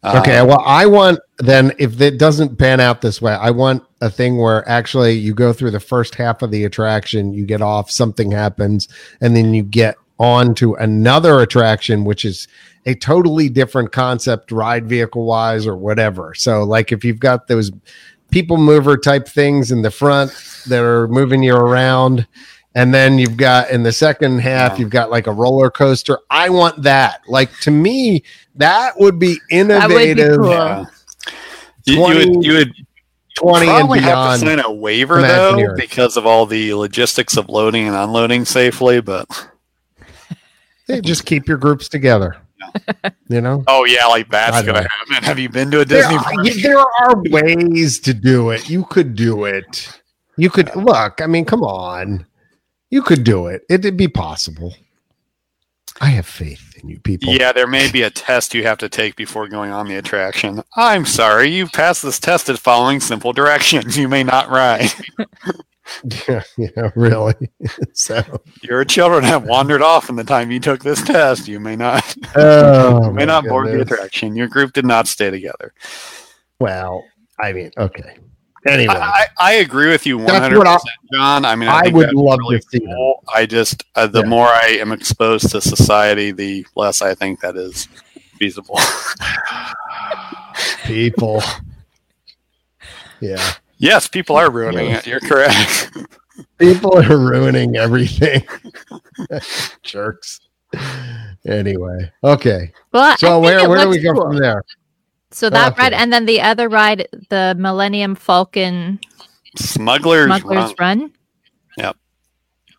Okay, 0.06 0.38
Um, 0.38 0.47
well, 0.47 0.64
I 0.66 0.86
want 0.86 1.20
then 1.39 1.74
if 1.80 1.99
it 1.99 2.18
doesn't 2.18 2.58
pan 2.58 2.80
out 2.80 3.01
this 3.01 3.22
way, 3.22 3.34
I 3.34 3.51
want 3.51 3.84
a 4.01 4.10
thing 4.10 4.38
where 4.38 4.68
actually 4.70 5.14
you 5.14 5.34
go 5.34 5.51
through 5.51 5.72
the 5.72 5.80
first 5.80 6.16
half 6.16 6.41
of 6.41 6.51
the 6.51 6.64
attraction, 6.64 7.34
you 7.34 7.45
get 7.45 7.62
off, 7.62 7.89
something 7.89 8.32
happens, 8.32 8.88
and 9.20 9.36
then 9.36 9.53
you 9.53 9.64
get 9.64 9.95
on 10.20 10.56
to 10.56 10.76
another 10.76 11.39
attraction, 11.39 12.06
which 12.06 12.24
is 12.24 12.47
a 12.86 12.95
totally 12.95 13.49
different 13.49 13.91
concept, 13.91 14.51
ride 14.51 14.88
vehicle 14.88 15.26
wise 15.26 15.66
or 15.66 15.76
whatever. 15.76 16.34
So, 16.36 16.64
like 16.64 16.91
if 16.91 17.03
you've 17.03 17.20
got 17.20 17.47
those 17.47 17.72
people 18.30 18.58
mover 18.58 18.97
type 18.97 19.28
things 19.28 19.72
in 19.72 19.82
the 19.82 19.91
front 19.91 20.32
that 20.68 20.84
are 20.84 21.08
moving 21.08 21.43
you 21.43 21.56
around. 21.56 22.28
And 22.76 22.94
then 22.94 23.18
you've 23.18 23.38
got 23.38 23.70
in 23.70 23.84
the 23.84 23.92
second 23.94 24.40
half, 24.40 24.74
Yeah. 24.74 24.78
you've 24.80 24.90
got 24.90 25.10
like 25.10 25.28
a 25.28 25.32
roller 25.32 25.70
coaster. 25.72 26.20
I 26.30 26.50
want 26.50 26.84
that. 26.84 27.22
Like 27.28 27.58
to 27.62 27.72
me, 27.72 28.24
that 28.56 29.00
would 29.00 29.18
be 29.18 29.36
That 29.36 29.40
would 29.40 29.48
be 29.50 29.56
innovative. 30.12 30.38
cool. 30.40 30.50
yeah. 30.50 30.86
You, 31.86 31.96
you 31.96 32.04
would 32.34 32.46
you 32.46 32.54
would 32.54 32.74
20 33.38 33.68
and 33.68 33.78
probably 33.80 34.00
have 34.00 34.40
to 34.40 34.46
sign 34.46 34.60
a 34.60 34.72
waiver 34.72 35.22
though 35.22 35.74
because 35.76 36.18
of 36.18 36.26
all 36.26 36.46
the 36.46 36.74
logistics 36.74 37.38
of 37.38 37.48
loading 37.50 37.88
and 37.88 37.96
unloading 37.96 38.44
safely. 38.46 39.02
But 39.02 39.28
Hey, 40.88 41.02
just 41.02 41.26
keep 41.26 41.48
your 41.48 41.58
groups 41.58 41.88
together. 41.90 42.38
You 43.28 43.42
know, 43.42 43.64
oh 43.68 43.86
yeah, 43.86 44.06
like 44.06 44.30
that's 44.30 44.62
gonna 44.64 44.88
happen. 44.88 45.24
Have 45.24 45.40
you 45.40 45.50
been 45.50 45.72
to 45.72 45.82
a 45.82 45.86
there 45.86 46.02
Disney? 46.10 46.18
are, 46.18 46.62
there 46.62 46.80
are 46.80 47.22
ways 47.30 48.00
to 48.02 48.14
do 48.14 48.52
it. 48.52 48.70
You 48.70 48.84
could 48.86 49.16
do 49.16 49.46
it. 49.46 50.00
You 50.38 50.50
could 50.52 50.76
look. 50.76 51.22
I 51.22 51.26
mean, 51.28 51.44
come 51.46 51.64
on. 51.64 52.26
You 52.90 53.02
could 53.02 53.24
do 53.24 53.48
it. 53.48 53.64
It'd 53.70 53.98
be 53.98 54.08
possible. 54.08 54.76
I 56.02 56.08
have 56.08 56.26
faith 56.26 56.78
in 56.82 56.90
you 56.90 57.00
people. 57.00 57.34
Yeah, 57.34 57.54
there 57.54 57.68
may 57.68 57.90
be 57.90 58.02
a 58.02 58.10
test 58.10 58.54
you 58.54 58.64
have 58.64 58.78
to 58.80 58.90
take 58.90 59.16
before 59.16 59.48
going 59.48 59.72
on 59.72 59.88
the 59.88 59.96
attraction. 59.96 60.62
I'm 60.76 61.06
sorry, 61.06 61.50
you 61.50 61.68
passed 61.68 62.04
this 62.04 62.20
test 62.20 62.50
at 62.50 62.60
following 62.60 63.00
simple 63.00 63.32
directions. 63.32 63.98
You 63.98 64.10
may 64.10 64.24
not 64.24 64.50
ride. 64.50 64.92
yeah, 66.28 66.44
yeah, 66.58 66.92
really. 66.96 67.36
so, 67.94 68.22
Your 68.62 68.84
children 68.84 69.24
have 69.24 69.46
wandered 69.46 69.82
off 69.82 70.10
in 70.10 70.18
the 70.18 70.26
time 70.26 70.52
you 70.52 70.60
took 70.60 70.84
this 70.84 71.02
test. 71.02 71.48
You 71.48 71.62
may 71.62 71.78
not 71.78 72.16
oh, 72.36 73.06
you 73.06 73.14
may 73.14 73.26
not 73.26 73.46
board 73.46 73.68
the 73.68 73.80
attraction. 73.80 74.36
Your 74.36 74.48
group 74.48 74.74
did 74.74 74.86
not 74.86 75.08
stay 75.08 75.32
together. 75.32 75.74
Well, 76.60 77.06
I 77.40 77.54
mean, 77.54 77.72
okay. 77.78 78.18
Anyway, 78.68 78.93
I, 78.95 78.97
I, 78.97 79.28
I 79.39 79.53
agree 79.55 79.89
with 79.89 80.05
you 80.07 80.18
100, 80.18 80.66
I- 80.68 80.74
percent 80.74 80.89
John. 81.13 81.45
I 81.45 81.55
mean, 81.55 81.70
I, 81.70 81.84
I 81.86 81.89
would 81.89 82.13
love 82.13 82.39
really 82.39 82.59
to 82.59 82.68
see 82.70 82.80
that. 82.80 83.16
I 83.34 83.45
just 83.45 83.84
uh, 83.95 84.07
the 84.07 84.22
Yeah. 84.22 84.26
more 84.30 84.47
I 84.47 84.78
am 84.82 84.91
exposed 84.91 85.51
to 85.51 85.61
society, 85.61 86.32
the 86.32 86.66
less 86.76 87.01
I 87.01 87.13
think 87.13 87.41
that 87.41 87.55
is 87.57 87.88
feasible. 88.39 88.80
people. 90.86 91.41
Yeah. 93.22 93.53
yes, 93.78 94.07
people 94.07 94.36
are 94.36 94.51
ruining 94.51 94.89
Yeah. 94.89 94.97
it. 94.97 95.07
You're 95.07 95.20
correct. 95.22 95.91
People 96.57 96.97
are 96.97 97.18
ruining 97.18 97.78
everything. 97.78 98.45
Jerks. 99.84 100.41
Anyway, 101.47 102.11
okay. 102.24 102.74
Well, 102.91 103.16
So 103.18 103.28
think 103.41 103.43
where 103.45 103.59
it 103.59 103.70
where 103.70 103.84
do 103.84 103.89
we 103.89 103.99
go 103.99 104.11
cool. 104.13 104.24
from 104.24 104.38
there? 104.38 104.61
So 105.36 105.50
that 105.50 105.74
Okay. 105.74 105.84
ride, 105.84 105.94
and 105.94 106.14
then 106.14 106.26
the 106.26 106.40
other 106.40 106.70
ride, 106.70 107.10
the 107.30 107.56
Millennium 107.60 108.16
Falcon 108.16 109.00
Smugglers, 109.58 110.28
Smuggler's 110.28 110.74
Run. 110.80 111.00
Run. 111.00 111.12
Yep. 111.78 111.98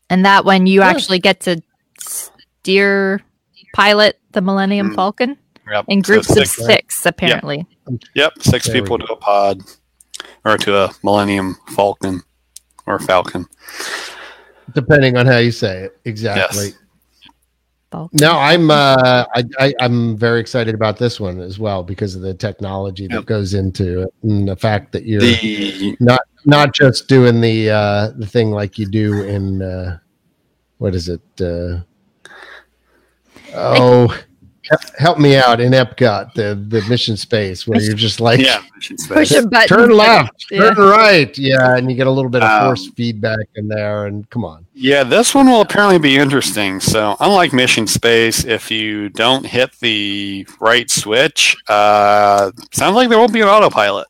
And 0.08 0.24
that 0.24 0.46
one, 0.46 0.66
you 0.66 0.80
Yeah. 0.80 0.88
actually 0.88 1.18
get 1.18 1.40
to 1.40 1.60
steer 2.00 3.20
pilot 3.74 4.18
the 4.32 4.40
Millennium 4.40 4.92
Mm. 4.92 4.94
Falcon 4.94 5.36
Yep. 5.70 5.84
in 5.88 6.02
So 6.02 6.14
groups 6.14 6.30
of 6.30 6.36
six- 6.46 6.56
six, 6.66 7.04
apparently. 7.04 7.66
Yep, 8.14 8.32
six 8.40 8.66
There 8.66 8.74
people 8.80 8.98
to 9.00 9.12
a 9.12 9.16
pod 9.16 9.60
or 10.46 10.56
to 10.56 10.78
a 10.84 10.90
Millennium 11.02 11.56
Falcon 11.74 12.22
or 12.86 12.98
Falcon. 12.98 13.44
Depending 14.74 15.18
on 15.18 15.26
how 15.26 15.36
you 15.38 15.52
say 15.52 15.84
it, 15.84 15.98
exactly. 16.06 16.68
Yes. 16.68 16.74
Falcon. 17.90 18.18
No, 18.20 18.32
I'm 18.32 18.70
uh, 18.70 19.24
I, 19.34 19.44
I 19.58 19.74
I'm 19.80 20.16
very 20.16 20.40
excited 20.40 20.74
about 20.74 20.98
this 20.98 21.20
one 21.20 21.40
as 21.40 21.58
well 21.58 21.82
because 21.84 22.14
of 22.16 22.22
the 22.22 22.34
technology 22.34 23.06
that 23.06 23.14
Yep. 23.14 23.26
goes 23.26 23.54
into 23.54 24.02
it 24.02 24.14
and 24.22 24.48
the 24.48 24.56
fact 24.56 24.92
that 24.92 25.04
you're 25.04 25.20
The 25.20 25.96
not 26.00 26.20
not 26.44 26.74
just 26.74 27.08
doing 27.08 27.40
the 27.40 27.70
uh, 27.70 28.10
the 28.16 28.26
thing 28.26 28.50
like 28.50 28.78
you 28.78 28.86
do 28.86 29.22
in 29.22 29.62
uh, 29.62 29.98
what 30.78 30.94
is 30.94 31.08
it? 31.08 31.20
Uh, 31.40 31.80
oh, 33.54 34.08
he- 34.08 34.20
help 34.98 35.18
me 35.18 35.36
out 35.36 35.60
in 35.60 35.72
Epcot, 35.72 36.34
the 36.34 36.54
the 36.68 36.82
mission 36.88 37.16
space 37.16 37.66
where 37.66 37.80
you're 37.80 37.94
just 37.94 38.20
like 38.20 38.40
yeah, 38.40 38.60
mission 38.74 38.98
space. 38.98 39.30
Push 39.30 39.32
a 39.32 39.46
button. 39.46 39.68
turn 39.68 39.90
left, 39.90 40.46
Yeah. 40.50 40.74
turn 40.74 40.88
right, 40.88 41.36
yeah, 41.38 41.76
and 41.76 41.90
you 41.90 41.96
get 41.96 42.06
a 42.06 42.10
little 42.10 42.30
bit 42.30 42.42
of 42.42 42.50
Um, 42.50 42.66
force 42.66 42.88
feedback 42.96 43.46
in 43.56 43.68
there, 43.68 44.06
and 44.06 44.28
come 44.30 44.44
on, 44.44 44.66
Yeah, 44.74 45.04
this 45.04 45.34
one 45.34 45.46
will 45.48 45.60
apparently 45.60 45.98
be 45.98 46.16
interesting. 46.16 46.80
So, 46.80 47.16
unlike 47.20 47.52
Mission 47.52 47.86
Space, 47.86 48.44
if 48.44 48.70
you 48.70 49.08
don't 49.10 49.46
hit 49.46 49.70
the 49.80 50.46
right 50.60 50.90
switch, 50.90 51.56
uh, 51.68 52.50
sounds 52.72 52.96
like 52.96 53.08
there 53.08 53.18
won't 53.18 53.32
be 53.32 53.40
an 53.42 53.48
autopilot. 53.48 54.08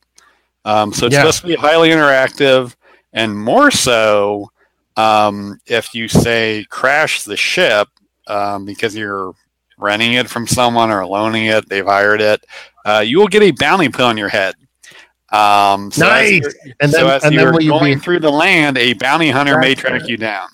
Um, 0.64 0.92
so 0.92 1.06
it's 1.06 1.12
Yeah. 1.14 1.20
supposed 1.20 1.40
to 1.42 1.46
be 1.48 1.54
highly 1.54 1.90
interactive, 1.90 2.74
and 3.12 3.38
more 3.38 3.70
so 3.70 4.50
um, 4.96 5.60
if 5.66 5.94
you 5.94 6.08
say 6.08 6.64
crash 6.70 7.22
the 7.22 7.36
ship 7.36 7.86
um, 8.28 8.64
because 8.64 8.96
you're 8.96 9.32
renting 9.78 10.14
it 10.14 10.28
from 10.28 10.46
someone 10.46 10.90
or 10.90 11.06
loaning 11.06 11.46
it, 11.46 11.68
they've 11.68 11.84
hired 11.86 12.20
it, 12.20 12.44
uh, 12.84 13.02
you 13.06 13.18
will 13.18 13.28
get 13.28 13.42
a 13.42 13.50
bounty 13.52 13.88
put 13.88 14.02
on 14.02 14.16
your 14.16 14.28
head. 14.28 14.54
Um, 15.32 15.90
so 15.90 16.06
Nice. 16.06 16.30
you're- 16.40 16.52
and 16.80 16.92
then 16.92 17.00
so 17.00 17.08
as 17.08 17.24
and 17.24 17.34
you're 17.34 17.46
then 17.46 17.54
will 17.54 17.62
you 17.62 17.70
going 17.70 17.98
through 18.00 18.20
the 18.20 18.30
land, 18.30 18.78
a 18.78 18.92
bounty 18.94 19.30
hunter 19.30 19.58
may 19.58 19.74
track 19.74 20.00
right. 20.00 20.08
you 20.08 20.16
down. 20.16 20.48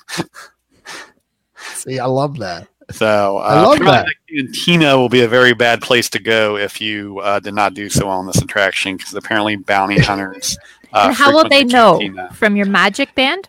See, 1.75 1.99
I 1.99 2.07
love 2.07 2.39
that. 2.39 2.69
So 2.91 3.39
uh, 3.39 3.41
I 3.41 3.61
love 3.63 3.79
that. 3.79 4.07
the 4.29 4.43
Cantina 4.43 4.99
will 4.99 5.09
be 5.09 5.23
a 5.23 5.29
very 5.29 5.55
bad 5.55 5.81
place 5.81 6.11
to 6.11 6.19
go 6.19 6.59
if 6.59 6.79
you 6.79 7.21
uh, 7.21 7.41
did 7.41 7.55
not 7.55 7.73
do 7.73 7.89
so 7.89 8.07
well 8.09 8.19
on 8.19 8.27
this 8.27 8.43
attraction 8.43 8.97
because 8.97 9.15
apparently 9.15 9.57
bounty 9.57 9.99
hunters. 10.01 10.59
Uh, 10.93 11.05
and 11.07 11.15
how 11.17 11.33
will 11.33 11.49
they 11.49 11.65
know? 11.65 11.93
cantina. 12.01 12.31
From 12.35 12.55
your 12.55 12.67
magic 12.67 13.15
band? 13.15 13.49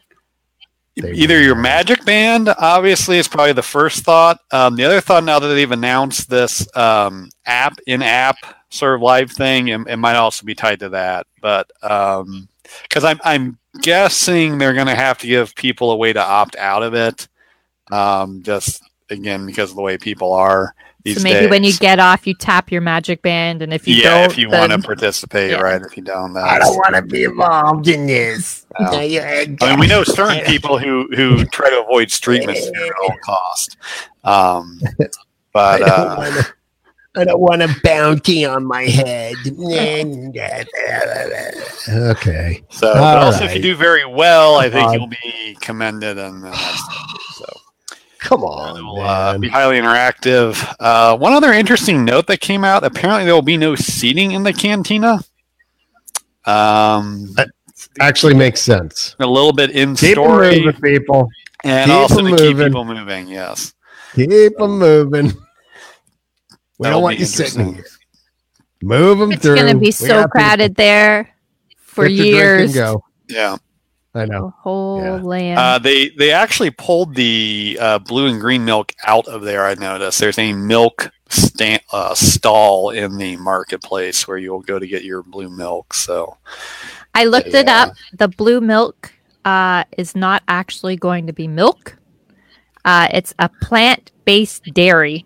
Either 0.96 1.42
your 1.42 1.56
magic 1.56 2.06
band, 2.06 2.50
obviously, 2.60 3.18
is 3.18 3.28
probably 3.28 3.54
the 3.54 3.64
first 3.64 4.04
thought. 4.04 4.40
Um, 4.52 4.76
the 4.76 4.84
other 4.84 5.02
thought, 5.02 5.24
now 5.24 5.40
that 5.40 5.48
they've 5.48 5.72
announced 5.72 6.30
this 6.30 6.68
um, 6.78 7.30
app 7.46 7.80
in 7.88 8.04
app 8.04 8.38
sort 8.70 8.96
of 8.96 9.02
live 9.02 9.32
thing, 9.32 9.70
it, 9.70 9.82
it 9.88 9.98
might 9.98 10.16
also 10.16 10.46
be 10.46 10.54
tied 10.54 10.80
to 10.82 10.90
that. 10.90 11.26
But 11.42 11.72
um, 11.82 12.48
because 12.84 13.04
I'm 13.04 13.20
I'm 13.24 13.58
guessing 13.82 14.58
they're 14.58 14.74
going 14.74 14.88
to 14.88 14.96
have 14.96 15.18
to 15.20 15.28
give 15.28 15.56
people 15.56 15.92
a 15.92 15.98
way 15.98 16.14
to 16.14 16.24
opt 16.24 16.56
out 16.58 16.84
of 16.84 16.94
it. 16.94 17.28
Um, 17.92 18.44
just 18.44 18.84
again 19.10 19.46
because 19.46 19.72
of 19.72 19.76
the 19.76 19.82
way 19.82 19.98
people 19.98 20.32
are 20.32 20.74
So 21.06 21.22
maybe 21.22 21.42
days. 21.42 21.50
when 21.50 21.64
you 21.66 21.74
get 21.74 22.00
off, 22.00 22.26
you 22.26 22.34
tap 22.34 22.72
your 22.72 22.80
magic 22.80 23.22
band, 23.22 23.62
and 23.62 23.74
if 23.74 23.86
you 23.88 23.96
yeah, 23.96 24.22
don't, 24.22 24.32
if 24.32 24.38
you 24.38 24.50
want 24.50 24.72
to 24.72 24.80
participate, 24.80 25.52
yeah. 25.52 25.58
right? 25.60 25.82
If 25.82 25.98
you 25.98 26.04
don't, 26.04 26.36
I 26.38 26.60
don't 26.60 26.76
want 26.78 26.96
to 26.96 27.02
be 27.02 27.26
involved 27.26 27.90
in 27.90 28.06
this. 28.06 28.66
No. 28.80 28.92
No, 28.92 28.98
I 29.00 29.56
mean, 29.62 29.80
we 29.80 29.88
know 29.88 30.06
certain 30.06 30.46
people 30.46 30.78
who 30.78 31.10
who 31.14 31.44
try 31.46 31.70
to 31.70 31.82
avoid 31.82 32.10
street 32.10 32.46
mischief 32.46 32.74
at 32.74 32.92
all 33.02 33.16
cost. 33.26 33.76
Um, 34.24 34.80
I 34.84 35.08
but 35.52 35.78
don't 35.80 35.90
uh, 35.90 36.16
wanna- 36.18 36.48
I 37.16 37.24
don't 37.26 37.40
want 37.40 37.62
a 37.62 37.76
bounty 37.84 38.44
on 38.46 38.66
my 38.66 38.84
head. 38.86 39.36
okay. 41.88 42.64
so 42.72 42.88
All 42.88 42.94
but 42.96 43.18
also 43.18 43.46
if 43.46 43.54
you 43.56 43.62
do 43.62 43.76
very 43.76 44.04
well, 44.06 44.56
I 44.56 44.70
think 44.70 44.90
Uh, 44.90 44.92
you'll 44.94 45.08
be 45.08 45.56
commended 45.62 46.18
and 46.18 46.44
uh, 46.44 46.50
that's 46.50 47.38
so. 47.38 47.46
Come 48.24 48.44
on, 48.44 48.78
It 48.78 48.82
will 48.82 49.02
uh, 49.02 49.38
be 49.38 49.50
highly 49.50 49.78
interactive. 49.78 50.66
Uh, 50.80 51.18
one 51.18 51.34
other 51.34 51.52
interesting 51.52 52.06
note 52.06 52.26
that 52.28 52.40
came 52.40 52.64
out: 52.64 52.84
apparently, 52.86 53.26
there 53.26 53.34
will 53.34 53.42
be 53.42 53.58
no 53.58 53.76
seating 53.76 54.32
in 54.32 54.44
the 54.44 54.54
cantina. 54.54 55.20
Um, 56.46 57.36
Actually 58.00 58.34
makes 58.36 58.62
sense. 58.62 59.16
a 59.20 59.28
little 59.28 59.52
bit 59.52 59.72
in 59.72 59.96
Keep 59.96 60.18
'em 60.18 60.24
story, 60.24 60.62
moving, 60.64 60.82
people. 60.82 61.30
and 61.66 61.90
keep 61.92 61.96
also 61.96 62.26
'em 62.26 62.36
to 62.36 62.38
keep 62.38 62.58
people 62.58 62.86
moving. 62.86 63.28
Yes, 63.28 63.74
Keep 64.16 64.58
them 64.58 64.80
moving. 64.80 65.26
We 65.28 65.34
That'll 66.80 66.98
don't 67.00 67.04
want 67.04 67.20
you 67.20 67.26
sitting 67.26 67.76
here. 67.76 67.86
Move 68.82 69.20
them 69.20 69.32
it's 69.34 69.42
through. 69.42 69.54
It's 69.54 69.62
going 69.64 69.74
to 69.74 69.80
be 69.80 69.92
so 69.92 70.08
got 70.24 70.30
crowded 70.32 70.76
there 70.76 71.30
for. 71.78 72.08
Get 72.08 72.10
to 72.10 72.16
drink 72.16 72.30
and 72.30 72.36
years. 72.36 72.74
Go. 72.74 73.04
yeah. 73.28 73.58
I 74.16 74.26
The 74.26 74.32
know. 74.32 74.54
whole 74.60 75.02
Yeah. 75.02 75.22
land. 75.22 75.60
Uh, 75.60 75.80
they 75.80 76.10
they 76.10 76.32
actually 76.32 76.70
pulled 76.72 77.16
the 77.16 77.78
uh, 77.82 78.00
blue 78.00 78.28
and 78.28 78.40
green 78.40 78.64
milk 78.66 78.92
out 79.06 79.28
of 79.28 79.42
there. 79.42 79.66
I 79.66 79.74
noticed 79.76 80.20
there's 80.20 80.38
a 80.38 80.54
milk 80.54 81.10
sta- 81.30 81.80
uh, 81.92 82.14
stall 82.14 82.92
in 82.92 83.18
the 83.18 83.38
marketplace 83.38 84.28
where 84.28 84.38
you'll 84.38 84.62
go 84.62 84.78
to 84.80 84.86
get 84.88 85.04
your 85.04 85.24
blue 85.24 85.50
milk. 85.50 85.94
So 85.96 86.38
I 87.16 87.26
looked 87.26 87.54
it 87.54 87.68
up. 87.68 87.94
The 88.14 88.28
blue 88.28 88.62
milk 88.62 89.12
uh, 89.46 89.84
is 89.98 90.16
not 90.16 90.44
actually 90.48 90.96
going 90.96 91.26
to 91.28 91.34
be 91.34 91.48
milk. 91.48 91.98
Uh, 92.86 93.08
it's 93.12 93.34
a 93.40 93.50
plant-based 93.62 94.66
dairy. 94.74 95.26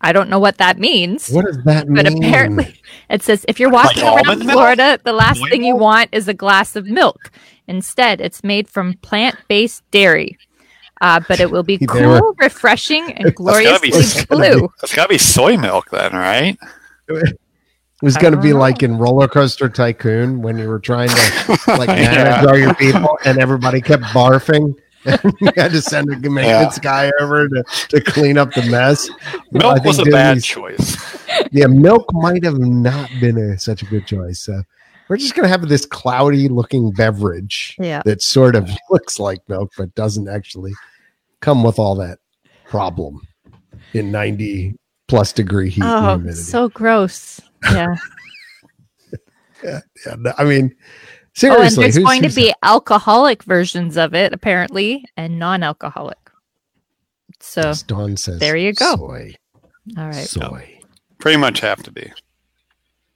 I 0.00 0.12
don't 0.12 0.30
know 0.30 0.38
what 0.38 0.58
that 0.58 0.78
means, 0.78 1.28
What 1.30 1.44
does 1.44 1.58
that 1.64 1.88
mean? 1.88 1.96
but 1.96 2.06
apparently 2.06 2.80
it 3.10 3.22
says 3.24 3.44
if 3.48 3.58
you're 3.58 3.68
walking 3.70 4.04
Like 4.04 4.14
around 4.14 4.26
almond 4.28 4.46
milk? 4.46 4.52
Florida, 4.56 5.00
the 5.02 5.12
last 5.12 5.40
Soy 5.40 5.48
thing 5.48 5.64
you 5.64 5.74
want 5.74 6.10
is 6.12 6.28
a 6.28 6.34
glass 6.34 6.76
of 6.76 6.86
milk. 6.86 7.32
Instead, 7.68 8.20
it's 8.20 8.42
made 8.42 8.68
from 8.68 8.94
plant-based 9.02 9.82
dairy. 9.90 10.36
Uh, 11.00 11.20
but 11.28 11.38
it 11.38 11.50
will 11.52 11.62
be 11.62 11.78
cool, 11.86 12.34
refreshing, 12.40 13.12
and 13.12 13.18
gotta 13.24 13.30
gloriously 13.32 13.90
be- 13.90 13.96
It's 13.96 14.24
gonna 14.24 14.42
be- 14.42 14.56
blue. 14.58 14.68
it's 14.82 14.94
got 14.94 15.04
to 15.04 15.08
be 15.10 15.18
soy 15.18 15.56
milk 15.56 15.90
then, 15.90 16.12
right? 16.12 16.58
it 17.08 17.38
was 18.02 18.16
going 18.16 18.34
to 18.34 18.40
be 18.40 18.50
know. 18.52 18.58
like 18.58 18.82
in 18.82 18.98
Roller 18.98 19.28
Coaster 19.28 19.68
Tycoon 19.68 20.42
when 20.42 20.58
you 20.58 20.68
were 20.68 20.78
trying 20.80 21.08
to 21.08 21.58
like 21.68 21.88
manage 21.88 22.16
Yeah. 22.16 22.44
all 22.48 22.58
your 22.58 22.74
people 22.74 23.18
and 23.24 23.38
everybody 23.38 23.80
kept 23.80 24.02
barfing. 24.04 24.74
And 25.04 25.20
you 25.40 25.50
had 25.56 25.70
to 25.70 25.80
send 25.80 26.08
a 26.12 26.16
maintenance 26.30 26.78
guy 26.80 27.10
over 27.20 27.48
to, 27.48 27.64
to 27.90 28.00
clean 28.00 28.36
up 28.36 28.52
the 28.52 28.62
mess. 28.68 29.08
Milk 29.52 29.74
think 29.76 29.86
was 29.86 30.00
a 30.00 30.04
bad 30.04 30.42
choice. 30.42 30.96
Yeah, 31.52 31.66
milk 31.68 32.04
might 32.12 32.42
have 32.44 32.58
not 32.58 33.08
been 33.20 33.38
a, 33.38 33.58
such 33.58 33.82
a 33.82 33.86
good 33.86 34.06
choice. 34.06 34.40
So 34.40 34.62
we're 35.08 35.16
just 35.16 35.34
going 35.34 35.44
to 35.44 35.48
have 35.48 35.68
this 35.68 35.86
cloudy 35.86 36.48
looking 36.48 36.90
beverage 36.92 37.76
Yeah. 37.78 38.02
that 38.04 38.22
sort 38.22 38.54
of 38.56 38.68
looks 38.90 39.18
like 39.18 39.40
milk, 39.48 39.72
but 39.76 39.94
doesn't 39.94 40.28
actually 40.28 40.72
come 41.40 41.62
with 41.62 41.78
all 41.78 41.94
that 41.96 42.18
problem 42.66 43.20
in 43.94 44.10
90 44.12 44.74
plus 45.06 45.32
degree 45.32 45.70
heat 45.70 45.82
and 45.82 45.90
Oh, 46.06 46.10
humidity. 46.16 46.42
so 46.42 46.68
gross. 46.68 47.40
Yeah. 47.70 47.96
yeah, 49.64 49.80
no, 50.18 50.32
I 50.38 50.44
mean, 50.44 50.74
seriously. 51.34 51.58
Oh, 51.60 51.66
and 51.66 51.76
there's 51.76 51.94
who's- 51.96 52.04
going 52.06 52.20
to 52.22 52.28
who's- 52.28 52.34
be 52.34 52.54
alcoholic 52.62 53.42
versions 53.44 53.96
of 53.96 54.14
it, 54.14 54.32
apparently, 54.32 55.04
and 55.16 55.38
non-alcoholic. 55.38 56.18
So, 57.40 57.62
as 57.62 57.82
Dawn 57.84 58.16
says, 58.16 58.40
there 58.40 58.56
you 58.56 58.72
go. 58.72 58.96
Soy, 58.96 59.34
all 59.96 60.06
right. 60.06 60.14
soy. 60.14 60.80
Pretty 61.20 61.36
much 61.38 61.60
have 61.60 61.82
to 61.84 61.90
be. 61.92 62.12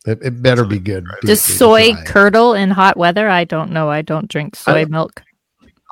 It, 0.07 0.19
it 0.23 0.43
better 0.43 0.65
be 0.65 0.79
good. 0.79 1.05
be- 1.21 1.29
Does 1.29 1.43
soy 1.43 1.93
dry. 1.93 2.05
curdle 2.05 2.55
in 2.55 2.71
hot 2.71 2.97
weather? 2.97 3.29
I 3.29 3.45
don't 3.45 3.71
know. 3.71 3.89
I 3.89 4.03
don't 4.03 4.29
drink 4.29 4.57
soy 4.57 4.81
I- 4.81 4.85
milk. 4.87 5.23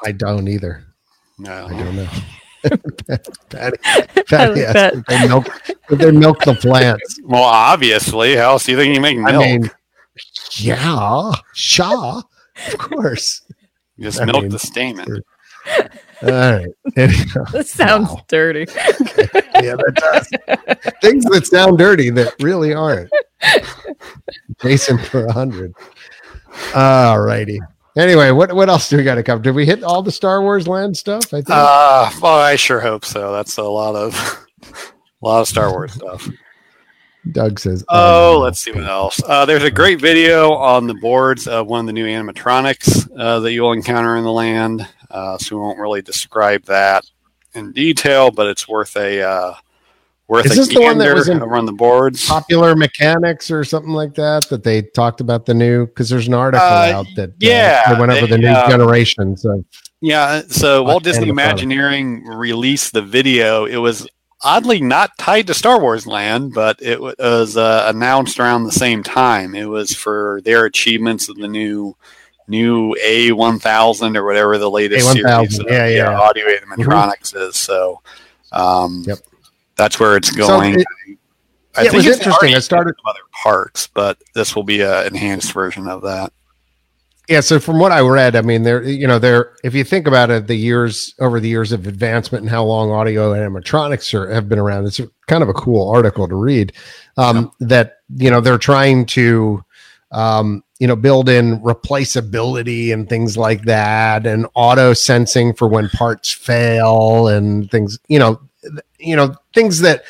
I 0.04 0.12
don't 0.12 0.48
either. 0.48 0.84
No. 1.38 1.66
I 1.66 1.68
don't 1.70 1.96
know. 1.96 2.08
Patty, 3.48 3.76
Patty 4.28 4.62
like 4.64 4.76
asked 4.76 4.94
if 4.96 5.04
they 5.06 5.28
milk, 5.28 5.46
if 5.90 5.98
they 5.98 6.10
milk 6.10 6.40
the 6.44 6.54
plants. 6.54 7.18
Well, 7.24 7.42
obviously, 7.42 8.36
how 8.36 8.50
else 8.52 8.66
do 8.66 8.72
you 8.72 8.78
think 8.78 8.94
you 8.94 9.00
make 9.00 9.16
milk? 9.18 9.28
I 9.34 9.38
mean, 9.38 9.70
yeah, 10.58 11.32
Shaw, 11.54 12.20
of 12.66 12.78
course. 12.78 13.42
you 13.96 14.04
just 14.04 14.20
I 14.20 14.24
milk 14.26 14.42
mean, 14.42 14.50
the 14.50 14.58
stamen. 14.58 15.22
All 16.22 16.28
right. 16.28 16.66
Anyhow, 16.96 17.44
That 17.52 17.66
sounds 17.66 18.08
Wow. 18.10 18.24
dirty. 18.28 18.66
yeah, 18.72 19.76
that 19.76 19.92
does. 19.96 20.92
Things 21.00 21.24
that 21.26 21.46
sound 21.46 21.78
dirty 21.78 22.10
that 22.10 22.34
really 22.40 22.74
aren't. 22.74 23.10
Jason 24.62 24.98
for 24.98 25.26
a 25.26 25.32
hundred. 25.32 25.74
All 26.74 27.20
righty. 27.20 27.60
Anyway, 27.96 28.30
what 28.30 28.52
what 28.52 28.68
else 28.68 28.88
do 28.88 28.96
we 28.96 29.02
got 29.02 29.16
to 29.16 29.22
cover? 29.22 29.42
Did 29.42 29.54
we 29.54 29.66
hit 29.66 29.82
all 29.82 30.02
the 30.02 30.12
Star 30.12 30.42
Wars 30.42 30.68
land 30.68 30.96
stuff? 30.96 31.26
I 31.34 31.42
think. 31.42 31.50
Uh, 31.50 32.10
well, 32.22 32.38
I 32.38 32.56
sure 32.56 32.80
hope 32.80 33.04
so. 33.04 33.32
That's 33.32 33.56
a 33.56 33.62
lot 33.62 33.96
of 33.96 34.14
a 34.62 34.76
lot 35.26 35.40
of 35.40 35.48
Star 35.48 35.70
Wars 35.72 35.92
stuff. 35.92 36.28
Doug 37.32 37.58
says. 37.58 37.84
Oh, 37.88 38.34
no. 38.34 38.38
let's 38.40 38.60
see 38.60 38.72
what 38.72 38.84
else. 38.84 39.20
Uh, 39.26 39.44
there's 39.44 39.62
a 39.62 39.70
great 39.70 40.00
video 40.00 40.52
on 40.54 40.86
the 40.86 40.94
boards 40.94 41.46
of 41.46 41.66
one 41.66 41.80
of 41.80 41.86
the 41.86 41.92
new 41.92 42.06
animatronics 42.06 43.10
uh, 43.18 43.40
that 43.40 43.52
you'll 43.52 43.72
encounter 43.72 44.16
in 44.16 44.24
the 44.24 44.32
land. 44.32 44.88
Uh, 45.10 45.36
so 45.36 45.56
we 45.56 45.62
won't 45.62 45.78
really 45.78 46.00
describe 46.00 46.64
that 46.64 47.04
in 47.54 47.72
detail, 47.72 48.30
but 48.30 48.46
it's 48.46 48.66
worth 48.68 48.96
a 48.96 49.22
uh, 49.22 49.54
worth 50.30 50.46
Is 50.46 50.52
a 50.52 50.54
this 50.54 50.68
the 50.68 50.80
one 50.80 50.96
that 50.98 51.12
was 51.14 51.28
in- 51.28 51.42
over 51.42 51.56
on 51.56 51.66
the 51.66 51.72
boards. 51.72 52.26
Popular 52.26 52.74
Mechanics 52.76 53.50
or 53.50 53.64
something 53.64 53.92
like 53.92 54.14
that 54.14 54.48
that 54.48 54.62
they 54.62 54.80
talked 54.82 55.20
about 55.20 55.44
the 55.44 55.52
new 55.54 55.86
because 55.86 56.08
there's 56.08 56.28
an 56.28 56.34
article 56.34 56.66
Uh, 56.66 56.92
out 56.94 57.06
that 57.16 57.30
uh, 57.30 57.32
yeah, 57.40 57.92
they 57.92 57.98
went 58.00 58.12
over 58.12 58.22
they, 58.26 58.32
the 58.32 58.38
new 58.38 58.48
uh, 58.48 58.68
generations 58.70 59.44
of 59.44 59.64
Yeah, 60.00 60.42
so 60.48 60.82
Walt 60.84 61.02
Disney. 61.02 61.28
Imagineering 61.28 62.24
released 62.24 62.92
the 62.94 63.02
video. 63.02 63.64
It 63.66 63.76
was 63.78 64.08
oddly 64.42 64.80
not 64.80 65.10
tied 65.18 65.46
to 65.48 65.52
Star 65.54 65.78
Wars 65.80 66.06
Land, 66.06 66.54
but 66.54 66.80
it 66.80 66.98
was 67.00 67.56
uh, 67.58 67.84
announced 67.92 68.38
around 68.40 68.64
the 68.64 68.72
same 68.72 69.02
time. 69.02 69.54
It 69.54 69.66
was 69.68 69.94
for 69.94 70.40
their 70.44 70.64
achievements 70.64 71.28
of 71.28 71.36
the 71.36 71.48
new 71.48 71.96
new 72.48 72.96
A 73.02 73.32
one 73.32 73.58
thousand 73.58 74.16
or 74.16 74.24
whatever 74.24 74.58
the 74.58 74.70
latest 74.70 75.08
A1000, 75.08 75.12
series. 75.50 75.58
of, 75.58 75.66
yeah, 75.68 75.86
yeah. 75.88 76.04
Mm-hmm. 76.06 76.20
audio 76.20 76.44
animatronics 76.46 77.36
is. 77.36 77.56
So, 77.56 78.00
um, 78.52 79.04
Yep. 79.06 79.18
That's 79.80 79.98
where 79.98 80.16
it's 80.16 80.28
So 80.36 80.46
going. 80.46 80.80
it- 80.80 80.86
I 81.76 81.82
yeah, 81.82 81.88
it 81.88 81.94
was 81.94 82.06
it's 82.06 82.18
interesting. 82.18 82.54
I 82.54 82.58
started- 82.58 82.96
some 82.98 83.10
other 83.10 83.20
parks, 83.44 83.86
but 83.94 84.18
this 84.34 84.54
will 84.56 84.64
be 84.64 84.82
an 84.82 85.06
enhanced 85.06 85.52
version 85.52 85.86
of 85.88 86.02
that. 86.02 86.32
Yeah, 87.28 87.38
so 87.40 87.60
from 87.60 87.78
what 87.78 87.92
I 87.92 88.00
read, 88.00 88.34
I 88.34 88.40
mean, 88.42 88.64
there, 88.64 88.82
you 88.82 89.06
know, 89.06 89.20
there. 89.20 89.52
If 89.62 89.72
you 89.72 89.84
think 89.84 90.08
about 90.08 90.30
it, 90.30 90.48
the 90.48 90.56
years 90.56 91.14
over 91.20 91.38
the 91.38 91.48
years 91.48 91.70
of 91.70 91.86
advancement 91.86 92.42
and 92.42 92.50
how 92.50 92.64
long 92.64 92.90
audio 92.90 93.32
animatronics 93.34 94.12
are, 94.14 94.28
have 94.34 94.48
been 94.48 94.58
around, 94.58 94.86
it's 94.86 95.00
kind 95.28 95.44
of 95.44 95.48
a 95.48 95.52
cool 95.54 95.88
article 95.88 96.26
to 96.26 96.34
read. 96.34 96.72
Um, 97.16 97.52
That 97.60 97.98
you 98.16 98.30
know 98.32 98.40
they're 98.40 98.58
trying 98.58 99.06
to, 99.06 99.64
um, 100.10 100.64
you 100.80 100.88
know, 100.88 100.96
build 100.96 101.28
in 101.28 101.60
replaceability 101.60 102.92
and 102.92 103.08
things 103.08 103.36
like 103.36 103.62
that, 103.62 104.26
and 104.26 104.46
auto 104.54 104.92
sensing 104.92 105.54
for 105.54 105.68
when 105.68 105.88
parts 105.90 106.32
fail 106.32 107.28
and 107.28 107.70
things. 107.70 107.96
You 108.08 108.18
know, 108.18 108.40
you 108.98 109.16
know 109.16 109.34
things 109.54 109.80
that 109.80 110.04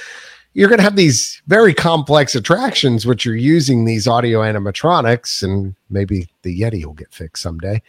you're 0.54 0.68
going 0.68 0.78
to 0.78 0.82
have 0.84 0.96
these 0.96 1.40
very 1.46 1.72
complex 1.72 2.34
attractions 2.34 3.06
which 3.06 3.26
are 3.26 3.36
using 3.36 3.84
these 3.84 4.08
audio 4.08 4.40
animatronics 4.40 5.42
and 5.42 5.74
maybe 5.90 6.28
the 6.42 6.60
yeti 6.60 6.84
will 6.84 6.94
get 6.94 7.12
fixed 7.12 7.42
someday 7.42 7.80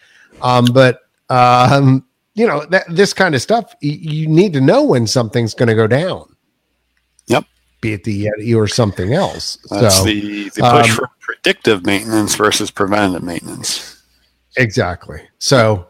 um, 0.41 0.65
but 0.73 1.01
um, 1.29 2.05
you 2.35 2.45
know 2.47 2.65
that 2.67 2.83
this 2.89 3.13
kind 3.13 3.35
of 3.35 3.41
stuff 3.41 3.73
y- 3.81 3.97
you 4.01 4.27
need 4.27 4.53
to 4.53 4.61
know 4.61 4.83
when 4.83 5.07
something's 5.07 5.53
going 5.53 5.67
to 5.69 5.75
go 5.75 5.87
down 5.87 6.35
Yep. 7.27 7.45
be 7.81 7.93
it 7.93 8.03
the 8.03 8.25
yeti 8.27 8.55
or 8.55 8.67
something 8.67 9.13
else 9.13 9.57
That's 9.69 9.95
so 9.95 10.03
the, 10.03 10.49
the 10.49 10.63
push 10.63 10.91
um, 10.91 10.95
for 10.95 11.09
predictive 11.19 11.85
maintenance 11.85 12.35
versus 12.35 12.71
preventative 12.71 13.23
maintenance. 13.23 14.03
exactly 14.57 15.21
so 15.39 15.87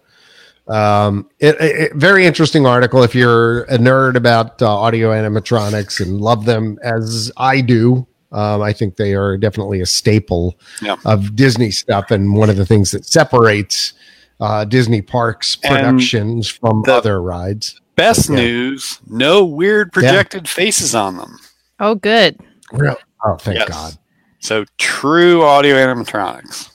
um, 0.67 1.29
it, 1.39 1.55
it- 1.59 1.75
it- 1.81 1.95
very 1.95 2.25
interesting 2.25 2.65
article 2.65 3.03
if 3.03 3.13
you're 3.15 3.63
a 3.63 3.77
nerd 3.77 4.15
about 4.15 4.61
uh, 4.61 4.67
audio 4.69 5.09
animatronics 5.11 5.99
and 5.99 6.21
love 6.21 6.45
them 6.45 6.77
as 6.83 7.31
i 7.37 7.61
do 7.61 8.05
Um, 8.33 8.61
I 8.61 8.71
think 8.71 8.95
they 8.95 9.13
are 9.13 9.35
definitely 9.37 9.81
a 9.81 9.85
staple 9.85 10.55
Yeah. 10.81 10.95
of 11.03 11.35
Disney 11.35 11.69
stuff, 11.71 12.11
and 12.11 12.33
one 12.37 12.49
of 12.49 12.55
the 12.55 12.65
things 12.65 12.91
that 12.91 13.05
separates 13.05 13.91
uh, 14.39 14.63
Disney 14.63 15.01
parks 15.01 15.57
And 15.63 15.75
productions 15.75 16.47
from 16.47 16.83
other 16.87 17.21
rides. 17.21 17.81
Best 17.97 18.29
Yeah. 18.29 18.35
news: 18.37 19.01
no 19.09 19.43
weird 19.43 19.91
projected 19.91 20.47
faces 20.47 20.95
on 20.95 21.17
them. 21.17 21.39
Oh, 21.81 21.95
good. 21.95 22.39
Real- 22.71 22.95
Oh, 23.25 23.35
thank 23.35 23.59
Yes. 23.59 23.67
God! 23.69 23.97
So 24.39 24.63
true 24.77 25.43
audio 25.43 25.75
animatronics. 25.75 26.69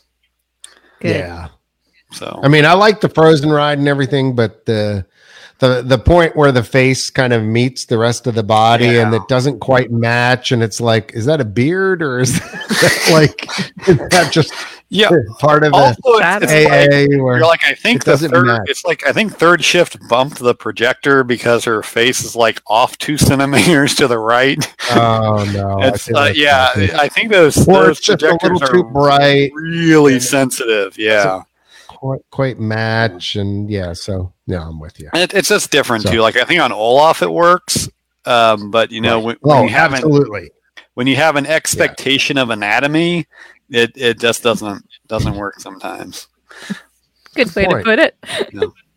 Good. 1.00 1.16
Yeah, 1.16 1.48
So 2.16 2.40
I 2.42 2.48
mean, 2.48 2.64
I 2.64 2.72
like 2.72 3.00
the 3.00 3.08
Frozen 3.08 3.50
ride 3.50 3.78
and 3.78 3.88
everything, 3.88 4.34
but 4.34 4.64
the 4.66 5.06
the 5.58 5.82
the 5.82 5.98
point 5.98 6.36
where 6.36 6.52
the 6.52 6.62
face 6.62 7.08
kind 7.08 7.32
of 7.32 7.42
meets 7.42 7.86
the 7.86 7.96
rest 7.96 8.26
of 8.26 8.34
the 8.34 8.42
body 8.42 8.98
and 8.98 9.14
it 9.14 9.22
doesn't 9.28 9.60
quite 9.60 9.90
match, 9.90 10.52
and 10.52 10.62
it's 10.62 10.80
like, 10.80 11.12
is 11.14 11.24
that 11.26 11.40
a 11.40 11.44
beard 11.44 12.02
or 12.02 12.18
is 12.18 12.38
that 12.38 13.08
like 13.12 13.46
is 13.88 13.96
that 14.10 14.30
just 14.32 14.52
yeah. 14.90 15.10
part 15.38 15.64
of 15.64 15.72
Also, 15.72 15.96
the 16.04 16.38
it's, 16.42 16.52
it's 16.52 16.66
AA? 16.66 17.00
like, 17.00 17.10
you're 17.10 17.40
like 17.40 17.64
I 17.64 17.74
think 17.74 18.02
it 18.02 18.04
the 18.04 18.28
third. 18.28 18.46
match. 18.46 18.62
It's 18.66 18.84
like 18.84 19.06
I 19.06 19.12
think 19.12 19.34
third 19.34 19.64
shift 19.64 19.96
bumped 20.08 20.38
the 20.38 20.54
projector 20.54 21.24
because 21.24 21.64
her 21.64 21.82
face 21.82 22.22
is 22.22 22.36
like 22.36 22.60
off 22.66 22.98
two 22.98 23.16
centimeters 23.18 23.94
to 23.96 24.08
the 24.08 24.18
right. 24.18 24.58
oh 24.90 25.50
no, 25.54 25.78
it's 25.80 26.04
feel 26.04 26.18
uh, 26.18 26.32
yeah. 26.34 26.70
I 26.98 27.08
think 27.08 27.32
those 27.32 27.56
or 27.66 27.86
those 27.86 28.00
a 28.00 28.12
projectors 28.12 28.60
little 28.60 28.68
too 28.68 28.84
bright, 28.90 29.52
really 29.54 30.20
sensitive. 30.20 30.98
Yeah. 30.98 31.42
Quite, 31.96 32.20
quite 32.30 32.58
match, 32.58 33.36
and 33.36 33.68
yeah. 33.70 33.92
So 33.92 34.32
yeah, 34.46 34.66
I'm 34.66 34.78
with 34.80 34.98
you. 35.00 35.10
It, 35.14 35.34
it's 35.34 35.48
just 35.48 35.70
different 35.70 36.04
So- 36.04 36.12
too. 36.12 36.20
Like 36.20 36.36
I 36.36 36.44
think 36.44 36.60
on 36.60 36.72
Olaf 36.72 37.22
it 37.22 37.30
works, 37.32 37.88
um, 38.24 38.70
but 38.70 38.90
you 38.90 39.00
know 39.00 39.20
when, 39.20 39.36
when 39.40 39.56
Oh, 39.58 39.62
you 39.64 39.68
have 39.70 39.92
an, 39.92 39.96
absolutely. 39.98 40.50
when 40.94 41.06
you 41.06 41.16
have 41.16 41.36
an 41.36 41.46
expectation 41.46 42.38
of 42.38 42.50
anatomy, 42.50 43.26
it 43.70 43.92
it 43.96 44.18
just 44.20 44.42
doesn't 44.42 44.84
doesn't 45.08 45.34
work 45.34 45.60
sometimes. 45.60 46.28
Good 47.34 47.54
way 47.54 47.64
to 47.66 47.82
put 47.82 47.98
it. 47.98 48.16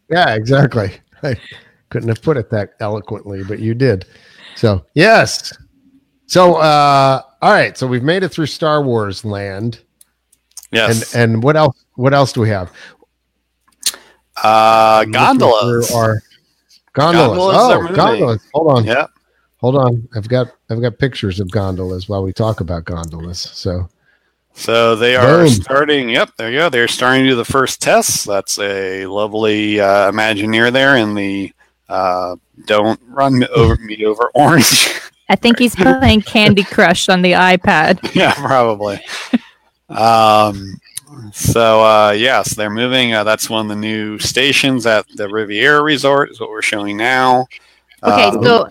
Yeah, 0.10 0.34
exactly. 0.34 0.92
I 1.24 1.36
couldn't 1.90 2.10
have 2.10 2.22
put 2.22 2.38
it 2.38 2.50
that 2.52 2.72
eloquently, 2.80 3.44
but 3.44 3.60
you 3.60 3.74
did. 3.74 4.06
So 4.56 4.86
yes. 4.94 5.54
So 6.28 6.56
uh 6.56 7.22
all 7.42 7.52
right, 7.52 7.78
so 7.78 7.88
we've 7.88 8.04
made 8.04 8.24
it 8.24 8.30
through 8.30 8.46
Star 8.48 8.82
Wars 8.84 9.24
land. 9.26 9.82
Yes. 10.72 11.14
And 11.16 11.34
and 11.34 11.44
what 11.44 11.56
else 11.58 11.84
what 12.00 12.14
else 12.14 12.32
do 12.34 12.42
we 12.42 12.50
have? 12.50 12.72
uh, 14.44 15.06
gondolas. 15.06 15.90
through 15.90 15.98
Our 15.98 16.22
gondolas. 16.94 17.38
Gondolas 17.38 17.92
oh, 17.92 17.96
gondolas. 17.96 18.50
Hold 18.54 18.72
on. 18.72 18.84
yeah. 18.86 19.08
Hold 19.58 19.76
on. 19.76 20.08
I've 20.16 20.30
got 20.30 20.48
I've 20.70 20.82
got 20.82 20.98
pictures 20.98 21.40
of 21.40 21.52
gondolas 21.52 22.08
while 22.08 22.24
we 22.24 22.32
talk 22.32 22.62
about 22.62 22.86
gondolas. 22.86 23.40
So 23.40 23.90
So 24.54 24.96
they 24.96 25.16
are 25.16 25.44
Boom. 25.44 25.50
starting. 25.50 26.10
Yep, 26.10 26.32
there 26.38 26.52
you 26.52 26.60
go. 26.60 26.70
They're 26.70 26.88
starting 26.88 27.24
to 27.24 27.30
do 27.32 27.36
the 27.36 27.46
first 27.46 27.82
tests. 27.82 28.24
That's 28.24 28.58
a 28.60 29.06
lovely 29.06 29.80
uh, 29.80 30.12
Imagineer 30.12 30.72
there 30.72 30.96
in 30.98 31.16
the 31.16 31.52
uh, 31.90 32.36
"Don't 32.66 33.00
Run 33.08 33.40
Me 33.40 33.48
Over 33.48 33.76
Me 33.82 34.06
Over 34.06 34.32
Orange." 34.34 34.90
I 35.32 35.36
think 35.36 35.60
he's 35.60 35.76
playing 35.76 36.22
Candy 36.22 36.64
Crush 36.64 37.08
on 37.08 37.22
the 37.22 37.34
iPad. 37.34 38.00
yeah, 38.16 38.34
probably. 38.34 39.00
um, 39.90 40.80
so 41.32 41.82
uh, 41.84 42.12
yes, 42.12 42.56
they're 42.56 42.70
moving. 42.70 43.14
Uh, 43.14 43.24
that's 43.24 43.50
one 43.50 43.66
of 43.66 43.70
the 43.70 43.76
new 43.76 44.20
stations 44.20 44.86
at 44.86 45.06
the 45.16 45.28
Riviera 45.30 45.82
Resort. 45.82 46.32
Is 46.32 46.40
what 46.40 46.50
we're 46.50 46.62
showing 46.62 46.98
now. 46.98 47.46
Okay, 48.04 48.28
Um, 48.28 48.44
so 48.44 48.70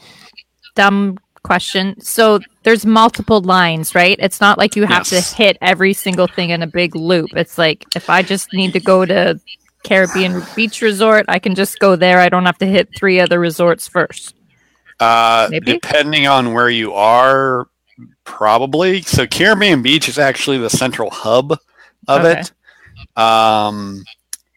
dumb 0.74 1.19
question. 1.43 1.98
So 2.01 2.40
there's 2.62 2.85
multiple 2.86 3.40
lines, 3.40 3.94
right? 3.94 4.16
It's 4.20 4.40
not 4.40 4.59
like 4.59 4.77
you 4.77 4.85
have 4.86 5.06
Yes. 5.10 5.31
to 5.31 5.36
hit 5.36 5.59
every 5.60 5.93
single 5.94 6.27
thing 6.27 6.51
in 6.51 6.62
a 6.62 6.66
big 6.66 6.94
loop. 6.94 7.31
It's 7.36 7.59
like 7.59 7.85
if 7.94 8.10
I 8.10 8.23
just 8.23 8.52
need 8.52 8.73
to 8.74 8.81
go 8.81 9.05
to 9.05 9.40
Caribbean 9.85 10.43
Beach 10.55 10.82
Resort, 10.82 11.24
I 11.28 11.39
can 11.39 11.55
just 11.55 11.78
go 11.78 11.97
there. 11.97 12.20
I 12.20 12.28
don't 12.28 12.44
have 12.47 12.59
to 12.59 12.66
hit 12.66 12.89
three 12.97 13.20
other 13.20 13.39
resorts 13.39 13.89
first. 13.89 14.35
Uh, 15.01 15.47
Maybe? 15.51 15.73
depending 15.73 16.27
on 16.27 16.52
where 16.52 16.69
you 16.69 16.93
are, 16.93 17.69
probably. 18.24 19.02
So 19.02 19.27
Caribbean 19.27 19.81
Beach 19.82 20.09
is 20.09 20.19
actually 20.19 20.59
the 20.59 20.70
central 20.70 21.10
hub 21.10 21.56
of 22.09 22.24
Okay. 22.24 22.40
it. 22.40 22.52
Um, 23.20 24.05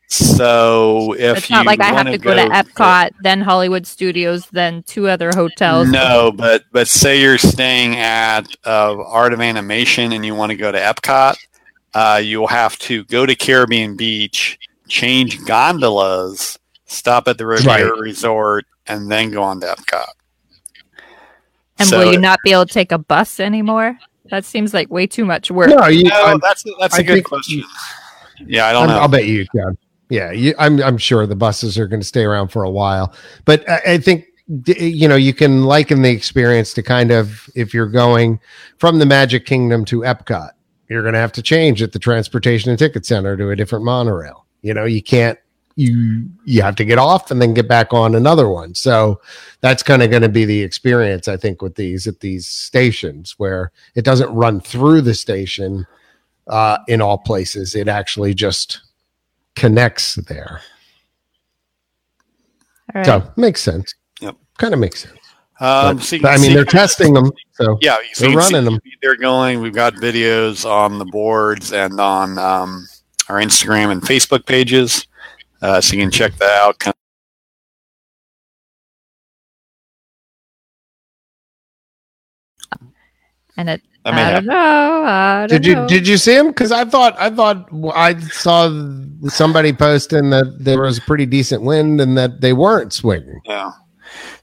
so 0.08 1.14
if 1.18 1.38
it's 1.38 1.50
not 1.50 1.60
you 1.64 1.66
like 1.68 1.80
I 1.80 1.86
have 1.86 1.96
wanna 1.96 2.12
to 2.12 2.18
go, 2.18 2.36
to 2.36 2.42
Epcot, 2.42 3.12
then 3.22 3.42
Hollywood 3.42 3.88
Studios, 3.88 4.46
then 4.52 4.84
two 4.84 5.08
other 5.08 5.32
hotels. 5.34 5.88
No, 5.90 6.32
but 6.36 6.64
but 6.72 6.88
say 6.88 7.22
you're 7.22 7.38
staying 7.38 7.96
at 7.98 8.44
uh, 8.66 9.02
Art 9.04 9.32
of 9.34 9.40
Animation 9.42 10.12
and 10.14 10.26
you 10.26 10.36
want 10.36 10.50
to 10.52 10.58
go 10.58 10.72
to 10.72 10.78
Epcot, 10.78 11.36
uh, 11.94 12.22
you'll 12.24 12.48
have 12.48 12.78
to 12.80 13.04
go 13.06 13.26
to 13.26 13.36
Caribbean 13.36 13.96
Beach, 13.96 14.58
change 14.90 15.44
gondolas, 15.46 16.60
stop 16.86 17.28
at 17.28 17.38
the 17.38 17.46
Riviera 17.46 17.98
Resort, 17.98 18.66
and 18.88 19.10
then 19.10 19.32
go 19.32 19.42
on 19.44 19.62
to 19.62 19.68
Epcot. 19.68 20.08
And 21.80 21.88
So- 21.88 22.00
will 22.00 22.12
you 22.12 22.20
not 22.20 22.40
be 22.44 22.52
able 22.52 22.66
to 22.66 22.74
take 22.74 22.92
a 22.92 22.98
bus 22.98 23.40
anymore? 23.40 23.98
That 24.32 24.46
seems 24.46 24.74
like 24.74 24.90
way 24.90 25.06
too 25.06 25.26
much 25.26 25.52
work. 25.52 25.70
no, 25.70 25.86
you, 25.88 26.06
No, 26.06 26.40
that's 26.42 26.64
that's 26.80 26.98
a 26.98 27.02
I 27.02 27.04
good 27.04 27.14
think- 27.16 27.28
question. 27.28 27.64
Yeah, 28.48 28.66
I 28.66 28.72
don't 28.74 28.84
I'm- 28.84 28.90
know. 28.90 29.02
I'll 29.02 29.08
bet 29.08 29.26
you 29.28 29.46
can. 29.56 29.78
Yeah, 30.10 30.32
you, 30.32 30.54
I'm 30.60 30.82
I'm 30.82 30.98
sure 30.98 31.26
the 31.28 31.36
buses 31.36 31.78
are 31.78 31.88
going 31.88 32.02
to 32.02 32.06
stay 32.08 32.24
around 32.24 32.48
for 32.50 32.64
a 32.64 32.70
while, 32.70 33.14
but 33.46 33.70
I, 33.70 33.94
I 33.94 33.98
think 34.00 34.26
you 34.66 35.08
know 35.08 35.16
you 35.16 35.34
can 35.34 35.64
liken 35.64 36.02
the 36.02 36.10
experience 36.10 36.74
to 36.74 36.84
kind 36.84 37.12
of 37.12 37.50
if 37.56 37.74
you're 37.74 37.86
going 37.88 38.40
from 38.78 39.00
the 39.00 39.06
Magic 39.06 39.46
Kingdom 39.46 39.86
to 39.86 40.00
Epcot, 40.00 40.50
you're 40.90 41.02
going 41.04 41.14
to 41.14 41.20
have 41.20 41.32
to 41.34 41.42
change 41.42 41.82
at 41.82 41.94
the 41.94 42.00
Transportation 42.00 42.70
and 42.70 42.78
Ticket 42.80 43.06
Center 43.06 43.38
to 43.38 43.52
a 43.52 43.56
different 43.56 43.86
monorail. 43.86 44.46
You 44.64 44.74
know, 44.74 44.84
you 44.86 45.02
can't 45.02 45.40
you 45.76 46.30
you 46.46 46.62
have 46.62 46.76
to 46.76 46.86
get 46.86 46.98
off 47.00 47.32
and 47.32 47.42
then 47.42 47.54
get 47.54 47.68
back 47.68 47.94
on 47.94 48.16
another 48.16 48.50
one. 48.50 48.76
So 48.76 49.22
that's 49.62 49.84
kind 49.84 50.04
of 50.04 50.10
going 50.10 50.22
to 50.22 50.30
be 50.30 50.46
the 50.46 50.62
experience 50.62 51.28
I 51.28 51.38
think 51.38 51.62
with 51.62 51.76
these 51.76 52.08
at 52.08 52.20
these 52.20 52.48
stations 52.48 53.36
where 53.38 53.72
it 53.96 54.04
doesn't 54.04 54.34
run 54.34 54.60
through 54.60 55.02
the 55.02 55.14
station 55.14 55.86
uh, 56.48 56.78
in 56.88 57.02
all 57.02 57.18
places. 57.18 57.76
It 57.76 57.88
actually 57.88 58.34
just 58.34 58.82
connects 59.56 60.16
there. 60.16 60.62
All 62.94 63.02
right. 63.02 63.06
So 63.06 63.32
makes 63.38 63.62
sense. 63.62 63.94
Yep. 64.20 64.36
Kind 64.58 64.74
of 64.74 64.80
makes 64.80 65.02
sense. 65.02 65.18
Um, 65.60 65.98
But- 65.98 66.04
so 66.04 66.16
you 66.16 66.22
but, 66.24 66.32
I 66.32 66.36
mean, 66.38 66.50
see 66.50 66.54
they're 66.56 66.66
testing 66.66 67.14
them. 67.14 67.32
So 67.54 67.78
Yeah, 67.80 67.98
so 68.14 68.26
They're 68.26 68.34
you 68.34 68.42
see 68.42 68.56
running 68.56 68.66
them. 68.66 68.80
They're 69.04 69.16
going. 69.16 69.62
We've 69.62 69.74
got 69.74 69.94
videos 69.96 70.68
on 70.68 70.98
the 70.98 71.06
boards 71.06 71.72
and 71.74 72.00
on 72.00 72.40
um, 72.40 72.88
our 73.30 73.36
Instagram 73.36 73.92
and 73.92 74.02
Facebook 74.02 74.48
pages, 74.48 75.06
uh, 75.62 75.82
so 75.82 75.96
you 75.96 76.02
can 76.02 76.12
check 76.12 76.36
that 76.38 76.62
out. 76.62 76.80
Kind 76.80 76.96
and 83.58 83.70
it, 83.70 83.82
I 84.06 84.12
I, 84.12 84.16
mean, 84.16 84.34
don't 84.34 84.46
know. 84.46 85.04
I 85.04 85.48
don't 85.48 85.62
did 85.62 85.66
you 85.66 85.76
know. 85.76 85.88
did 85.88 86.08
you 86.08 86.18
see 86.18 86.36
him? 86.36 86.48
Because 86.48 86.72
I 86.72 86.86
thought 86.86 87.16
I 87.20 87.30
thought 87.30 87.70
I 87.94 88.18
saw 88.20 88.70
somebody 89.28 89.74
posting 89.74 90.32
that 90.32 90.58
there 90.60 90.82
was 90.82 90.98
a 90.98 91.02
pretty 91.02 91.26
decent 91.26 91.62
wind 91.64 92.02
and 92.02 92.18
that 92.18 92.42
they 92.42 92.54
weren't 92.54 92.94
swinging. 92.94 93.42
yeah. 93.46 93.72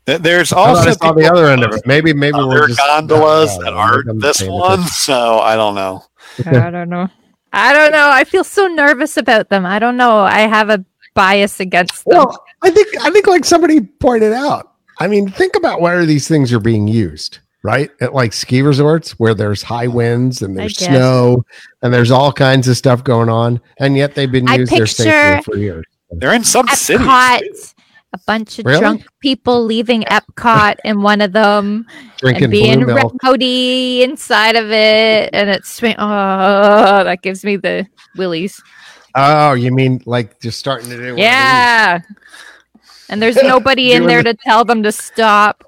There's 0.07 0.53
also 0.55 0.89
I 0.91 0.93
saw 0.95 1.13
the 1.13 1.31
other 1.31 1.49
end 1.49 1.65
of 1.65 1.75
it. 1.75 1.83
Maybe 1.85 2.15
maybe 2.15 2.39
other 2.39 2.47
we're 2.47 2.69
just 2.69 2.79
gondolas 2.81 3.51
I 3.59 3.65
that 3.65 3.75
aren't 3.75 4.23
this 4.23 4.43
one, 4.43 4.83
so 4.87 5.39
I 5.41 5.55
don't 5.55 5.75
know. 5.75 6.03
I 6.47 6.71
don't 6.71 6.89
know. 6.89 7.09
I 7.53 7.73
don't 7.75 7.93
know. 7.93 8.09
I 8.11 8.25
feel 8.25 8.45
so 8.45 8.69
nervous 8.69 9.17
about 9.19 9.51
them. 9.51 9.67
I 9.67 9.79
don't 9.79 9.97
know. 9.99 10.21
I 10.21 10.41
have 10.41 10.71
a 10.71 10.85
bias 11.19 11.59
against 11.59 12.05
them. 12.05 12.17
Well, 12.19 12.45
I 12.63 12.71
think 12.71 12.89
I 13.01 13.11
think 13.11 13.27
like 13.27 13.45
somebody 13.45 13.81
pointed 13.81 14.33
out. 14.33 14.73
I 15.01 15.09
mean, 15.09 15.29
think 15.29 15.57
about 15.57 15.81
where 15.81 16.07
these 16.07 16.29
things 16.29 16.53
are 16.53 16.61
being 16.61 16.87
used, 16.87 17.39
right? 17.63 17.91
At 18.01 18.15
like 18.15 18.33
ski 18.33 18.63
resorts 18.63 19.19
where 19.19 19.35
there's 19.35 19.63
high 19.63 19.89
winds 19.89 20.43
and 20.43 20.57
there's 20.57 20.79
snow 20.79 21.45
and 21.83 21.93
there's 21.93 22.11
all 22.13 22.33
kinds 22.33 22.69
of 22.69 22.77
stuff 22.77 23.03
going 23.03 23.29
on, 23.29 23.61
and 23.79 23.97
yet 23.97 24.15
they've 24.15 24.31
been 24.31 24.47
used 24.47 24.73
there 24.73 24.87
safely 24.87 25.13
picture- 25.13 25.43
for 25.43 25.57
years. 25.59 25.85
They're 26.11 26.35
in 26.35 26.45
some 26.45 26.67
cities. 26.69 27.07
Epcot, 27.07 27.75
a 28.15 28.19
bunch 28.27 28.59
of 28.59 28.65
Really? 28.65 28.81
drunk 28.81 29.05
people 29.21 29.63
leaving 29.65 30.05
Epcot 30.05 30.77
in 30.85 31.03
one 31.03 31.21
of 31.21 31.33
them 31.33 31.85
Drinking 32.17 32.45
and 32.45 32.51
being 32.51 32.85
blue 32.85 33.11
rowdy 33.23 34.03
inside 34.03 34.57
of 34.57 34.71
it, 34.71 35.31
and 35.35 35.51
it's. 35.51 35.83
Oh, 35.83 37.05
that 37.05 37.21
gives 37.23 37.45
me 37.45 37.57
the 37.57 37.87
willies. 38.17 38.63
Oh, 39.21 39.53
you 39.55 39.73
mean 39.73 40.03
like 40.07 40.41
just 40.41 40.59
starting 40.59 40.89
to 40.91 40.97
do? 40.97 41.03
one 41.03 41.11
of 41.11 41.17
these? 41.17 41.25
Yeah. 41.25 42.01
And 43.09 43.23
there's 43.23 43.37
nobody 43.43 43.93
in 43.93 44.07
there 44.07 44.23
to 44.23 44.35
tell 44.35 44.65
them 44.65 44.83
to 44.83 44.93
stop. 44.93 45.65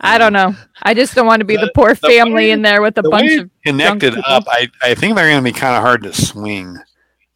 I 0.00 0.18
don't 0.18 0.32
know. 0.32 0.54
I 0.82 0.94
just 0.94 1.14
don't 1.14 1.26
want 1.26 1.40
to 1.40 1.44
be 1.46 1.56
the, 1.56 1.66
The- 1.66 1.72
poor 1.74 1.90
the 1.90 2.08
family 2.08 2.32
way- 2.34 2.50
in 2.50 2.62
there 2.62 2.82
with 2.82 2.98
a 2.98 3.02
the 3.02 3.10
bunch 3.10 3.32
of 3.36 3.50
connected 3.64 4.14
up, 4.26 4.44
I, 4.48 4.68
I 4.82 4.94
think 4.94 5.14
they're 5.16 5.28
going 5.30 5.42
to 5.42 5.44
be 5.52 5.56
kind 5.58 5.76
of 5.76 5.82
hard 5.82 6.02
to 6.02 6.12
swing. 6.12 6.76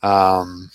Um, 0.02 0.70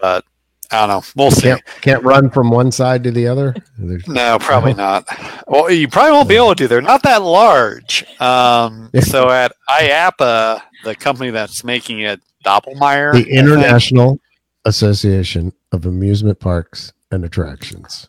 but 0.00 0.24
I 0.70 0.86
don't 0.86 0.88
know. 0.88 1.02
We'll 1.16 1.30
see. 1.30 1.42
Can't 1.48 1.62
can't 1.80 2.04
run 2.04 2.30
from 2.30 2.50
one 2.50 2.70
side 2.70 3.02
to 3.04 3.10
the 3.10 3.26
other. 3.28 3.54
No, 4.06 4.38
probably 4.38 4.74
not. 4.74 5.06
Well, 5.46 5.70
you 5.70 5.88
probably 5.88 6.12
won't 6.12 6.28
be 6.28 6.36
able 6.36 6.54
to. 6.54 6.68
They're 6.68 6.80
not 6.82 7.02
that 7.04 7.22
large. 7.22 8.04
Um, 8.20 8.90
so 9.00 9.30
at 9.30 9.52
IAAPA, 9.68 10.60
the 10.84 10.94
company 10.94 11.30
that's 11.30 11.64
making 11.64 12.00
it, 12.00 12.20
Doppelmayr, 12.44 13.12
The 13.12 13.30
International 13.30 14.18
Association 14.64 15.52
of 15.72 15.86
Amusement 15.86 16.40
Parks 16.40 16.92
and 17.10 17.24
Attractions. 17.24 18.08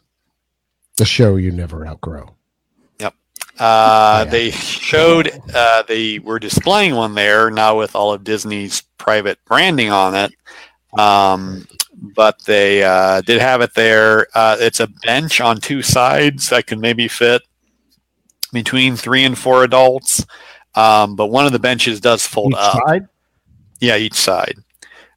The 0.98 1.06
show 1.06 1.36
you 1.38 1.52
never 1.52 1.88
outgrow. 1.88 2.36
Uh, 3.58 4.24
Yeah. 4.26 4.32
They 4.32 4.52
showed 4.52 5.32
uh, 5.54 5.84
they 5.84 6.20
were 6.20 6.40
displaying 6.40 6.96
one 6.96 7.14
there 7.14 7.52
now 7.52 7.78
with 7.78 7.94
all 7.94 8.14
of 8.14 8.24
Disney's 8.24 8.82
private 8.98 9.38
branding 9.46 9.92
on 9.92 10.16
it. 10.16 10.32
Um, 10.98 11.68
but 12.16 12.42
they 12.46 12.84
uh, 12.84 13.20
did 13.22 13.42
have 13.42 13.60
it 13.60 13.74
there. 13.74 14.28
Uh, 14.34 14.56
it's 14.60 14.80
a 14.80 14.88
bench 14.88 15.42
on 15.42 15.58
two 15.60 15.82
sides 15.82 16.50
that 16.50 16.68
can 16.68 16.80
maybe 16.80 17.10
fit 17.10 17.42
between 18.54 18.96
three 18.96 19.26
and 19.26 19.38
four 19.38 19.66
adults. 19.66 20.26
Um, 20.76 21.18
but 21.18 21.28
one 21.28 21.46
of 21.46 21.52
the 21.52 21.60
benches 21.60 22.00
does 22.00 22.26
fold 22.26 22.54
Each 22.54 22.60
up. 22.60 22.80
side. 22.88 23.08
Yeah, 23.80 23.98
each 23.98 24.16
side. 24.16 24.56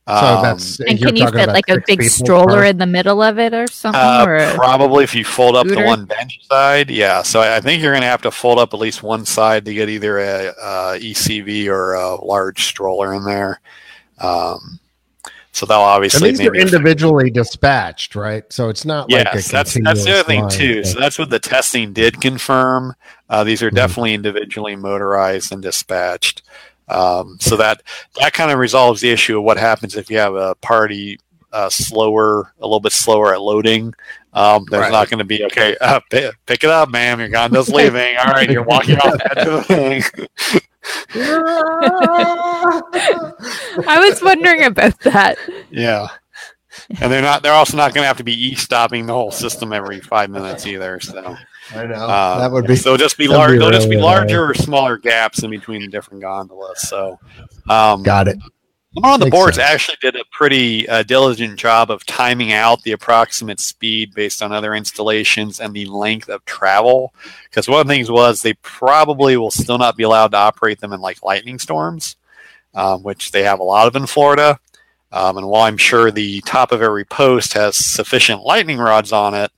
So 0.09 0.14
Um, 0.14 0.43
that's 0.43 0.80
And 0.80 0.98
can 1.01 1.14
you 1.14 1.28
fit 1.28 1.48
like 1.48 1.68
a 1.68 1.78
big 1.86 2.02
stroller 2.02 2.62
per- 2.62 2.64
in 2.64 2.78
the 2.78 2.86
middle 2.86 3.22
of 3.22 3.39
it 3.39 3.55
or 3.55 3.68
something? 3.68 4.01
Uh, 4.01 4.24
or 4.26 4.55
probably 4.56 5.05
if 5.05 5.14
you 5.14 5.24
fold 5.24 5.55
up 5.55 5.66
the 5.68 5.80
one 5.80 6.06
bench 6.06 6.40
side, 6.51 6.90
yeah. 6.90 7.22
So 7.22 7.40
I 7.40 7.56
I 7.56 7.60
think 7.60 7.82
you're 7.82 7.93
going 7.93 8.02
to 8.02 8.09
have 8.09 8.22
to 8.22 8.32
fold 8.32 8.59
up 8.59 8.74
at 8.74 8.80
least 8.80 9.02
one 9.05 9.24
side 9.24 9.64
to 9.66 9.72
get 9.74 9.89
either 9.89 10.18
a, 10.18 10.47
uh 10.60 10.94
ECV 10.98 11.68
or 11.68 11.94
a 11.94 12.16
large 12.24 12.64
stroller 12.64 13.14
in 13.14 13.24
there. 13.24 13.60
Um, 14.18 14.80
so 15.52 15.66
they'll 15.66 15.78
And 15.78 15.86
obviously 15.86 16.30
these 16.30 16.40
are 16.40 16.51
maybe 16.51 16.62
individually 16.62 17.30
dispatched, 17.30 18.16
right? 18.16 18.51
So 18.52 18.70
it's 18.70 18.84
not 18.84 19.09
like 19.10 19.26
a 19.26 19.36
yes, 19.36 19.48
that's 19.51 19.74
that's 19.74 20.05
the 20.05 20.12
other 20.14 20.22
thing 20.24 20.48
too. 20.48 20.76
line. 20.76 20.84
So 20.84 20.98
that's 20.98 21.18
what 21.18 21.30
the 21.30 21.39
testing 21.39 21.93
did 21.93 22.20
confirm. 22.20 22.94
Uh, 23.28 23.44
these 23.44 23.62
are 23.62 23.70
Mhm. 23.70 23.74
definitely 23.76 24.14
individually 24.14 24.74
motorized 24.76 25.52
and 25.52 25.62
dispatched. 25.62 26.43
Um, 26.88 27.36
so 27.40 27.56
that 27.56 27.82
that 28.20 28.32
kind 28.32 28.50
of 28.50 28.59
resolves 28.59 29.00
the 29.00 29.10
issue 29.10 29.38
of 29.38 29.44
what 29.44 29.56
happens 29.56 29.96
if 29.96 30.10
you 30.10 30.18
have 30.18 30.34
a 30.34 30.54
party 30.56 31.18
uh, 31.52 31.68
slower, 31.70 32.52
a 32.60 32.64
little 32.66 32.80
bit 32.80 32.92
slower 32.92 33.32
at 33.34 33.40
loading. 33.40 33.94
Um, 34.34 34.64
there's 34.70 34.82
Right. 34.84 34.92
not 34.92 35.10
going 35.10 35.18
to 35.18 35.24
be 35.24 35.44
okay. 35.44 35.76
Uh, 35.80 36.00
p- 36.10 36.30
pick 36.46 36.64
it 36.64 36.70
up, 36.70 36.88
ma'am. 36.90 37.20
Your 37.20 37.28
gondola's 37.28 37.68
leaving. 37.74 38.16
All 38.16 38.32
right, 38.32 38.50
you're 38.50 38.62
walking 38.62 38.96
off 38.98 39.12
the 39.18 39.38
edge 39.38 39.46
of 39.46 39.52
the 39.54 39.62
thing. 39.62 40.02
I 43.86 43.98
was 44.09 44.22
wondering 44.22 44.64
about 44.64 44.98
that. 45.00 45.36
Yeah. 45.70 46.09
And 47.00 47.12
they're 47.12 47.22
not. 47.22 47.42
They're 47.42 47.52
also 47.52 47.76
not 47.76 47.92
going 47.94 48.02
to 48.04 48.09
have 48.09 48.16
to 48.18 48.24
be 48.24 48.48
e-stopping 48.48 49.06
the 49.06 49.12
whole 49.12 49.30
system 49.30 49.72
every 49.72 50.00
five 50.00 50.30
minutes 50.30 50.66
either. 50.66 51.00
So 51.00 51.36
I 51.74 51.86
know 51.86 51.94
uh, 51.94 52.39
that 52.39 52.51
would 52.51 52.66
be. 52.66 52.76
So 52.76 52.97
just 52.97 53.16
be 53.16 53.28
large. 53.28 53.52
be 53.52 53.59
There'll 53.59 53.72
just 53.72 53.90
be 53.90 53.97
larger 53.97 54.44
or 54.51 54.55
smaller 54.55 54.98
gaps 54.98 55.43
in 55.43 55.51
between 55.51 55.82
the 55.82 55.89
different 55.89 56.20
gondolas. 56.20 56.89
So 56.89 57.18
um, 57.68 58.02
Got 58.02 58.28
it. 58.28 58.39
One 58.94 59.14
of 59.14 59.20
the 59.20 59.26
Makes 59.26 59.34
boards 59.36 59.56
sense. 59.56 59.70
actually 59.70 59.97
did 60.02 60.16
a 60.16 60.24
pretty 60.32 60.86
uh, 60.86 61.02
diligent 61.05 61.59
job 61.59 61.90
of 61.90 62.05
timing 62.05 62.52
out 62.52 62.82
the 62.82 62.93
approximate 62.93 63.59
speed 63.59 64.12
based 64.14 64.43
on 64.43 64.52
other 64.52 64.74
installations 64.74 65.60
and 65.60 65.72
the 65.72 65.86
length 65.86 66.28
of 66.28 66.44
travel. 66.44 67.14
Because 67.44 67.68
one 67.68 67.80
of 67.80 67.86
the 67.86 67.94
things 67.94 68.10
was 68.10 68.43
they 68.43 68.52
probably 68.60 69.39
will 69.39 69.51
still 69.51 69.78
not 69.78 69.97
be 69.97 70.02
allowed 70.02 70.32
to 70.32 70.36
operate 70.36 70.78
them 70.78 70.93
in 70.93 71.01
like 71.01 71.22
lightning 71.22 71.59
storms, 71.59 72.16
um, 72.74 73.02
which 73.02 73.32
they 73.32 73.43
have 73.44 73.60
a 73.60 73.64
lot 73.64 73.86
of 73.86 73.97
in 73.97 74.05
Florida. 74.05 74.59
Um, 75.10 75.39
and 75.39 75.47
while 75.48 75.62
I'm 75.62 75.78
sure 75.78 76.10
the 76.10 76.43
top 76.43 76.70
of 76.70 76.82
every 76.82 77.06
post 77.06 77.55
has 77.55 77.76
sufficient 77.76 78.43
lightning 78.43 78.78
rods 78.78 79.10
on 79.10 79.32
it, 79.32 79.51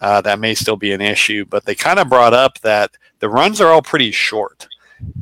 uh, 0.00 0.20
that 0.22 0.38
may 0.38 0.54
still 0.54 0.76
be 0.76 0.92
an 0.92 1.00
issue. 1.00 1.44
But 1.44 1.64
they 1.64 1.74
kind 1.74 1.98
of 1.98 2.08
brought 2.08 2.34
up 2.34 2.58
that 2.60 2.90
the 3.20 3.28
runs 3.28 3.60
are 3.60 3.68
all 3.72 3.82
pretty 3.82 4.10
short. 4.12 4.68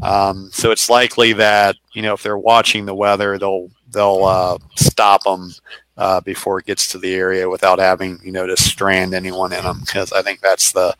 Um, 0.02 0.50
so 0.52 0.70
it's 0.70 0.88
likely 0.88 1.32
that 1.34 1.76
you 1.92 2.02
know 2.02 2.14
if 2.14 2.22
they're 2.22 2.38
watching 2.38 2.86
the 2.86 2.94
weather, 2.94 3.38
they'll 3.38 3.70
they'll 3.92 4.24
uh, 4.24 4.58
stop 4.74 5.24
them 5.24 5.52
uh, 5.98 6.20
before 6.22 6.58
it 6.58 6.66
gets 6.66 6.86
to 6.88 6.98
the 6.98 7.14
area 7.14 7.48
without 7.48 7.78
having 7.78 8.18
you 8.24 8.32
know 8.32 8.46
to 8.46 8.56
strand 8.56 9.12
anyone 9.14 9.52
in 9.52 9.62
them. 9.62 9.80
Because 9.80 10.12
I 10.12 10.22
think 10.22 10.40
that's 10.40 10.72
the 10.72 10.94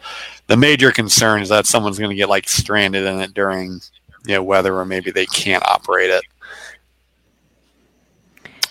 the 0.47 0.57
major 0.57 0.93
concern 0.93 1.41
is 1.43 1.49
that 1.49 1.67
someone's 1.67 1.99
going 1.99 2.11
to 2.11 2.17
get 2.17 2.29
like 2.29 2.49
stranded 2.49 3.07
in 3.07 3.21
it 3.21 3.33
during 3.35 3.81
you 4.27 4.35
know 4.35 4.43
weather, 4.43 4.77
or 4.77 4.85
maybe 4.85 5.11
they 5.11 5.27
can't 5.27 5.65
operate 5.67 6.11
it. 6.11 6.23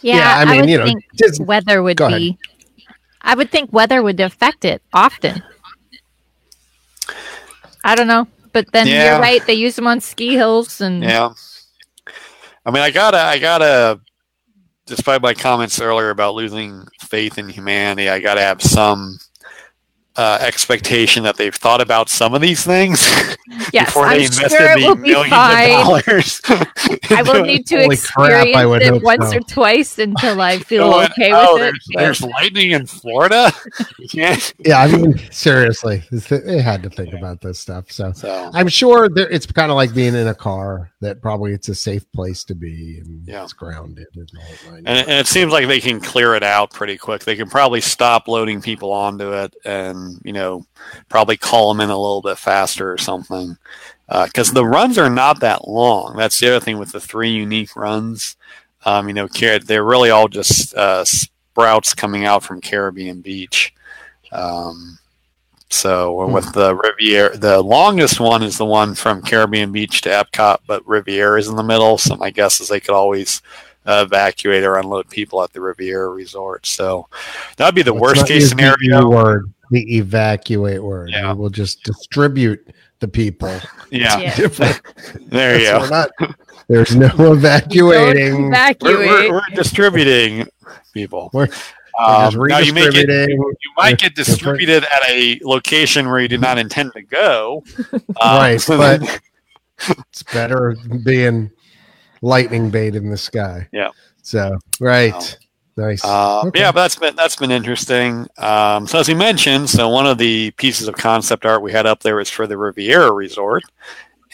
Yeah, 0.01 0.17
Yeah, 0.17 0.35
I 0.37 0.41
I, 0.41 0.45
mean, 0.45 0.61
would 0.61 0.69
you 0.69 0.77
know, 0.77 0.85
think 0.85 1.03
just- 1.15 1.41
weather 1.41 1.81
would 1.81 1.97
be 1.97 2.03
ahead. 2.03 2.37
I 3.25 3.35
would 3.35 3.51
think 3.51 3.73
weather 3.73 4.01
would 4.03 4.19
affect 4.19 4.63
it 4.63 4.81
often. 4.93 5.43
I 7.83 7.95
don't 7.95 8.07
know, 8.07 8.27
but 8.53 8.71
then 8.71 8.87
Yeah. 8.87 9.11
you're 9.13 9.19
right. 9.19 9.45
They 9.45 9.55
use 9.55 9.75
them 9.75 9.87
on 9.87 9.99
ski 9.99 10.33
hills, 10.35 10.79
and 10.79 11.03
Yeah. 11.03 11.31
I 12.65 12.71
mean, 12.71 12.81
I 12.83 12.91
gotta, 12.91 13.19
I 13.19 13.37
gotta, 13.39 13.99
despite 14.87 15.21
my 15.21 15.33
comments 15.33 15.79
earlier 15.81 16.09
about 16.11 16.35
losing 16.35 16.87
faith 17.01 17.37
in 17.37 17.49
humanity, 17.49 18.09
I 18.09 18.19
gotta 18.19 18.41
have 18.41 18.61
some 18.61 19.17
uh, 20.17 20.37
expectation 20.41 21.23
that 21.23 21.35
they've 21.37 21.55
thought 21.55 21.81
about 21.81 22.09
some 22.09 22.33
of 22.33 22.41
these 22.41 22.63
things 22.63 23.01
yes, 23.73 23.87
before 23.87 24.05
I'm 24.05 24.17
they 24.19 24.25
invested 24.25 24.57
sure 24.57 24.79
the 24.79 24.85
will 24.87 24.95
millions 24.95 25.29
fine. 25.29 25.71
of 25.71 25.77
dollars. 26.05 26.41
I 27.09 27.21
will 27.23 27.43
need 27.45 27.67
to 27.67 27.75
Holy 27.81 27.93
experience 27.95 28.65
would 28.65 28.81
it 28.81 29.03
once 29.03 29.29
so. 29.31 29.37
or 29.37 29.39
twice 29.41 29.99
until 29.99 30.39
I 30.41 30.59
feel 30.69 30.83
Oh, 30.85 31.03
okay 31.05 31.31
oh, 31.33 31.55
with 31.55 31.63
it. 31.63 31.75
there's, 31.95 32.19
there's 32.19 32.31
lightning 32.31 32.71
in 32.71 32.85
Florida. 32.85 33.51
You 33.99 34.35
Yeah, 34.59 34.79
I 34.79 34.87
mean, 34.95 35.17
seriously, 35.31 36.03
they 36.11 36.61
had 36.61 36.81
to 36.83 36.89
think 36.89 37.13
about 37.13 37.41
this 37.41 37.59
stuff. 37.59 37.91
So 37.91 38.11
so 38.13 38.49
I'm 38.53 38.67
sure 38.67 39.09
there, 39.09 39.29
it's 39.29 39.45
kind 39.45 39.71
of 39.71 39.75
like 39.75 39.93
being 39.93 40.15
in 40.15 40.27
a 40.27 40.35
car 40.35 40.91
that 41.01 41.21
probably 41.21 41.51
it's 41.53 41.69
a 41.69 41.75
safe 41.75 42.09
place 42.13 42.43
to 42.45 42.55
be 42.55 42.99
and 43.03 43.27
Yeah. 43.27 43.43
it's 43.43 43.53
grounded. 43.53 44.07
And, 44.15 44.29
all 44.37 44.43
that 44.49 44.71
nine 44.71 44.83
And, 44.85 45.09
and 45.09 45.19
it 45.19 45.27
seems 45.27 45.51
like 45.51 45.67
they 45.67 45.79
can 45.81 45.99
clear 45.99 46.35
it 46.35 46.43
out 46.43 46.71
pretty 46.71 46.97
quick. 46.97 47.23
They 47.25 47.35
can 47.35 47.49
probably 47.49 47.81
stop 47.81 48.27
loading 48.27 48.61
people 48.61 48.91
onto 48.91 49.33
it, 49.33 49.53
and 49.65 50.04
you 50.23 50.33
know, 50.33 50.65
probably 51.09 51.37
call 51.37 51.73
them 51.73 51.81
in 51.81 51.89
a 51.89 51.97
little 51.97 52.21
bit 52.21 52.37
faster 52.37 52.91
or 52.91 52.97
something. 52.97 53.57
Because 54.07 54.51
the 54.51 54.65
runs 54.65 54.97
are 54.97 55.09
not 55.09 55.39
that 55.39 55.67
long. 55.67 56.15
That's 56.15 56.39
the 56.39 56.47
other 56.47 56.59
thing 56.59 56.77
with 56.77 56.91
the 56.91 56.99
three 56.99 57.31
unique 57.31 57.75
runs. 57.75 58.37
Um, 58.85 59.07
you 59.07 59.15
know, 59.15 59.27
they're 59.27 59.83
really 59.83 60.11
all 60.11 60.27
just 60.27 60.75
uh, 60.75 61.03
sprouts 61.03 61.93
coming 61.93 62.25
out 62.25 62.43
from 62.43 62.61
Caribbean 62.61 63.21
Beach. 63.21 63.73
Um, 64.31 64.99
so 65.69 66.27
with 66.27 66.53
the 66.53 66.75
Riviera, 66.75 67.35
the 67.35 67.61
longest 67.61 68.19
one 68.19 68.43
is 68.43 68.57
the 68.57 68.65
one 68.65 68.93
from 68.93 69.23
Caribbean 69.23 69.71
Beach 69.71 70.01
to 70.01 70.09
Epcot, 70.09 70.59
but 70.67 70.87
Riviera 70.87 71.39
is 71.39 71.47
in 71.47 71.55
the 71.55 71.63
middle. 71.63 71.97
So 71.97 72.15
my 72.15 72.29
guess 72.29 72.61
is 72.61 72.67
they 72.67 72.79
could 72.79 72.93
always 72.93 73.41
uh, 73.85 74.03
evacuate 74.05 74.63
or 74.63 74.77
unload 74.77 75.09
people 75.09 75.43
at 75.43 75.51
the 75.53 75.61
Riviera 75.61 76.09
Resort. 76.09 76.65
So 76.65 77.07
that'd 77.57 77.75
be 77.75 77.81
the 77.81 77.93
Let's 77.93 78.01
worst 78.01 78.27
case 78.27 78.43
the 78.43 78.49
scenario. 78.49 79.09
word, 79.09 79.53
the 79.71 79.97
evacuate 79.97 80.83
word. 80.83 81.09
Yeah. 81.11 81.33
We 81.33 81.39
will 81.39 81.49
just 81.49 81.83
distribute 81.83 82.67
the 82.99 83.07
people. 83.07 83.59
Yeah, 83.91 84.17
Yeah. 84.19 84.73
There 85.27 85.59
you 85.59 85.65
go. 85.65 85.87
not, 85.89 86.09
there's 86.67 86.95
no 86.95 87.07
evacuating. 87.33 88.33
Don't 88.33 88.81
We're, 88.81 88.93
evacuate. 89.03 89.07
we're, 89.09 89.33
we're 89.33 89.41
distributing 89.55 90.47
people. 90.93 91.29
We're- 91.33 91.49
Um, 91.97 92.29
just 92.31 92.37
now 92.49 92.57
you 92.59 92.73
may 92.73 92.89
get 92.91 93.07
you, 93.07 93.27
you 93.61 93.71
might 93.77 93.97
get 93.97 94.15
different- 94.15 94.37
distributed 94.37 94.83
at 94.83 95.01
a 95.09 95.39
location 95.43 96.09
where 96.09 96.19
you 96.19 96.27
did 96.27 96.41
not 96.41 96.57
intend 96.57 96.91
to 96.93 97.01
go. 97.01 97.63
Um, 97.93 98.01
Right, 98.21 98.59
so 98.59 98.77
but- 98.77 98.99
then- 98.99 99.19
it's 100.09 100.23
better 100.23 100.75
being 101.05 101.51
lightning 102.21 102.69
bait 102.69 102.95
in 102.95 103.09
the 103.09 103.17
sky. 103.17 103.67
Yeah. 103.71 103.89
So 104.23 104.57
right. 104.79 105.37
Nice. 105.77 106.03
Uh, 106.05 106.43
Okay. 106.47 106.61
Yeah, 106.61 106.71
but 106.71 106.81
that's 106.83 106.95
been 106.95 107.15
that's 107.15 107.35
been 107.35 107.51
interesting. 107.51 108.27
Um, 108.37 108.87
so 108.87 108.99
as 108.99 109.09
you 109.09 109.15
mentioned, 109.15 109.69
so 109.69 109.89
one 109.89 110.07
of 110.07 110.17
the 110.17 110.51
pieces 110.51 110.87
of 110.87 110.95
concept 110.95 111.45
art 111.45 111.61
we 111.61 111.71
had 111.71 111.85
up 111.85 112.01
there 112.01 112.15
was 112.15 112.29
for 112.29 112.47
the 112.47 112.57
Riviera 112.57 113.11
Resort, 113.11 113.63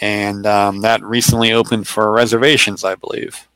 and 0.01 0.45
um, 0.45 0.81
that 0.81 1.01
recently 1.03 1.51
opened 1.53 1.87
for 1.87 2.11
reservations, 2.11 2.83
I 2.83 2.93
believe. 2.95 3.47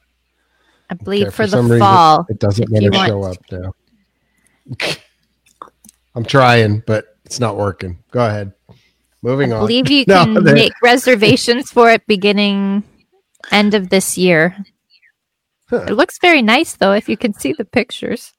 I 0.90 0.96
believe 0.96 1.28
Okay, 1.28 1.36
for, 1.36 1.48
some 1.48 1.68
the 1.68 1.76
reason, 1.76 1.86
fall. 1.88 2.26
It 2.30 2.40
doesn't 2.40 2.64
if 2.64 2.72
want 2.72 2.84
to 3.10 3.18
want- 3.18 3.38
show 3.52 3.60
up 3.60 3.74
now. 4.82 4.96
I'm 6.16 6.24
trying, 6.26 6.80
but 6.88 7.18
it's 7.26 7.40
not 7.40 7.58
working. 7.58 7.98
Go 8.12 8.26
ahead. 8.26 8.54
Moving 9.22 9.52
I 9.52 9.58
on. 9.58 9.64
I 9.64 9.66
believe 9.68 9.90
you 9.92 10.06
No, 10.08 10.24
can 10.24 10.44
there- 10.44 10.56
make 10.56 10.74
reservations 10.82 11.70
for 11.72 11.92
it 11.92 12.06
beginning 12.08 12.84
end 13.52 13.74
of 13.74 13.90
this 13.90 14.18
year. 14.18 14.56
Huh. 15.70 15.86
It 15.88 15.94
looks 15.94 16.20
very 16.20 16.42
nice 16.42 16.76
though 16.76 16.94
if 16.94 17.10
you 17.10 17.18
can 17.18 17.34
see 17.34 17.54
the 17.54 17.66
pictures. 17.66 18.34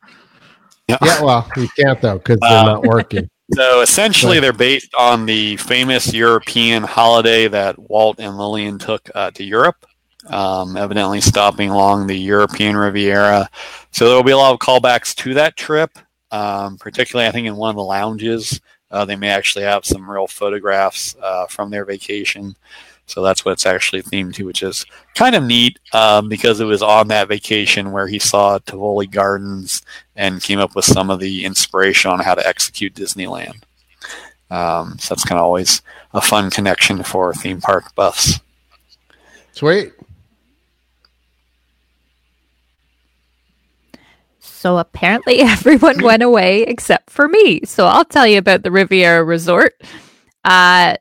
Yeah, 0.88 0.98
well, 1.00 1.50
you 1.56 1.68
can't 1.76 2.00
though 2.00 2.18
because 2.18 2.38
they're 2.40 2.58
Uh, 2.58 2.64
not 2.64 2.82
working. 2.84 3.28
So 3.54 3.80
essentially, 3.80 4.40
they're 4.40 4.52
based 4.52 4.92
on 4.98 5.24
the 5.24 5.56
famous 5.58 6.12
European 6.12 6.82
holiday 6.82 7.46
that 7.46 7.78
Walt 7.78 8.18
and 8.18 8.36
Lillian 8.36 8.76
took 8.76 9.08
uh, 9.14 9.30
to 9.30 9.44
Europe, 9.44 9.86
um, 10.26 10.76
evidently 10.76 11.20
stopping 11.20 11.70
along 11.70 12.08
the 12.08 12.18
European 12.18 12.76
Riviera. 12.76 13.48
So 13.92 14.08
there 14.08 14.16
will 14.16 14.24
be 14.24 14.32
a 14.32 14.36
lot 14.36 14.52
of 14.52 14.58
callbacks 14.58 15.14
to 15.22 15.34
that 15.34 15.56
trip. 15.56 15.96
Um, 16.32 16.76
particularly, 16.76 17.28
I 17.28 17.30
think 17.30 17.46
in 17.46 17.54
one 17.54 17.70
of 17.70 17.76
the 17.76 17.84
lounges, 17.84 18.60
uh, 18.90 19.04
they 19.04 19.14
may 19.14 19.28
actually 19.28 19.64
have 19.64 19.84
some 19.84 20.10
real 20.10 20.26
photographs 20.26 21.14
uh, 21.22 21.46
from 21.46 21.70
their 21.70 21.84
vacation. 21.84 22.56
So 23.06 23.22
that's 23.22 23.44
what 23.44 23.52
it's 23.52 23.66
actually 23.66 24.02
themed 24.02 24.34
to, 24.34 24.44
which 24.44 24.62
is 24.62 24.84
kind 25.14 25.34
of 25.34 25.44
neat 25.44 25.78
um, 25.92 26.28
because 26.28 26.60
it 26.60 26.64
was 26.64 26.82
on 26.82 27.08
that 27.08 27.28
vacation 27.28 27.92
where 27.92 28.08
he 28.08 28.18
saw 28.18 28.58
Tivoli 28.58 29.06
Gardens 29.06 29.82
and 30.16 30.42
came 30.42 30.58
up 30.58 30.74
with 30.74 30.84
some 30.84 31.08
of 31.08 31.20
the 31.20 31.44
inspiration 31.44 32.10
on 32.10 32.18
how 32.18 32.34
to 32.34 32.46
execute 32.46 32.94
Disneyland. 32.94 33.62
Um, 34.50 34.98
so 34.98 35.14
that's 35.14 35.24
kind 35.24 35.38
of 35.38 35.44
always 35.44 35.82
a 36.14 36.20
fun 36.20 36.50
connection 36.50 37.02
for 37.02 37.32
theme 37.32 37.60
park 37.60 37.94
buffs. 37.94 38.40
Sweet. 39.52 39.92
So 44.40 44.78
apparently 44.78 45.40
everyone 45.40 46.02
went 46.02 46.22
away 46.22 46.62
except 46.62 47.10
for 47.10 47.28
me. 47.28 47.60
So 47.64 47.86
I'll 47.86 48.04
tell 48.04 48.26
you 48.26 48.38
about 48.38 48.64
the 48.64 48.70
Riviera 48.70 49.22
Resort. 49.22 49.80
Uh, 50.44 50.96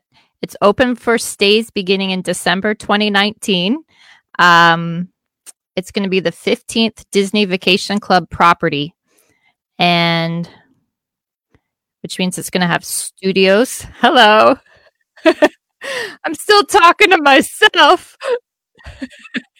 it's 0.46 0.56
open 0.62 0.94
for 0.94 1.18
stays 1.18 1.72
beginning 1.72 2.10
in 2.10 2.22
December 2.22 2.72
2019. 2.72 3.82
Um, 4.38 5.08
it's 5.74 5.90
going 5.90 6.04
to 6.04 6.08
be 6.08 6.20
the 6.20 6.30
15th 6.30 7.04
Disney 7.10 7.46
Vacation 7.46 7.98
Club 7.98 8.30
property. 8.30 8.94
And 9.76 10.48
which 12.04 12.20
means 12.20 12.38
it's 12.38 12.50
going 12.50 12.60
to 12.60 12.68
have 12.68 12.84
studios. 12.84 13.84
Hello. 13.94 14.56
I'm 15.24 16.34
still 16.34 16.62
talking 16.62 17.10
to 17.10 17.20
myself. 17.20 18.16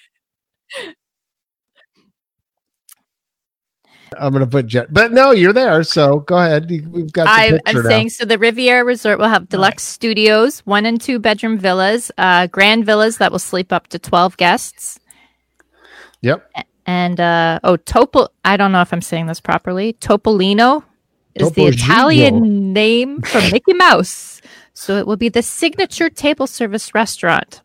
I'm 4.18 4.32
gonna 4.32 4.46
put 4.46 4.66
jet, 4.66 4.92
but 4.92 5.12
no, 5.12 5.30
you're 5.30 5.52
there. 5.52 5.82
So 5.82 6.20
go 6.20 6.36
ahead. 6.38 6.68
We've 6.70 7.12
got. 7.12 7.24
The 7.24 7.30
I, 7.30 7.60
I'm 7.66 7.82
saying 7.82 8.10
so. 8.10 8.24
The 8.24 8.38
Riviera 8.38 8.84
Resort 8.84 9.18
will 9.18 9.28
have 9.28 9.48
deluxe 9.48 9.82
studios, 9.82 10.60
one 10.60 10.86
and 10.86 11.00
two 11.00 11.18
bedroom 11.18 11.58
villas, 11.58 12.10
uh, 12.18 12.46
grand 12.48 12.86
villas 12.86 13.18
that 13.18 13.32
will 13.32 13.38
sleep 13.38 13.72
up 13.72 13.88
to 13.88 13.98
12 13.98 14.36
guests, 14.36 14.98
Yep. 16.22 16.50
and 16.86 17.20
uh, 17.20 17.60
oh, 17.64 17.76
Topol. 17.76 18.28
I 18.44 18.56
don't 18.56 18.72
know 18.72 18.80
if 18.80 18.92
I'm 18.92 19.02
saying 19.02 19.26
this 19.26 19.40
properly. 19.40 19.94
Topolino 19.94 20.84
is 21.34 21.52
the. 21.52 21.66
Italian 21.66 22.72
name 22.72 23.22
for 23.22 23.40
Mickey 23.52 23.74
Mouse. 23.74 24.40
So 24.74 24.98
it 24.98 25.06
will 25.06 25.16
be 25.16 25.30
the 25.30 25.42
signature 25.42 26.10
table 26.10 26.46
service 26.46 26.94
restaurant 26.94 27.62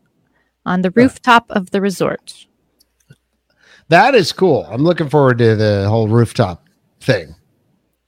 on 0.64 0.82
the 0.82 0.90
rooftop 0.90 1.44
of 1.50 1.70
the 1.70 1.80
resort. 1.80 2.46
That 3.92 4.14
is 4.14 4.32
cool. 4.32 4.64
I'm 4.70 4.84
looking 4.84 5.10
forward 5.10 5.36
to 5.36 5.54
the 5.54 5.86
whole 5.86 6.08
rooftop 6.08 6.66
thing 7.02 7.34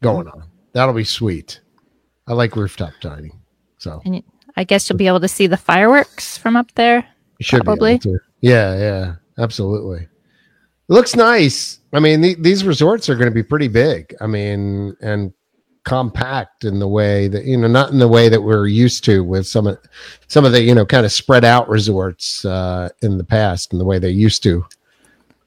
going 0.03 0.27
on. 0.29 0.45
That'll 0.73 0.95
be 0.95 1.05
sweet. 1.05 1.61
I 2.27 2.33
like 2.33 2.57
rooftop 2.57 2.95
dining. 3.03 3.39
So 3.77 4.01
And 4.07 4.23
I 4.57 4.65
guess 4.65 4.89
you'll 4.89 4.97
be 4.97 5.09
able 5.09 5.21
to 5.21 5.29
see 5.29 5.47
the 5.47 5.59
fireworks 5.59 6.39
from 6.39 6.57
up 6.57 6.73
there. 6.75 7.07
you 7.39 7.45
should 7.45 7.67
Probably. 7.67 7.99
be 7.99 8.09
able 8.09 8.19
to. 8.19 8.25
Yeah, 8.41 8.79
yeah, 8.79 9.15
absolutely. 9.37 10.05
It 10.05 10.09
looks 10.89 11.15
nice. 11.17 11.81
I 11.93 12.01
mean, 12.01 12.23
the, 12.23 12.35
these 12.37 12.65
resorts 12.65 13.11
are 13.11 13.15
going 13.15 13.29
to 13.29 13.35
be 13.35 13.43
pretty 13.43 13.69
big. 13.69 14.15
I 14.23 14.27
mean, 14.27 14.97
and 15.03 15.35
compact 15.85 16.65
in 16.65 16.79
the 16.79 16.89
way 16.89 17.29
that 17.29 17.45
you 17.45 17.59
know, 17.59 17.69
not 17.69 17.91
in 17.91 17.99
the 17.99 18.09
way 18.09 18.31
that 18.31 18.41
we're 18.41 18.69
used 18.69 19.05
to 19.05 19.23
with 19.23 19.47
some 19.47 19.67
of 19.67 19.77
some 20.29 20.47
of 20.47 20.53
the 20.53 20.63
you 20.63 20.75
know 20.75 20.87
kind 20.87 21.05
of 21.05 21.13
spread 21.13 21.45
out 21.45 21.69
resorts 21.69 22.43
uh, 22.47 22.89
in 23.03 23.19
the 23.19 23.25
past, 23.25 23.73
and 23.73 23.79
the 23.79 23.85
way 23.85 23.99
they 23.99 24.09
used 24.09 24.43
to 24.45 24.65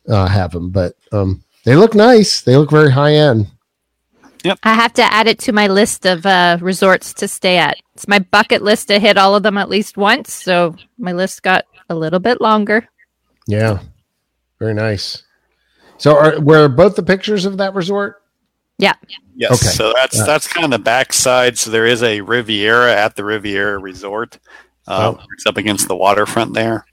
uh, 0.07 0.27
have 0.27 0.51
them. 0.51 0.69
But 0.69 0.95
um, 1.11 1.43
they 1.65 1.75
look 1.75 1.95
nice. 1.95 2.41
They 2.41 2.55
look 2.55 2.69
very 2.71 2.91
high 2.91 3.13
end. 3.13 3.47
Yep. 4.43 4.59
I 4.63 4.73
have 4.73 4.93
to 4.93 5.03
add 5.03 5.27
it 5.27 5.39
to 5.39 5.51
my 5.51 5.67
list 5.67 6.05
of 6.05 6.25
uh, 6.25 6.57
resorts 6.61 7.13
to 7.15 7.27
stay 7.27 7.57
at. 7.57 7.77
It's 7.95 8.07
my 8.07 8.19
bucket 8.19 8.61
list 8.61 8.87
to 8.89 8.99
hit 8.99 9.17
all 9.17 9.35
of 9.35 9.43
them 9.43 9.57
at 9.57 9.67
least 9.69 9.97
once, 9.97 10.31
so 10.31 10.75
my 10.97 11.11
list 11.11 11.41
got 11.41 11.65
a 11.89 11.95
little 11.95 12.19
bit 12.19 12.39
longer. 12.39 12.87
Yeah, 13.47 13.79
very 14.59 14.73
nice. 14.73 15.23
So, 15.97 16.15
are 16.15 16.39
were 16.39 16.67
both 16.69 16.95
the 16.95 17.03
pictures 17.03 17.45
of 17.45 17.57
that 17.57 17.73
resort? 17.73 18.21
Yeah, 18.77 18.93
Yes. 19.35 19.51
Okay. 19.51 19.71
So 19.71 19.93
that's 19.95 20.19
Uh, 20.19 20.25
that's 20.25 20.47
kind 20.47 20.65
of 20.65 20.71
the 20.71 20.79
backside. 20.79 21.57
So 21.57 21.69
there 21.69 21.85
is 21.85 22.01
a 22.01 22.21
Riviera 22.21 22.93
at 22.95 23.15
the 23.15 23.23
Riviera 23.23 23.77
Resort. 23.77 24.39
Uh, 24.87 25.13
Oh. 25.15 25.23
It's 25.33 25.45
up 25.45 25.57
against 25.57 25.87
the 25.87 25.95
waterfront 25.95 26.53
there. 26.53 26.85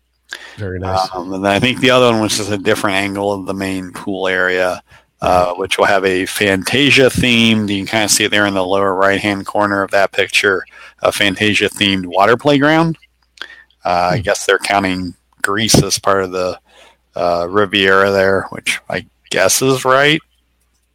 Very 0.56 0.78
nice. 0.78 1.08
Um, 1.14 1.32
and 1.32 1.44
then 1.44 1.52
I 1.52 1.60
think 1.60 1.80
the 1.80 1.90
other 1.90 2.10
one 2.12 2.20
was 2.22 2.36
just 2.36 2.50
a 2.50 2.58
different 2.58 2.96
angle 2.96 3.32
of 3.32 3.46
the 3.46 3.54
main 3.54 3.92
pool 3.92 4.26
area, 4.28 4.82
uh, 5.20 5.54
which 5.54 5.78
will 5.78 5.84
have 5.84 6.04
a 6.04 6.26
Fantasia 6.26 7.02
themed. 7.08 7.68
You 7.68 7.78
can 7.78 7.86
kind 7.86 8.04
of 8.04 8.10
see 8.10 8.24
it 8.24 8.30
there 8.30 8.46
in 8.46 8.54
the 8.54 8.64
lower 8.64 8.94
right 8.94 9.20
hand 9.20 9.46
corner 9.46 9.82
of 9.82 9.90
that 9.92 10.12
picture, 10.12 10.64
a 11.02 11.12
Fantasia 11.12 11.68
themed 11.68 12.06
water 12.06 12.36
playground. 12.36 12.98
Uh, 13.84 14.10
I 14.12 14.16
Hmm. 14.16 14.22
guess 14.22 14.44
they're 14.46 14.58
counting 14.58 15.14
Greece 15.42 15.80
as 15.82 15.98
part 15.98 16.24
of 16.24 16.30
the 16.32 16.58
uh, 17.16 17.46
Riviera 17.48 18.10
there, 18.10 18.46
which 18.50 18.80
I 18.90 19.06
guess 19.30 19.62
is 19.62 19.84
right. 19.84 20.20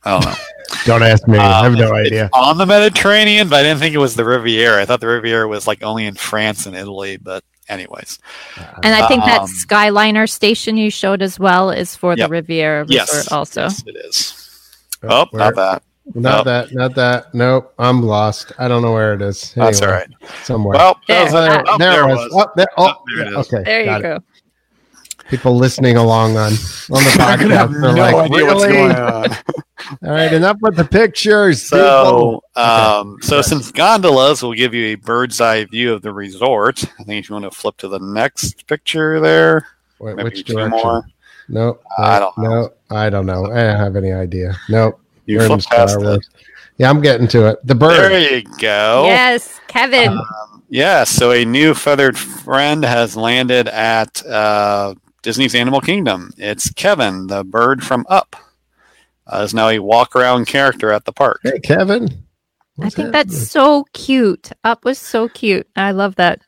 I 0.04 0.12
don't 0.12 0.26
know. 0.26 0.36
Don't 0.86 1.02
ask 1.04 1.28
me. 1.28 1.38
I 1.38 1.64
have 1.64 1.74
Um, 1.74 1.80
no 1.80 1.86
it's- 1.96 2.06
idea. 2.08 2.30
On 2.34 2.58
the 2.58 2.66
Mediterranean, 2.66 3.48
but 3.50 3.60
I 3.60 3.64
didn't 3.64 3.80
think 3.80 3.96
it 3.96 4.00
was 4.00 4.16
the 4.16 4.24
Riviera. 4.26 4.82
I 4.82 4.86
thought 4.86 5.00
the 5.00 5.08
Riviera 5.08 5.48
was 5.48 5.66
like 5.66 5.82
only 5.84 6.06
in 6.06 6.14
France 6.16 6.66
and 6.68 6.76
Italy. 6.76 7.18
But 7.18 7.44
anyways, 7.70 8.20
and 8.84 8.94
I 8.96 9.08
think 9.08 9.24
that 9.26 9.42
Um, 9.42 9.48
Skyliner 9.48 10.30
station 10.30 10.78
you 10.78 10.90
showed 10.92 11.22
as 11.22 11.40
well 11.40 11.70
is 11.72 11.96
for 11.96 12.16
Yep. 12.16 12.28
the 12.28 12.32
Riviera 12.32 12.80
Resort 12.84 12.92
yes, 12.92 13.32
also. 13.32 13.62
yes, 13.64 13.84
it 13.86 13.96
is. 14.06 14.34
Oh, 15.04 15.26
where- 15.32 15.46
not 15.46 15.56
that. 15.56 15.84
Not 16.16 16.42
Oh. 16.42 16.44
that. 16.46 16.74
Not 16.74 16.96
that. 16.96 17.36
Nope. 17.36 17.72
I'm 17.78 18.02
lost. 18.02 18.52
I 18.58 18.68
don't 18.68 18.82
know 18.82 18.92
where 18.94 19.14
it 19.14 19.22
is. 19.22 19.54
That's 19.56 19.80
all 19.82 19.90
Anyway, 19.90 20.06
right. 20.22 20.30
Somewhere. 20.44 20.78
Well, 20.78 21.00
There. 21.08 21.18
that 21.18 21.24
was- 21.24 21.32
there, 21.34 21.64
oh, 21.68 21.78
there 21.78 21.92
there 21.92 22.02
it 22.02 22.04
it 22.04 22.16
was. 22.16 22.20
was. 22.34 22.44
Oh, 22.48 22.52
there, 22.56 22.68
oh, 22.78 22.88
Oh, 22.88 23.04
there 23.16 23.26
it 23.28 23.32
yeah, 23.32 23.38
okay. 23.40 23.64
There 23.64 23.86
got 23.86 24.02
you 24.02 24.08
it. 24.16 24.24
Go. 25.30 25.38
People 25.38 25.56
listening 25.56 25.98
along 25.98 26.38
on 26.38 26.52
on 26.54 27.04
the 27.04 27.18
I 27.20 27.38
could 27.38 27.52
have 27.52 27.70
podcast. 27.70 27.82
They're 27.82 27.94
no 27.94 28.02
like, 28.02 28.32
idea 28.32 28.46
what's 28.46 28.66
going 28.66 28.92
on. 28.96 29.32
All 30.04 30.12
right, 30.12 30.34
enough 30.34 30.58
with 30.62 30.76
the 30.76 30.84
pictures. 30.84 31.62
So, 31.64 32.42
people. 32.56 32.64
um, 32.64 33.18
so 33.22 33.42
since 33.42 33.72
gondolas 33.72 34.44
will 34.44 34.54
give 34.54 34.74
you 34.74 34.88
a 34.88 34.96
bird's 34.96 35.40
eye 35.40 35.66
view 35.66 35.94
of 35.94 36.02
the 36.02 36.12
resort, 36.14 36.84
I 37.00 37.04
think 37.04 37.24
if 37.24 37.30
you 37.30 37.34
want 37.34 37.46
to 37.46 37.52
flip 37.52 37.78
to 37.78 37.88
the 37.88 38.00
next 38.00 38.68
picture 38.68 39.20
there, 39.20 39.68
Wait, 40.00 40.16
maybe 40.16 40.26
which 40.30 40.46
two 40.46 40.54
direction? 40.54 40.72
more. 40.84 41.04
Nope. 41.48 41.84
I 41.98 42.20
don't 42.20 42.38
know. 42.38 42.70
No, 42.92 42.96
I 42.96 43.10
don't 43.10 43.26
know. 43.26 43.46
I 43.46 43.64
don't 43.64 43.78
have 43.78 43.96
any 43.96 44.12
idea. 44.12 44.56
Nope. 44.70 45.00
You 45.26 45.40
We're 45.40 45.48
flip 45.48 45.62
past 45.62 45.98
it. 46.00 46.26
Yeah, 46.78 46.90
I'm 46.90 47.02
getting 47.02 47.28
to 47.30 47.48
it. 47.50 47.66
The 47.66 47.76
bird. 47.76 48.12
There 48.12 48.38
you 48.38 48.44
go. 48.60 49.06
Yes, 49.06 49.60
Kevin. 49.68 50.10
Um, 50.10 50.64
yeah, 50.70 51.04
so 51.04 51.32
a 51.32 51.44
new 51.44 51.74
feathered 51.74 52.18
friend 52.18 52.84
has 52.84 53.18
landed 53.18 53.68
at 53.68 54.26
uh, 54.26 54.94
Disney's 55.30 55.54
Animal 55.54 55.80
Kingdom. 55.80 56.32
It's 56.38 56.72
Kevin, 56.72 57.28
the 57.28 57.44
bird 57.44 57.84
from 57.84 58.04
Up. 58.10 58.36
Uh, 59.28 59.42
is 59.44 59.54
now 59.54 59.70
a 59.70 59.78
walk 59.78 60.16
around 60.16 60.48
character 60.48 60.92
at 60.92 61.06
the 61.06 61.12
park. 61.12 61.42
Hey, 61.44 61.60
Kevin. 61.60 62.06
I 62.80 62.90
think 62.90 62.94
happening? 62.96 63.12
that's 63.12 63.48
so 63.52 63.86
cute. 63.94 64.50
Up 64.64 64.84
was 64.86 64.98
so 64.98 65.30
cute. 65.30 65.68
I 65.76 65.92
love 65.92 66.16
that. 66.16 66.42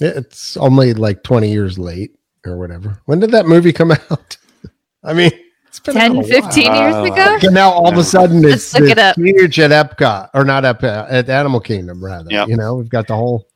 It's 0.00 0.56
only 0.56 0.94
like 0.94 1.22
20 1.24 1.52
years 1.52 1.78
late 1.78 2.12
or 2.46 2.56
whatever. 2.56 3.02
When 3.04 3.20
did 3.20 3.32
that 3.32 3.44
movie 3.44 3.70
come 3.70 3.90
out? 4.10 4.38
I 5.04 5.12
mean, 5.12 5.32
it's 5.66 5.80
been 5.80 5.92
10, 5.94 6.02
out 6.12 6.12
a 6.12 6.14
while. 6.20 6.24
15 6.42 6.74
years 6.74 6.94
Uh, 6.94 7.02
ago? 7.02 7.38
And 7.42 7.52
now 7.54 7.70
all 7.70 7.86
of 7.92 7.98
a 7.98 8.02
sudden 8.04 8.38
it's, 8.46 8.72
Let's 8.72 8.80
look 8.80 8.84
it 8.84 8.92
it's 8.92 9.00
up. 9.02 9.16
huge 9.16 9.60
at 9.60 9.70
Epcot 9.72 10.30
or 10.32 10.46
not 10.46 10.64
Epcot 10.64 11.08
at 11.10 11.28
Animal 11.28 11.60
Kingdom 11.60 12.02
rather. 12.02 12.30
Yep. 12.30 12.48
You 12.48 12.56
know, 12.56 12.76
we've 12.76 12.88
got 12.88 13.08
the 13.08 13.14
whole 13.14 13.46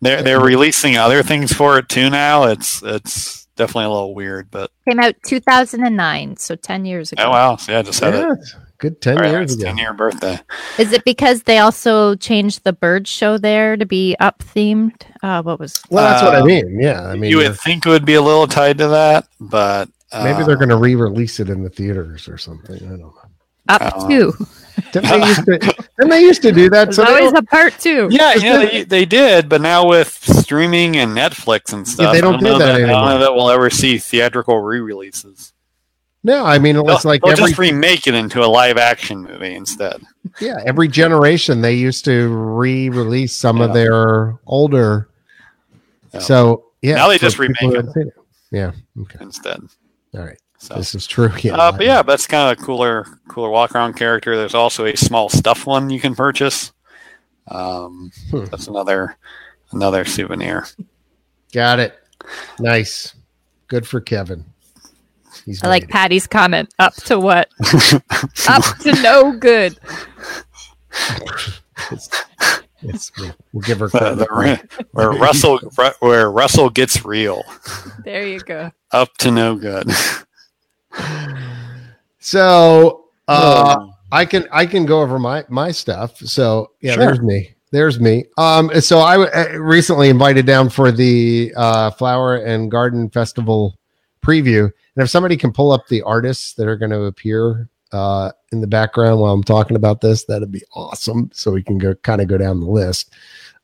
They're 0.00 0.22
they're 0.22 0.38
releasing 0.40 0.96
other 0.96 1.24
things 1.24 1.52
for 1.52 1.78
it 1.78 1.88
too 1.88 2.08
now. 2.10 2.44
It's 2.44 2.80
it's 2.84 3.48
definitely 3.60 3.84
a 3.84 3.90
little 3.90 4.14
weird, 4.14 4.50
but 4.50 4.70
Came 4.88 4.98
out 5.00 5.14
2009, 5.24 6.36
so 6.36 6.56
10 6.56 6.84
years 6.84 7.12
ago. 7.12 7.22
oh 7.24 7.30
wow, 7.30 7.56
so 7.56 7.72
yeah, 7.72 7.82
just 7.82 8.00
had 8.00 8.14
yeah, 8.14 8.32
it. 8.32 8.38
a 8.56 8.60
good 8.78 9.00
10 9.00 9.16
All 9.18 9.22
right, 9.24 9.30
years 9.30 9.54
ago. 9.54 9.64
ten 9.64 9.78
year 9.78 9.92
birthday. 9.92 10.38
Is 10.78 10.92
it 10.92 11.04
because 11.04 11.42
they 11.44 11.58
also 11.58 12.14
changed 12.16 12.64
the 12.64 12.72
bird 12.72 13.06
show 13.06 13.38
there 13.38 13.76
to 13.76 13.84
be 13.86 14.16
up 14.20 14.38
themed? 14.40 15.02
Uh, 15.22 15.42
what 15.42 15.60
was 15.60 15.82
Well, 15.90 16.04
that's 16.04 16.22
what 16.22 16.34
I 16.34 16.40
Um, 16.40 16.46
mean. 16.46 16.80
Yeah, 16.80 17.04
I 17.04 17.14
mean, 17.16 17.30
you 17.30 17.40
uh, 17.40 17.50
would 17.50 17.60
think 17.60 17.86
it 17.86 17.90
would 17.90 18.04
be 18.06 18.14
a 18.14 18.22
little 18.22 18.46
tied 18.46 18.78
to 18.78 18.88
that, 18.88 19.26
but 19.40 19.88
uh, 20.12 20.24
maybe 20.24 20.42
they're 20.44 20.56
going 20.56 20.70
to 20.70 20.76
re-release 20.76 21.38
it 21.40 21.50
in 21.50 21.62
the 21.62 21.70
theaters 21.70 22.26
or 22.28 22.38
something. 22.38 22.76
I 22.76 22.78
don't 22.88 23.00
know. 23.00 23.14
Up 23.70 23.82
uh, 23.96 24.08
two? 24.08 24.32
Didn't 24.92 25.10
they 25.10 25.26
used 25.28 25.44
to? 25.44 25.58
Didn't 25.58 26.10
they 26.10 26.20
used 26.22 26.42
to 26.42 26.52
do 26.52 26.70
that? 26.70 26.84
There's 26.86 26.96
So 26.96 27.04
they 27.04 27.10
always 27.18 27.32
a 27.34 27.42
part 27.42 27.78
two. 27.78 28.08
Yeah, 28.10 28.34
yeah, 28.34 28.58
they, 28.58 28.84
they 28.84 29.04
did, 29.04 29.48
but 29.48 29.60
now 29.60 29.86
with 29.88 30.08
streaming 30.08 30.96
and 30.96 31.16
Netflix 31.16 31.72
and 31.72 31.86
stuff, 31.86 32.12
they 32.12 32.20
don't 32.20 32.32
don't 32.34 32.40
do 32.40 32.46
know 32.46 32.58
that 32.58 32.66
that, 32.66 32.74
I 32.76 32.78
don't 32.78 32.90
anymore. 32.90 33.08
know 33.10 33.18
that 33.20 33.34
we'll 33.34 33.50
ever 33.50 33.68
see 33.70 33.98
theatrical 33.98 34.58
re-releases. 34.60 35.52
no, 36.24 36.44
I 36.44 36.58
mean, 36.58 36.76
They'll, 36.76 36.90
it's 36.90 37.04
like 37.04 37.20
they'll 37.22 37.32
every 37.32 37.46
just 37.48 37.58
remake 37.58 38.06
it 38.06 38.14
into 38.14 38.42
a 38.42 38.46
live 38.48 38.78
action 38.78 39.22
movie 39.22 39.54
instead. 39.54 40.00
yeah, 40.40 40.56
every 40.64 40.88
generation 40.88 41.60
they 41.60 41.74
used 41.74 42.04
to 42.06 42.28
re-release 42.28 43.34
some 43.36 43.60
of 43.60 43.74
their 43.74 44.38
older. 44.46 45.08
Yeah. 46.14 46.20
So 46.20 46.64
yeah, 46.82 46.94
Now 46.96 47.08
they 47.08 47.18
just 47.18 47.36
people 47.38 47.54
remake 47.54 47.60
who 47.60 47.66
them. 47.68 47.76
haven't 47.86 47.92
seen 47.92 48.08
it. 48.08 48.14
Yeah. 48.50 48.72
Okay. 49.02 49.18
Instead, 49.20 49.60
All 50.14 50.24
right. 50.24 50.38
So, 50.62 50.74
This 50.74 50.94
is 50.94 51.06
true. 51.06 51.30
Yeah. 51.40 51.54
uh, 51.56 51.72
but 51.72 51.86
yeah, 51.86 52.02
that's 52.02 52.26
kind 52.26 52.52
of 52.52 52.62
a 52.62 52.66
cooler, 52.66 53.06
cooler 53.28 53.48
walk 53.48 53.74
around 53.74 53.94
character. 53.94 54.36
There's 54.36 54.54
also 54.54 54.84
a 54.84 54.94
small 54.94 55.30
stuff 55.30 55.66
one 55.66 55.88
you 55.88 55.98
can 56.00 56.14
purchase. 56.14 56.72
Um, 57.48 58.12
Hmm. 58.30 58.44
That's 58.44 58.66
another 58.68 59.16
another 59.72 60.04
souvenir. 60.04 60.66
Got 61.54 61.80
it. 61.80 61.98
Nice. 62.58 63.14
Good 63.68 63.86
for 63.88 64.00
Kevin. 64.02 64.44
He's 65.46 65.64
I 65.64 65.68
like 65.68 65.84
it. 65.84 65.88
Patty's 65.88 66.26
comment. 66.26 66.74
Up 66.78 66.94
to 67.06 67.18
what? 67.18 67.48
Up 68.48 68.62
to 68.80 68.92
no 69.02 69.32
good. 69.38 69.78
It's, 72.82 73.12
we'll, 73.18 73.30
we'll 73.52 73.60
give 73.62 73.78
her 73.80 73.88
The- 73.88 74.26
credit. 74.26 74.70
the- 74.70 74.86
where 74.92 75.10
Russell 75.10 75.58
where 76.00 76.30
Russell 76.30 76.70
gets 76.70 77.04
real, 77.04 77.42
There 78.04 78.26
you 78.26 78.40
go. 78.40 78.70
up 78.92 79.14
to 79.18 79.30
no 79.30 79.54
good. 79.56 79.86
So 82.18 83.06
uh, 83.28 83.86
I 84.12 84.24
can 84.24 84.46
I 84.52 84.66
can 84.66 84.86
go 84.86 85.00
over 85.00 85.18
my 85.18 85.44
my 85.48 85.70
stuff. 85.70 86.18
So 86.18 86.72
yeah, 86.80 86.94
Sure. 86.94 87.06
there's 87.06 87.20
me. 87.20 87.54
There's 87.72 88.00
me. 88.00 88.24
Um, 88.36 88.70
so 88.80 88.98
I 88.98 89.16
w- 89.16 89.30
uh, 89.32 89.58
recently 89.60 90.08
invited 90.08 90.44
down 90.44 90.68
for 90.70 90.90
the 90.90 91.52
uh, 91.56 91.90
Flower 91.92 92.36
and 92.36 92.68
Garden 92.70 93.08
Festival 93.10 93.78
preview, 94.22 94.64
and 94.64 95.04
if 95.04 95.08
somebody 95.08 95.36
can 95.36 95.52
pull 95.52 95.70
up 95.70 95.86
the 95.88 96.02
artists 96.02 96.54
that 96.54 96.66
are 96.66 96.76
going 96.76 96.90
to 96.90 97.04
appear 97.04 97.68
uh, 97.92 98.32
in 98.50 98.60
the 98.60 98.66
background 98.66 99.20
while 99.20 99.32
I'm 99.32 99.44
talking 99.44 99.76
about 99.76 100.00
this, 100.00 100.24
that'd 100.24 100.50
be 100.50 100.62
awesome. 100.74 101.30
So 101.32 101.52
we 101.52 101.62
can 101.62 101.78
go 101.78 101.94
kind 101.96 102.20
of 102.20 102.26
go 102.26 102.36
down 102.36 102.58
the 102.60 102.66
list. 102.66 103.14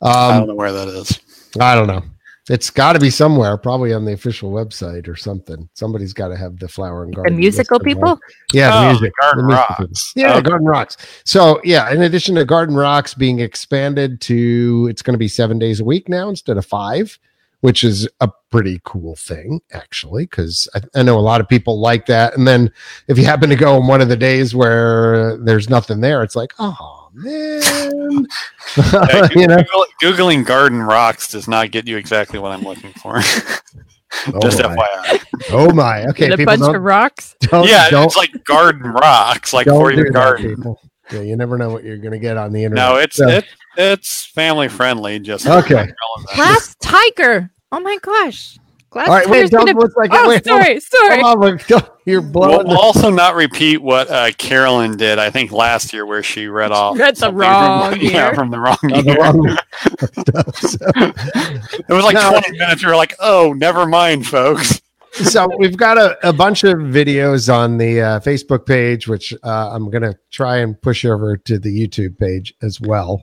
I 0.00 0.28
Um, 0.30 0.38
don't 0.38 0.48
know 0.48 0.54
where 0.54 0.72
that 0.72 0.86
is. 0.88 1.18
I 1.60 1.74
don't 1.74 1.88
know. 1.88 2.02
It's 2.48 2.70
got 2.70 2.92
to 2.92 3.00
be 3.00 3.10
somewhere, 3.10 3.56
probably 3.56 3.92
on 3.92 4.04
the 4.04 4.12
official 4.12 4.52
website 4.52 5.08
or 5.08 5.16
something. 5.16 5.68
Somebody's 5.74 6.12
got 6.12 6.28
to 6.28 6.36
have 6.36 6.58
the 6.60 6.68
Flower 6.68 7.02
and 7.02 7.12
garden. 7.14 7.34
The 7.34 7.40
musical 7.40 7.78
listed 7.78 7.98
on- 8.02 8.16
people? 8.16 8.20
Yeah, 8.52 8.70
the 8.70 8.76
Oh, 8.76 8.90
music. 8.92 9.12
Garden 9.20 9.46
the 9.48 9.48
music 9.54 9.68
Rocks. 9.80 10.12
Yeah, 10.14 10.32
Okay. 10.36 10.42
Garden 10.48 10.66
Rocks. 10.68 10.96
So 11.24 11.60
yeah, 11.64 11.90
in 11.92 12.02
addition 12.02 12.36
to 12.36 12.44
Garden 12.44 12.76
Rocks 12.76 13.14
being 13.14 13.40
expanded 13.40 14.20
to, 14.22 14.86
it's 14.88 15.02
going 15.02 15.14
to 15.14 15.18
be 15.18 15.26
seven 15.28 15.58
days 15.58 15.80
a 15.80 15.84
week 15.84 16.08
now 16.08 16.28
instead 16.28 16.56
of 16.56 16.64
five, 16.64 17.18
which 17.62 17.82
is 17.82 18.08
a 18.20 18.30
pretty 18.52 18.80
cool 18.84 19.16
thing 19.16 19.60
actually, 19.72 20.22
because 20.26 20.68
I, 20.72 20.82
I 21.00 21.02
know 21.02 21.18
a 21.18 21.20
lot 21.20 21.40
of 21.40 21.48
people 21.48 21.80
like 21.80 22.06
that. 22.06 22.36
And 22.36 22.46
then 22.46 22.70
if 23.08 23.18
you 23.18 23.24
happen 23.24 23.50
to 23.50 23.56
go 23.56 23.74
on 23.74 23.88
one 23.88 24.00
of 24.00 24.08
the 24.08 24.16
days 24.16 24.54
where 24.54 25.36
there's 25.38 25.68
nothing 25.68 26.00
there, 26.00 26.22
it's 26.22 26.36
like, 26.36 26.52
oh 26.60 27.05
man, 27.16 28.26
Yeah, 28.76 29.28
you 29.34 29.46
know. 29.46 29.64
Googling 30.02 30.44
garden 30.44 30.82
rocks 30.82 31.30
does 31.30 31.48
not 31.48 31.70
get 31.70 31.86
you 31.86 31.96
exactly 31.96 32.38
what 32.38 32.52
I'm 32.52 32.62
looking 32.62 32.92
for. 32.92 33.20
Oh 34.28 34.40
just 34.40 34.62
oh, 34.62 34.68
my. 34.74 34.86
FYI. 34.86 35.50
oh 35.50 35.72
my. 35.74 36.06
Okay, 36.06 36.30
a 36.30 36.36
bunch 36.38 36.60
don't, 36.60 36.76
of 36.76 36.82
rocks. 36.82 37.34
don't, 37.40 37.68
yeah, 37.68 37.90
don't, 37.90 38.04
it's 38.04 38.16
like 38.16 38.44
garden 38.44 38.90
rocks, 38.92 39.52
like 39.52 39.66
for 39.66 39.92
your 39.92 40.06
that, 40.06 40.12
garden. 40.12 40.56
people. 40.56 40.80
Yeah, 41.10 41.20
you 41.20 41.36
never 41.36 41.58
know 41.58 41.70
what 41.70 41.84
you're 41.84 41.98
going 41.98 42.12
to 42.12 42.18
get 42.18 42.36
on 42.36 42.52
the 42.52 42.64
internet. 42.64 42.88
No, 42.88 42.96
it's 42.96 43.16
So- 43.16 43.28
it, 43.28 43.44
it's 43.76 44.24
family 44.26 44.68
friendly. 44.68 45.18
Just 45.18 45.46
Okay. 45.46 45.74
relevant. 45.74 45.96
Glass 46.34 46.76
tiger. 46.80 47.50
Oh 47.72 47.80
my 47.80 47.98
gosh. 48.00 48.56
Glass 48.96 49.08
All 49.08 49.14
right, 49.14 49.26
wait, 49.28 49.36
tiger's 49.36 49.50
don't 49.50 49.66
gonna- 49.66 49.78
look 49.78 49.96
like 49.96 50.10
Oh, 50.12 50.26
wait, 50.28 50.46
hold 50.46 50.58
on. 50.60 50.64
sorry, 50.64 50.80
sorry. 50.80 51.20
On, 51.20 51.60
you're 52.06 52.22
blowing. 52.22 52.66
We'll 52.66 52.78
also 52.78 53.10
not 53.10 53.34
repeat 53.34 53.82
what 53.82 54.08
uh, 54.10 54.30
Carolyn 54.38 54.96
did. 54.96 55.18
I 55.18 55.28
think 55.28 55.52
last 55.52 55.92
year, 55.92 56.06
where 56.06 56.22
she 56.22 56.46
read 56.46 56.72
off 56.72 56.98
read 56.98 57.16
the 57.16 57.30
wrong 57.32 57.92
from, 57.92 58.00
yeah, 58.00 58.32
from 58.32 58.50
the 58.50 58.58
wrong 58.58 58.78
the, 58.82 59.02
year. 59.02 59.14
the 59.14 59.20
wrong 59.20 59.58
stuff. 60.62 61.84
It 61.88 61.92
was 61.92 62.04
like 62.04 62.14
No. 62.14 62.30
20 62.30 62.52
minutes. 62.58 62.82
We 62.84 62.88
were 62.90 62.96
like, 62.96 63.14
"Oh, 63.20 63.52
never 63.52 63.86
mind, 63.86 64.26
folks." 64.26 64.80
So, 65.12 65.24
so 65.24 65.48
we've 65.58 65.76
got 65.76 65.98
a, 65.98 66.16
a 66.28 66.32
bunch 66.32 66.64
of 66.64 66.74
videos 66.78 67.52
on 67.52 67.78
the 67.78 68.00
uh, 68.00 68.20
Facebook 68.20 68.66
page, 68.66 69.08
which 69.08 69.34
uh, 69.42 69.70
I'm 69.72 69.90
going 69.90 70.02
to 70.02 70.16
try 70.30 70.58
and 70.58 70.80
push 70.80 71.04
over 71.04 71.36
to 71.36 71.58
the 71.58 71.86
YouTube 71.86 72.18
page 72.18 72.54
as 72.62 72.80
well, 72.80 73.22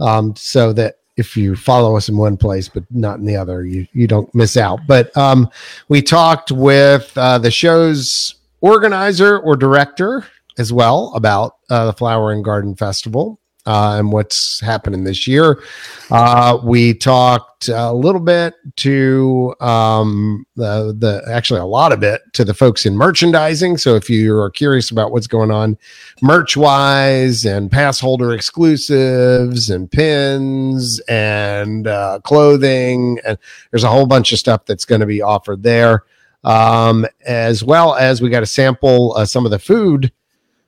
um, 0.00 0.34
so 0.36 0.72
that 0.74 0.96
if 1.16 1.36
you 1.36 1.54
follow 1.54 1.96
us 1.96 2.08
in 2.08 2.16
one 2.16 2.36
place 2.36 2.68
but 2.68 2.84
not 2.90 3.18
in 3.18 3.24
the 3.24 3.36
other, 3.36 3.64
you 3.64 3.86
you 3.92 4.06
don't 4.06 4.32
miss 4.34 4.56
out. 4.56 4.80
But 4.86 5.16
um, 5.16 5.48
we 5.88 6.02
talked 6.02 6.50
with 6.50 7.12
uh, 7.16 7.38
the 7.38 7.50
show's 7.50 8.34
organizer 8.60 9.38
or 9.38 9.56
director 9.56 10.26
as 10.58 10.72
well 10.72 11.12
about 11.14 11.56
uh, 11.70 11.86
the 11.86 11.92
Flower 11.92 12.32
and 12.32 12.44
Garden 12.44 12.74
Festival 12.74 13.38
uh, 13.66 13.96
and 13.98 14.12
what's 14.12 14.60
happening 14.60 15.04
this 15.04 15.26
year. 15.26 15.62
Uh, 16.10 16.58
we 16.62 16.94
talked 16.94 17.68
a 17.68 17.92
little 17.92 18.20
bit 18.20 18.54
to 18.76 19.54
um, 19.60 20.46
the 20.56 20.94
the 20.98 21.22
actually 21.30 21.60
a 21.60 21.64
lot 21.64 21.92
of 21.92 22.02
it 22.02 22.22
to 22.34 22.44
the 22.44 22.54
folks 22.54 22.84
in 22.84 22.96
merchandising. 22.96 23.78
So 23.78 23.94
if 23.94 24.10
you 24.10 24.36
are 24.36 24.50
curious 24.50 24.90
about 24.90 25.12
what's 25.12 25.26
going 25.26 25.50
on 25.50 25.78
merch 26.20 26.56
wise 26.56 27.44
and 27.44 27.70
pass 27.70 27.98
holder 27.98 28.34
exclusives 28.34 29.70
and 29.70 29.90
pins 29.90 31.00
and 31.08 31.86
uh, 31.86 32.20
clothing 32.22 33.18
and 33.26 33.38
there's 33.70 33.84
a 33.84 33.90
whole 33.90 34.06
bunch 34.06 34.32
of 34.32 34.38
stuff 34.38 34.66
that's 34.66 34.84
going 34.84 35.00
to 35.00 35.06
be 35.06 35.22
offered 35.22 35.62
there 35.62 36.04
um, 36.44 37.06
as 37.26 37.64
well 37.64 37.94
as 37.94 38.20
we 38.20 38.28
got 38.28 38.40
to 38.40 38.46
sample 38.46 39.14
uh, 39.16 39.24
some 39.24 39.44
of 39.44 39.50
the 39.50 39.58
food. 39.58 40.12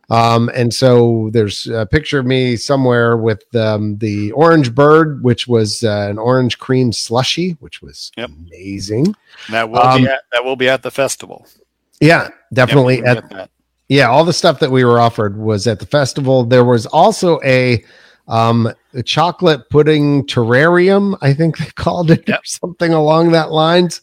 Um, 0.09 0.51
and 0.55 0.73
so 0.73 1.31
there's 1.33 1.67
a 1.67 1.85
picture 1.85 2.21
of 2.21 2.27
me 2.27 2.57
somewhere 2.57 3.17
with 3.17 3.43
um, 3.57 3.99
the 3.99 4.31
orange 4.33 4.73
bird, 4.75 5.23
which 5.25 5.49
was 5.49 5.83
uh, 5.83 6.07
an 6.09 6.19
orange 6.19 6.59
cream 6.59 6.93
slushy, 6.93 7.57
which 7.61 7.83
was 7.83 8.13
Yep. 8.17 8.31
amazing. 8.31 9.15
That 9.51 9.69
will 9.69 9.81
Um, 9.81 10.03
be 10.03 10.09
at, 10.09 10.21
that 10.33 10.45
will 10.45 10.55
be 10.57 10.69
at 10.69 10.83
the 10.83 10.91
festival. 10.93 11.47
Yeah, 12.01 12.29
definitely. 12.53 12.99
Yep, 12.99 13.17
at, 13.17 13.31
that. 13.31 13.51
yeah, 13.89 14.09
all 14.09 14.25
the 14.25 14.33
stuff 14.33 14.61
that 14.61 14.71
we 14.71 14.85
were 14.85 15.01
offered 15.01 15.37
was 15.37 15.67
at 15.67 15.81
the 15.81 15.87
festival. 15.87 16.45
There 16.45 16.65
was 16.65 16.87
also 16.87 17.41
a 17.45 17.83
um 18.29 18.73
a 18.95 19.03
chocolate 19.03 19.69
pudding 19.71 20.25
terrarium, 20.27 21.17
I 21.21 21.33
think 21.33 21.59
they 21.59 21.67
called 21.75 22.11
it, 22.11 22.29
or 22.29 22.39
something 22.45 22.93
along 22.93 23.33
that 23.33 23.51
lines. 23.51 24.03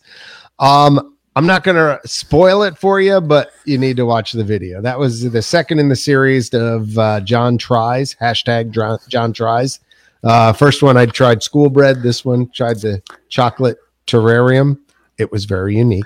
Um, 0.60 1.13
I'm 1.36 1.48
not 1.48 1.64
going 1.64 1.78
to 1.78 2.00
spoil 2.08 2.62
it 2.62 2.78
for 2.78 3.02
you, 3.02 3.20
but 3.20 3.52
you 3.66 3.80
need 3.80 3.98
to 3.98 4.06
watch 4.06 4.34
the 4.34 4.44
video. 4.44 4.82
That 4.82 5.00
was 5.00 5.32
the 5.32 5.42
second 5.42 5.80
in 5.80 5.90
the 5.90 5.96
series 5.96 6.54
of 6.54 6.98
uh, 6.98 7.22
John 7.22 7.58
tries 7.58 8.14
hashtag 8.16 8.72
John, 9.10 9.34
tries. 9.34 9.80
Uh, 10.24 10.54
first 10.54 10.84
one 10.84 10.96
I 10.96 11.08
tried 11.08 11.42
school 11.42 11.70
bread. 11.70 12.04
This 12.04 12.24
one 12.24 12.50
tried 12.52 12.82
the 12.82 13.02
chocolate 13.30 13.78
terrarium. 14.06 14.80
It 15.18 15.32
was 15.32 15.46
very 15.46 15.76
unique. 15.76 16.06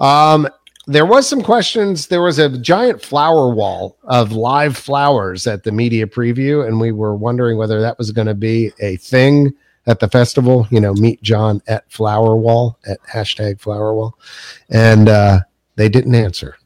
Um, 0.00 0.46
there 0.86 1.06
was 1.06 1.28
some 1.28 1.42
questions. 1.42 2.08
There 2.08 2.22
was 2.22 2.38
a 2.38 2.58
giant 2.58 3.02
flower 3.02 3.54
wall 3.54 3.96
of 4.04 4.32
live 4.32 4.76
flowers 4.76 5.46
at 5.46 5.62
the 5.62 5.72
media 5.72 6.06
preview, 6.06 6.66
and 6.66 6.78
we 6.78 6.92
were 6.92 7.14
wondering 7.14 7.56
whether 7.56 7.80
that 7.80 7.98
was 7.98 8.10
going 8.10 8.26
to 8.26 8.34
be 8.34 8.72
a 8.80 8.96
thing 8.96 9.54
at 9.86 10.00
the 10.00 10.08
festival. 10.08 10.66
You 10.70 10.80
know, 10.80 10.94
meet 10.94 11.22
John 11.22 11.62
at 11.66 11.90
Flower 11.90 12.36
Wall 12.36 12.78
at 12.86 13.02
hashtag 13.02 13.60
Flower 13.60 13.94
Wall, 13.94 14.18
and 14.70 15.08
uh, 15.08 15.40
they 15.76 15.88
didn't 15.88 16.14
answer. 16.14 16.56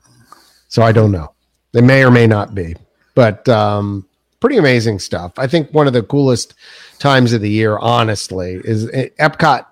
So 0.68 0.82
I 0.82 0.92
don't 0.92 1.12
know. 1.12 1.32
They 1.72 1.80
may 1.80 2.04
or 2.04 2.10
may 2.10 2.26
not 2.26 2.54
be, 2.54 2.74
but 3.14 3.48
um, 3.48 4.08
pretty 4.40 4.56
amazing 4.56 4.98
stuff. 4.98 5.32
I 5.38 5.46
think 5.46 5.70
one 5.72 5.86
of 5.86 5.92
the 5.92 6.02
coolest 6.02 6.54
times 6.98 7.32
of 7.32 7.40
the 7.40 7.50
year, 7.50 7.78
honestly, 7.78 8.60
is 8.64 8.88
eh, 8.92 9.08
Epcot 9.18 9.66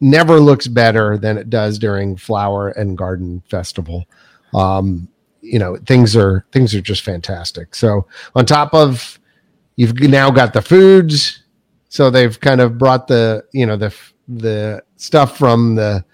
never 0.00 0.40
looks 0.40 0.66
better 0.66 1.18
than 1.18 1.38
it 1.38 1.50
does 1.50 1.78
during 1.78 2.16
Flower 2.16 2.68
and 2.68 2.96
Garden 2.96 3.42
Festival. 3.48 4.04
Um, 4.54 5.08
you 5.40 5.58
know, 5.58 5.76
things 5.76 6.16
are 6.16 6.44
things 6.52 6.74
are 6.74 6.80
just 6.80 7.02
fantastic. 7.02 7.74
So 7.74 8.06
on 8.34 8.46
top 8.46 8.74
of 8.74 9.18
you've 9.76 9.98
now 10.00 10.30
got 10.30 10.52
the 10.52 10.62
foods, 10.62 11.42
so 11.88 12.10
they've 12.10 12.38
kind 12.40 12.60
of 12.60 12.78
brought 12.78 13.06
the 13.08 13.44
you 13.52 13.66
know 13.66 13.76
the 13.76 13.94
the 14.28 14.82
stuff 14.96 15.38
from 15.38 15.74
the 15.74 16.04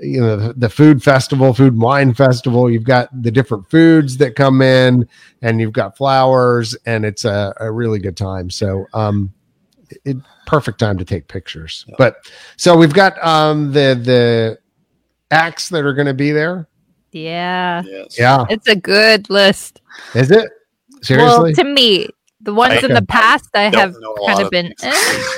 you 0.00 0.20
know 0.20 0.36
the, 0.36 0.52
the 0.54 0.68
food 0.68 1.02
festival 1.02 1.52
food 1.52 1.72
and 1.72 1.82
wine 1.82 2.14
festival. 2.14 2.70
You've 2.70 2.84
got 2.84 3.08
the 3.22 3.30
different 3.30 3.68
foods 3.68 4.16
that 4.18 4.36
come 4.36 4.62
in 4.62 5.08
and 5.42 5.60
you've 5.60 5.72
got 5.72 5.96
flowers 5.96 6.74
and 6.86 7.04
it's 7.04 7.24
a, 7.24 7.52
a 7.58 7.70
really 7.70 7.98
good 7.98 8.16
time. 8.16 8.48
So 8.50 8.86
um 8.94 9.32
it, 10.04 10.16
perfect 10.46 10.78
time 10.78 10.98
to 10.98 11.04
take 11.04 11.28
pictures. 11.28 11.84
But 11.98 12.30
so 12.56 12.76
we've 12.76 12.94
got 12.94 13.22
um 13.24 13.72
the 13.72 14.00
the 14.00 14.58
acts 15.32 15.68
that 15.70 15.84
are 15.84 15.94
going 15.94 16.06
to 16.06 16.14
be 16.14 16.30
there. 16.30 16.68
Yeah. 17.10 17.82
Yes. 17.84 18.18
yeah. 18.18 18.44
It's 18.48 18.68
a 18.68 18.76
good 18.76 19.28
list. 19.30 19.80
is 20.14 20.30
it? 20.30 20.50
Seriously? 21.02 21.42
Well, 21.42 21.52
to 21.54 21.64
me, 21.64 22.08
the 22.42 22.54
ones 22.54 22.82
I- 22.82 22.86
in 22.86 22.94
the 22.94 23.02
past 23.06 23.48
I 23.54 23.70
don't 23.70 23.80
have 23.80 23.94
kind 24.26 24.40
of 24.40 24.46
of 24.46 24.50
been. 24.50 24.74
eh. 24.82 25.22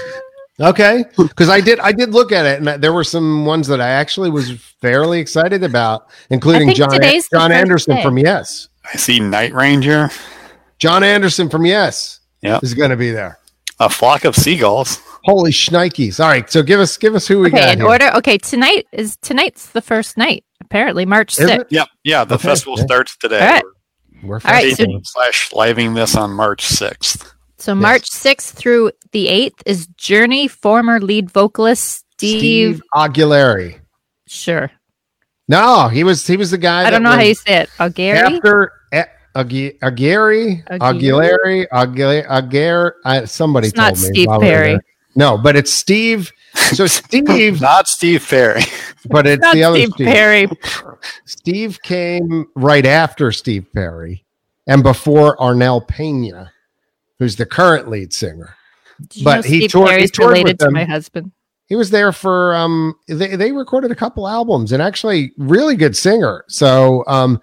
Okay, 0.61 1.05
because 1.19 1.49
I 1.49 1.61
did 1.61 1.81
I 1.81 1.91
did 1.91 2.11
look 2.11 2.31
at 2.31 2.47
it, 2.47 2.63
and 2.63 2.81
there 2.81 2.93
were 2.93 3.03
some 3.03 3.45
ones 3.45 3.67
that 3.67 3.81
I 3.81 3.89
actually 3.89 4.31
was 4.31 4.53
fairly 4.81 5.19
excited 5.19 5.65
about, 5.65 6.07
including 6.31 6.73
John 6.75 6.91
today's 6.93 7.29
Jon 7.29 7.51
Anderson 7.51 7.97
day. 7.97 8.03
from 8.05 8.19
Yes. 8.19 8.69
I 8.93 8.97
see 8.97 9.19
Night 9.19 9.53
Ranger, 9.53 10.11
Jon 10.79 11.03
Anderson 11.03 11.49
from 11.49 11.67
Yes, 11.67 12.21
Yep. 12.43 12.63
is 12.63 12.73
going 12.73 12.91
to 12.91 12.97
be 12.97 13.11
there. 13.11 13.41
a 13.81 13.89
flock 13.91 14.25
of 14.25 14.37
seagulls. 14.37 15.01
Holy 15.25 15.51
shnikes! 15.51 16.21
All 16.21 16.29
right, 16.29 16.49
so 16.49 16.63
give 16.63 16.79
us 16.79 16.97
give 16.99 17.17
us 17.17 17.27
who 17.27 17.41
we 17.41 17.49
Okay, 17.49 17.59
got. 17.59 17.73
in 17.73 17.79
here. 17.81 17.89
order. 17.89 18.13
Okay, 18.19 18.39
tonight 18.39 18.87
is 18.93 19.17
tonight's 19.23 19.67
the 19.71 19.83
first 19.83 20.17
night 20.17 20.45
Apparently, 20.61 21.05
March 21.05 21.35
6th. 21.35 21.63
it? 21.63 21.67
Yep. 21.71 21.89
Yeah. 22.05 22.25
The 22.25 22.37
Okay, 22.37 22.47
festival 22.49 22.77
yeah. 22.79 22.85
starts 22.85 23.17
today. 23.17 23.41
All 23.41 23.49
right. 23.55 23.65
We're 24.23 24.37
All 24.45 24.51
right, 24.53 24.77
so- 24.77 25.01
slash 25.03 25.53
living 25.53 25.95
this 25.95 26.17
on 26.17 26.33
March 26.33 26.65
6th. 26.67 27.33
So 27.59 27.75
March 27.75 28.11
6th 28.11 28.53
through 28.53 28.93
the 29.13 29.29
8th 29.29 29.63
is 29.65 29.87
Journey 29.97 30.49
former 30.49 31.01
lead 31.01 31.31
vocalist 31.31 32.05
Steve. 32.19 32.77
Steve 32.77 32.83
Aguilera. 32.95 33.81
Sure. 34.27 34.71
No, 35.49 35.89
he 35.89 36.05
was 36.05 36.27
he 36.27 36.37
was 36.37 36.51
the 36.51 36.59
guy. 36.59 36.81
I 36.87 36.91
don't 36.91 37.03
that 37.03 37.11
know 37.11 37.17
how 37.17 37.23
you 37.23 37.35
say 37.35 37.63
it. 37.63 37.71
Aguirre? 37.79 38.17
After 38.17 38.73
Agu- 39.37 39.77
Aguirre, 39.83 40.63
Aguirre? 40.71 40.81
Aguilera, 40.81 41.67
Aguilera, 41.73 42.27
Aguirre. 42.29 42.95
I, 43.05 43.25
somebody 43.25 43.69
It's 43.69 43.77
told 43.77 43.87
not 43.89 43.95
me. 43.95 44.09
Steve 44.09 44.29
while 44.29 44.41
we 44.41 44.47
Perry. 44.47 44.79
There. 45.15 45.27
No, 45.29 45.39
but 45.39 45.57
it's 45.57 45.73
Steve. 45.73 46.33
So 46.55 46.87
Steve, 46.89 47.61
Not 47.61 47.89
Steve 47.89 48.23
Ferry. 48.23 48.63
but 49.07 49.27
it's 49.27 49.43
Not 49.43 49.55
the 49.55 49.65
other 49.65 49.77
Steve 49.79 49.91
Steve. 49.95 50.07
Perry. 50.07 50.49
Steve 51.25 51.83
came 51.83 52.47
right 52.55 52.87
after 52.87 53.33
Steve 53.33 53.67
Perry 53.73 54.25
and 54.67 54.83
before 54.83 55.37
Arnell 55.39 55.87
Pena, 55.87 56.53
who's 57.19 57.37
the 57.37 57.47
current 57.47 57.89
lead 57.89 58.13
singer. 58.13 58.57
You 59.13 59.25
But 59.25 59.37
know 59.37 59.43
he 59.43 59.59
Steve 59.61 59.71
toured- 59.71 59.89
he 59.91 59.95
Perry's 59.97 60.11
toured 60.11 60.29
with 60.31 60.39
related 60.39 60.59
to 60.61 60.71
my 60.71 60.85
husband. 60.85 61.33
He 61.67 61.77
was 61.77 61.91
there 61.91 62.13
for 62.13 62.55
um 62.55 62.95
they, 63.09 63.37
they 63.37 63.51
recorded 63.53 63.91
a 63.91 63.95
couple 63.95 64.29
albums 64.29 64.71
and 64.71 64.83
actually 64.83 65.33
really 65.39 65.77
good 65.77 65.97
singer. 65.97 66.45
So 66.49 67.05
um 67.07 67.41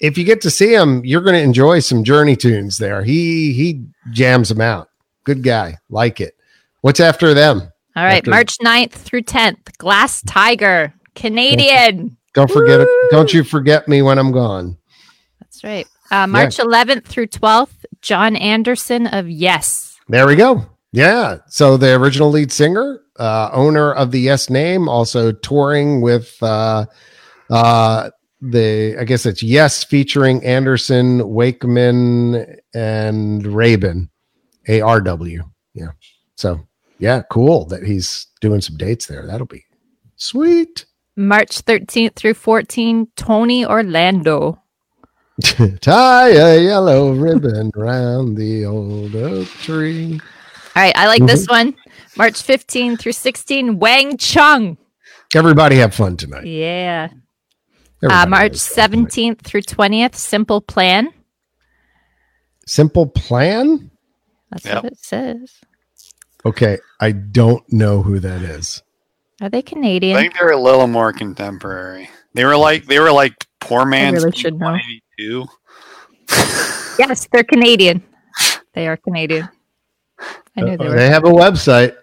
if 0.00 0.16
you 0.18 0.24
get 0.24 0.40
to 0.42 0.50
see 0.50 0.72
him, 0.74 1.04
you're 1.04 1.20
going 1.22 1.36
to 1.36 1.40
enjoy 1.40 1.78
some 1.78 2.02
Journey 2.04 2.34
tunes 2.36 2.78
there. 2.78 3.02
He 3.04 3.52
he 3.52 3.84
jams 4.10 4.48
them 4.48 4.60
out. 4.60 4.88
Good 5.24 5.42
guy. 5.42 5.78
Like 5.88 6.20
it. 6.20 6.34
What's 6.84 7.00
after 7.00 7.32
them? 7.32 7.62
All 7.96 8.04
right, 8.04 8.18
After- 8.18 8.28
March 8.28 8.58
9th 8.58 8.92
through 8.92 9.22
10th, 9.22 9.78
Glass 9.78 10.20
Tiger, 10.20 10.92
Canadian. 11.14 12.18
Don't 12.34 12.50
forget 12.50 12.78
it. 12.78 12.88
Don't 13.10 13.32
you 13.32 13.42
forget 13.42 13.88
me 13.88 14.02
when 14.02 14.18
I'm 14.18 14.32
gone. 14.32 14.76
That's 15.40 15.64
right. 15.64 15.86
Uh, 16.10 16.26
March 16.26 16.58
11th 16.58 17.06
through 17.06 17.28
12th, 17.28 17.86
Jon 18.02 18.36
Anderson 18.36 19.06
of 19.06 19.30
Yes. 19.30 19.96
There 20.10 20.26
we 20.26 20.36
go. 20.36 20.66
Yeah. 20.92 21.38
So 21.46 21.78
the 21.78 21.94
original 21.94 22.28
lead 22.28 22.52
singer, 22.52 23.00
uh, 23.18 23.48
owner 23.54 23.94
of 23.94 24.10
the 24.10 24.20
Yes 24.20 24.50
name, 24.50 24.86
also 24.86 25.32
touring 25.32 26.02
with 26.02 26.36
uh, 26.42 26.84
uh, 27.48 28.10
the 28.42 28.98
I 29.00 29.04
guess 29.04 29.24
it's 29.24 29.42
Yes 29.42 29.84
featuring 29.84 30.44
Anderson, 30.44 31.30
Wakeman, 31.30 32.58
and 32.74 33.46
Rabin, 33.46 34.10
A 34.68 34.82
R 34.82 35.00
W. 35.00 35.44
Yeah. 35.72 35.92
So 36.36 36.60
yeah, 36.98 37.22
cool 37.30 37.64
that 37.66 37.82
he's 37.82 38.26
doing 38.40 38.60
some 38.60 38.76
dates 38.76 39.06
there. 39.06 39.26
That'll 39.26 39.46
be 39.46 39.64
sweet. 40.16 40.86
March 41.16 41.64
13th 41.64 42.14
through 42.16 42.34
14, 42.34 43.08
Tony 43.16 43.64
Orlando. 43.64 44.60
Tie 45.80 46.28
a 46.28 46.58
yellow 46.60 47.12
ribbon 47.12 47.70
round 47.76 48.36
the 48.36 48.64
old 48.64 49.14
oak 49.14 49.48
tree. 49.48 50.20
All 50.76 50.82
right, 50.82 50.96
I 50.96 51.06
like 51.06 51.20
Mm-hmm. 51.20 51.26
this 51.26 51.46
one. 51.46 51.74
March 52.16 52.42
15 52.42 52.96
through 52.96 53.12
16, 53.12 53.78
Wang 53.78 54.16
Chung. 54.16 54.76
Everybody 55.34 55.76
have 55.76 55.94
fun 55.94 56.16
tonight. 56.16 56.46
Yeah. 56.46 57.08
Uh, 58.02 58.26
March 58.26 58.52
has 58.52 58.68
fun 58.68 58.90
tonight. 58.90 59.08
17th 59.10 59.40
through 59.42 59.62
20th, 59.62 60.14
Simple 60.14 60.60
Plan. 60.60 61.12
Simple 62.66 63.06
plan. 63.06 63.90
That's 64.50 64.64
Yep. 64.64 64.82
what 64.84 64.92
it 64.92 64.98
says. 64.98 65.52
Okay, 66.46 66.78
I 67.00 67.12
don't 67.12 67.62
know 67.72 68.02
who 68.02 68.20
that 68.20 68.42
is. 68.42 68.82
Are 69.40 69.48
they 69.48 69.62
Canadian? 69.62 70.16
I 70.16 70.20
Canadian? 70.20 70.32
think 70.32 70.34
they're 70.40 70.50
a 70.58 70.60
little 70.60 70.86
more 70.86 71.12
contemporary. 71.12 72.08
They 72.34 72.44
were 72.44 72.56
like 72.56 72.86
they 72.86 72.98
were 73.00 73.12
like 73.12 73.34
poor 73.60 73.84
man's 73.84 74.24
really 74.24 74.36
should 74.36 74.58
know. 74.58 74.76
yes, 76.98 77.26
they're 77.32 77.44
Canadian. 77.44 78.02
They 78.74 78.86
are 78.88 78.96
Canadian. 78.96 79.48
I 80.56 80.60
knew 80.60 80.76
they 80.76 80.86
Uh, 80.86 80.90
were. 80.90 80.96
they 80.96 81.08
have 81.08 81.24
a 81.24 81.28
website 81.30 81.96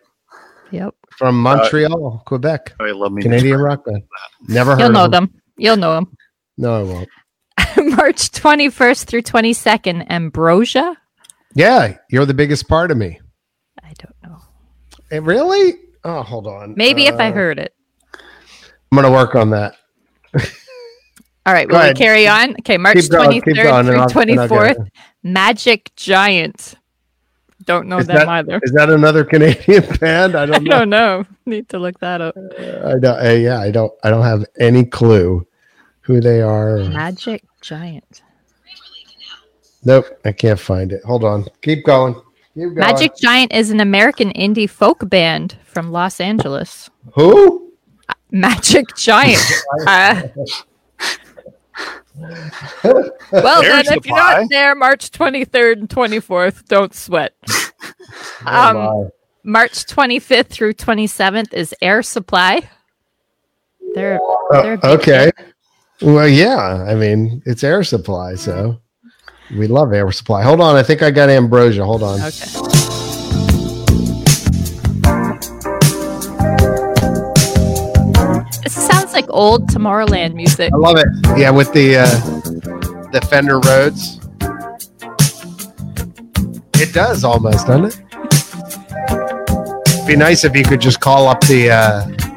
Yep. 0.71 0.95
from 1.17 1.41
Montreal, 1.41 2.23
Quebec. 2.25 2.73
I 2.79 2.91
love 2.91 3.11
me. 3.13 3.21
Canadian 3.21 3.59
rock 3.59 3.85
band. 3.85 4.03
Never 4.47 4.71
heard 4.71 4.79
You'll 4.81 4.91
know 4.91 5.05
of 5.05 5.11
them. 5.11 5.41
You'll 5.57 5.77
know 5.77 5.95
them. 5.95 6.15
No, 6.57 6.79
I 6.79 6.83
won't. 6.83 7.09
March 7.97 8.31
21st 8.31 9.05
through 9.05 9.21
22nd, 9.21 10.09
Ambrosia. 10.09 10.97
Yeah, 11.55 11.97
you're 12.09 12.25
the 12.25 12.33
biggest 12.33 12.67
part 12.67 12.91
of 12.91 12.97
me. 12.97 13.19
I 15.11 15.15
know. 15.15 15.21
Eh, 15.21 15.25
really? 15.25 15.73
Oh, 16.03 16.21
hold 16.23 16.47
on. 16.47 16.73
Maybe 16.77 17.05
if 17.07 17.15
I 17.19 17.29
Uh, 17.29 17.33
heard 17.33 17.59
it. 17.59 17.73
I'm 18.13 18.97
going 18.97 19.05
to 19.05 19.11
work 19.11 19.35
on 19.35 19.51
that. 19.51 19.75
All 21.45 21.53
right, 21.53 21.67
Go 21.67 21.77
will 21.79 21.87
we 21.87 21.93
carry 21.93 22.27
on? 22.27 22.51
Okay, 22.59 22.77
March 22.77 22.95
Keep 22.97 23.11
23rd 23.11 23.11
going, 23.11 23.35
and 23.35 23.43
through 23.55 23.69
I'll- 23.69 23.77
and 23.79 23.89
I'll 23.99 24.07
get 24.07 24.49
24th. 24.49 24.87
Magic 25.23 25.91
Giant. 25.95 26.75
Don't 27.65 27.87
know 27.87 27.99
Is 27.99 28.07
them 28.07 28.15
that- 28.17 28.27
either. 28.27 28.59
Is 28.63 28.71
that 28.73 28.89
another 28.89 29.23
Canadian 29.23 29.83
band? 29.99 30.35
I 30.35 30.43
I 30.43 30.45
don't 30.47 30.63
know. 30.63 30.69
don't 30.79 30.89
know. 30.89 31.25
Need 31.45 31.69
to 31.69 31.79
look 31.79 31.99
that 31.99 32.19
up. 32.21 32.35
I 32.37 32.97
don't. 32.99 33.19
eh, 33.19 33.35
yeah, 33.37 33.59
I 33.59 33.69
don't. 33.71 33.91
I 34.03 34.09
don't 34.09 34.23
have 34.23 34.45
any 34.59 34.83
clue 34.85 35.45
who 36.01 36.19
they 36.21 36.41
are. 36.41 36.77
Magic 36.89 37.43
Giant. 37.61 38.23
Nope, 39.83 40.05
I 40.25 40.31
can't 40.31 40.59
find 40.59 40.91
it. 40.91 41.03
Hold 41.03 41.23
on. 41.23 41.45
Keep 41.61 41.85
going. 41.85 42.15
Keep 42.53 42.63
going. 42.63 42.75
Magic 42.75 43.15
Giant 43.17 43.53
is 43.53 43.69
an 43.71 43.79
American 43.79 44.31
indie 44.33 44.69
folk 44.69 45.07
band 45.09 45.57
from 45.65 45.91
Los 45.91 46.19
Angeles. 46.19 46.89
Who? 47.15 47.71
Magic 48.31 48.85
Giant. 48.95 49.41
Uh, 49.87 50.23
well, 53.31 53.63
Air 53.63 53.71
then, 53.71 53.79
if 53.79 54.05
you're 54.05 54.17
Supply. 54.17 54.41
not 54.41 54.49
there 54.49 54.75
March 54.75 55.09
23rd 55.11 55.73
and 55.79 55.89
24th, 55.89 56.65
don't 56.67 56.93
sweat. 56.93 57.33
Oh, 58.45 58.45
Um, 58.45 58.75
my. 58.75 59.09
March 59.61 59.85
25th 59.85 60.47
through 60.47 60.73
27th 60.73 61.53
is 61.53 61.73
Air 61.81 62.03
Supply. 62.03 62.61
They're, 63.95 64.19
Uh, 64.53 64.61
they're 64.61 64.79
a 64.83 64.87
okay. 64.93 65.31
Well, 66.01 66.27
yeah. 66.27 66.85
I 66.87 66.93
mean, 66.95 67.41
it's 67.45 67.63
air 67.63 67.83
supply, 67.83 68.35
so 68.35 68.79
we 69.57 69.67
love 69.67 69.93
air 69.93 70.11
supply. 70.11 70.43
Hold 70.43 70.61
on. 70.61 70.75
I 70.75 70.83
think 70.83 71.01
I 71.01 71.11
got 71.11 71.29
ambrosia. 71.29 71.83
Hold 71.83 72.03
on. 72.03 72.19
Okay. 72.19 72.29
This 78.63 78.73
sounds 78.73 79.13
like 79.13 79.25
old 79.29 79.69
Tomorrowland 79.69 80.33
music. 80.35 80.71
I 80.73 80.77
love 80.77 80.97
it. 80.97 81.07
Yeah, 81.37 81.51
with 81.51 81.71
the 81.73 81.97
uh, 81.97 82.05
the 83.11 83.21
Fender 83.29 83.59
Rhodes. 83.59 84.19
It 86.81 86.93
does 86.93 87.23
almost, 87.23 87.67
doesn't 87.67 87.85
it? 87.85 88.01
Be 90.07 90.15
nice 90.15 90.43
if 90.43 90.55
you 90.55 90.63
could 90.63 90.81
just 90.81 90.99
call 90.99 91.27
up 91.27 91.39
the 91.41 91.69
uh, 91.69 92.30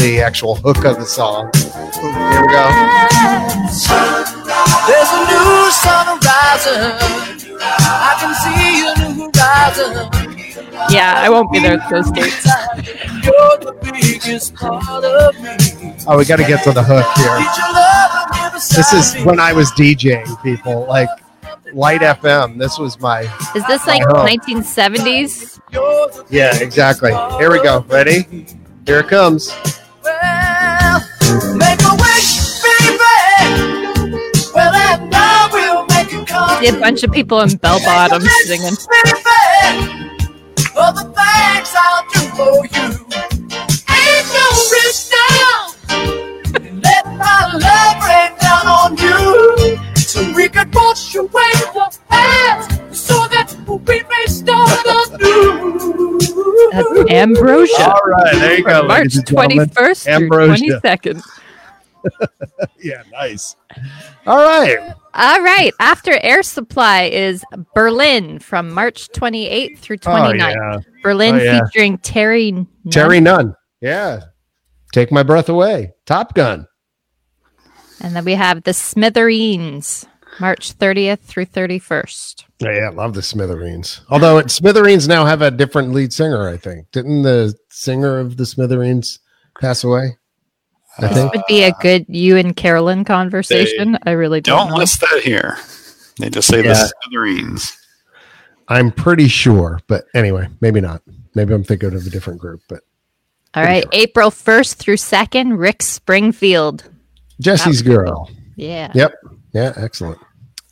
the 0.00 0.20
actual 0.22 0.56
hook 0.56 0.84
of 0.84 0.96
the 0.96 1.04
song. 1.04 1.50
Here 1.54 2.40
we 2.40 2.48
go. 2.48 2.64
There's 4.88 5.10
a 5.12 5.20
new 5.28 5.70
sun 5.70 6.18
rising. 6.24 6.96
I 7.62 8.16
can 8.18 8.32
see 8.40 8.88
a 8.88 8.92
new 9.12 9.30
horizon. 9.30 10.08
Yeah, 10.90 11.14
I 11.18 11.28
won't 11.28 11.52
be 11.52 11.58
there 11.60 11.78
at 11.78 11.90
those 11.90 12.10
dates. 12.10 12.46
You're 13.22 13.58
the 13.58 13.76
biggest 13.82 14.54
part 14.54 15.04
of 15.04 15.34
me. 15.40 15.94
Oh, 16.06 16.16
we 16.16 16.24
got 16.24 16.36
to 16.36 16.44
get 16.44 16.64
to 16.64 16.72
the 16.72 16.82
hook 16.82 17.04
here. 17.16 17.38
Need 17.38 17.58
your 17.58 17.72
love 17.72 18.10
on 18.32 18.46
every 18.46 18.60
This 18.74 18.92
is 18.94 19.24
when 19.26 19.38
I 19.38 19.52
was 19.52 19.70
DJing 19.72 20.42
people 20.42 20.86
like 20.88 21.08
Light 21.74 22.00
FM. 22.00 22.58
This 22.58 22.78
was 22.78 22.98
my 23.00 23.20
Is 23.54 23.66
this 23.66 23.86
like 23.86 24.02
Oh. 24.08 24.24
1970s? 24.24 25.60
Yeah, 26.30 26.56
exactly. 26.58 27.12
Here 27.38 27.50
we 27.52 27.62
go. 27.62 27.84
Ready? 27.88 28.46
Here 28.86 29.00
it 29.00 29.08
comes. 29.08 29.54
A 36.70 36.78
bunch 36.78 37.02
of 37.02 37.12
people 37.12 37.40
in 37.40 37.56
bell 37.56 37.78
bottoms 37.80 38.28
singing. 38.44 38.74
Baby, 38.90 40.10
all 40.76 40.92
the 40.92 41.04
things 41.04 41.70
I'll 41.74 42.04
do 42.12 42.20
for 42.36 42.66
you. 42.74 42.86
Ain't 43.90 44.26
no 44.36 44.46
risk 44.72 45.12
now. 45.12 45.56
Let 46.82 47.04
my 47.06 47.40
love 47.54 47.96
rain 48.06 48.32
down 48.40 48.66
on 48.66 48.96
you. 48.96 49.78
So 49.96 50.32
we 50.34 50.48
can 50.48 50.70
wash 50.72 51.14
away 51.14 51.52
the 51.74 51.98
past. 52.08 52.79
So 53.70 53.78
that 53.78 53.86
we 53.86 54.02
may 54.02 54.26
start 54.26 55.20
anew. 55.20 56.18
That's 56.72 57.10
Ambrosia. 57.12 57.90
All 57.90 58.00
right, 58.04 58.34
there 58.34 58.58
you 58.58 58.64
go. 58.64 58.78
From 58.80 58.88
March 58.88 58.98
ladies 59.00 59.18
and 59.18 59.26
gentlemen. 59.28 59.68
21st 59.68 60.02
through 60.04 60.12
Ambrosia. 60.12 60.80
22nd. 60.82 61.22
Yeah, 62.82 63.02
nice. 63.12 63.56
All 64.26 64.38
right. 64.38 64.78
All 65.12 65.42
right. 65.42 65.70
After 65.80 66.18
Air 66.22 66.42
Supply 66.42 67.04
is 67.04 67.44
Berlin 67.74 68.38
from 68.38 68.72
March 68.72 69.08
28th 69.10 69.78
through 69.78 69.98
29th. 69.98 70.30
Oh, 70.30 70.32
yeah. 70.32 70.78
Berlin 71.02 71.34
Oh, 71.34 71.38
yeah. 71.42 71.60
featuring 71.66 71.98
Terri. 71.98 72.52
Nunn. 72.52 72.66
Terri 72.88 73.22
Nunn. 73.22 73.54
Yeah. 73.82 74.20
Take 74.94 75.12
my 75.12 75.22
breath 75.22 75.50
away. 75.50 75.92
Top 76.06 76.32
Gun. 76.34 76.66
And 78.00 78.16
then 78.16 78.24
we 78.24 78.32
have 78.32 78.62
the 78.62 78.72
Smithereens, 78.72 80.06
March 80.38 80.76
30th 80.78 81.20
through 81.20 81.46
31st. 81.46 82.44
Yeah, 82.60 82.72
yeah, 82.74 82.80
I 82.86 82.90
love 82.90 83.14
the 83.14 83.22
Smithereens. 83.22 84.02
Although 84.10 84.38
it, 84.38 84.50
Smithereens 84.50 85.08
now 85.08 85.24
have 85.24 85.42
a 85.42 85.50
different 85.50 85.92
lead 85.92 86.12
singer, 86.12 86.48
I 86.48 86.56
think. 86.56 86.90
Didn't 86.92 87.22
the 87.22 87.54
singer 87.70 88.18
of 88.18 88.36
the 88.36 88.46
Smithereens 88.46 89.18
pass 89.60 89.82
away? 89.84 90.16
I 90.98 91.02
This 91.08 91.12
think. 91.14 91.32
would 91.34 91.42
be 91.48 91.62
a 91.64 91.68
uh, 91.68 91.72
good 91.80 92.04
you 92.08 92.36
and 92.36 92.54
Carolyn 92.54 93.04
conversation. 93.04 93.98
I 94.04 94.12
really 94.12 94.40
don't, 94.40 94.56
Don't 94.58 94.70
know. 94.70 94.76
list 94.76 95.00
that 95.00 95.20
here. 95.24 95.56
They 96.18 96.28
just 96.30 96.48
say 96.48 96.58
Yeah. 96.58 96.74
the 96.74 96.92
Smithereens. 97.04 97.76
I'm 98.68 98.92
pretty 98.92 99.26
sure, 99.28 99.80
but 99.88 100.04
anyway, 100.14 100.48
maybe 100.60 100.80
not. 100.80 101.02
Maybe 101.34 101.54
I'm 101.54 101.64
thinking 101.64 101.94
of 101.94 102.06
a 102.06 102.10
different 102.10 102.40
group, 102.40 102.60
but 102.68 102.80
All 103.54 103.62
right, 103.64 103.84
April 103.92 104.30
1st 104.30 104.74
through 104.76 104.96
2nd, 104.96 105.58
Rick 105.58 105.82
Springfield. 105.82 106.84
Jesse's 107.40 107.82
girl. 107.82 108.30
Yeah. 108.56 108.92
Yep. 108.94 109.14
Yeah, 109.52 109.72
excellent. 109.76 110.18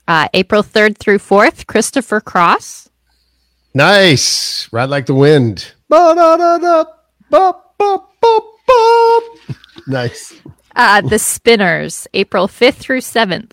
Uh, 0.06 0.28
April 0.34 0.62
3rd 0.62 0.96
through 0.98 1.18
4th, 1.18 1.66
Christopher 1.66 2.20
Cross. 2.20 2.88
Nice. 3.74 4.68
Ride 4.72 4.88
like 4.90 5.06
the 5.06 5.14
wind. 5.14 5.72
Nice. 9.86 10.34
Uh, 10.76 11.00
the 11.00 11.18
Spinners, 11.18 12.06
April 12.14 12.46
5th 12.46 12.74
through 12.74 13.00
7th. 13.00 13.52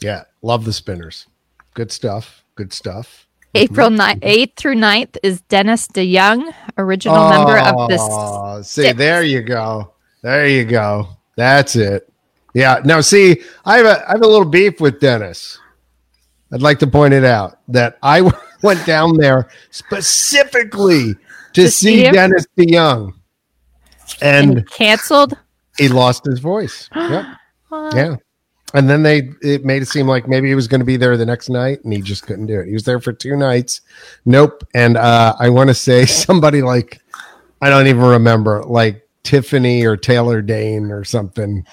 Yeah, 0.00 0.22
love 0.42 0.64
the 0.64 0.72
spinners. 0.72 1.26
Good 1.74 1.90
stuff. 1.90 2.44
Good 2.54 2.72
stuff. 2.72 3.26
April 3.56 3.88
9th, 3.88 4.20
8th 4.20 4.56
through 4.56 4.76
9th 4.76 5.16
is 5.22 5.40
Dennis 5.42 5.86
DeYoung, 5.88 6.52
original 6.78 7.28
member 7.28 7.58
of 7.58 7.88
the 7.88 7.98
Oh, 8.00 8.62
see, 8.62 8.82
Styx. 8.82 8.98
there 8.98 9.22
you 9.22 9.42
go. 9.42 9.92
There 10.22 10.46
you 10.48 10.64
go. 10.64 11.08
That's 11.36 11.74
it. 11.76 12.08
Yeah. 12.54 12.80
Now, 12.84 13.00
see, 13.00 13.42
I 13.64 13.76
have 13.78 13.86
a 13.86 14.08
I 14.08 14.12
have 14.12 14.22
a 14.22 14.26
little 14.26 14.44
beef 14.48 14.80
with 14.80 15.00
Dennis. 15.00 15.58
I'd 16.52 16.62
like 16.62 16.78
to 16.80 16.86
point 16.86 17.14
it 17.14 17.24
out 17.24 17.58
that 17.68 17.98
I 18.02 18.20
went 18.62 18.84
down 18.86 19.16
there 19.16 19.48
specifically 19.70 21.14
to, 21.14 21.18
To 21.54 21.70
see, 21.70 22.04
see? 22.04 22.10
Dennis 22.10 22.46
DeYoung, 22.56 23.12
and 24.22 24.58
and 24.58 24.70
canceled. 24.70 25.36
he 25.78 25.88
lost 25.88 26.24
his 26.24 26.38
voice. 26.40 26.88
Yep. 26.96 27.26
Yeah. 27.94 28.16
And 28.72 28.88
then 28.88 29.02
they 29.02 29.30
it 29.42 29.64
made 29.64 29.82
it 29.82 29.88
seem 29.88 30.06
like 30.06 30.28
maybe 30.28 30.48
he 30.48 30.54
was 30.54 30.68
going 30.68 30.80
to 30.80 30.84
be 30.84 30.96
there 30.96 31.16
the 31.16 31.26
next 31.26 31.48
night 31.48 31.82
and 31.82 31.92
he 31.92 32.00
just 32.00 32.24
couldn't 32.24 32.46
do 32.46 32.60
it. 32.60 32.66
He 32.68 32.72
was 32.72 32.84
there 32.84 33.00
for 33.00 33.12
two 33.12 33.36
nights. 33.36 33.80
Nope. 34.24 34.62
And 34.74 34.96
uh 34.96 35.34
I 35.40 35.48
want 35.48 35.68
to 35.70 35.74
say 35.74 36.06
somebody 36.26 36.62
like 36.62 37.00
I 37.60 37.68
don't 37.70 37.88
even 37.88 38.02
remember 38.04 38.62
like 38.64 39.08
Tiffany 39.24 39.84
or 39.84 39.96
Taylor 39.96 40.40
Dayne 40.40 40.92
or 40.92 41.02
something 41.02 41.64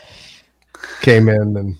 came 1.01 1.29
in 1.29 1.57
and 1.57 1.77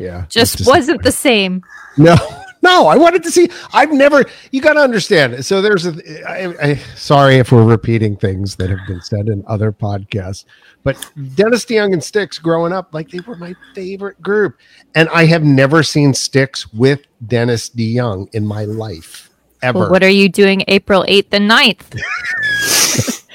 yeah. 0.00 0.24
Just 0.28 0.60
it's 0.60 0.68
wasn't 0.68 1.02
the 1.02 1.12
same. 1.12 1.62
no, 1.98 2.16
no. 2.62 2.86
I 2.86 2.96
wanted 2.96 3.22
to 3.24 3.30
see. 3.30 3.50
I've 3.72 3.92
never. 3.92 4.24
You 4.50 4.62
got 4.62 4.72
to 4.72 4.80
understand. 4.80 5.44
So 5.44 5.60
there's 5.60 5.86
a. 5.86 6.28
I, 6.28 6.70
I, 6.70 6.74
sorry 6.96 7.36
if 7.36 7.52
we're 7.52 7.64
repeating 7.64 8.16
things 8.16 8.56
that 8.56 8.70
have 8.70 8.80
been 8.88 9.02
said 9.02 9.28
in 9.28 9.44
other 9.46 9.72
podcasts, 9.72 10.46
but 10.82 10.96
Dennis 11.34 11.66
DeYoung 11.66 11.92
and 11.92 12.02
Styx 12.02 12.38
growing 12.38 12.72
up, 12.72 12.94
like 12.94 13.10
they 13.10 13.20
were 13.20 13.36
my 13.36 13.54
favorite 13.74 14.20
group, 14.22 14.56
and 14.94 15.08
I 15.10 15.26
have 15.26 15.44
never 15.44 15.82
seen 15.82 16.14
Styx 16.14 16.72
with 16.72 17.02
Dennis 17.26 17.68
DeYoung 17.68 18.34
in 18.34 18.46
my 18.46 18.64
life 18.64 19.28
ever. 19.62 19.80
Well, 19.80 19.90
what 19.90 20.02
are 20.02 20.08
you 20.08 20.30
doing 20.30 20.64
April 20.68 21.04
8th 21.06 21.28
and 21.32 21.50
9th? 21.50 21.94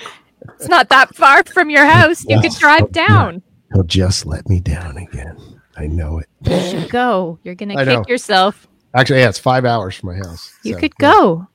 it's 0.56 0.68
not 0.68 0.90
that 0.90 1.16
far 1.16 1.44
from 1.44 1.70
your 1.70 1.86
house. 1.86 2.26
You 2.28 2.42
could 2.42 2.54
drive 2.54 2.92
down. 2.92 3.44
He'll 3.76 3.84
just 3.84 4.26
let 4.26 4.48
me 4.48 4.62
down 4.62 4.96
again. 4.96 5.38
I 5.76 5.88
know 5.88 6.20
it. 6.20 6.30
You 6.44 6.62
should 6.62 6.90
go. 6.90 7.38
You're 7.44 7.56
going 7.56 7.68
to 7.68 7.76
I 7.76 7.84
kick 7.84 7.94
know. 7.94 8.06
yourself. 8.08 8.70
Actually, 8.94 9.20
yeah, 9.20 9.28
it's 9.28 9.38
five 9.38 9.66
hours 9.66 9.98
from 9.98 10.12
my 10.12 10.16
house. 10.16 10.54
You 10.64 10.76
so, 10.76 10.80
could 10.80 10.94
yeah. 11.02 11.12
go. 11.12 11.48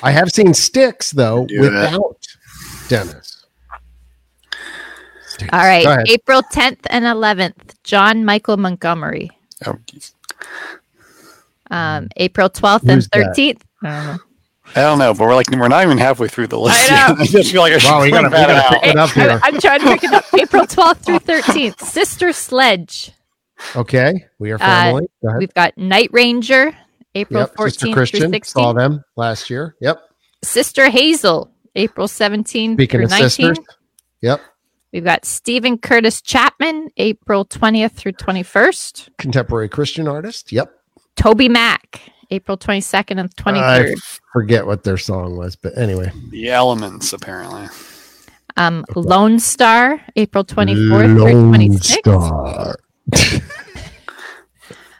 I 0.00 0.12
have 0.12 0.30
seen 0.30 0.54
Styx 0.54 1.10
though 1.10 1.46
Do 1.46 1.62
that. 1.62 1.90
without 1.90 2.28
Dennis. 2.86 3.44
Styx. 5.26 5.50
All 5.52 5.58
right. 5.58 6.08
April 6.08 6.42
10th 6.44 6.86
and 6.90 7.04
11th, 7.06 7.74
John 7.82 8.24
Michael 8.24 8.56
Montgomery. 8.56 9.32
Oh, 9.66 9.76
geez. 9.86 10.14
Um, 11.72 12.08
April 12.18 12.50
12th 12.50 12.82
Who's 12.82 13.08
and 13.12 13.24
that? 13.24 13.36
13th. 13.36 14.20
I 14.76 14.80
don't 14.82 14.98
know. 14.98 15.04
I 15.04 15.08
don't 15.08 15.14
know, 15.14 15.14
but 15.14 15.28
we're 15.28 15.34
like 15.34 15.50
we're 15.50 15.68
not 15.68 15.84
even 15.84 15.98
halfway 15.98 16.28
through 16.28 16.48
the 16.48 16.58
list. 16.58 16.90
I 16.90 17.08
know. 17.08 17.16
I 17.20 17.26
just 17.26 17.52
feel 17.52 17.60
like 17.62 17.72
I 17.72 17.78
should 17.78 17.90
Wow, 17.90 18.02
we 18.02 18.10
gotta- 18.10 18.28
we 18.28 18.32
that 18.34 18.48
gotta 18.48 18.76
out. 18.76 18.82
pick 18.82 18.90
it 18.90 18.96
up 18.98 19.10
here. 19.10 19.40
I, 19.42 19.48
am 19.48 19.60
trying 19.60 19.80
to 19.80 19.86
pick 19.86 20.04
it 20.04 20.12
up. 20.12 20.24
April 20.38 20.66
12th 20.66 20.96
through 21.04 21.18
13th, 21.20 21.80
Sister 21.80 22.32
Sledge. 22.32 23.12
Okay, 23.76 24.26
we 24.38 24.50
are 24.50 24.56
Uh, 24.56 24.58
family. 24.58 25.06
Go 25.22 25.28
ahead. 25.28 25.38
We've 25.38 25.54
got 25.54 25.78
Night 25.78 26.10
Ranger, 26.12 26.76
April 27.14 27.40
Yep, 27.40 27.56
Sister 27.58 27.86
14th 27.86 27.92
Christian 27.94 28.30
through 28.30 28.40
saw 28.44 28.72
them 28.72 29.04
last 29.16 29.48
year. 29.50 29.76
Yep. 29.80 30.00
Sister 30.42 30.90
Hazel, 30.90 31.50
April 31.76 32.06
17th 32.08 32.74
Speaking 32.74 32.98
through 32.98 33.04
of 33.06 33.10
19th. 33.12 33.22
sisters. 33.22 33.58
Yep. 34.22 34.40
We've 34.92 35.04
got 35.04 35.24
Steven 35.24 35.78
Curtis 35.78 36.20
Chapman, 36.20 36.88
April 36.96 37.44
20th 37.44 37.92
through 37.92 38.12
21st. 38.12 39.08
Contemporary 39.18 39.68
Christian 39.68 40.06
artist. 40.06 40.52
Yep. 40.52 40.72
TobyMac, 41.16 41.78
April 42.34 42.58
22nd 42.58 43.20
and 43.20 43.34
23rd. 43.36 43.92
I 43.92 43.94
forget 44.32 44.66
what 44.66 44.82
their 44.82 44.98
song 44.98 45.36
was, 45.36 45.56
but 45.56 45.76
anyway. 45.78 46.10
The 46.30 46.50
elements, 46.50 47.12
apparently. 47.12 47.68
Um, 48.56 48.84
Lone 48.94 49.38
Star, 49.38 50.00
April 50.16 50.44
24th 50.44 51.16
through 51.16 51.24
Lone 51.24 51.52
26th. 51.52 51.98
Star. 52.00 52.76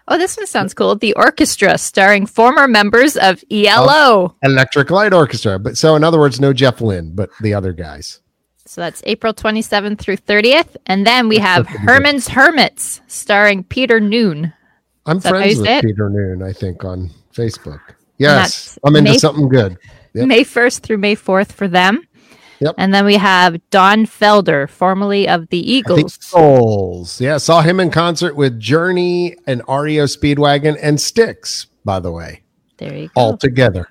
Oh, 0.06 0.18
this 0.18 0.36
one 0.36 0.46
sounds 0.46 0.74
cool. 0.74 0.96
The 0.96 1.14
Orchestra, 1.14 1.78
starring 1.78 2.26
former 2.26 2.68
members 2.68 3.16
of 3.16 3.42
ELO. 3.50 4.36
Electric 4.42 4.90
Light 4.90 5.14
Orchestra. 5.14 5.58
But 5.58 5.78
so 5.78 5.96
in 5.96 6.04
other 6.04 6.18
words, 6.18 6.38
no 6.38 6.52
Jeff 6.52 6.82
Lynne, 6.82 7.14
but 7.14 7.30
the 7.40 7.54
other 7.54 7.72
guys. 7.72 8.20
So 8.66 8.82
that's 8.82 9.02
April 9.06 9.32
27th 9.32 9.98
through 9.98 10.18
30th. 10.18 10.76
And 10.84 11.06
then 11.06 11.28
we 11.28 11.38
have. 11.38 11.66
Herman's 11.66 12.28
Hermits, 12.28 13.00
starring 13.06 13.64
Peter 13.64 13.98
Noone. 13.98 14.52
I'm 15.06 15.20
that 15.20 15.28
friends 15.30 15.58
with 15.58 15.68
it? 15.68 15.84
Peter 15.84 16.10
Noone, 16.10 16.42
I 16.42 16.52
think, 16.52 16.84
on 16.84 17.10
Facebook. 17.34 17.80
Yes. 18.18 18.78
I'm 18.84 18.94
into 18.96 19.12
May- 19.12 19.18
something 19.18 19.48
good. 19.48 19.76
Yep. 20.14 20.28
May 20.28 20.44
1st 20.44 20.80
through 20.80 20.98
May 20.98 21.16
4th 21.16 21.52
for 21.52 21.66
them. 21.68 22.06
Yep. 22.60 22.76
And 22.78 22.94
then 22.94 23.04
we 23.04 23.16
have 23.16 23.58
Don 23.70 24.06
Felder, 24.06 24.68
formerly 24.70 25.28
of 25.28 25.48
the 25.48 25.58
Eagles. 25.58 26.16
Souls. 26.20 27.20
Yeah, 27.20 27.36
saw 27.38 27.60
him 27.62 27.80
in 27.80 27.90
concert 27.90 28.36
with 28.36 28.60
Journey 28.60 29.36
and 29.46 29.60
REO 29.68 30.04
Speedwagon 30.04 30.78
and 30.80 31.00
Styx, 31.00 31.66
by 31.84 31.98
the 31.98 32.12
way, 32.12 32.42
There 32.78 32.94
you 32.96 33.08
go. 33.08 33.12
all 33.16 33.36
together. 33.36 33.88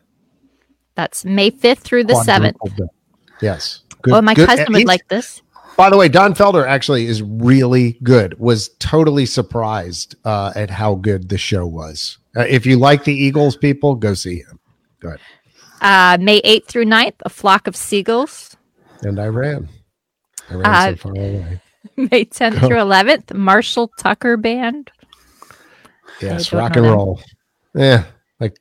That's 0.95 1.25
May 1.25 1.51
5th 1.51 1.79
through 1.79 2.05
the 2.05 2.13
7th. 2.13 2.53
Quadruple 2.55 2.69
bill. 2.77 2.93
Yes. 3.41 3.81
Good, 4.01 4.13
Oh, 4.13 4.21
my 4.21 4.33
good- 4.33 4.47
cousin 4.47 4.67
would 4.71 4.85
like 4.85 5.07
this. 5.09 5.41
By 5.75 5.89
the 5.89 5.97
way, 5.97 6.07
Don 6.07 6.33
Felder 6.35 6.65
actually 6.67 7.07
is 7.07 7.21
really 7.21 7.97
good. 8.03 8.39
Was 8.39 8.69
totally 8.79 9.25
surprised 9.25 10.15
uh, 10.23 10.53
at 10.55 10.69
how 10.69 10.95
good 10.95 11.29
the 11.29 11.37
show 11.37 11.65
was. 11.65 12.19
Uh, 12.35 12.41
if 12.49 12.65
you 12.65 12.77
like 12.77 13.03
the 13.03 13.13
Eagles, 13.13 13.55
people 13.55 13.95
go 13.95 14.13
see 14.13 14.37
him. 14.39 14.59
Go 14.99 15.09
ahead. 15.09 15.19
Uh, 15.81 16.17
May 16.21 16.41
8th 16.41 16.65
through 16.65 16.85
9th, 16.85 17.15
A 17.25 17.29
Flock 17.29 17.67
of 17.67 17.75
Seagulls. 17.75 18.55
And 19.01 19.19
I 19.19 19.27
ran. 19.27 19.67
I 20.49 20.53
ran 20.55 20.65
Uh, 20.65 20.89
so 20.91 20.95
far 20.95 21.11
away. 21.11 21.61
May 21.97 22.25
10th 22.25 22.59
through 22.59 22.77
11th, 22.77 23.33
Marshall 23.35 23.89
Tucker 23.99 24.37
Band. 24.37 24.89
Yes, 26.21 26.53
rock 26.53 26.75
and 26.77 26.85
roll. 26.85 27.19
Yeah, 27.75 28.05
like 28.39 28.55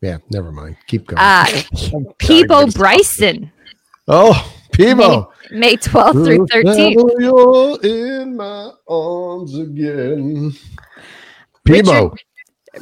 yeah. 0.00 0.18
Never 0.30 0.50
mind. 0.50 0.76
Keep 0.86 1.06
going. 1.08 1.18
Uh, 1.20 1.46
Peabo 2.18 2.66
Bryson, 2.72 3.52
Oh, 4.08 4.52
Peabo. 4.72 5.32
May 5.50 5.76
12th 5.76 6.12
through 6.24 6.46
13th. 6.46 6.96
Now 6.96 7.18
You're 7.18 8.20
in 8.22 8.36
my 8.36 8.70
arms 8.88 9.56
again. 9.58 10.52
Peabo. 11.64 12.14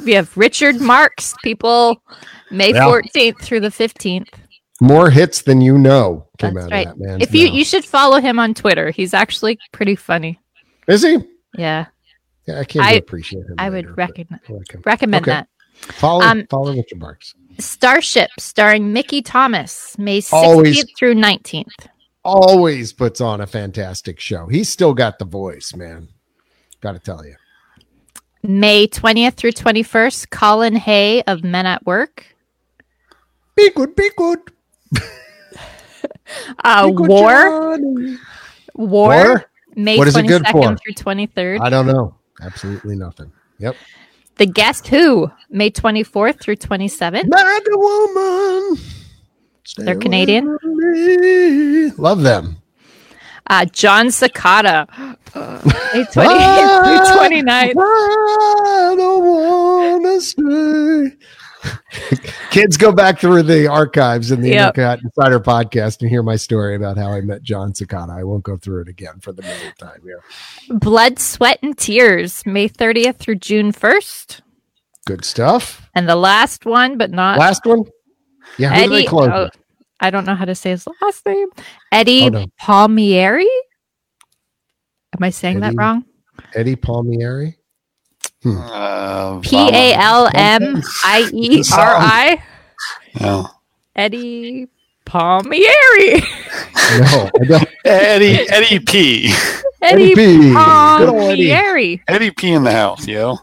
We 0.05 0.13
have 0.13 0.35
Richard 0.37 0.79
Marx, 0.79 1.33
people, 1.43 2.01
May 2.49 2.73
Yeah. 2.73 2.85
14th 2.85 3.41
through 3.41 3.59
the 3.61 3.69
15th. 3.71 4.29
More 4.79 5.09
hits 5.11 5.41
than 5.43 5.61
you 5.61 5.77
know 5.77 6.27
came 6.39 6.55
That's 6.55 6.65
out 6.65 6.71
right. 6.71 6.87
of 6.87 6.97
that 6.97 7.05
man. 7.05 7.21
If 7.21 7.35
you 7.35 7.47
you 7.47 7.63
should 7.63 7.85
follow 7.85 8.19
him 8.19 8.39
on 8.39 8.53
Twitter. 8.55 8.89
He's 8.89 9.13
actually 9.13 9.59
pretty 9.71 9.95
funny. 9.95 10.39
is 10.87 11.03
he? 11.03 11.17
Yeah, 11.57 11.85
Yeah, 12.47 12.59
I 12.59 12.63
can't 12.63 12.85
I- 12.85 12.93
appreciate 12.93 13.41
him. 13.45 13.55
I 13.59 13.69
later, 13.69 13.89
would 13.95 13.99
I 13.99 14.37
like 14.49 14.75
recommend 14.85 15.23
Okay. 15.27 15.31
that. 15.31 15.47
Follow, 15.93 16.23
Um, 16.23 16.47
follow 16.49 16.73
Richard 16.73 16.99
Marx. 16.99 17.33
Starship, 17.59 18.29
starring 18.39 18.91
Mickey 18.93 19.21
Thomas, 19.21 19.95
May 19.99 20.19
16th 20.21 20.33
Always- 20.47 20.85
through 20.97 21.15
19th. 21.15 21.87
Always 22.23 22.93
puts 22.93 23.19
on 23.21 23.41
a 23.41 23.47
fantastic 23.47 24.19
show. 24.19 24.47
He's 24.47 24.69
still 24.69 24.93
got 24.93 25.19
the 25.19 25.25
voice, 25.25 25.73
man. 25.75 26.07
Got 26.81 26.93
to 26.93 26.99
tell 26.99 27.25
you. 27.25 27.35
May 28.43 28.87
20th 28.87 29.33
through 29.35 29.51
21st, 29.51 30.29
Colin 30.31 30.75
Hay 30.75 31.21
of 31.23 31.43
Men 31.43 31.65
at 31.65 31.85
Work. 31.85 32.25
Be 33.55 33.69
good, 33.71 33.95
be 33.95 34.09
good. 34.17 34.39
Uh, 36.63 36.87
Be 36.87 36.93
good, 36.93 37.09
War, 37.09 37.31
Johnny. 37.33 38.17
War, 38.75 38.87
War? 39.09 39.45
May 39.75 39.97
What 39.97 40.07
is 40.07 40.15
it 40.15 40.27
good 40.27 40.43
22nd 40.43 40.51
for? 40.51 40.77
through 40.77 40.93
23rd. 40.93 41.59
I 41.61 41.69
don't 41.69 41.85
know. 41.87 42.15
Absolutely 42.41 42.95
nothing. 42.95 43.31
Yep. 43.59 43.75
The 44.37 44.45
Guess 44.45 44.87
Who, 44.87 45.29
May 45.49 45.69
24th 45.69 46.39
through 46.39 46.55
27th. 46.55 47.27
Mad 47.27 47.63
woman. 47.73 48.77
Stay 49.65 49.83
They're 49.83 49.95
Canadian? 49.97 50.57
me. 50.63 51.91
Love 51.97 52.21
them. 52.21 52.60
Uh, 53.51 53.65
Jon 53.65 54.07
Secada, 54.07 54.87
May 55.35 56.05
20, 56.05 56.29
Ah! 56.31 56.81
May 56.85 57.41
29th. 57.41 57.73
I 57.77 58.95
don't 58.97 60.01
wanna 60.01 60.21
stay. 60.21 61.17
Kids 62.49 62.77
go 62.77 62.91
back 62.93 63.19
through 63.19 63.43
the 63.43 63.67
archives 63.67 64.31
in 64.31 64.41
the 64.41 64.49
Yep. 64.51 64.77
Insider 65.03 65.39
podcast 65.41 66.01
and 66.01 66.09
hear 66.09 66.23
my 66.23 66.35
story 66.37 66.75
about 66.75 66.97
how 66.97 67.11
I 67.11 67.19
met 67.21 67.43
Jon 67.43 67.73
Secada. 67.73 68.17
I 68.17 68.23
won't 68.23 68.43
go 68.43 68.55
through 68.57 68.83
it 68.83 68.87
again 68.87 69.19
for 69.21 69.31
the 69.33 69.41
millionth 69.41 69.77
time 69.77 69.99
here. 70.03 70.21
Blood, 70.69 71.19
Sweat, 71.19 71.59
and 71.61 71.77
Tears, 71.77 72.45
May 72.45 72.67
30th 72.69 73.17
through 73.17 73.35
June 73.35 73.71
1st. 73.73 74.41
Good 75.05 75.25
stuff. 75.25 75.89
And 75.93 76.07
the 76.07 76.15
last 76.15 76.65
one, 76.65 76.97
but 76.97 77.11
not 77.11 77.37
Last 77.37 77.65
one. 77.65 77.83
Yeah, 78.57 78.69
who 78.73 78.83
do 78.83 78.89
they 78.89 78.95
Eddie. 78.99 79.07
close 79.07 79.29
oh? 79.31 79.49
I 80.01 80.09
don't 80.09 80.25
know 80.25 80.35
how 80.35 80.45
to 80.45 80.55
say 80.55 80.71
his 80.71 80.87
last 81.01 81.25
name. 81.25 81.47
Eddie 81.91 82.23
Oh, 82.25 82.29
no. 82.29 82.45
Palmieri. 82.59 83.47
Am 85.15 85.23
I 85.23 85.29
saying 85.29 85.57
Eddie- 85.63 85.75
that 85.75 85.79
wrong? 85.81 86.05
Eddie 86.55 86.75
Palmieri. 86.75 87.57
Uh, 88.43 89.39
P 89.41 89.55
A 89.55 89.93
L 89.93 90.27
M 90.33 90.81
I 91.05 91.29
E 91.31 91.63
R 91.71 91.95
I. 91.99 92.43
No. 93.19 93.47
Eddie 93.95 94.67
Palmieri. 95.05 96.23
No, 96.99 97.29
I 97.39 97.43
don't. 97.45 97.69
Eddie 97.85 98.49
Eddie 98.49 98.79
P. 98.79 99.33
Eddie 99.81 100.11
Eddie 100.11 100.15
P. 100.15 100.37
Good 100.51 101.09
old 101.09 101.31
Eddie. 101.31 101.49
Palmieri. 101.49 102.03
Eddie 102.07 102.31
P 102.31 102.51
in 102.51 102.63
the 102.63 102.71
house, 102.71 103.07
yo. 103.07 103.37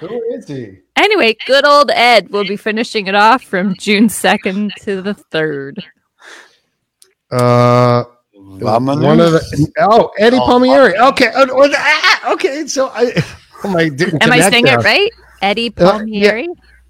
Who 0.00 0.22
is 0.34 0.46
he? 0.46 0.78
Anyway, 0.96 1.36
good 1.46 1.66
old 1.66 1.90
Ed 1.90 2.30
will 2.30 2.44
be 2.44 2.56
finishing 2.56 3.06
it 3.06 3.14
off 3.14 3.42
from 3.42 3.74
June 3.78 4.08
2nd 4.08 4.74
to 4.82 5.02
the 5.02 5.14
3rd. 5.32 5.82
Uh, 7.30 8.04
one 8.32 9.20
of 9.20 9.32
the 9.32 9.72
oh 9.80 10.10
Eddie 10.18 10.36
Oh, 10.36 10.46
Palmieri. 10.46 10.96
Okay, 10.96 11.30
oh, 11.34 11.46
oh, 11.50 11.72
ah, 11.74 12.32
okay. 12.32 12.66
So 12.66 12.88
I, 12.94 13.12
oh, 13.64 13.76
I 13.76 13.88
didn't. 13.88 14.22
Am 14.22 14.30
I 14.30 14.48
saying 14.48 14.66
there. 14.66 14.78
it 14.78 14.84
right? 14.84 15.10
Eddie 15.42 15.72
Uh, 15.78 16.02
yeah. 16.06 16.46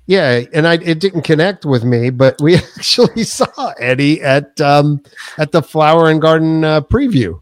Palmieri? 0.07 0.43
Yeah, 0.43 0.49
and 0.53 0.67
I 0.67 0.75
it 0.75 1.01
didn't 1.01 1.23
connect 1.23 1.65
with 1.65 1.85
me, 1.85 2.11
but 2.11 2.41
we 2.41 2.57
actually 2.77 3.25
saw 3.25 3.73
Eddie 3.79 4.23
at 4.23 4.61
um 4.61 5.03
at 5.39 5.53
the 5.53 5.63
Flower 5.63 6.11
and 6.11 6.21
Garden 6.21 6.65
uh, 6.65 6.81
preview. 6.83 7.41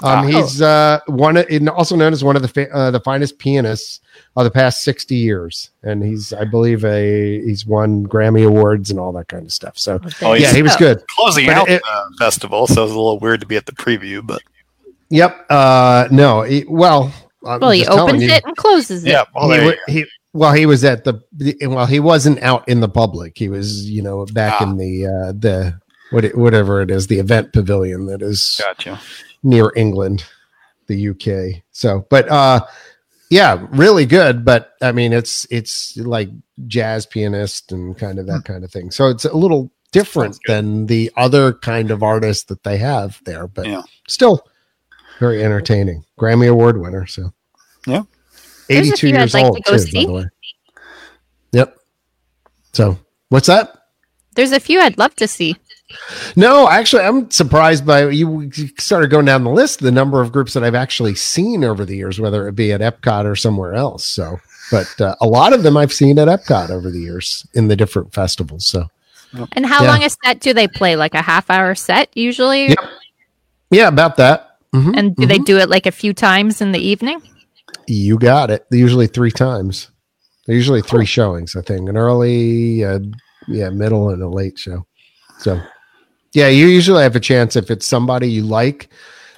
Um, 0.00 0.26
Oh. 0.26 0.28
he's 0.28 0.62
uh 0.62 1.00
one 1.06 1.36
of, 1.36 1.46
and 1.50 1.68
also 1.68 1.96
known 1.96 2.12
as 2.12 2.22
one 2.22 2.36
of 2.36 2.42
the 2.42 2.48
fa- 2.48 2.70
uh, 2.72 2.90
the 2.92 3.00
finest 3.00 3.38
pianists 3.40 4.00
of 4.36 4.44
the 4.44 4.50
past 4.50 4.82
sixty 4.82 5.16
years, 5.16 5.70
and 5.82 6.04
he's 6.04 6.32
I 6.32 6.44
believe 6.44 6.84
a 6.84 7.40
he's 7.44 7.66
won 7.66 8.06
Grammy 8.06 8.46
awards 8.46 8.90
and 8.92 9.00
all 9.00 9.10
that 9.14 9.26
kind 9.26 9.44
of 9.44 9.52
stuff. 9.52 9.76
So 9.76 9.98
Oh, 10.22 10.34
yeah, 10.34 10.52
he 10.52 10.62
was 10.62 10.76
good. 10.76 11.02
Closing 11.16 11.46
But 11.46 11.56
out 11.56 11.68
it- 11.68 11.82
the 11.82 12.16
festival, 12.18 12.68
so 12.68 12.82
it 12.82 12.84
was 12.84 12.92
a 12.92 12.96
little 12.96 13.18
weird 13.18 13.40
to 13.40 13.46
be 13.46 13.56
at 13.56 13.66
the 13.66 13.72
preview, 13.72 14.24
but 14.24 14.40
Yep. 15.10 15.46
Uh, 15.50 16.06
no. 16.12 16.42
He, 16.42 16.64
well, 16.68 17.12
I'm 17.44 17.58
Well, 17.60 17.70
he 17.70 17.84
opens 17.86 18.22
you, 18.22 18.28
it 18.28 18.44
and 18.44 18.54
closes 18.56 19.04
it. 19.04 19.08
yeah. 19.10 19.24
Well, 19.34 19.50
he, 19.50 19.56
there 19.56 19.64
wa- 19.66 19.70
you 19.72 19.76
go. 19.86 19.92
he 19.92 20.04
well 20.38 20.52
he 20.54 20.66
was 20.66 20.84
at 20.84 21.04
the 21.04 21.20
while 21.62 21.86
he 21.86 22.00
wasn't 22.00 22.42
out 22.42 22.68
in 22.68 22.80
the 22.80 22.88
public. 22.88 23.36
He 23.36 23.48
was 23.48 23.88
you 23.90 24.02
know 24.02 24.24
back 24.26 24.54
Ah. 24.60 24.64
in 24.64 24.76
the 24.76 25.06
uh, 25.06 25.32
the 25.32 25.80
what 26.10 26.24
it, 26.24 26.36
whatever 26.38 26.80
it 26.80 26.90
is 26.90 27.06
the 27.06 27.18
event 27.18 27.52
pavilion 27.52 28.06
that 28.06 28.22
is 28.22 28.60
Gotcha. 28.64 28.98
near 29.42 29.72
England, 29.76 30.24
the 30.86 31.08
UK. 31.10 31.62
So, 31.72 32.06
but 32.08 32.28
uh, 32.30 32.60
yeah, 33.30 33.66
really 33.70 34.06
good. 34.06 34.44
But 34.44 34.72
I 34.80 34.92
mean, 34.92 35.12
it's 35.12 35.46
it's 35.50 35.96
like 35.98 36.30
jazz 36.66 37.04
pianist 37.04 37.72
and 37.72 37.96
kind 37.98 38.18
of 38.18 38.26
that 38.26 38.44
kind 38.44 38.64
of 38.64 38.70
thing. 38.72 38.90
So 38.90 39.08
it's 39.08 39.24
a 39.26 39.36
little 39.36 39.70
different 39.92 40.38
than 40.46 40.86
the 40.86 41.10
other 41.16 41.52
kind 41.52 41.90
of 41.90 42.02
artists 42.02 42.44
that 42.44 42.62
they 42.62 42.76
have 42.78 43.20
there, 43.24 43.46
but 43.46 43.66
Yeah. 43.66 43.82
still 44.06 44.46
very 45.18 45.42
entertaining. 45.42 46.04
Grammy 46.18 46.48
Award 46.48 46.78
winner. 46.80 47.06
So 47.06 47.32
Yeah. 47.86 48.02
There's 48.68 48.88
a 48.88 48.92
82 48.92 48.96
few 49.08 49.16
years 49.18 49.34
like 49.34 49.42
to 49.44 49.48
old, 49.48 49.64
go 49.64 49.72
too, 49.72 49.78
see. 49.78 50.00
by 50.00 50.06
the 50.06 50.12
way. 50.12 50.24
Yep. 51.52 51.76
So 52.72 52.98
what's 53.30 53.46
that? 53.46 53.74
There's 54.34 54.52
a 54.52 54.60
few 54.60 54.80
I'd 54.80 54.98
love 54.98 55.14
to 55.16 55.26
see. 55.26 55.56
No, 56.36 56.68
actually, 56.68 57.02
I'm 57.02 57.30
surprised 57.30 57.86
by 57.86 58.10
you 58.10 58.50
started 58.78 59.10
going 59.10 59.24
down 59.24 59.42
the 59.42 59.50
list, 59.50 59.80
the 59.80 59.90
number 59.90 60.20
of 60.20 60.30
groups 60.32 60.52
that 60.52 60.62
I've 60.62 60.74
actually 60.74 61.14
seen 61.14 61.64
over 61.64 61.84
the 61.86 61.96
years, 61.96 62.20
whether 62.20 62.46
it 62.46 62.54
be 62.54 62.72
at 62.72 62.80
Epcot 62.82 63.24
or 63.24 63.34
somewhere 63.34 63.74
else. 63.74 64.04
So, 64.06 64.38
but 64.70 65.00
uh, 65.00 65.14
a 65.22 65.26
lot 65.26 65.54
of 65.54 65.62
them 65.62 65.76
I've 65.78 65.92
seen 65.92 66.18
at 66.18 66.28
Epcot 66.28 66.68
over 66.70 66.90
the 66.90 67.00
years 67.00 67.46
in 67.54 67.68
the 67.68 67.74
different 67.76 68.12
festivals. 68.12 68.66
So, 68.66 68.88
And 69.52 69.64
how 69.64 69.82
Yeah. 69.82 69.92
long 69.92 70.04
a 70.04 70.10
set 70.10 70.40
do 70.40 70.52
they 70.52 70.68
play? 70.68 70.94
Like 70.94 71.14
a 71.14 71.22
half 71.22 71.48
hour 71.50 71.74
set 71.74 72.10
usually? 72.14 72.68
Yep. 72.68 72.78
yeah, 73.70 73.88
about 73.88 74.18
that. 74.18 74.58
Mhm, 74.74 74.92
And 74.94 75.16
do 75.16 75.24
they 75.26 75.38
do 75.38 75.56
it 75.56 75.70
like 75.70 75.86
a 75.86 75.90
few 75.90 76.12
times 76.12 76.60
in 76.60 76.72
the 76.72 76.78
evening? 76.78 77.22
You 77.88 78.18
got 78.18 78.50
it. 78.50 78.66
Usually 78.70 79.06
three 79.06 79.30
times. 79.30 79.90
They're 80.46 80.56
usually 80.56 80.82
three 80.82 81.06
showings, 81.06 81.56
I 81.56 81.62
think, 81.62 81.88
an 81.88 81.96
early, 81.96 82.84
uh, 82.84 83.00
yeah, 83.48 83.70
middle, 83.70 84.10
and 84.10 84.22
a 84.22 84.28
late 84.28 84.58
show. 84.58 84.86
So, 85.38 85.60
yeah, 86.32 86.48
you 86.48 86.66
usually 86.66 87.02
have 87.02 87.16
a 87.16 87.20
chance 87.20 87.56
if 87.56 87.70
it's 87.70 87.86
somebody 87.86 88.30
you 88.30 88.42
like, 88.42 88.88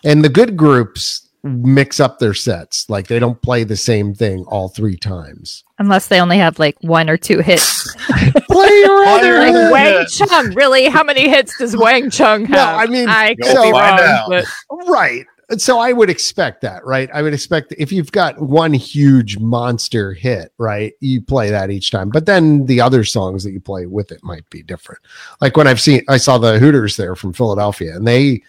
and 0.05 0.25
the 0.25 0.29
good 0.29 0.57
groups 0.57 1.29
mix 1.43 2.01
up 2.01 2.19
their 2.19 2.35
sets. 2.35 2.89
Like 2.89 3.07
they 3.09 3.19
don't 3.19 3.41
play 3.41 3.65
the 3.65 3.77
same 3.77 4.15
thing 4.15 4.45
all 4.49 4.69
three 4.69 4.97
times. 4.97 5.65
Unless 5.79 6.09
they 6.09 6.21
only 6.21 6.39
have 6.39 6.59
like 6.59 6.77
one 6.83 7.09
or 7.09 7.17
two 7.17 7.41
hits. 7.41 7.95
Play 8.51 8.69
your 8.69 9.05
other 9.07 9.39
Like. 9.39 9.73
Wang 9.73 10.07
Chung, 10.07 10.55
really? 10.55 10.89
How 10.89 11.03
many 11.03 11.29
hits 11.29 11.57
does 11.57 11.77
Wang 11.77 12.11
Chung 12.11 12.45
have? 12.47 12.51
No, 12.51 12.65
I 12.65 12.87
mean, 12.87 13.09
I 13.09 13.35
could 13.35 13.63
be 13.63 13.73
wrong, 13.73 14.25
but 14.29 14.45
Right. 14.89 15.25
And 15.51 15.61
So 15.61 15.81
I 15.81 15.93
would 15.93 16.09
expect 16.09 16.63
that, 16.63 16.85
right? 16.87 17.11
I 17.13 17.23
would 17.23 17.35
expect 17.35 17.75
if 17.77 17.91
you've 17.91 18.13
got 18.13 18.41
one 18.41 18.73
huge 18.73 19.39
monster 19.39 20.13
hit, 20.13 20.53
right? 20.59 20.93
You 21.01 21.21
play 21.21 21.51
that 21.51 21.71
each 21.71 21.91
time. 21.91 22.09
But 22.11 22.27
then 22.27 22.67
the 22.67 22.81
other 22.81 23.03
songs 23.05 23.43
that 23.45 23.51
you 23.53 23.61
play 23.61 23.87
with 23.87 24.13
it 24.13 24.23
might 24.23 24.49
be 24.49 24.63
different. 24.63 25.01
Like 25.41 25.57
when 25.57 25.67
I've 25.67 25.81
seen 25.81 26.05
I 26.09 26.19
saw 26.19 26.39
the 26.39 26.59
Hooters 26.59 26.97
there 26.97 27.17
from 27.17 27.33
Philadelphia 27.33 27.95
and 27.97 28.07
they 28.07 28.43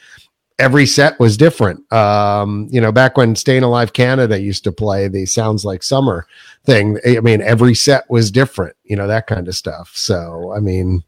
every 0.59 0.85
set 0.85 1.19
was 1.19 1.37
different. 1.37 1.91
Um, 1.91 2.67
you 2.71 2.79
know, 2.79 2.91
back 2.91 3.17
when 3.17 3.35
Staying 3.35 3.63
Alive 3.63 3.93
Canada 3.93 4.39
used 4.39 4.63
to 4.65 4.71
play 4.71 5.07
the 5.07 5.25
Sounds 5.25 5.65
Like 5.65 5.81
Summer 5.81 6.27
thing, 6.65 6.99
I 7.05 7.19
mean, 7.19 7.41
every 7.41 7.73
set 7.73 8.07
was 8.11 8.29
different, 8.29 8.75
you 8.83 8.95
know, 8.95 9.07
that 9.07 9.25
kind 9.25 9.47
of 9.47 9.55
stuff. 9.55 9.91
So, 9.95 10.53
I 10.55 10.59
mean, 10.59 11.03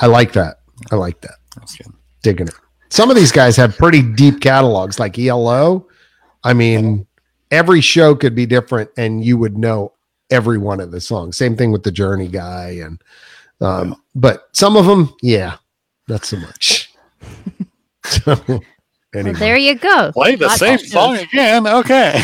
I 0.00 0.06
like 0.06 0.32
that. 0.34 0.60
I 0.92 0.96
like 0.96 1.20
that 1.22 1.38
That's 1.56 1.76
good. 1.76 1.92
digging 2.22 2.48
it. 2.48 2.54
Some 2.90 3.10
of 3.10 3.16
these 3.16 3.32
guys 3.32 3.56
have 3.56 3.76
pretty 3.76 4.02
deep 4.02 4.40
catalogs, 4.40 4.98
like 5.00 5.18
ELO. 5.18 5.88
I 6.44 6.52
mean, 6.52 7.06
every 7.50 7.80
show 7.80 8.14
could 8.14 8.34
be 8.34 8.46
different, 8.46 8.90
and 8.96 9.24
you 9.24 9.36
would 9.38 9.56
know 9.58 9.92
every 10.30 10.58
one 10.58 10.80
of 10.80 10.90
the 10.90 11.00
songs. 11.00 11.36
Same 11.36 11.56
thing 11.56 11.72
with 11.72 11.82
the 11.82 11.90
Journey 11.92 12.28
guy, 12.28 12.70
and 12.82 13.00
um, 13.60 13.96
but 14.14 14.48
some 14.52 14.76
of 14.76 14.86
them, 14.86 15.12
yeah, 15.22 15.56
not 16.08 16.24
so 16.24 16.36
much. 16.38 16.92
so, 18.04 18.36
well, 19.14 19.32
there 19.34 19.56
you 19.56 19.74
go. 19.76 20.12
Play 20.12 20.36
the 20.36 20.46
Lots 20.46 20.58
same 20.60 20.74
of 20.74 20.80
shows. 20.80 20.90
song 20.90 21.16
again. 21.16 21.66
Okay. 21.66 22.20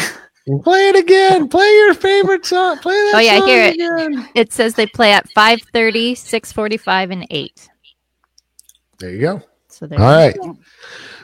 play 0.62 0.88
it 0.88 0.96
again. 0.96 1.48
Play 1.48 1.66
your 1.76 1.94
favorite 1.94 2.44
song. 2.44 2.78
Play 2.78 2.94
that. 2.94 3.12
Oh, 3.14 3.18
yeah, 3.20 3.38
song 3.38 3.48
hear 3.48 3.64
it. 3.66 3.74
again. 3.74 4.28
It 4.34 4.52
says 4.52 4.74
they 4.74 4.86
play 4.86 5.12
at 5.12 5.28
5.30, 5.30 6.12
6.45, 6.12 7.12
and 7.12 7.26
8. 7.30 7.68
There 8.98 9.10
you 9.10 9.20
go. 9.20 9.42
So 9.80 9.86
there 9.86 9.98
All 9.98 10.06
right. 10.14 10.36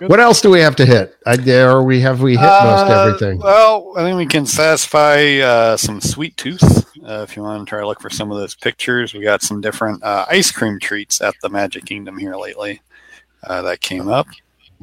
What 0.00 0.18
else 0.20 0.40
do 0.40 0.50
we 0.50 0.60
have 0.60 0.76
to 0.76 0.86
hit? 0.86 1.14
I 1.26 1.36
dare 1.36 1.82
we 1.82 2.00
have 2.00 2.20
we 2.22 2.32
hit 2.32 2.40
most 2.42 2.90
Uh, 2.90 3.04
everything. 3.06 3.38
Well, 3.38 3.92
I 3.96 4.02
think 4.02 4.16
we 4.16 4.26
can 4.26 4.46
satisfy 4.46 5.38
uh, 5.38 5.76
some 5.76 6.00
sweet 6.00 6.36
tooth. 6.36 6.62
Uh, 7.06 7.22
if 7.22 7.36
you 7.36 7.42
want 7.42 7.66
to 7.66 7.68
try 7.68 7.80
to 7.80 7.86
look 7.86 8.00
for 8.00 8.10
some 8.10 8.30
of 8.30 8.38
those 8.38 8.54
pictures, 8.54 9.14
we 9.14 9.20
got 9.20 9.42
some 9.42 9.60
different 9.60 10.02
uh, 10.02 10.24
ice 10.30 10.50
cream 10.50 10.78
treats 10.80 11.20
at 11.20 11.34
the 11.42 11.48
Magic 11.48 11.84
Kingdom 11.84 12.18
here 12.18 12.34
lately. 12.34 12.80
Uh, 13.46 13.62
that 13.62 13.80
came 13.80 14.08
up. 14.08 14.26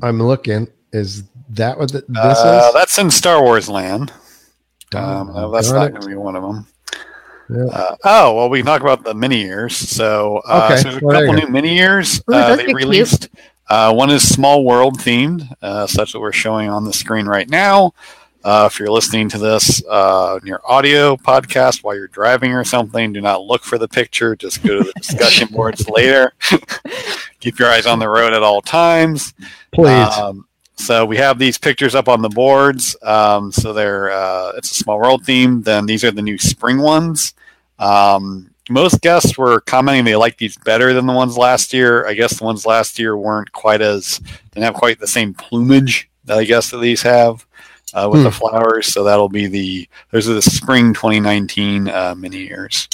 I'm 0.01 0.21
looking. 0.21 0.67
Is 0.91 1.23
that 1.49 1.77
what 1.77 1.89
th- 1.89 2.03
this 2.07 2.37
Uh, 2.39 2.65
is? 2.67 2.73
that's 2.73 2.97
in 2.99 3.09
Star 3.09 3.41
Wars 3.43 3.67
Land. 3.69 4.11
Um, 4.95 5.31
Oh, 5.33 5.51
that's 5.51 5.71
not 5.71 5.89
going 5.89 6.01
to 6.03 6.07
be 6.07 6.15
one 6.15 6.35
of 6.35 6.43
them. 6.43 6.67
Yeah. 7.49 7.65
Uh, 7.65 7.95
oh 8.05 8.35
well, 8.35 8.49
we 8.49 8.59
can 8.59 8.65
talk 8.65 8.81
about 8.81 9.03
the 9.03 9.13
Minnie 9.13 9.41
ears. 9.43 9.75
So, 9.75 10.41
uh, 10.47 10.69
Okay, 10.71 10.77
so 10.77 10.89
there's 10.89 11.01
a 11.03 11.05
well, 11.05 11.19
couple 11.25 11.41
new 11.41 11.51
Minnie 11.51 11.77
ears 11.77 12.21
uh, 12.31 12.55
they 12.55 12.73
released. 12.73 13.29
cute. 13.31 13.41
Uh, 13.73 13.91
one 13.91 14.11
is 14.11 14.21
Small 14.21 14.63
World 14.63 14.99
themed, 14.99 15.51
uh, 15.63 15.87
such 15.87 16.11
that 16.11 16.19
we're 16.19 16.31
showing 16.31 16.69
on 16.69 16.85
the 16.85 16.93
screen 16.93 17.25
right 17.25 17.49
now. 17.49 17.95
Uh, 18.43 18.69
if 18.71 18.77
you're 18.77 18.91
listening 18.91 19.27
to 19.29 19.39
this 19.39 19.81
uh, 19.89 20.37
in 20.39 20.47
your 20.47 20.61
audio 20.63 21.15
podcast 21.15 21.83
while 21.83 21.95
you're 21.95 22.07
driving 22.07 22.51
or 22.53 22.63
something, 22.63 23.11
do 23.13 23.19
not 23.19 23.41
look 23.41 23.63
for 23.63 23.79
the 23.79 23.87
picture. 23.87 24.35
Just 24.35 24.61
go 24.61 24.77
to 24.77 24.83
the 24.83 24.93
discussion 24.93 25.47
boards 25.51 25.89
later. 25.89 26.33
Keep 27.39 27.57
your 27.57 27.67
eyes 27.67 27.87
on 27.87 27.97
the 27.97 28.07
road 28.07 28.33
at 28.33 28.43
all 28.43 28.61
times. 28.61 29.33
Please. 29.71 30.17
Um, 30.19 30.47
so 30.75 31.03
we 31.03 31.17
have 31.17 31.39
these 31.39 31.57
pictures 31.57 31.95
up 31.95 32.07
on 32.07 32.21
the 32.21 32.29
boards. 32.29 32.95
Um, 33.01 33.51
so 33.51 33.73
they're 33.73 34.11
uh, 34.11 34.51
it's 34.55 34.69
a 34.69 34.75
small 34.75 34.99
world 34.99 35.25
theme. 35.25 35.63
Then 35.63 35.87
these 35.87 36.03
are 36.03 36.11
the 36.11 36.21
new 36.21 36.37
spring 36.37 36.77
ones. 36.77 37.33
Um, 37.79 38.52
most 38.69 39.02
guests 39.02 39.38
were 39.38 39.61
commenting 39.61 40.06
they 40.06 40.15
like 40.15 40.38
these 40.38 40.57
better 40.57 40.94
than 40.94 41.06
the 41.06 41.14
ones 41.14 41.38
last 41.38 41.73
year. 41.73 42.06
I 42.07 42.14
guess 42.14 42.38
the 42.38 42.45
ones 42.45 42.65
last 42.65 42.98
year 42.98 43.18
weren't 43.18 43.52
quite 43.52 43.81
as 43.81 44.19
didn't 44.52 44.64
have 44.64 44.73
quite 44.76 44.99
the 44.99 45.07
same 45.07 45.34
plumage 45.34 46.10
that 46.26 46.38
I 46.38 46.45
guess 46.45 46.72
that 46.72 46.77
these 46.77 47.02
have 47.02 47.45
uh, 47.94 48.07
with 48.11 48.22
Hmm. 48.22 48.26
the 48.26 48.31
flowers. 48.31 48.88
So 48.88 49.03
that'll 49.03 49.30
be 49.30 49.48
the 49.48 49.88
those 50.11 50.30
are 50.30 50.34
the 50.34 50.41
spring 50.41 50.94
2019 50.94 51.90
uh, 51.90 52.15
Minnie 52.18 52.49
ears. 52.49 52.88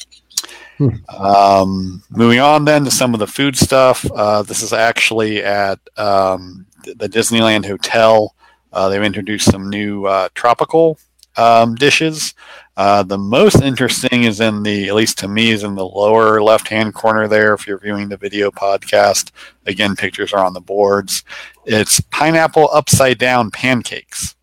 Hmm. 0.77 0.89
Um, 1.09 2.03
moving 2.09 2.39
on 2.39 2.65
then 2.65 2.85
to 2.85 2.91
some 2.91 3.13
of 3.13 3.19
the 3.19 3.27
food 3.27 3.57
stuff. 3.57 4.09
Uh, 4.15 4.41
this 4.43 4.61
is 4.63 4.73
actually 4.73 5.43
at 5.43 5.79
um, 5.97 6.65
the 6.83 7.09
Disneyland 7.09 7.65
Hotel. 7.65 8.33
Uh, 8.71 8.87
they've 8.89 9.03
introduced 9.03 9.51
some 9.51 9.69
new 9.69 10.05
uh, 10.05 10.29
tropical 10.35 10.97
um, 11.37 11.75
dishes. 11.75 12.33
Uh, 12.79 13.03
the 13.03 13.17
most 13.17 13.61
interesting 13.61 14.23
is 14.23 14.39
in 14.39 14.63
the, 14.63 14.87
at 14.87 14.95
least 14.95 15.17
to 15.17 15.27
me, 15.27 15.49
is 15.49 15.65
in 15.65 15.75
the 15.75 15.85
lower 15.85 16.41
left-hand 16.41 16.93
corner 16.93 17.27
there. 17.27 17.53
If 17.53 17.67
you're 17.67 17.77
viewing 17.77 18.07
the 18.07 18.15
video 18.15 18.49
podcast, 18.51 19.31
again, 19.65 19.97
pictures 19.97 20.31
are 20.31 20.45
on 20.45 20.53
the 20.53 20.61
boards. 20.61 21.25
It's 21.65 21.99
pineapple 21.99 22.69
upside 22.71 23.17
down 23.17 23.51
pancakes. 23.51 24.33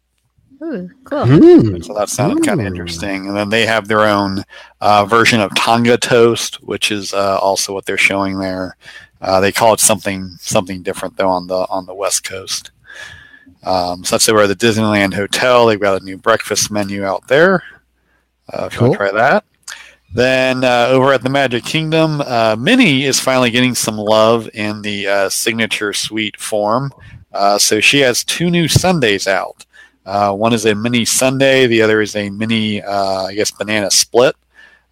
Ooh, 0.63 0.91
cool. 1.05 1.25
Hmm. 1.25 1.81
So 1.81 1.95
that 1.95 2.11
sounded 2.11 2.45
kind 2.45 2.61
of 2.61 2.67
interesting. 2.67 3.27
And 3.27 3.35
then 3.35 3.49
they 3.49 3.65
have 3.65 3.89
their 3.89 4.03
own 4.03 4.45
uh, 4.83 5.07
version 5.07 5.41
of 5.41 5.55
Tonga 5.55 5.97
toast, 5.97 6.57
which 6.57 6.93
is 6.93 7.15
uh, 7.15 7.39
also 7.39 7.73
what 7.73 7.87
they're 7.87 7.97
showing 7.97 8.39
there. 8.39 8.77
Uh, 9.23 9.41
they 9.41 9.51
call 9.51 9.73
it 9.73 9.81
something 9.81 10.29
something 10.41 10.83
different 10.83 11.17
though 11.17 11.31
on 11.31 11.47
the 11.47 11.67
on 11.71 11.87
the 11.87 11.95
West 11.95 12.23
Coast. 12.25 12.71
Um, 13.63 14.05
so 14.05 14.17
that's 14.17 14.29
over 14.29 14.43
at 14.43 14.49
the 14.49 14.55
Disneyland 14.55 15.15
Hotel. 15.15 15.65
They've 15.65 15.81
got 15.81 16.03
a 16.03 16.05
new 16.05 16.19
breakfast 16.19 16.71
menu 16.71 17.03
out 17.07 17.27
there. 17.29 17.63
Uh, 18.53 18.69
if 18.71 18.75
you 18.75 18.83
want 18.83 18.93
to 18.93 18.99
try 18.99 19.13
that. 19.13 19.45
Then 20.15 20.65
uh, 20.65 20.87
over 20.91 21.13
at 21.13 21.23
the 21.23 21.29
Magic 21.29 21.65
Kingdom, 21.65 22.21
uh, 22.21 22.57
Minnie 22.59 23.05
is 23.05 23.21
finally 23.21 23.51
getting 23.51 23.75
some 23.75 23.99
love 23.99 24.49
in 24.55 24.81
the 24.83 25.07
uh, 25.07 25.29
signature 25.29 25.93
suite 25.93 26.41
form. 26.41 26.93
Uh, 27.33 27.59
so 27.59 27.81
she 27.81 28.01
has 28.01 28.25
two 28.25 28.51
new 28.51 28.69
sundaes 28.69 29.27
out. 29.27 29.67
Uh, 30.07 30.33
one 30.33 30.53
is 30.53 30.65
a 30.65 30.75
Minnie 30.75 31.05
sundae, 31.05 31.67
the 31.67 31.83
other 31.83 32.01
is 32.01 32.15
a 32.15 32.31
Minnie, 32.31 32.81
uh, 32.83 33.25
I 33.25 33.35
guess, 33.35 33.51
banana 33.51 33.91
split. 33.91 34.37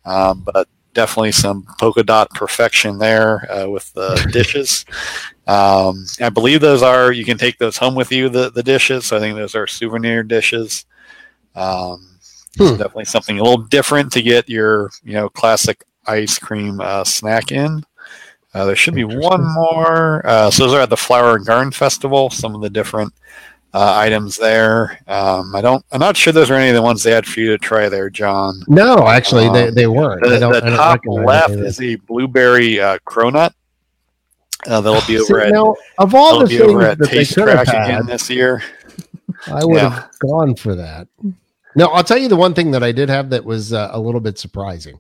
Um, 0.04 0.42
but 0.52 0.68
definitely 0.92 1.32
some 1.32 1.66
polka 1.78 2.02
dot 2.02 2.30
perfection 2.30 2.98
there 2.98 3.50
uh, 3.50 3.68
with 3.68 3.92
the 3.94 4.28
dishes. 4.32 4.84
Um, 5.46 6.06
I 6.20 6.30
believe 6.30 6.60
those 6.60 6.82
are 6.82 7.12
you 7.12 7.24
can 7.24 7.38
take 7.38 7.58
those 7.58 7.76
home 7.76 7.94
with 7.94 8.10
you. 8.10 8.28
The 8.28 8.50
the 8.50 8.62
dishes. 8.62 9.06
So 9.06 9.16
I 9.16 9.20
think 9.20 9.36
those 9.36 9.54
are 9.54 9.66
souvenir 9.66 10.22
dishes. 10.22 10.86
Um, 11.54 12.13
Hmm. 12.58 12.76
definitely 12.76 13.04
something 13.06 13.38
a 13.38 13.42
little 13.42 13.64
different 13.64 14.12
to 14.12 14.22
get 14.22 14.48
your 14.48 14.90
you 15.02 15.14
know 15.14 15.28
classic 15.28 15.84
ice 16.06 16.38
cream 16.38 16.80
uh, 16.80 17.04
snack 17.04 17.50
in. 17.52 17.84
Uh, 18.52 18.64
there 18.64 18.76
should 18.76 18.94
be 18.94 19.02
one 19.04 19.42
more. 19.54 20.24
Uh, 20.24 20.48
so 20.50 20.64
those 20.64 20.74
are 20.74 20.80
at 20.82 20.90
the 20.90 20.96
Flower 20.96 21.34
and 21.36 21.44
Garden 21.44 21.72
Festival. 21.72 22.30
Some 22.30 22.54
of 22.54 22.60
the 22.60 22.70
different 22.70 23.12
uh, 23.72 23.94
items 23.96 24.36
there. 24.36 25.00
Um, 25.08 25.52
I 25.56 25.60
don't. 25.60 25.84
I'm 25.90 25.98
not 25.98 26.16
sure 26.16 26.32
those 26.32 26.50
are 26.52 26.54
any 26.54 26.68
of 26.68 26.76
the 26.76 26.82
ones 26.82 27.02
they 27.02 27.10
had 27.10 27.26
for 27.26 27.40
you 27.40 27.50
to 27.50 27.58
try 27.58 27.88
there, 27.88 28.08
John. 28.10 28.62
No, 28.68 29.08
actually, 29.08 29.48
they, 29.48 29.68
Um, 29.68 29.74
they 29.74 29.86
weren't. 29.88 30.22
The, 30.22 30.36
I 30.36 30.38
don't, 30.38 30.52
the 30.52 30.60
don't 30.60 30.76
top 30.76 31.00
left 31.06 31.50
is 31.54 31.80
a 31.80 31.96
blueberry 31.96 32.80
uh, 32.80 32.98
cronut. 33.04 33.52
Uh, 34.68 34.80
that'll 34.80 35.04
be 35.08 35.18
over 35.20 35.40
See, 35.40 35.46
at 35.48 35.52
now, 35.52 35.74
of 35.98 36.14
all 36.14 36.38
the 36.38 36.46
things 36.46 36.72
that 36.80 36.98
they 37.00 37.06
Taste 37.08 37.34
Track 37.34 37.66
had, 37.66 37.84
again 37.90 38.06
this 38.06 38.30
year. 38.30 38.62
I 39.48 39.64
would 39.64 39.74
Yeah. 39.74 39.90
have 39.90 40.18
gone 40.20 40.54
for 40.54 40.76
that. 40.76 41.08
No, 41.76 41.86
I'll 41.88 42.04
tell 42.04 42.18
you 42.18 42.28
the 42.28 42.36
one 42.36 42.54
thing 42.54 42.70
that 42.70 42.82
I 42.82 42.92
did 42.92 43.08
have 43.08 43.30
that 43.30 43.44
was 43.44 43.72
uh, 43.72 43.88
a 43.92 44.00
little 44.00 44.20
bit 44.20 44.38
surprising, 44.38 44.98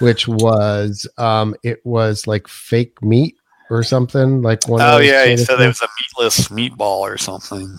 which 0.00 0.26
was 0.26 1.06
um, 1.18 1.54
it 1.62 1.84
was 1.84 2.26
like 2.26 2.48
fake 2.48 3.00
meat 3.02 3.36
or 3.70 3.82
something 3.82 4.42
like 4.42 4.66
one. 4.68 4.80
Oh 4.82 4.98
yeah, 4.98 5.26
he 5.26 5.34
of 5.34 5.40
said 5.40 5.56
there 5.56 5.68
was 5.68 5.82
a 5.82 5.88
meatless 6.18 6.48
meatball 6.48 7.00
or 7.00 7.16
something. 7.16 7.76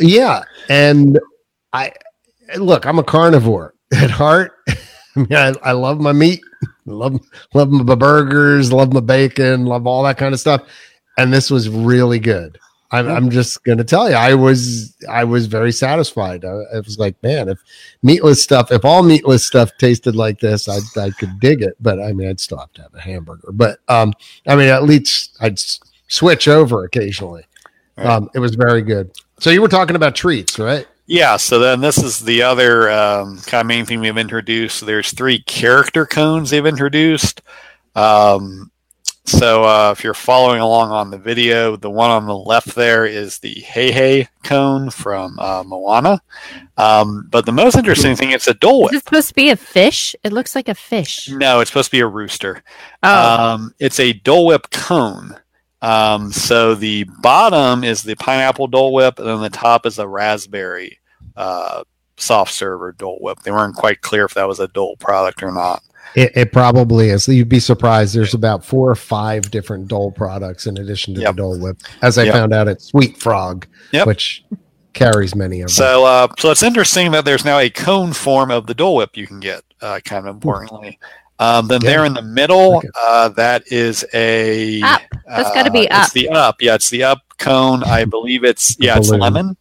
Yeah, 0.00 0.42
and 0.68 1.18
I 1.72 1.92
look, 2.56 2.86
I'm 2.86 2.98
a 2.98 3.04
carnivore 3.04 3.74
at 3.92 4.10
heart. 4.10 4.52
I 4.68 5.20
mean, 5.20 5.32
I, 5.32 5.54
I 5.62 5.72
love 5.72 5.98
my 5.98 6.12
meat, 6.12 6.42
love 6.84 7.18
love 7.54 7.70
my 7.70 7.94
burgers, 7.94 8.72
love 8.72 8.92
my 8.92 9.00
bacon, 9.00 9.64
love 9.64 9.86
all 9.86 10.02
that 10.02 10.18
kind 10.18 10.34
of 10.34 10.40
stuff, 10.40 10.62
and 11.16 11.32
this 11.32 11.50
was 11.50 11.68
really 11.68 12.18
good. 12.18 12.58
I'm, 12.90 13.08
I'm 13.08 13.30
just 13.30 13.64
gonna 13.64 13.84
tell 13.84 14.08
you, 14.08 14.14
I 14.14 14.34
was 14.34 14.96
I 15.08 15.24
was 15.24 15.46
very 15.46 15.72
satisfied. 15.72 16.44
I, 16.44 16.62
I 16.74 16.80
was 16.80 16.98
like, 16.98 17.20
man, 17.22 17.48
if 17.48 17.58
meatless 18.02 18.42
stuff, 18.42 18.70
if 18.70 18.84
all 18.84 19.02
meatless 19.02 19.44
stuff 19.44 19.70
tasted 19.78 20.14
like 20.14 20.40
this, 20.40 20.68
I 20.68 20.78
I 21.00 21.10
could 21.10 21.40
dig 21.40 21.62
it. 21.62 21.76
But 21.80 22.00
I 22.00 22.12
mean, 22.12 22.28
I'd 22.28 22.40
still 22.40 22.58
have 22.58 22.72
to 22.74 22.82
have 22.82 22.94
a 22.94 23.00
hamburger. 23.00 23.50
But 23.52 23.80
um, 23.88 24.12
I 24.46 24.56
mean, 24.56 24.68
at 24.68 24.84
least 24.84 25.36
I'd 25.40 25.58
switch 26.08 26.48
over 26.48 26.84
occasionally. 26.84 27.44
Right. 27.96 28.06
Um, 28.06 28.30
it 28.34 28.38
was 28.38 28.54
very 28.54 28.82
good. 28.82 29.10
So 29.40 29.50
you 29.50 29.60
were 29.62 29.68
talking 29.68 29.96
about 29.96 30.14
treats, 30.14 30.58
right? 30.58 30.86
Yeah, 31.06 31.36
so 31.36 31.58
then 31.60 31.80
this 31.80 31.98
is 31.98 32.20
the 32.20 32.42
other 32.42 32.90
um, 32.90 33.38
kind 33.46 33.60
of 33.60 33.66
main 33.66 33.86
thing 33.86 34.00
we've 34.00 34.16
introduced. 34.18 34.84
There's 34.84 35.12
three 35.12 35.40
character 35.40 36.04
cones 36.04 36.50
they've 36.50 36.66
introduced. 36.66 37.42
Um, 37.94 38.72
so 39.26 39.64
uh, 39.64 39.90
if 39.96 40.02
you're 40.04 40.14
following 40.14 40.60
along 40.60 40.90
on 40.90 41.10
the 41.10 41.18
video, 41.18 41.76
the 41.76 41.90
one 41.90 42.10
on 42.10 42.26
the 42.26 42.36
left 42.36 42.74
there 42.74 43.04
is 43.06 43.38
the 43.38 43.54
Heihei 43.56 44.28
cone 44.44 44.90
from 44.90 45.38
uh, 45.38 45.62
Moana. 45.66 46.20
Um, 46.76 47.26
but 47.30 47.44
the 47.46 47.52
most 47.52 47.76
interesting 47.76 48.14
thing, 48.16 48.30
it's 48.30 48.48
a 48.48 48.54
Dole 48.54 48.86
Is 48.86 48.92
Whip. 48.92 48.94
it 48.94 49.04
supposed 49.04 49.28
to 49.28 49.34
be 49.34 49.50
a 49.50 49.56
fish? 49.56 50.14
It 50.24 50.32
looks 50.32 50.54
like 50.54 50.68
a 50.68 50.74
fish. 50.74 51.28
No, 51.30 51.60
it's 51.60 51.70
supposed 51.70 51.90
to 51.90 51.96
be 51.96 52.00
a 52.00 52.06
rooster. 52.06 52.62
Oh, 53.02 53.44
Um, 53.54 53.74
it's 53.78 54.00
a 54.00 54.12
Dole 54.12 54.46
Whip 54.46 54.70
cone. 54.70 55.36
Um, 55.82 56.32
so 56.32 56.74
the 56.74 57.04
bottom 57.20 57.84
is 57.84 58.02
the 58.02 58.16
pineapple 58.16 58.66
Dole 58.68 58.92
Whip, 58.92 59.18
and 59.18 59.28
then 59.28 59.40
the 59.40 59.50
top 59.50 59.86
is 59.86 59.98
a 59.98 60.08
raspberry 60.08 60.98
uh, 61.36 61.84
soft 62.16 62.52
serve 62.52 62.80
or 62.82 62.92
Dole 62.92 63.18
Whip. 63.20 63.40
They 63.42 63.50
weren't 63.50 63.74
quite 63.76 64.00
clear 64.00 64.24
if 64.24 64.34
that 64.34 64.48
was 64.48 64.60
a 64.60 64.68
Dole 64.68 64.96
product 64.96 65.42
or 65.42 65.52
not. 65.52 65.82
It, 66.14 66.32
it 66.34 66.52
probably 66.52 67.10
is. 67.10 67.28
You'd 67.28 67.48
be 67.48 67.60
surprised. 67.60 68.14
There's 68.14 68.32
about 68.32 68.64
four 68.64 68.90
or 68.90 68.94
five 68.94 69.50
different 69.50 69.88
Dole 69.88 70.12
products 70.12 70.66
in 70.66 70.78
addition 70.78 71.14
to 71.14 71.20
Yep. 71.20 71.34
the 71.34 71.36
Dole 71.42 71.58
Whip, 71.60 71.76
as 72.02 72.16
I 72.16 72.24
Yep. 72.24 72.34
found 72.34 72.54
out 72.54 72.68
at 72.68 72.80
Sweet 72.80 73.18
Frog, 73.18 73.66
Yep. 73.92 74.06
which 74.06 74.44
carries 74.94 75.34
many 75.34 75.60
of 75.60 75.68
them. 75.68 75.74
So, 75.74 76.04
uh, 76.06 76.28
so 76.38 76.50
it's 76.50 76.62
interesting 76.62 77.10
that 77.10 77.24
there's 77.26 77.44
now 77.44 77.58
a 77.58 77.68
cone 77.68 78.14
form 78.14 78.50
of 78.50 78.66
the 78.66 78.72
Dole 78.74 78.94
Whip 78.96 79.10
you 79.16 79.26
can 79.26 79.40
get. 79.40 79.62
Uh, 79.82 80.00
kind 80.06 80.26
of 80.26 80.34
importantly, 80.34 80.98
um, 81.38 81.68
then 81.68 81.82
Yeah. 81.82 81.90
there 81.90 82.04
in 82.06 82.14
the 82.14 82.22
middle, 82.22 82.78
Okay. 82.78 82.88
uh, 82.98 83.28
that 83.30 83.64
is 83.66 84.06
a 84.14 84.80
Up. 84.80 85.02
That's 85.28 85.50
gotta 85.52 85.70
be 85.70 85.86
uh, 85.90 85.98
up. 85.98 86.04
It's 86.04 86.12
the 86.14 86.28
up. 86.30 86.62
Yeah, 86.62 86.76
it's 86.76 86.88
the 86.88 87.02
up 87.02 87.18
cone. 87.38 87.84
I 87.84 88.06
believe 88.06 88.42
it's 88.42 88.74
yeah, 88.80 88.96
it's 88.96 89.08
Balloon. 89.08 89.20
lemon. 89.20 89.56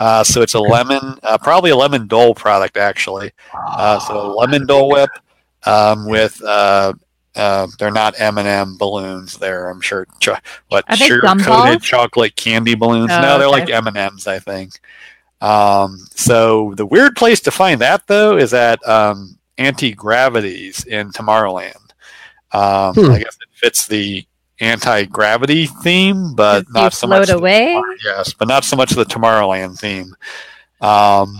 Uh, 0.00 0.24
so 0.24 0.40
it's 0.40 0.54
a 0.54 0.58
lemon, 0.58 1.18
uh, 1.22 1.36
probably 1.38 1.70
a 1.70 1.76
lemon 1.76 2.06
Dole 2.08 2.34
product 2.34 2.76
actually. 2.78 3.30
Uh, 3.54 3.98
so 4.00 4.18
a 4.18 4.32
lemon 4.34 4.66
Dole 4.66 4.88
Whip 4.90 5.10
um, 5.66 6.06
with 6.06 6.42
uh, 6.42 6.94
uh, 7.36 7.66
they're 7.78 7.90
not 7.92 8.18
M 8.18 8.38
and 8.38 8.48
M 8.48 8.76
balloons. 8.78 9.36
They're 9.36 9.68
I'm 9.70 9.80
sure 9.82 10.06
cho- 10.18 10.38
what 10.68 10.84
sugar 10.96 11.20
coated 11.44 11.82
chocolate 11.82 12.34
candy 12.34 12.74
balloons. 12.74 13.10
Oh, 13.12 13.20
no, 13.20 13.38
they're 13.38 13.48
okay. 13.48 13.60
like 13.60 13.70
M 13.70 13.86
and 13.86 13.96
M's. 13.96 14.26
I 14.26 14.38
think. 14.38 14.80
Um, 15.42 15.98
so 16.14 16.74
the 16.76 16.86
weird 16.86 17.14
place 17.14 17.40
to 17.40 17.50
find 17.50 17.80
that 17.82 18.06
though 18.06 18.36
is 18.36 18.52
at 18.54 18.86
um, 18.88 19.38
Auntie 19.58 19.94
Gravity's 19.94 20.84
in 20.84 21.10
Tomorrowland. 21.12 21.76
Um, 22.52 22.94
Hmm. 22.94 23.12
I 23.12 23.18
guess 23.18 23.36
it 23.36 23.48
fits 23.52 23.86
the 23.86 24.26
anti 24.60 25.04
gravity 25.06 25.66
theme, 25.66 26.34
but 26.34 26.64
Does 26.66 26.74
not 26.74 26.84
you 26.84 26.90
so 26.96 27.06
float 27.06 27.20
much. 27.20 27.28
the- 27.28 27.98
yes, 28.04 28.32
but 28.34 28.48
not 28.48 28.64
so 28.64 28.76
much 28.76 28.90
the 28.90 29.04
Tomorrowland 29.04 29.78
theme. 29.78 30.14
Um, 30.80 31.38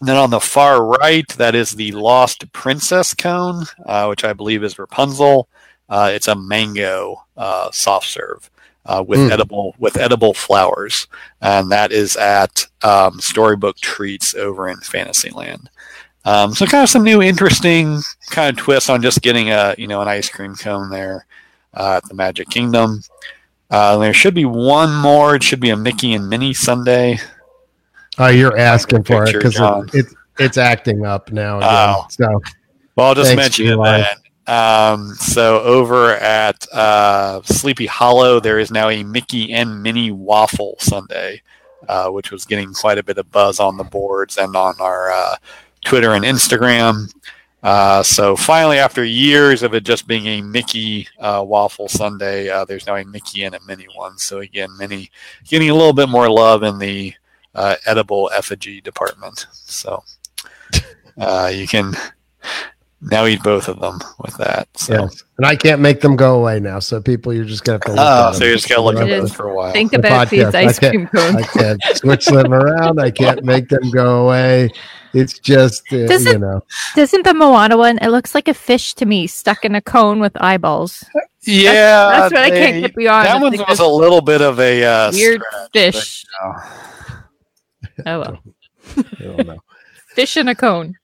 then 0.00 0.16
on 0.16 0.30
the 0.30 0.40
far 0.40 0.84
right, 0.84 1.26
that 1.38 1.54
is 1.54 1.72
the 1.72 1.92
Lost 1.92 2.50
Princess 2.52 3.14
cone, 3.14 3.64
uh, 3.86 4.06
which 4.06 4.24
I 4.24 4.32
believe 4.32 4.62
is 4.62 4.78
Rapunzel. 4.78 5.48
Uh, 5.88 6.10
it's 6.12 6.28
a 6.28 6.34
mango 6.34 7.16
uh, 7.36 7.70
soft 7.72 8.06
serve 8.06 8.50
uh, 8.86 9.02
with 9.06 9.18
Mm. 9.20 9.30
edible 9.32 9.74
with 9.78 9.96
edible 9.96 10.34
flowers, 10.34 11.06
and 11.40 11.70
that 11.72 11.92
is 11.92 12.16
at 12.16 12.66
um, 12.82 13.18
Storybook 13.20 13.78
Treats 13.78 14.34
over 14.34 14.68
in 14.68 14.78
Fantasyland. 14.80 15.68
Um, 16.24 16.54
so 16.54 16.66
kind 16.66 16.82
of 16.84 16.90
some 16.90 17.04
new, 17.04 17.22
interesting 17.22 18.00
kind 18.30 18.50
of 18.50 18.62
twists 18.62 18.90
on 18.90 19.00
just 19.02 19.22
getting 19.22 19.50
a 19.50 19.74
you 19.78 19.86
know 19.88 20.00
an 20.02 20.08
ice 20.08 20.28
cream 20.28 20.54
cone 20.54 20.90
there 20.90 21.26
uh, 21.74 22.00
at 22.02 22.08
the 22.08 22.14
Magic 22.14 22.48
Kingdom. 22.50 23.00
Uh, 23.70 23.98
there 23.98 24.14
should 24.14 24.34
be 24.34 24.44
one 24.44 24.94
more. 24.94 25.34
It 25.34 25.42
should 25.42 25.60
be 25.60 25.70
a 25.70 25.76
Mickey 25.76 26.14
and 26.14 26.28
Minnie 26.28 26.54
sundae. 26.54 27.18
Oh, 28.18 28.28
you're 28.28 28.56
asking 28.56 29.04
for 29.04 29.24
it 29.24 29.32
because 29.32 29.54
John. 29.54 29.88
it, 29.92 30.06
it, 30.06 30.06
it's 30.38 30.56
acting 30.58 31.04
up 31.04 31.30
now. 31.30 31.58
Again. 31.58 31.68
Oh. 31.70 32.06
So 32.10 32.40
Well, 32.96 33.08
I'll 33.08 33.14
just 33.14 33.36
mention 33.36 33.66
it 33.66 33.82
then. 33.82 34.06
Um, 34.46 35.14
so 35.14 35.60
over 35.60 36.14
at 36.14 36.66
uh, 36.72 37.42
Sleepy 37.42 37.86
Hollow, 37.86 38.40
there 38.40 38.58
is 38.58 38.70
now 38.70 38.88
a 38.88 39.04
Mickey 39.04 39.52
and 39.52 39.82
Minnie 39.82 40.10
waffle 40.10 40.76
sundae. 40.78 41.40
uh, 41.88 42.08
which 42.08 42.30
was 42.30 42.44
getting 42.44 42.72
quite 42.72 42.98
a 42.98 43.02
bit 43.02 43.18
of 43.18 43.30
buzz 43.30 43.60
on 43.60 43.76
the 43.76 43.84
boards 43.84 44.36
and 44.36 44.56
on 44.56 44.74
our 44.80 45.10
uh, 45.10 45.36
Twitter 45.84 46.14
and 46.14 46.24
Instagram. 46.24 47.12
Uh, 47.62 48.02
so 48.02 48.36
finally, 48.36 48.78
after 48.78 49.04
years 49.04 49.62
of 49.62 49.74
it 49.74 49.82
just 49.84 50.06
being 50.06 50.26
a 50.26 50.40
Mickey 50.42 51.08
uh, 51.18 51.42
waffle 51.46 51.88
sundae, 51.88 52.48
uh, 52.48 52.64
there's 52.64 52.86
now 52.86 52.94
a 52.96 53.04
Mickey 53.04 53.44
and 53.44 53.54
a 53.54 53.60
Minnie 53.66 53.88
one. 53.96 54.16
So 54.18 54.38
again, 54.40 54.68
Minnie 54.78 55.10
getting 55.44 55.70
a 55.70 55.74
little 55.74 55.92
bit 55.92 56.08
more 56.08 56.28
love 56.30 56.62
in 56.62 56.78
the 56.78 57.12
uh, 57.54 57.74
edible 57.86 58.30
effigy 58.32 58.80
department. 58.80 59.46
So 59.52 60.04
uh, 61.18 61.50
you 61.52 61.66
can 61.66 61.94
now 63.00 63.26
eat 63.26 63.42
both 63.42 63.68
of 63.68 63.80
them 63.80 64.00
with 64.20 64.36
that. 64.38 64.68
So, 64.76 64.94
Yes. 65.02 65.22
And 65.36 65.46
I 65.46 65.54
can't 65.56 65.80
make 65.80 66.00
them 66.00 66.16
go 66.16 66.38
away 66.40 66.58
now. 66.60 66.78
So 66.80 67.00
people, 67.00 67.32
you're 67.32 67.44
just 67.44 67.64
gonna 67.64 67.74
have 67.76 67.82
to 67.82 67.90
look 67.90 67.98
Oh, 68.00 68.28
at 68.28 68.32
so 68.34 68.38
them. 68.40 68.48
you 68.48 68.54
just 68.54 68.68
gotta 68.68 68.82
look 68.82 68.96
at 68.96 69.08
It 69.08 69.20
those 69.20 69.32
for 69.32 69.48
a 69.50 69.54
while. 69.54 69.72
Think 69.72 69.92
The 69.92 69.98
about 69.98 70.30
these 70.30 70.44
podcast, 70.44 70.54
I 70.54 70.64
ice 70.64 70.78
cream 70.78 71.06
cones. 71.08 71.36
I 71.36 71.42
can't 71.42 71.82
switch 71.96 72.26
them 72.26 72.52
around. 72.52 73.00
I 73.00 73.10
can't 73.10 73.44
make 73.44 73.68
them 73.68 73.90
go 73.90 74.26
away. 74.26 74.70
It's 75.14 75.38
just 75.38 75.90
uh, 75.92 76.06
Does 76.06 76.24
you 76.24 76.32
it- 76.32 76.40
know. 76.40 76.62
Doesn't 76.94 77.24
the 77.24 77.34
Moana 77.34 77.76
one? 77.76 77.98
It 77.98 78.08
looks 78.08 78.34
like 78.34 78.48
a 78.48 78.54
fish 78.54 78.94
to 78.94 79.06
me, 79.06 79.26
stuck 79.26 79.64
in 79.64 79.74
a 79.74 79.80
cone 79.80 80.20
with 80.20 80.32
eyeballs. 80.40 81.04
yeah, 81.42 81.72
That's 82.28 82.34
what 82.34 82.42
I 82.44 82.50
can't 82.50 82.82
get 82.82 82.94
beyond. 82.94 83.26
That 83.26 83.36
It's 83.54 83.58
one 83.60 83.68
was 83.68 83.80
a 83.80 83.86
little 83.86 84.20
bit 84.20 84.40
of 84.42 84.60
a 84.60 84.84
uh, 84.84 85.12
weird 85.12 85.42
stretch, 85.70 85.72
fish. 85.72 86.24
but, 86.42 86.56
Oh 88.06 88.20
well, 88.20 88.38
I 88.96 89.22
don't 89.22 89.46
know. 89.46 89.58
fish 90.14 90.36
in 90.36 90.48
a 90.48 90.54
cone. 90.54 90.94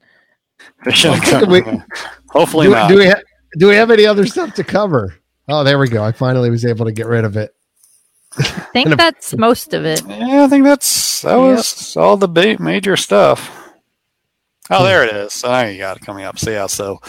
you 0.87 0.93
know, 1.05 1.13
I 1.13 1.21
think 1.21 1.49
we- 1.49 1.83
hopefully 2.31 2.67
Do, 2.67 2.73
not. 2.73 2.89
do 2.89 2.97
we 2.99 3.07
ha- 3.09 3.21
do 3.59 3.69
we 3.69 3.75
have 3.77 3.91
any 3.91 4.05
other 4.07 4.27
stuff 4.27 4.55
to 4.55 4.65
cover? 4.65 5.15
Oh, 5.49 5.65
there 5.65 5.79
we 5.79 5.89
go. 5.89 6.03
I 6.05 6.13
finally 6.13 6.51
was 6.51 6.65
able 6.65 6.85
to 6.87 6.93
get 6.93 7.07
rid 7.07 7.25
of 7.25 7.37
it. 7.37 7.55
I 8.39 8.43
think 8.73 8.89
that's 8.97 9.37
most 9.37 9.75
of 9.75 9.85
it. 9.85 10.03
Yeah, 10.07 10.45
I 10.45 10.49
think 10.49 10.65
that's 10.65 11.23
that 11.23 11.37
was 11.37 11.97
all 11.97 12.17
the 12.17 12.29
ba- 12.29 12.61
major 12.61 12.97
stuff. 12.97 13.64
Oh, 14.70 14.85
there 14.85 15.05
it 15.05 15.15
is. 15.15 15.32
So 15.32 15.49
now 15.49 15.66
you 15.66 15.78
got 15.78 15.99
it 15.99 16.07
coming 16.07 16.24
up. 16.24 16.39
So 16.39 16.51
yeah, 16.51 16.66
so 16.66 17.01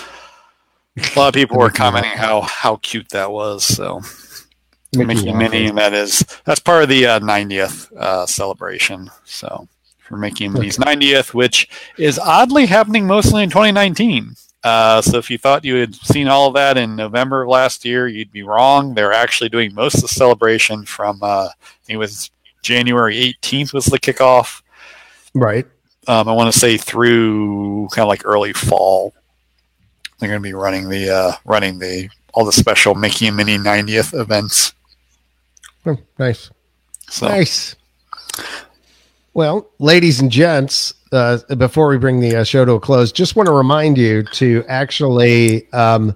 a 0.98 1.19
lot 1.19 1.30
of 1.30 1.34
people 1.34 1.57
were 1.57 1.69
commenting 1.69 2.11
how 2.11 2.41
how 2.41 2.77
cute 2.77 3.10
that 3.10 3.32
was. 3.32 3.64
So 3.64 4.02
Mickey, 4.94 5.26
Waffle. 5.26 5.36
Minnie, 5.36 5.68
and 5.68 5.77
that 5.77 5.94
is 5.94 6.23
that's 6.45 6.60
part 6.60 6.84
of 6.84 6.90
the 6.90 7.06
uh, 7.06 7.19
90th 7.19 7.91
uh, 7.98 8.26
celebration. 8.26 9.10
So 9.23 9.68
for 9.99 10.18
Mickey 10.18 10.45
and 10.45 10.53
Minnie's 10.53 10.77
90th, 10.77 11.34
which 11.34 11.68
is 11.98 12.19
oddly 12.19 12.65
happening 12.65 13.07
mostly 13.07 13.44
in 13.44 13.49
2019. 13.49 14.36
Uh, 14.64 15.02
so 15.02 15.18
if 15.18 15.30
you 15.30 15.38
thought 15.38 15.64
you 15.64 15.76
had 15.76 15.94
seen 15.94 16.27
all 16.27 16.48
of 16.48 16.56
that 16.56 16.76
in 16.77 16.95
November 16.95 17.44
of 17.44 17.49
last 17.49 17.86
year, 17.86 18.07
you'd 18.07 18.32
be 18.32 18.41
wrong. 18.41 18.94
They're 18.94 19.14
actually 19.14 19.49
doing 19.49 19.73
most 19.73 19.95
of 19.95 20.02
the 20.02 20.07
celebration 20.07 20.86
from 20.86 21.19
uh, 21.22 21.49
it 21.88 21.98
was 21.98 22.32
January 22.64 23.15
18th 23.15 23.73
was 23.73 23.86
the 23.86 23.99
kickoff. 23.99 24.64
Right. 25.36 25.68
Um, 26.07 26.27
I 26.27 26.34
want 26.34 26.53
to 26.53 26.60
say 26.60 26.77
through 26.77 27.88
kind 27.91 28.03
of 28.03 28.10
like 28.10 28.26
early 28.26 28.53
fall. 28.53 29.14
They're 30.19 30.30
going 30.30 30.41
to 30.41 30.44
be 30.44 30.53
running 30.53 30.90
the 30.90 31.10
uh, 31.10 31.32
running 31.45 31.80
the 31.80 32.10
all 32.34 32.45
the 32.45 32.52
special 32.52 32.95
Mickey 32.95 33.27
and 33.27 33.38
Minnie 33.38 33.57
90th 33.57 34.19
events. 34.19 34.73
Oh, 35.86 35.98
nice. 36.19 36.52
So 37.10 37.27
Nice. 37.27 37.76
Well, 39.34 39.69
ladies 39.80 40.22
and 40.22 40.32
gents, 40.32 40.94
uh, 41.11 41.40
before 41.57 41.90
we 41.90 41.98
bring 41.98 42.22
the 42.22 42.38
uh, 42.38 42.44
show 42.45 42.64
to 42.64 42.73
a 42.73 42.80
close, 42.80 43.11
just 43.11 43.36
want 43.36 43.48
to 43.48 43.53
remind 43.53 43.98
you 43.98 44.23
to 44.23 44.64
actually 44.69 45.72
um, 45.73 46.15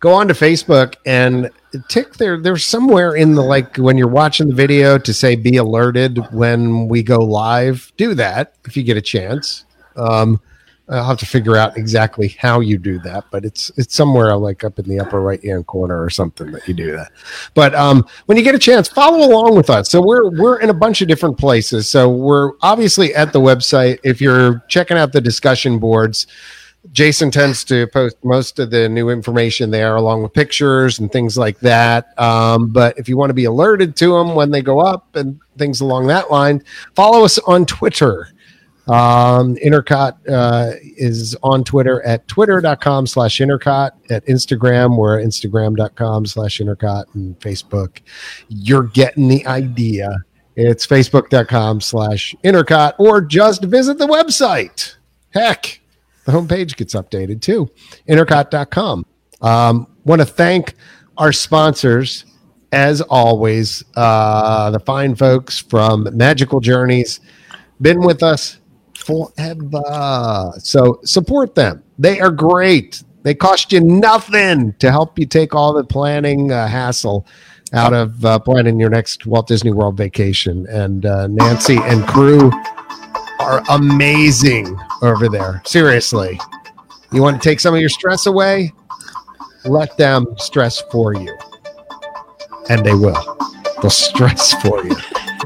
go 0.00 0.12
on 0.12 0.26
to 0.28 0.34
Facebook 0.34 0.96
and 1.06 1.50
tick 1.88 2.14
there. 2.14 2.38
There's 2.38 2.64
somewhere 2.64 3.14
in 3.14 3.34
the 3.34 3.42
like 3.42 3.76
when 3.76 3.98
you're 3.98 4.08
watching 4.08 4.48
the 4.48 4.54
video 4.54 4.98
to 4.98 5.14
say 5.14 5.36
"be 5.36 5.56
alerted" 5.56 6.18
when 6.32 6.88
we 6.88 7.02
go 7.02 7.18
live. 7.18 7.92
Do 7.96 8.14
that 8.14 8.54
if 8.64 8.76
you 8.76 8.82
get 8.82 8.96
a 8.96 9.02
chance. 9.02 9.64
Um, 9.96 10.40
I'll 10.88 11.04
have 11.04 11.18
to 11.18 11.26
figure 11.26 11.56
out 11.56 11.76
exactly 11.76 12.28
how 12.38 12.60
you 12.60 12.78
do 12.78 13.00
that, 13.00 13.24
but 13.32 13.44
it's 13.44 13.72
it's 13.76 13.94
somewhere 13.94 14.36
like 14.36 14.62
up 14.62 14.78
in 14.78 14.88
the 14.88 15.00
upper 15.00 15.20
right 15.20 15.42
hand 15.42 15.66
corner 15.66 16.00
or 16.00 16.10
something 16.10 16.52
that 16.52 16.68
you 16.68 16.74
do 16.74 16.92
that. 16.92 17.10
But 17.54 17.74
um, 17.74 18.06
when 18.26 18.38
you 18.38 18.44
get 18.44 18.54
a 18.54 18.58
chance, 18.58 18.86
follow 18.86 19.26
along 19.26 19.56
with 19.56 19.68
us. 19.68 19.90
So 19.90 20.00
we're 20.00 20.30
we're 20.30 20.60
in 20.60 20.70
a 20.70 20.74
bunch 20.74 21.02
of 21.02 21.08
different 21.08 21.38
places. 21.38 21.88
So 21.88 22.08
we're 22.08 22.52
obviously 22.62 23.14
at 23.14 23.32
the 23.32 23.40
website. 23.40 23.98
If 24.04 24.20
you're 24.20 24.62
checking 24.68 24.96
out 24.96 25.12
the 25.12 25.20
discussion 25.20 25.80
boards, 25.80 26.28
Jason 26.92 27.30
tends 27.30 27.64
to 27.64 27.86
post 27.88 28.16
most 28.24 28.58
of 28.58 28.70
the 28.70 28.88
new 28.88 29.10
information 29.10 29.70
there, 29.70 29.96
along 29.96 30.22
with 30.22 30.32
pictures 30.32 30.98
and 30.98 31.10
things 31.10 31.36
like 31.36 31.58
that. 31.60 32.18
Um, 32.18 32.68
but 32.68 32.98
if 32.98 33.08
you 33.08 33.16
want 33.16 33.30
to 33.30 33.34
be 33.34 33.44
alerted 33.44 33.96
to 33.96 34.12
them 34.12 34.34
when 34.34 34.50
they 34.50 34.62
go 34.62 34.80
up 34.80 35.14
and 35.16 35.38
things 35.58 35.80
along 35.80 36.06
that 36.08 36.30
line, 36.30 36.62
follow 36.94 37.24
us 37.24 37.38
on 37.40 37.66
Twitter. 37.66 38.28
Um, 38.88 39.56
Intercot 39.56 40.16
uh, 40.28 40.72
is 40.82 41.36
on 41.42 41.64
Twitter 41.64 42.02
at 42.04 42.26
twitter.com 42.28 43.06
slash 43.08 43.38
intercot, 43.38 43.90
at 44.10 44.24
Instagram, 44.26 44.96
we're 44.96 45.20
instagram.com 45.20 46.26
slash 46.26 46.58
intercot, 46.58 47.06
and 47.14 47.38
Facebook. 47.40 47.98
You're 48.48 48.84
getting 48.84 49.26
the 49.26 49.44
idea. 49.46 50.24
It's 50.54 50.86
facebook.com 50.86 51.80
slash 51.80 52.34
intercot, 52.44 52.94
or 52.98 53.20
just 53.20 53.64
visit 53.64 53.98
the 53.98 54.06
website. 54.06 54.94
Heck, 55.30 55.80
the 56.26 56.32
homepage 56.32 56.76
gets 56.76 56.94
updated 56.94 57.40
too. 57.40 57.70
Intercot.com. 58.08 59.06
Um, 59.40 59.86
want 60.04 60.20
to 60.20 60.26
thank 60.26 60.74
our 61.16 61.32
sponsors, 61.32 62.24
as 62.72 63.00
always, 63.00 63.84
uh, 63.94 64.70
the 64.70 64.80
fine 64.80 65.14
folks 65.14 65.58
from 65.58 66.08
Magical 66.16 66.60
Journeys, 66.60 67.20
been 67.80 68.00
with 68.00 68.22
us 68.22 68.58
forever. 68.98 70.52
So 70.58 71.00
support 71.04 71.54
them. 71.54 71.82
They 71.98 72.20
are 72.20 72.30
great. 72.30 73.02
They 73.22 73.34
cost 73.34 73.72
you 73.72 73.80
nothing 73.80 74.74
to 74.74 74.90
help 74.90 75.18
you 75.18 75.26
take 75.26 75.54
all 75.54 75.72
the 75.72 75.84
planning 75.84 76.52
uh, 76.52 76.66
hassle 76.66 77.26
out 77.72 77.92
of 77.92 78.24
uh, 78.24 78.38
planning 78.38 78.78
your 78.78 78.90
next 78.90 79.26
Walt 79.26 79.48
Disney 79.48 79.72
World 79.72 79.96
vacation. 79.96 80.66
And 80.68 81.06
uh, 81.06 81.26
Nancy 81.28 81.76
and 81.82 82.06
crew 82.06 82.50
are 83.40 83.62
amazing 83.70 84.78
over 85.02 85.28
there. 85.28 85.62
Seriously. 85.64 86.38
You 87.12 87.22
want 87.22 87.40
to 87.40 87.48
take 87.48 87.60
some 87.60 87.74
of 87.74 87.80
your 87.80 87.88
stress 87.88 88.26
away? 88.26 88.72
Let 89.64 89.96
them 89.96 90.26
stress 90.38 90.80
for 90.92 91.14
you. 91.14 91.36
And 92.68 92.84
they 92.84 92.94
will. 92.94 93.36
They'll 93.80 93.90
stress 93.90 94.54
for 94.62 94.84
you 94.84 94.96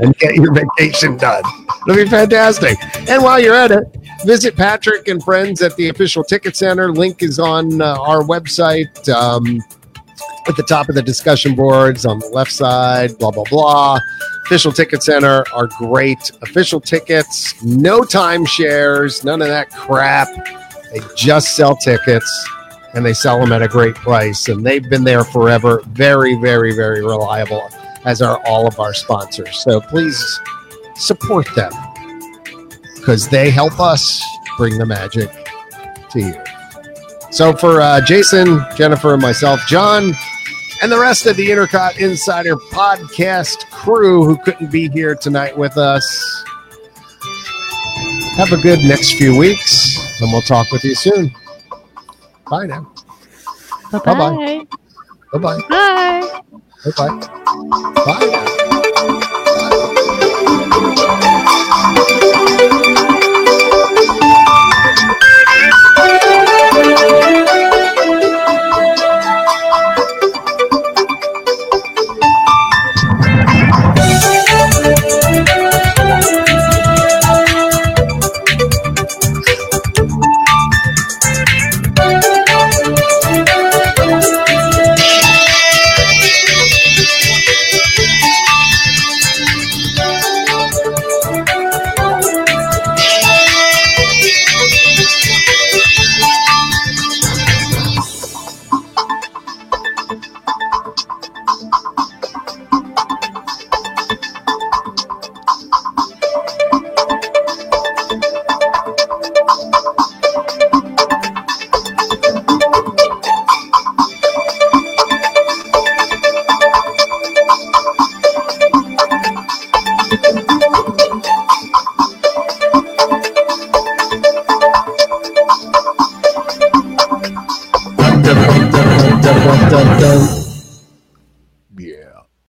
and 0.01 0.17
get 0.17 0.35
your 0.35 0.53
vacation 0.53 1.17
done. 1.17 1.43
It'll 1.87 2.05
be 2.05 2.09
fantastic. 2.09 2.79
And 3.09 3.23
while 3.23 3.41
you're 3.41 3.55
at 3.55 3.71
it, 3.71 3.85
visit 4.25 4.57
Patrick 4.57 5.09
and 5.09 5.23
friends 5.23 5.63
at 5.63 5.77
the 5.77 5.89
official 5.89 6.25
ticket 6.25 6.57
center. 6.57 6.93
Link 6.93 7.23
is 7.23 7.39
on 7.39 7.81
uh, 7.81 7.97
our 8.01 8.23
website 8.23 9.09
um, 9.09 9.61
at 10.49 10.57
the 10.57 10.63
top 10.63 10.89
of 10.89 10.95
the 10.95 11.03
discussion 11.03 11.55
boards 11.55 12.07
on 12.07 12.19
the 12.19 12.29
left 12.29 12.53
side, 12.53 13.17
blah, 13.19 13.31
blah, 13.31 13.45
blah. 13.45 14.01
Official 14.47 14.73
Ticket 14.73 15.03
Center 15.03 15.45
are 15.55 15.69
great. 15.79 16.33
Official 16.43 16.81
tickets, 16.81 17.63
no 17.63 18.01
timeshares, 18.01 19.25
none 19.25 19.43
of 19.43 19.49
that 19.49 19.71
crap. 19.71 20.29
They 20.93 21.01
just 21.17 21.55
sell 21.55 21.77
tickets 21.77 22.49
and 22.95 23.05
they 23.07 23.13
sell 23.13 23.39
them 23.39 23.53
at 23.53 23.63
a 23.63 23.69
great 23.69 23.95
price. 23.95 24.49
And 24.49 24.67
they've 24.67 24.89
been 24.89 25.05
there 25.05 25.25
forever. 25.25 25.83
Very, 25.91 26.35
very, 26.35 26.75
very 26.75 27.03
reliable, 27.03 27.69
as 28.05 28.21
are 28.23 28.45
all 28.47 28.67
of 28.67 28.81
our 28.81 28.93
sponsors. 28.93 29.63
So 29.63 29.81
please 29.81 30.41
support 30.97 31.47
them 31.55 31.73
because 32.97 33.29
they 33.29 33.51
help 33.51 33.79
us 33.79 34.21
bring 34.57 34.79
the 34.79 34.87
magic 34.87 35.31
to 36.11 36.21
you. 36.21 36.60
So 37.31 37.55
for 37.55 37.81
uh, 37.81 38.01
Jason, 38.01 38.61
Jennifer, 38.77 39.15
and 39.15 39.23
myself, 39.23 39.61
John, 39.67 40.13
and 40.83 40.91
the 40.91 40.99
rest 40.99 41.27
of 41.27 41.37
the 41.37 41.49
Intercot 41.49 41.99
Insider 41.99 42.57
podcast 42.57 43.71
crew 43.71 44.25
who 44.25 44.37
couldn't 44.39 44.71
be 44.71 44.89
here 44.89 45.15
tonight 45.15 45.57
with 45.57 45.77
us, 45.77 46.45
have 48.37 48.51
a 48.53 48.57
good 48.61 48.81
next 48.81 49.13
few 49.15 49.39
weeks, 49.39 50.21
and 50.21 50.33
we'll 50.33 50.43
talk 50.43 50.71
with 50.73 50.83
you 50.85 50.95
soon. 50.95 51.33
Bye 52.51 52.67
now. 52.67 52.93
Bye-bye. 53.93 54.65
Bye 55.33 55.39
bye. 55.39 55.61
Bye. 55.69 56.43
Bye 56.85 56.93
bye. 56.97 57.19
Bye. 61.15 61.37